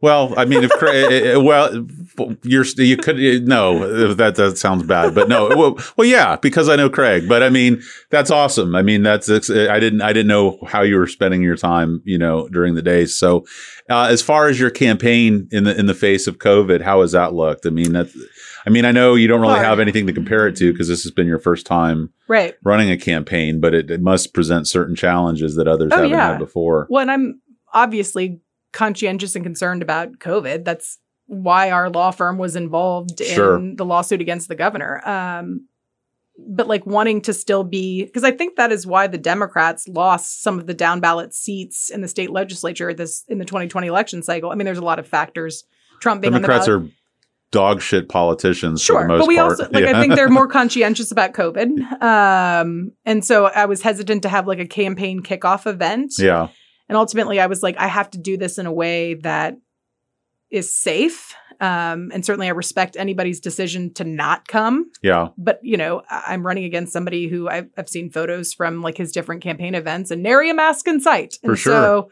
Well, 0.00 0.32
I 0.36 0.44
mean, 0.44 0.62
if 0.62 0.70
Craig, 0.70 1.10
eh, 1.26 1.36
well, 1.36 1.86
you're 2.44 2.64
you 2.76 2.96
could 2.96 3.18
eh, 3.18 3.40
no 3.42 4.14
that 4.14 4.36
that 4.36 4.56
sounds 4.56 4.84
bad, 4.84 5.12
but 5.12 5.28
no, 5.28 5.48
well, 5.48 5.76
well, 5.96 6.06
yeah, 6.06 6.36
because 6.36 6.68
I 6.68 6.76
know 6.76 6.88
Craig. 6.88 7.28
But 7.28 7.42
I 7.42 7.48
mean, 7.48 7.82
that's 8.10 8.30
awesome. 8.30 8.76
I 8.76 8.82
mean, 8.82 9.02
that's 9.02 9.28
eh, 9.28 9.66
I 9.68 9.80
didn't 9.80 10.02
I 10.02 10.12
didn't 10.12 10.28
know 10.28 10.58
how 10.68 10.82
you 10.82 10.96
were 10.96 11.08
spending 11.08 11.42
your 11.42 11.56
time, 11.56 12.00
you 12.04 12.16
know, 12.16 12.48
during 12.48 12.76
the 12.76 12.82
days. 12.82 13.18
So, 13.18 13.44
uh, 13.90 14.06
as 14.08 14.22
far 14.22 14.46
as 14.46 14.60
your 14.60 14.70
campaign 14.70 15.48
in 15.50 15.64
the 15.64 15.76
in 15.76 15.86
the 15.86 15.94
face 15.94 16.28
of 16.28 16.38
COVID, 16.38 16.80
how 16.80 17.00
has 17.00 17.10
that 17.12 17.34
looked? 17.34 17.66
I 17.66 17.70
mean, 17.70 17.92
that's. 17.92 18.16
I 18.66 18.70
mean, 18.70 18.84
I 18.84 18.92
know 18.92 19.14
you 19.14 19.28
don't 19.28 19.40
really 19.40 19.54
Hard. 19.54 19.66
have 19.66 19.80
anything 19.80 20.06
to 20.06 20.12
compare 20.12 20.46
it 20.46 20.56
to 20.56 20.72
because 20.72 20.88
this 20.88 21.02
has 21.04 21.12
been 21.12 21.26
your 21.26 21.38
first 21.38 21.66
time 21.66 22.12
Right. 22.28 22.54
running 22.64 22.90
a 22.90 22.96
campaign, 22.96 23.60
but 23.60 23.74
it, 23.74 23.90
it 23.90 24.00
must 24.02 24.34
present 24.34 24.66
certain 24.68 24.94
challenges 24.96 25.56
that 25.56 25.68
others 25.68 25.90
Oh, 25.92 25.96
haven't 25.96 26.10
yeah. 26.10 26.28
had 26.32 26.38
before. 26.38 26.86
Well, 26.90 27.02
and 27.02 27.10
I'm 27.10 27.40
obviously 27.72 28.40
conscientious 28.72 29.34
and 29.34 29.44
concerned 29.44 29.82
about 29.82 30.18
COVID. 30.18 30.64
That's 30.64 30.98
why 31.26 31.70
our 31.70 31.90
law 31.90 32.10
firm 32.10 32.38
was 32.38 32.56
involved 32.56 33.22
Sure. 33.22 33.56
in 33.56 33.76
the 33.76 33.84
lawsuit 33.84 34.20
against 34.20 34.48
the 34.48 34.54
governor. 34.54 35.06
Um, 35.08 35.66
but 36.38 36.68
like 36.68 36.86
wanting 36.86 37.20
to 37.22 37.32
still 37.34 37.64
be, 37.64 38.04
because 38.04 38.22
I 38.24 38.30
think 38.30 38.56
that 38.56 38.70
is 38.70 38.86
why 38.86 39.08
the 39.08 39.18
Democrats 39.18 39.88
lost 39.88 40.42
some 40.42 40.58
of 40.58 40.66
the 40.66 40.74
down 40.74 41.00
ballot 41.00 41.34
seats 41.34 41.90
in 41.90 42.00
the 42.00 42.06
state 42.08 42.30
legislature 42.30 42.94
this 42.94 43.24
in 43.28 43.38
the 43.38 43.44
2020 43.44 43.88
election 43.88 44.22
cycle. 44.22 44.50
I 44.50 44.54
mean, 44.54 44.64
there's 44.64 44.78
a 44.78 44.84
lot 44.84 44.98
of 45.00 45.06
factors. 45.08 45.64
Trump 46.00 46.22
being 46.22 46.32
Democrats 46.32 46.68
on 46.68 46.72
the 46.74 46.78
ballot. 46.78 46.92
are 46.92 46.94
dog 47.50 47.80
shit 47.80 48.08
politicians 48.08 48.82
for 48.82 48.92
Sure, 48.92 49.02
the 49.02 49.08
most 49.08 49.20
but 49.20 49.28
we 49.28 49.36
part. 49.36 49.50
also 49.50 49.68
like 49.72 49.84
I 49.84 50.00
think 50.00 50.14
they're 50.14 50.28
more 50.28 50.48
conscientious 50.48 51.10
about 51.10 51.32
COVID, 51.32 52.02
um, 52.02 52.92
and 53.04 53.24
so 53.24 53.46
I 53.46 53.66
was 53.66 53.82
hesitant 53.82 54.22
to 54.22 54.28
have 54.28 54.46
like 54.46 54.58
a 54.58 54.66
campaign 54.66 55.22
kickoff 55.22 55.66
event. 55.66 56.12
yeah. 56.18 56.48
And 56.88 56.96
ultimately, 56.96 57.38
I 57.38 57.46
was 57.46 57.62
like, 57.62 57.76
I 57.76 57.86
have 57.86 58.10
to 58.12 58.18
do 58.18 58.38
this 58.38 58.56
in 58.56 58.64
a 58.64 58.72
way 58.72 59.12
that 59.14 59.58
is 60.50 60.74
safe. 60.74 61.34
Um, 61.60 62.10
and 62.14 62.24
certainly, 62.24 62.46
I 62.46 62.52
respect 62.52 62.96
anybody's 62.96 63.40
decision 63.40 63.92
to 63.94 64.04
not 64.04 64.48
come. 64.48 64.90
Yeah. 65.02 65.28
But, 65.36 65.60
you 65.62 65.76
know, 65.76 66.00
I'm 66.08 66.46
running 66.46 66.64
against 66.64 66.94
somebody 66.94 67.28
who 67.28 67.46
I've, 67.46 67.68
I've 67.76 67.90
seen 67.90 68.10
photos 68.10 68.54
from 68.54 68.80
like 68.80 68.96
his 68.96 69.12
different 69.12 69.42
campaign 69.42 69.74
events 69.74 70.10
and 70.10 70.22
nary 70.22 70.48
a 70.48 70.54
mask 70.54 70.88
in 70.88 70.98
sight. 71.00 71.36
For 71.42 71.50
and 71.50 71.58
sure. 71.58 71.72
So 71.74 72.10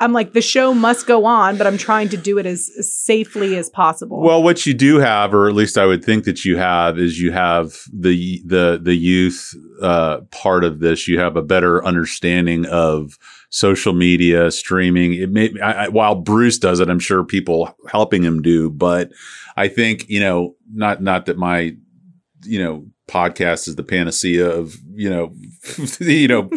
I'm 0.00 0.12
like, 0.12 0.32
the 0.32 0.42
show 0.42 0.74
must 0.74 1.06
go 1.06 1.24
on, 1.24 1.56
but 1.56 1.66
I'm 1.66 1.78
trying 1.78 2.08
to 2.10 2.16
do 2.16 2.38
it 2.38 2.46
as, 2.46 2.70
as 2.78 2.92
safely 2.92 3.56
as 3.56 3.70
possible. 3.70 4.20
Well, 4.20 4.42
what 4.42 4.66
you 4.66 4.74
do 4.74 4.98
have, 4.98 5.32
or 5.32 5.48
at 5.48 5.54
least 5.54 5.78
I 5.78 5.86
would 5.86 6.04
think 6.04 6.24
that 6.24 6.44
you 6.44 6.56
have, 6.56 6.98
is 6.98 7.20
you 7.20 7.32
have 7.32 7.76
the 7.92 8.42
the 8.44 8.80
the 8.82 8.94
youth 8.94 9.54
uh, 9.80 10.20
part 10.30 10.64
of 10.64 10.80
this. 10.80 11.06
You 11.06 11.20
have 11.20 11.36
a 11.36 11.42
better 11.42 11.84
understanding 11.84 12.66
of 12.66 13.18
social 13.50 13.92
media 13.92 14.50
streaming. 14.50 15.14
It 15.14 15.30
may 15.30 15.52
I, 15.62 15.84
I, 15.84 15.88
while 15.88 16.16
Bruce 16.16 16.58
does 16.58 16.80
it, 16.80 16.90
I'm 16.90 16.98
sure 16.98 17.24
people 17.24 17.76
helping 17.88 18.22
him 18.22 18.42
do. 18.42 18.70
But 18.70 19.12
I 19.56 19.68
think 19.68 20.08
you 20.08 20.20
know, 20.20 20.56
not 20.72 21.02
not 21.02 21.26
that 21.26 21.38
my 21.38 21.76
you 22.42 22.62
know 22.62 22.86
podcast 23.08 23.68
is 23.68 23.76
the 23.76 23.84
panacea 23.84 24.48
of 24.48 24.76
you 24.94 25.10
know 25.10 25.34
you 26.00 26.28
know 26.28 26.50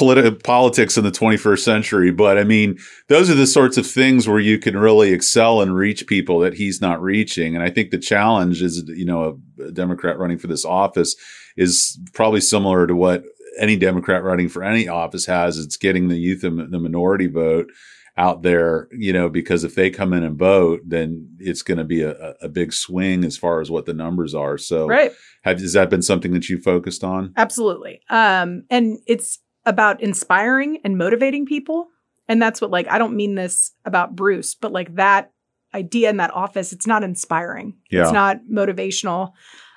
politi- 0.00 0.42
politics 0.42 0.96
in 0.96 1.04
the 1.04 1.10
21st 1.10 1.58
century 1.60 2.10
but 2.10 2.38
i 2.38 2.44
mean 2.44 2.78
those 3.08 3.28
are 3.28 3.34
the 3.34 3.46
sorts 3.46 3.76
of 3.76 3.86
things 3.86 4.26
where 4.26 4.40
you 4.40 4.58
can 4.58 4.76
really 4.76 5.12
excel 5.12 5.60
and 5.60 5.74
reach 5.74 6.06
people 6.06 6.38
that 6.38 6.54
he's 6.54 6.80
not 6.80 7.00
reaching 7.02 7.54
and 7.54 7.62
i 7.62 7.70
think 7.70 7.90
the 7.90 7.98
challenge 7.98 8.62
is 8.62 8.82
you 8.88 9.04
know 9.04 9.38
a, 9.58 9.64
a 9.64 9.72
democrat 9.72 10.18
running 10.18 10.38
for 10.38 10.46
this 10.46 10.64
office 10.64 11.14
is 11.56 11.98
probably 12.12 12.40
similar 12.40 12.86
to 12.86 12.96
what 12.96 13.24
any 13.58 13.76
democrat 13.76 14.24
running 14.24 14.48
for 14.48 14.62
any 14.62 14.88
office 14.88 15.26
has 15.26 15.58
it's 15.58 15.76
getting 15.76 16.08
the 16.08 16.18
youth 16.18 16.42
and 16.42 16.72
the 16.72 16.78
minority 16.78 17.26
vote 17.26 17.68
out 18.16 18.42
there 18.42 18.88
you 18.92 19.12
know 19.12 19.28
because 19.28 19.64
if 19.64 19.74
they 19.74 19.88
come 19.88 20.12
in 20.12 20.24
and 20.24 20.36
vote 20.38 20.80
then 20.84 21.28
it's 21.38 21.62
going 21.62 21.78
to 21.78 21.84
be 21.84 22.02
a, 22.02 22.34
a- 22.42 22.48
big 22.48 22.72
swing 22.72 23.24
as 23.24 23.36
far 23.36 23.60
as 23.60 23.70
what 23.70 23.86
the 23.86 23.94
numbers 23.94 24.34
are 24.34 24.58
so 24.58 24.86
right. 24.86 25.12
have, 25.42 25.60
has 25.60 25.74
that 25.74 25.88
been 25.88 26.02
something 26.02 26.32
that 26.32 26.48
you 26.48 26.58
focused 26.60 27.04
on 27.04 27.32
Absolutely. 27.36 28.02
Um, 28.10 28.64
and 28.68 28.98
it's 29.06 29.38
about 29.70 30.02
inspiring 30.02 30.80
and 30.82 30.98
motivating 30.98 31.46
people. 31.46 31.86
And 32.28 32.42
that's 32.42 32.60
what, 32.60 32.72
like, 32.72 32.90
I 32.90 32.98
don't 32.98 33.14
mean 33.14 33.36
this 33.36 33.70
about 33.84 34.16
Bruce, 34.16 34.56
but 34.56 34.72
like 34.72 34.96
that 34.96 35.30
idea 35.72 36.10
in 36.10 36.16
that 36.16 36.34
office, 36.34 36.72
it's 36.72 36.88
not 36.88 37.04
inspiring. 37.04 37.76
Yeah. 37.88 38.02
It's 38.02 38.12
not 38.12 38.40
motivational. 38.50 39.30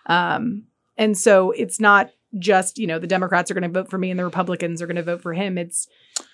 Um, 0.07 0.63
and 0.97 1.15
so 1.15 1.51
it's 1.51 1.79
not 1.79 2.09
just, 2.39 2.79
you 2.79 2.87
know, 2.87 2.97
the 2.97 3.05
Democrats 3.05 3.51
are 3.51 3.53
going 3.53 3.71
to 3.71 3.79
vote 3.79 3.91
for 3.91 3.99
me 3.99 4.09
and 4.09 4.19
the 4.19 4.25
Republicans 4.25 4.81
are 4.81 4.87
going 4.87 4.95
to 4.95 5.03
vote 5.03 5.21
for 5.21 5.33
him. 5.33 5.59
It's 5.59 5.87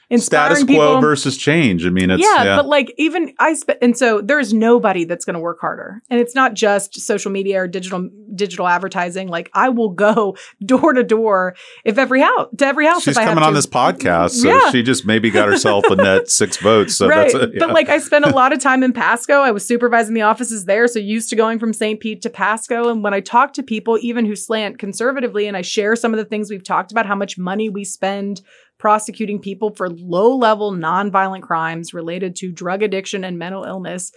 inspiring 0.10 0.56
status 0.56 0.64
people. 0.66 0.94
quo 0.94 1.02
versus 1.02 1.38
change 1.38 1.86
i 1.86 1.90
mean 1.90 2.10
it's 2.10 2.22
yeah, 2.24 2.44
yeah, 2.44 2.56
but 2.56 2.66
like 2.68 2.94
even 2.98 3.34
I 3.40 3.54
spent, 3.54 3.80
and 3.82 3.98
so 3.98 4.22
there's 4.22 4.54
nobody 4.54 5.06
that's 5.06 5.24
going 5.26 5.36
to 5.36 5.40
work 5.40 5.60
harder, 5.62 6.02
and 6.10 6.20
it's 6.20 6.36
not 6.36 6.54
just 6.54 7.00
social 7.00 7.32
media 7.32 7.62
or 7.62 7.68
digital 7.68 8.10
digital 8.36 8.68
advertising. 8.68 9.28
Like 9.28 9.50
I 9.54 9.70
will 9.70 9.90
go 9.90 10.36
door 10.66 10.94
to 10.94 11.04
door 11.04 11.56
if 11.86 11.98
every 11.98 12.22
house 12.22 12.48
to 12.58 12.66
every 12.66 12.86
house. 12.86 13.04
she's 13.04 13.16
if 13.16 13.18
I 13.20 13.22
have 13.24 13.30
coming 13.32 13.44
on 13.44 13.54
this 13.54 13.66
podcast 13.66 14.32
so 14.32 14.50
Yeah. 14.50 14.72
she 14.72 14.84
just 14.84 15.06
maybe 15.06 15.30
got 15.30 15.48
herself 15.48 15.86
a 15.90 15.96
net 15.96 16.30
six 16.40 16.58
votes 16.58 16.96
so 16.96 17.08
right, 17.08 17.32
that's 17.32 17.34
it 17.36 17.52
yeah. 17.54 17.60
but 17.60 17.74
like 17.74 17.90
I 17.90 18.00
spent 18.00 18.26
a 18.26 18.30
lot 18.36 18.52
of 18.54 18.60
time 18.60 18.84
in 18.84 18.94
Pasco. 18.94 19.42
I 19.42 19.52
was 19.52 19.66
supervising 19.66 20.14
the 20.16 20.22
offices 20.24 20.66
there, 20.66 20.88
so 20.88 21.00
used 21.00 21.30
to 21.30 21.36
going 21.36 21.60
from 21.60 21.74
St. 21.74 22.00
Pete 22.00 22.22
to 22.24 22.30
Pasco. 22.30 22.90
And 22.90 23.04
when 23.04 23.14
I 23.14 23.20
talk 23.20 23.54
to 23.54 23.64
people, 23.64 23.98
even 24.02 24.26
who 24.26 24.36
slant 24.36 24.80
conservatively, 24.80 25.48
and 25.48 25.56
I 25.56 25.62
share 25.62 25.96
some 25.96 26.14
of 26.14 26.18
the 26.18 26.26
things 26.26 26.50
we've 26.50 26.64
talked 26.64 26.92
about, 26.92 27.06
how 27.06 27.16
much 27.16 27.38
money 27.38 27.70
we 27.70 27.84
spend 27.84 28.42
prosecuting 28.80 29.40
people 29.40 29.70
for 29.76 29.90
low 29.90 30.36
level 30.36 30.72
nonviolent 30.72 31.42
crimes 31.44 31.94
related 31.94 32.36
to 32.38 32.52
drug 32.52 32.82
addiction 32.82 33.24
and 33.24 33.38
mental 33.38 33.64
illness. 33.66 34.12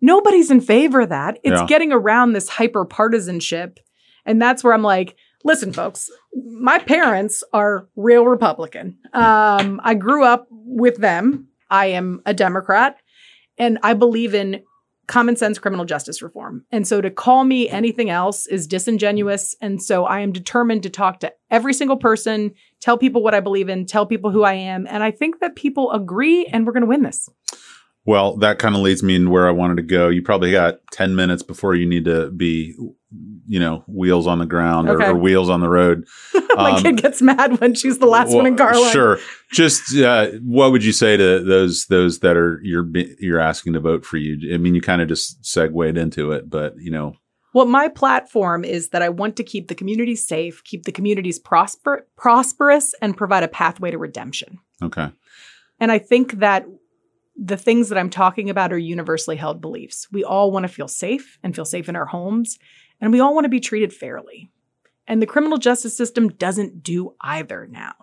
Nobody's 0.00 0.50
in 0.50 0.60
favor 0.60 1.00
of 1.00 1.08
that. 1.08 1.38
It's 1.42 1.60
Yeah. 1.60 1.66
getting 1.66 1.90
around 1.92 2.32
this 2.32 2.48
hyper 2.48 2.84
partisanship. 2.84 3.80
And 4.26 4.40
that's 4.40 4.62
where 4.62 4.74
I'm 4.74 4.82
like, 4.82 5.16
listen, 5.42 5.72
folks, 5.72 6.10
my 6.34 6.78
parents 6.78 7.42
are 7.52 7.88
real 7.96 8.26
Republican. 8.26 8.98
Um, 9.12 9.80
I 9.82 9.94
grew 9.94 10.24
up 10.24 10.46
with 10.50 10.98
them. 10.98 11.48
I 11.70 11.86
am 11.86 12.20
a 12.26 12.34
Democrat 12.34 12.98
and 13.58 13.78
I 13.82 13.94
believe 13.94 14.34
in 14.34 14.62
common 15.06 15.36
sense 15.36 15.58
criminal 15.58 15.84
justice 15.84 16.22
reform. 16.22 16.64
And 16.72 16.86
so 16.88 17.00
to 17.02 17.10
call 17.10 17.44
me 17.44 17.68
anything 17.68 18.08
else 18.08 18.46
is 18.46 18.66
disingenuous. 18.66 19.54
And 19.60 19.82
so 19.82 20.06
I 20.06 20.20
am 20.20 20.32
determined 20.32 20.82
to 20.84 20.90
talk 20.90 21.20
to 21.20 21.32
every 21.50 21.74
single 21.74 21.98
person, 21.98 22.52
tell 22.84 22.98
people 22.98 23.22
what 23.22 23.34
I 23.34 23.40
believe 23.40 23.68
in, 23.68 23.86
tell 23.86 24.06
people 24.06 24.30
who 24.30 24.42
I 24.44 24.54
am. 24.54 24.86
And 24.88 25.02
I 25.02 25.10
think 25.10 25.40
that 25.40 25.56
people 25.56 25.90
agree 25.92 26.44
and 26.46 26.66
we're 26.66 26.72
going 26.72 26.82
to 26.88 26.92
win 26.94 27.02
this. 27.02 27.28
well 28.06 28.36
that 28.36 28.58
kind 28.58 28.74
of 28.76 28.82
leads 28.82 29.02
me 29.02 29.14
in 29.16 29.30
where 29.30 29.48
i 29.48 29.50
wanted 29.50 29.76
to 29.78 29.82
go 29.96 30.10
you 30.10 30.20
probably 30.20 30.50
got 30.52 30.74
10 30.92 31.16
minutes 31.16 31.42
before 31.42 31.74
you 31.74 31.86
need 31.88 32.04
to 32.04 32.30
be 32.32 32.74
you 33.46 33.58
know 33.58 33.82
wheels 33.86 34.26
on 34.26 34.38
the 34.38 34.44
ground 34.54 34.88
or, 34.90 34.96
Okay. 35.00 35.08
or 35.10 35.14
wheels 35.16 35.48
on 35.48 35.60
the 35.60 35.70
road 35.70 36.04
My 36.56 36.72
Um, 36.76 36.82
kid 36.82 36.96
gets 37.02 37.20
mad 37.22 37.60
when 37.60 37.74
she's 37.74 37.98
the 37.98 38.06
last 38.06 38.32
one 38.32 38.46
in 38.46 38.54
Well, 38.56 38.70
Garland. 38.72 38.92
Sure. 38.92 39.18
Just 39.52 39.82
uh, 39.96 40.26
what 40.44 40.70
would 40.70 40.84
you 40.84 40.92
say 40.92 41.16
to 41.16 41.42
those 41.42 41.86
those 41.86 42.20
that 42.20 42.36
are 42.36 42.60
you're 42.62 42.86
you're 43.18 43.40
asking 43.40 43.72
to 43.72 43.80
vote 43.80 44.04
for 44.04 44.18
you? 44.18 44.54
I 44.54 44.58
mean, 44.58 44.74
you 44.76 44.80
kind 44.80 45.02
of 45.02 45.08
just 45.08 45.44
segued 45.44 45.98
into 45.98 46.30
it, 46.30 46.48
but 46.48 46.74
you 46.78 46.92
know, 46.92 47.14
Well, 47.54 47.66
my 47.66 47.88
platform 47.88 48.64
is 48.64 48.90
that 48.90 49.00
I 49.00 49.08
want 49.08 49.36
to 49.36 49.44
keep 49.44 49.68
the 49.68 49.76
community 49.76 50.16
safe, 50.16 50.62
keep 50.64 50.82
the 50.82 50.92
communities 50.92 51.38
prosper, 51.38 52.06
prosperous, 52.16 52.94
and 53.00 53.16
provide 53.16 53.44
a 53.44 53.48
pathway 53.48 53.92
to 53.92 53.98
redemption. 53.98 54.58
okay, 54.82 55.10
And 55.80 55.90
I 55.90 55.98
think 55.98 56.32
that 56.40 56.66
the 57.36 57.56
things 57.56 57.88
that 57.88 57.98
I'm 57.98 58.10
talking 58.10 58.50
about 58.50 58.72
are 58.72 58.78
universally 58.78 59.36
held 59.36 59.60
beliefs. 59.60 60.08
We 60.12 60.24
all 60.24 60.50
want 60.50 60.64
to 60.64 60.72
feel 60.72 60.88
safe 60.88 61.38
and 61.42 61.54
feel 61.54 61.64
safe 61.64 61.88
in 61.88 61.96
our 61.96 62.06
homes, 62.06 62.58
and 63.00 63.12
we 63.12 63.20
all 63.20 63.34
want 63.34 63.44
to 63.44 63.48
be 63.48 63.60
treated 63.60 63.92
fairly. 63.92 64.50
And 65.06 65.22
the 65.22 65.26
criminal 65.26 65.58
justice 65.58 65.96
system 65.96 66.28
doesn't 66.28 66.82
do 66.82 67.14
either 67.20 67.68
now. 67.70 67.94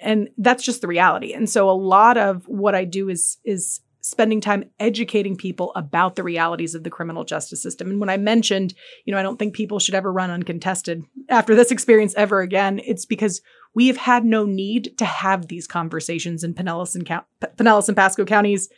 And 0.00 0.28
that's 0.38 0.64
just 0.64 0.80
the 0.80 0.88
reality. 0.88 1.32
And 1.32 1.48
so 1.48 1.68
a 1.68 1.72
lot 1.72 2.16
of 2.16 2.46
what 2.46 2.74
I 2.74 2.84
do 2.84 3.08
is 3.08 3.38
is 3.44 3.80
spending 4.02 4.40
time 4.40 4.64
educating 4.78 5.36
people 5.36 5.72
about 5.76 6.16
the 6.16 6.22
realities 6.22 6.74
of 6.74 6.84
the 6.84 6.90
criminal 6.90 7.24
justice 7.24 7.62
system. 7.62 7.90
And 7.90 8.00
when 8.00 8.08
I 8.08 8.16
mentioned, 8.16 8.74
you 9.04 9.12
know, 9.12 9.18
I 9.18 9.22
don't 9.22 9.38
think 9.38 9.54
people 9.54 9.78
should 9.78 9.94
ever 9.94 10.12
run 10.12 10.30
uncontested 10.30 11.02
after 11.28 11.54
this 11.54 11.70
experience 11.70 12.14
ever 12.16 12.40
again, 12.40 12.80
it's 12.84 13.04
because 13.04 13.42
we 13.74 13.86
have 13.88 13.96
had 13.98 14.24
no 14.24 14.44
need 14.44 14.96
to 14.98 15.04
have 15.04 15.48
these 15.48 15.66
conversations 15.66 16.42
in 16.42 16.54
Pinellas 16.54 16.94
and, 16.94 17.06
Count- 17.06 17.26
Pinellas 17.40 17.88
and 17.88 17.96
Pasco 17.96 18.24
counties 18.24 18.68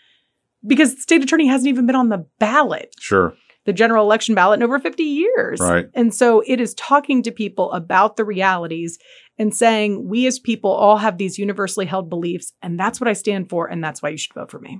because 0.67 0.95
the 0.95 1.01
state 1.01 1.23
attorney 1.23 1.47
hasn't 1.47 1.69
even 1.69 1.87
been 1.87 1.97
on 1.97 2.09
the 2.09 2.27
ballot 2.39 2.95
Sure. 3.01 3.35
the 3.65 3.73
general 3.73 4.05
election 4.05 4.35
ballot 4.35 4.59
in 4.59 4.63
over 4.65 4.79
50 4.79 5.03
years. 5.03 5.61
Right. 5.61 5.87
And 5.95 6.13
so 6.15 6.43
it 6.47 6.61
is 6.61 6.75
talking 6.75 7.23
to 7.23 7.31
people 7.33 7.73
about 7.73 8.17
the 8.17 8.25
realities 8.25 8.99
and 9.39 9.55
saying, 9.55 10.09
we 10.09 10.27
as 10.27 10.39
people 10.39 10.71
all 10.71 10.99
have 10.99 11.17
these 11.17 11.39
universally 11.39 11.87
held 11.87 12.11
beliefs, 12.11 12.53
and 12.61 12.79
that's 12.79 13.01
what 13.01 13.09
I 13.09 13.15
stand 13.15 13.49
for, 13.49 13.67
and 13.67 13.83
that's 13.83 14.03
why 14.03 14.11
you 14.11 14.19
should 14.19 14.35
vote 14.35 14.51
for 14.51 14.59
me. 14.61 14.79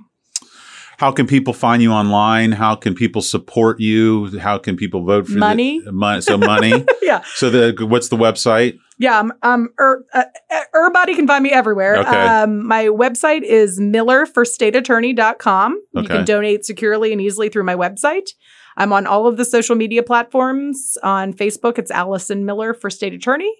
How 0.97 1.11
can 1.11 1.27
people 1.27 1.53
find 1.53 1.81
you 1.81 1.91
online? 1.91 2.51
How 2.51 2.75
can 2.75 2.95
people 2.95 3.21
support 3.21 3.79
you? 3.79 4.37
How 4.39 4.57
can 4.57 4.75
people 4.75 5.03
vote 5.03 5.27
for 5.27 5.33
you? 5.33 5.39
Money. 5.39 5.79
The, 5.79 5.91
mon- 5.91 6.21
so 6.21 6.37
money. 6.37 6.85
yeah. 7.01 7.23
so 7.35 7.49
the 7.49 7.85
what's 7.85 8.09
the 8.09 8.17
website? 8.17 8.79
Yeah. 8.99 9.19
Um, 9.19 9.33
um 9.41 9.69
er, 9.79 10.05
uh, 10.13 10.23
uh, 10.51 10.61
everybody 10.75 11.15
can 11.15 11.27
find 11.27 11.43
me 11.43 11.51
everywhere. 11.51 11.97
Okay. 11.97 12.09
Um, 12.09 12.65
my 12.65 12.85
website 12.85 13.41
is 13.41 13.79
millerforstateattorney.com. 13.79 15.81
You 15.93 16.01
Okay. 16.01 16.15
can 16.15 16.25
donate 16.25 16.65
securely 16.65 17.11
and 17.11 17.21
easily 17.21 17.49
through 17.49 17.63
my 17.63 17.75
website. 17.75 18.29
I'm 18.77 18.93
on 18.93 19.05
all 19.05 19.27
of 19.27 19.37
the 19.37 19.45
social 19.45 19.75
media 19.75 20.03
platforms. 20.03 20.97
On 21.03 21.33
Facebook, 21.33 21.77
it's 21.77 21.91
Allison 21.91 22.45
Miller 22.45 22.73
for 22.73 22.89
State 22.89 23.13
Attorney. 23.13 23.51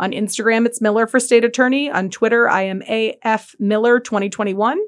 On 0.00 0.12
Instagram, 0.12 0.66
it's 0.66 0.80
Miller 0.80 1.06
for 1.06 1.18
State 1.18 1.44
Attorney. 1.44 1.90
On 1.90 2.08
Twitter, 2.08 2.48
I 2.48 2.62
am 2.62 2.82
AF 2.88 3.54
Miller 3.58 3.98
2021. 3.98 4.78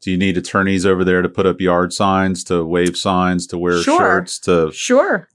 Do 0.00 0.10
you 0.12 0.16
need 0.16 0.36
attorneys 0.38 0.86
over 0.86 1.04
there 1.04 1.22
to 1.22 1.28
put 1.28 1.46
up 1.46 1.60
yard 1.60 1.92
signs, 1.92 2.44
to 2.44 2.64
wave 2.64 2.96
signs, 2.96 3.46
to 3.48 3.58
wear 3.58 3.80
Sure. 3.82 3.98
shirts, 3.98 4.38
to 4.40 4.70
Sure. 4.72 5.28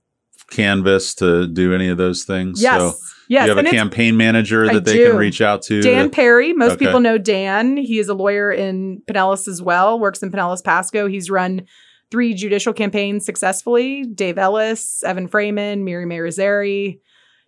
canvass, 0.52 1.14
to 1.16 1.48
do 1.48 1.74
any 1.74 1.90
of 1.90 1.98
those 1.98 2.24
things? 2.24 2.62
Yes. 2.62 2.80
So 2.80 2.94
yes. 3.28 3.44
you 3.46 3.50
have 3.50 3.58
and 3.58 3.68
a 3.68 3.72
campaign 3.72 4.16
manager 4.18 4.70
I 4.70 4.74
that 4.76 4.86
they 4.86 4.94
do. 4.98 5.10
can 5.10 5.18
reach 5.18 5.42
out 5.42 5.62
to. 5.64 5.82
Dan 5.82 6.06
to- 6.06 6.10
Perry. 6.12 6.54
Most 6.54 6.74
Okay. 6.74 6.86
people 6.86 7.00
know 7.00 7.18
Dan. 7.18 7.78
He 7.78 8.00
is 8.00 8.08
a 8.10 8.14
lawyer 8.14 8.52
in 8.52 9.02
Pinellas 9.10 9.48
as 9.48 9.62
well, 9.62 10.00
works 10.00 10.22
in 10.24 10.32
Pinellas 10.32 10.64
Pasco. 10.64 11.08
He's 11.08 11.30
run 11.30 11.64
three 12.12 12.34
judicial 12.34 12.74
campaigns 12.74 13.26
successfully. 13.26 14.04
Dave 14.06 14.38
Ellis, 14.38 15.04
Evan 15.04 15.28
Freeman, 15.28 15.84
Miri 15.84 16.06
Marizeri. 16.06 17.00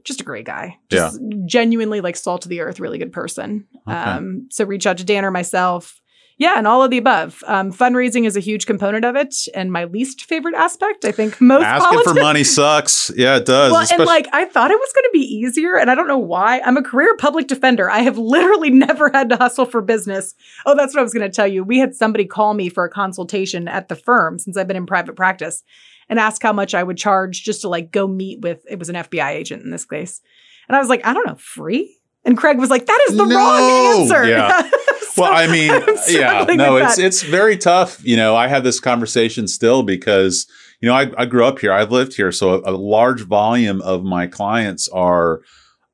Just 0.04 0.22
a 0.22 0.24
great 0.24 0.46
guy. 0.46 0.76
Just 0.92 1.20
genuinely 1.46 2.00
like 2.02 2.16
salt 2.16 2.46
of 2.46 2.50
the 2.50 2.60
earth, 2.62 2.80
really 2.80 2.98
good 3.00 3.12
person. 3.12 3.66
Okay. 3.88 3.96
Um, 3.98 4.48
so 4.52 4.66
reach 4.66 4.86
out 4.86 4.98
to 4.98 5.04
Dan 5.04 5.24
or 5.26 5.32
myself. 5.32 6.00
Yeah, 6.38 6.56
and 6.58 6.68
all 6.68 6.84
of 6.84 6.92
the 6.92 6.98
above. 6.98 7.42
Um, 7.48 7.72
fundraising 7.72 8.26
is 8.26 8.36
a 8.36 8.42
huge 8.42 8.66
component 8.66 9.06
of 9.06 9.16
it, 9.16 9.34
and 9.54 9.72
my 9.72 9.86
least 9.86 10.26
favorite 10.26 10.54
aspect. 10.54 11.06
I 11.06 11.14
think 11.14 11.40
most 11.40 11.64
Asking 11.64 11.86
politics- 11.88 12.12
for 12.12 12.22
money 12.22 12.44
sucks. 12.44 13.10
Yeah, 13.16 13.38
it 13.38 13.46
does. 13.46 13.72
well, 13.72 13.88
and 13.90 14.06
like 14.06 14.28
I 14.34 14.44
thought 14.44 14.70
it 14.70 14.78
was 14.78 14.92
going 14.94 15.06
to 15.06 15.10
be 15.14 15.20
easier, 15.20 15.78
and 15.78 15.90
I 15.90 15.96
don't 15.96 16.10
know 16.10 16.18
why. 16.18 16.60
I'm 16.66 16.76
a 16.76 16.84
career 16.84 17.16
public 17.16 17.48
defender. 17.48 17.90
I 17.90 18.00
have 18.00 18.18
literally 18.18 18.70
never 18.88 19.10
had 19.14 19.30
to 19.30 19.38
hustle 19.38 19.66
for 19.66 19.82
business. 19.82 20.34
Oh, 20.66 20.76
that's 20.76 20.94
what 20.94 21.00
I 21.00 21.04
was 21.04 21.14
going 21.14 21.30
to 21.30 21.34
tell 21.34 21.48
you. 21.48 21.64
We 21.64 21.80
had 21.80 21.96
somebody 21.96 22.26
call 22.26 22.54
me 22.54 22.68
for 22.68 22.84
a 22.84 22.90
consultation 22.90 23.70
at 23.70 23.88
the 23.88 23.96
firm 23.96 24.38
since 24.38 24.58
I've 24.58 24.68
been 24.68 24.76
in 24.76 24.86
private 24.86 25.16
practice, 25.16 25.64
and 26.10 26.20
ask 26.20 26.44
how 26.44 26.52
much 26.52 26.74
I 26.76 26.84
would 26.84 26.98
charge 26.98 27.44
just 27.44 27.62
to 27.62 27.70
like 27.70 27.94
go 27.94 28.08
meet 28.08 28.42
with. 28.42 28.62
It 28.70 28.78
was 28.78 28.90
an 28.90 28.96
FBI 28.96 29.30
agent 29.30 29.64
in 29.64 29.72
this 29.72 29.86
case, 29.86 30.20
and 30.68 30.76
I 30.76 30.80
was 30.82 30.90
like, 30.90 31.06
I 31.06 31.14
don't 31.14 31.26
know, 31.28 31.36
free. 31.36 31.96
And 32.26 32.38
Craig 32.38 32.58
was 32.58 32.70
like, 32.72 32.88
"That 32.88 33.06
is 33.08 33.16
the 33.16 33.24
No! 33.26 33.36
wrong 33.38 34.02
answer." 34.02 34.26
Yeah. 34.28 34.70
So 35.16 35.22
well, 35.22 35.34
I 35.34 35.48
mean, 35.48 35.70
yeah, 36.10 36.44
no, 36.50 36.76
it's 36.76 36.98
that. 36.98 37.06
it's 37.06 37.22
very 37.22 37.58
tough. 37.58 38.06
You 38.06 38.18
know, 38.18 38.36
I 38.36 38.48
have 38.50 38.66
this 38.66 38.82
conversation 38.82 39.48
still 39.48 39.82
because 39.82 40.46
you 40.82 40.90
know 40.90 40.94
I, 40.94 41.10
I 41.18 41.26
grew 41.26 41.46
up 41.46 41.60
here, 41.60 41.72
I've 41.72 41.92
lived 41.92 42.16
here, 42.16 42.34
so 42.34 42.56
a, 42.56 42.72
a 42.72 42.76
large 42.76 43.22
volume 43.22 43.82
of 43.82 44.04
my 44.04 44.28
clients 44.28 44.90
are 44.90 45.40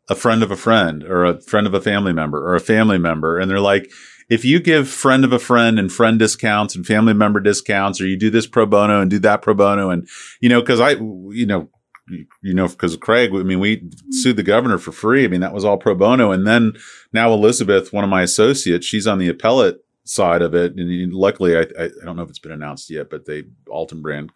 a 0.09 0.15
friend 0.15 0.41
of 0.41 0.49
a 0.49 0.57
friend 0.57 1.03
or 1.03 1.23
a 1.23 1.39
friend 1.39 1.67
of 1.67 1.75
a 1.75 1.81
family 1.81 2.13
member 2.13 2.43
or 2.43 2.55
a 2.55 2.59
family 2.59 2.97
member, 2.97 3.39
and 3.39 3.49
they're 3.49 3.59
like. 3.59 3.91
If 4.29 4.45
you 4.45 4.61
give 4.61 4.87
friend 4.87 5.25
of 5.25 5.33
a 5.33 5.39
friend 5.39 5.77
and 5.77 5.91
friend 5.91 6.17
discounts 6.17 6.73
and 6.73 6.87
family 6.87 7.13
member 7.13 7.41
discounts, 7.41 7.99
or 7.99 8.07
you 8.07 8.17
do 8.17 8.29
this 8.29 8.47
pro 8.47 8.65
bono 8.65 9.01
and 9.01 9.11
do 9.11 9.19
that 9.19 9.41
pro 9.41 9.53
bono, 9.53 9.89
and 9.89 10.07
you 10.39 10.47
know, 10.47 10.61
because 10.61 10.79
I, 10.79 10.91
you 10.91 11.45
know, 11.45 11.69
you 12.07 12.53
know, 12.53 12.67
because 12.67 12.97
Craig, 12.97 13.31
I 13.33 13.43
mean, 13.43 13.59
we 13.59 13.77
mm-hmm. 13.77 14.11
sued 14.11 14.37
the 14.37 14.43
governor 14.43 14.77
for 14.77 14.91
free. 14.91 15.23
I 15.25 15.27
mean, 15.27 15.41
that 15.41 15.53
was 15.53 15.65
all 15.65 15.77
pro 15.77 15.95
bono. 15.95 16.31
And 16.31 16.45
then 16.45 16.73
now 17.13 17.33
Elizabeth, 17.33 17.93
one 17.93 18.03
of 18.03 18.09
my 18.09 18.21
associates, 18.21 18.85
she's 18.85 19.07
on 19.07 19.19
the 19.19 19.29
appellate 19.29 19.77
side 20.03 20.41
of 20.41 20.53
it. 20.55 20.75
And 20.75 21.13
luckily, 21.13 21.55
I, 21.55 21.61
I, 21.79 21.85
I 21.85 22.05
don't 22.05 22.15
know 22.15 22.23
if 22.23 22.29
it's 22.29 22.39
been 22.39 22.51
announced 22.51 22.89
yet, 22.89 23.09
but 23.09 23.25
they, 23.25 23.43
Alton 23.69 24.01
Brand 24.01 24.31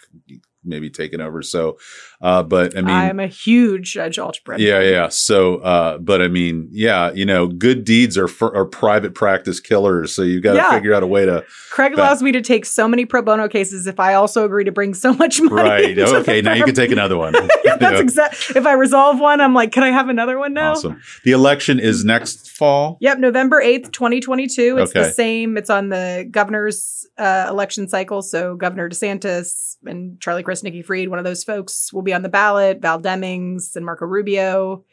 maybe 0.66 0.90
taken 0.90 1.22
over. 1.22 1.42
So, 1.42 1.78
uh, 2.22 2.44
but 2.44 2.78
I 2.78 2.82
mean, 2.82 2.90
I'm 2.96 3.20
a 3.20 3.28
huge 3.28 3.94
Judge 3.94 4.18
Algebra. 4.20 4.60
yeah, 4.60 4.82
yeah. 4.82 5.08
So, 5.10 5.58
uh, 5.58 5.98
but 5.98 6.22
I 6.22 6.28
mean, 6.28 6.68
yeah, 6.72 7.12
you 7.14 7.26
know, 7.26 7.48
good 7.48 7.84
deeds 7.84 8.18
are 8.18 8.28
for, 8.28 8.56
are 8.56 8.66
private 8.66 9.14
practice 9.16 9.60
killers. 9.60 10.14
So 10.14 10.22
you've 10.24 10.44
got 10.44 10.52
to 10.54 10.58
Yeah. 10.58 10.72
figure 10.72 10.94
out 10.94 11.04
a 11.04 11.08
way 11.08 11.26
to, 11.26 11.44
Craig 11.72 11.92
But- 11.96 12.00
allows 12.02 12.22
me 12.24 12.32
to 12.32 12.42
take 12.42 12.66
so 12.66 12.88
many 12.88 13.06
pro 13.06 13.22
bono 13.22 13.48
cases 13.48 13.86
if 13.88 14.00
I 14.00 14.14
also 14.16 14.46
agree 14.46 14.64
to 14.64 14.72
bring 14.72 14.94
so 14.94 15.14
much 15.14 15.40
money. 15.42 15.96
right. 15.96 15.98
Okay. 16.00 16.42
Now 16.42 16.54
you 16.54 16.64
can 16.64 16.76
take 16.76 16.92
another 16.92 17.18
one. 17.18 17.34
yeah, 17.66 17.76
that's 17.78 18.00
exact. 18.00 18.52
If 18.56 18.66
I 18.66 18.74
resolve 18.74 19.20
one, 19.20 19.42
I'm 19.42 19.54
like, 19.54 19.72
can 19.72 19.84
I 19.84 19.92
have 19.92 20.10
another 20.10 20.38
one 20.40 20.54
now? 20.54 20.72
Awesome. 20.72 21.02
The 21.24 21.32
election 21.32 21.80
is 21.80 22.04
next 22.06 22.50
fall. 22.52 22.98
Yep, 23.02 23.20
November 23.20 23.62
8th, 23.62 23.92
2022. 23.92 24.78
It's 24.78 24.92
Okay. 24.92 25.04
the 25.08 25.12
same. 25.12 25.58
It's 25.58 25.70
on 25.70 25.90
the 25.90 26.28
governor's 26.32 27.06
uh, 27.18 27.48
election 27.50 27.88
cycle. 27.88 28.22
So 28.22 28.56
Governor 28.56 28.90
DeSantis 28.90 29.75
and 29.88 30.20
Charlie 30.22 30.44
Crist, 30.44 30.64
Nikki 30.64 30.82
Fried, 30.82 31.10
one 31.10 31.20
of 31.20 31.26
those 31.26 31.44
folks 31.44 31.92
will 31.94 32.02
be 32.02 32.14
on 32.14 32.22
the 32.24 32.30
ballot, 32.30 32.82
Val 32.82 33.00
Demings 33.02 33.76
and 33.76 33.86
Marco 33.86 34.06
Rubio. 34.06 34.84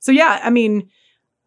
So 0.00 0.12
yeah, 0.12 0.40
I 0.42 0.50
mean, 0.50 0.88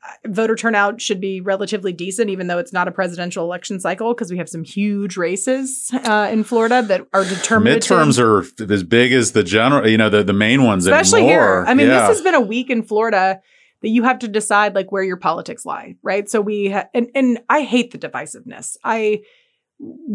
uh, 0.05 0.29
voter 0.29 0.55
turnout 0.55 0.99
should 1.01 1.21
be 1.21 1.39
relatively 1.41 1.93
decent, 1.93 2.29
even 2.29 2.47
though 2.47 2.57
it's 2.59 2.73
not 2.73 2.87
a 2.87 2.91
presidential 2.91 3.45
election 3.45 3.79
cycle, 3.79 4.13
because 4.13 4.29
we 4.31 4.37
have 4.37 4.49
some 4.49 4.63
huge 4.63 5.15
races 5.17 5.89
uh, 6.05 6.29
in 6.31 6.43
Florida 6.43 6.81
that 6.81 7.07
are 7.13 7.23
determined. 7.23 7.81
Midterms 7.81 8.19
are 8.19 8.45
as 8.73 8.83
big 8.83 9.13
as 9.13 9.31
the 9.31 9.43
general, 9.43 9.87
you 9.87 9.97
know, 9.97 10.09
the, 10.09 10.23
the 10.23 10.33
main 10.33 10.63
ones. 10.63 10.85
especially 10.85 11.23
here. 11.23 11.63
I 11.67 11.73
mean, 11.73 11.87
Yeah. 11.87 12.07
this 12.07 12.17
has 12.17 12.21
been 12.23 12.35
a 12.35 12.41
week 12.41 12.69
in 12.69 12.83
Florida 12.83 13.39
that 13.81 13.89
you 13.89 14.03
have 14.03 14.19
to 14.19 14.27
decide 14.27 14.75
like 14.75 14.91
where 14.91 15.03
your 15.03 15.17
politics 15.17 15.65
lie, 15.65 15.95
right? 16.03 16.29
So 16.29 16.39
we 16.41 16.69
ha- 16.71 16.87
and 16.93 17.07
and 17.15 17.39
I 17.49 17.63
hate 17.63 17.91
the 17.91 17.97
divisiveness. 17.97 18.77
I 18.83 19.23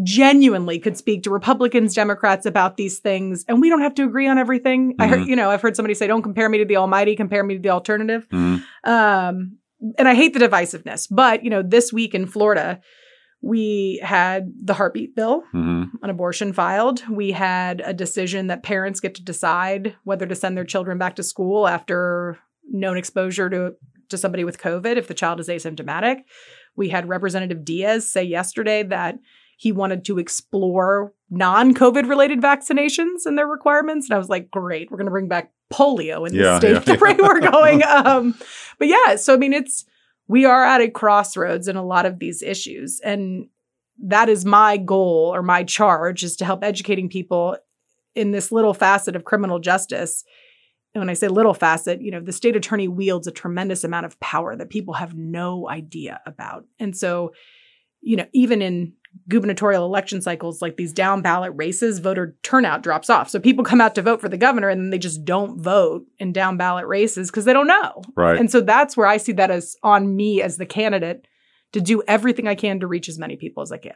genuinely 0.03 0.79
could 0.79 0.97
speak 0.97 1.23
to 1.23 1.29
Republicans, 1.29 1.93
Democrats 1.93 2.45
about 2.45 2.77
these 2.77 2.99
things, 2.99 3.45
and 3.47 3.61
we 3.61 3.69
don't 3.69 3.81
have 3.81 3.95
to 3.95 4.03
agree 4.03 4.27
on 4.27 4.37
everything. 4.37 4.95
I 4.99 5.07
heard, 5.07 5.19
Mhm. 5.19 5.27
you 5.27 5.35
know, 5.35 5.49
I've 5.49 5.61
heard 5.61 5.75
somebody 5.75 5.93
say, 5.93 6.07
"Don't 6.07 6.23
compare 6.23 6.49
me 6.49 6.57
to 6.59 6.65
the 6.65 6.77
Almighty, 6.77 7.15
compare 7.15 7.43
me 7.43 7.55
to 7.55 7.61
the 7.61 7.69
alternative." 7.69 8.27
Mhm. 8.31 8.63
Um, 8.83 9.57
and 9.97 10.07
I 10.07 10.13
hate 10.13 10.33
the 10.33 10.39
divisiveness, 10.39 11.07
but 11.09 11.43
you 11.43 11.49
know, 11.49 11.61
this 11.61 11.91
week 11.93 12.13
in 12.15 12.25
Florida. 12.25 12.79
We 13.41 14.01
had 14.03 14.51
the 14.61 14.73
heartbeat 14.73 15.15
bill, 15.15 15.43
Mhm. 15.55 15.91
an 16.03 16.09
abortion 16.09 16.51
filed. 16.51 17.07
We 17.09 17.31
had 17.31 17.81
a 17.85 17.93
decision 17.93 18.47
that 18.47 18.63
parents 18.63 18.99
get 18.99 19.15
to 19.15 19.23
decide 19.23 19.95
whether 20.03 20.25
to 20.25 20.35
send 20.35 20.57
their 20.57 20.65
children 20.65 20.97
back 20.97 21.15
to 21.15 21.23
school 21.23 21.65
after 21.65 22.37
known 22.69 22.97
exposure 22.97 23.49
to 23.49 23.75
to 24.09 24.17
somebody 24.17 24.43
with 24.43 24.57
COVID 24.59 24.97
if 24.97 25.07
the 25.07 25.13
child 25.13 25.39
is 25.39 25.47
asymptomatic. 25.47 26.23
We 26.75 26.89
had 26.89 27.07
Representative 27.07 27.63
Diaz 27.63 28.11
say 28.11 28.23
yesterday 28.23 28.83
that 28.83 29.19
he 29.59 29.73
wanted 29.73 30.05
to 30.05 30.19
explore 30.19 31.13
non-COVID 31.29 32.07
related 32.07 32.39
vaccinations 32.41 33.25
and 33.25 33.37
their 33.37 33.45
requirements. 33.45 34.07
And 34.07 34.15
I 34.15 34.17
was 34.17 34.29
like, 34.29 34.49
great, 34.49 34.89
we're 34.89 34.95
going 34.95 35.07
to 35.07 35.11
bring 35.11 35.27
back 35.27 35.51
polio 35.69 36.25
in 36.25 36.33
the 36.33 36.57
state 36.57 36.71
yeah, 36.71 36.77
of 36.77 36.85
the 36.85 36.95
way 36.95 37.13
we're 37.19 37.41
going. 37.41 37.83
Um, 37.83 38.35
but 38.77 38.87
yeah, 38.87 39.17
so 39.17 39.33
I 39.33 39.37
mean, 39.37 39.51
it's 39.51 39.83
we 40.29 40.45
are 40.45 40.63
at 40.63 40.79
a 40.79 40.89
crossroads 40.89 41.67
in 41.67 41.75
a 41.75 41.85
lot 41.85 42.05
of 42.05 42.19
these 42.19 42.41
issues, 42.41 43.01
and 43.01 43.49
that 44.01 44.29
is 44.29 44.45
my 44.45 44.77
goal 44.77 45.29
or 45.35 45.43
my 45.43 45.65
charge 45.65 46.23
is 46.23 46.37
to 46.37 46.45
help 46.45 46.63
educating 46.63 47.09
people 47.09 47.57
in 48.15 48.31
this 48.31 48.53
little 48.53 48.73
facet 48.73 49.17
of 49.17 49.25
criminal 49.25 49.59
justice. 49.59 50.23
And 50.93 51.01
when 51.01 51.09
I 51.09 51.15
say 51.15 51.27
little 51.27 51.53
facet, 51.53 52.01
you 52.01 52.11
know, 52.11 52.21
the 52.21 52.31
state 52.31 52.55
attorney 52.55 52.87
wields 52.87 53.27
a 53.27 53.31
tremendous 53.31 53.83
amount 53.83 54.05
of 54.05 54.17
power 54.21 54.55
that 54.55 54.69
people 54.69 54.93
have 54.93 55.15
no 55.15 55.67
idea 55.67 56.21
about. 56.25 56.63
And 56.79 56.95
so, 56.95 57.33
you 57.99 58.15
know, 58.15 58.25
even 58.31 58.61
in 58.61 58.93
gubernatorial 59.27 59.85
election 59.85 60.21
cycles 60.21 60.61
like 60.61 60.77
these 60.77 60.93
down 60.93 61.21
ballot 61.21 61.53
races, 61.55 61.99
voter 61.99 62.35
turnout 62.43 62.81
drops 62.81 63.09
off. 63.09 63.29
So 63.29 63.39
people 63.39 63.63
come 63.63 63.81
out 63.81 63.95
to 63.95 64.01
vote 64.01 64.21
for 64.21 64.29
the 64.29 64.37
governor 64.37 64.69
and 64.69 64.81
then 64.81 64.89
they 64.89 64.97
just 64.97 65.25
don't 65.25 65.61
vote 65.61 66.05
in 66.17 66.31
down 66.31 66.57
ballot 66.57 66.87
races 66.87 67.29
because 67.29 67.45
they 67.45 67.53
don't 67.53 67.67
know. 67.67 68.01
Right. 68.15 68.39
And 68.39 68.51
so 68.51 68.61
that's 68.61 68.95
where 68.95 69.07
I 69.07 69.17
see 69.17 69.33
that 69.33 69.51
as 69.51 69.75
on 69.83 70.15
me 70.15 70.41
as 70.41 70.57
the 70.57 70.65
candidate 70.65 71.25
to 71.73 71.81
do 71.81 72.01
everything 72.07 72.47
I 72.47 72.55
can 72.55 72.79
to 72.79 72.87
reach 72.87 73.07
as 73.09 73.19
many 73.19 73.35
people 73.35 73.61
as 73.63 73.71
I 73.71 73.77
can. 73.77 73.93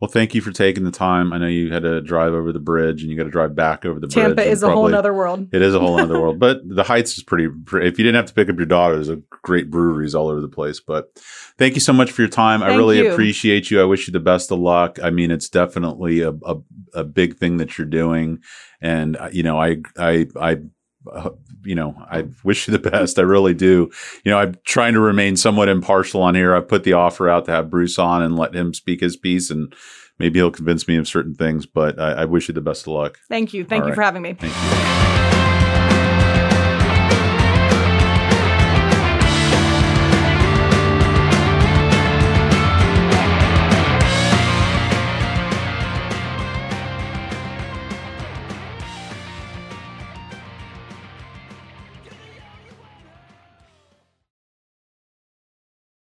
Well, 0.00 0.10
thank 0.10 0.34
you 0.34 0.40
for 0.40 0.50
taking 0.50 0.82
the 0.82 0.90
time. 0.90 1.32
I 1.32 1.38
know 1.38 1.46
you 1.46 1.72
had 1.72 1.84
to 1.84 2.00
drive 2.00 2.32
over 2.32 2.52
the 2.52 2.58
bridge 2.58 3.02
and 3.02 3.10
you 3.10 3.16
got 3.16 3.22
to 3.22 3.30
drive 3.30 3.54
back 3.54 3.84
over 3.84 4.00
the 4.00 4.08
bridge. 4.08 4.14
Tampa 4.14 4.42
is 4.42 4.64
a 4.64 4.66
whole 4.66 4.74
probably- 4.74 4.92
nother 4.92 5.14
world. 5.14 5.46
It 5.54 5.62
is 5.62 5.76
a 5.76 5.78
whole 5.78 5.96
other 6.00 6.20
world, 6.20 6.38
but 6.40 6.58
the 6.68 6.82
Heights 6.82 7.16
is 7.16 7.22
pretty. 7.22 7.48
pre- 7.64 7.86
If 7.86 7.98
you 7.98 8.04
didn't 8.04 8.16
have 8.16 8.26
to 8.26 8.34
pick 8.34 8.48
up 8.50 8.56
your 8.56 8.66
daughter, 8.66 8.96
there's 8.96 9.08
a 9.10 9.22
great 9.42 9.70
breweries 9.70 10.16
all 10.16 10.26
over 10.26 10.40
the 10.40 10.48
place. 10.48 10.80
But 10.80 11.12
thank 11.56 11.74
you 11.74 11.80
so 11.80 11.92
much 11.92 12.10
for 12.10 12.22
your 12.22 12.28
time. 12.28 12.64
I 12.64 12.74
really 12.74 12.98
you. 12.98 13.12
appreciate 13.12 13.70
you. 13.70 13.80
I 13.80 13.84
wish 13.84 14.08
you 14.08 14.12
the 14.12 14.18
best 14.18 14.50
of 14.50 14.58
luck. 14.58 14.98
I 15.00 15.10
mean, 15.10 15.30
it's 15.30 15.48
definitely 15.48 16.22
a 16.22 16.30
a, 16.30 16.56
a 16.94 17.04
big 17.04 17.36
thing 17.36 17.58
that 17.58 17.78
you're 17.78 17.86
doing, 17.86 18.40
and 18.80 19.16
uh, 19.16 19.28
you 19.32 19.44
know, 19.44 19.60
I 19.60 19.82
I 19.96 20.26
I. 20.40 20.56
Uh, 21.10 21.30
you 21.64 21.74
know, 21.74 21.94
I 22.10 22.26
wish 22.44 22.68
you 22.68 22.76
the 22.76 22.90
best. 22.90 23.18
I 23.18 23.22
really 23.22 23.54
do. 23.54 23.90
You 24.24 24.30
know, 24.30 24.38
I'm 24.38 24.56
trying 24.64 24.94
to 24.94 25.00
remain 25.00 25.36
somewhat 25.36 25.68
impartial 25.68 26.22
on 26.22 26.34
here. 26.34 26.54
I've 26.54 26.68
put 26.68 26.84
the 26.84 26.92
offer 26.92 27.28
out 27.28 27.46
to 27.46 27.52
have 27.52 27.70
Bruce 27.70 27.98
on 27.98 28.22
and 28.22 28.36
let 28.36 28.54
him 28.54 28.74
speak 28.74 29.00
his 29.00 29.16
piece, 29.16 29.50
and 29.50 29.74
maybe 30.18 30.38
he'll 30.38 30.50
convince 30.50 30.86
me 30.86 30.96
of 30.96 31.08
certain 31.08 31.34
things. 31.34 31.66
But 31.66 31.98
I, 31.98 32.12
I 32.12 32.24
wish 32.24 32.48
you 32.48 32.54
the 32.54 32.60
best 32.60 32.82
of 32.82 32.92
luck. 32.92 33.18
Thank 33.28 33.52
you. 33.54 33.64
Thank 33.64 33.82
All 33.82 33.88
you 33.88 33.92
right. 33.92 33.96
for 33.96 34.02
having 34.02 34.22
me. 34.22 34.34
Thank 34.34 34.52
you. 34.54 35.31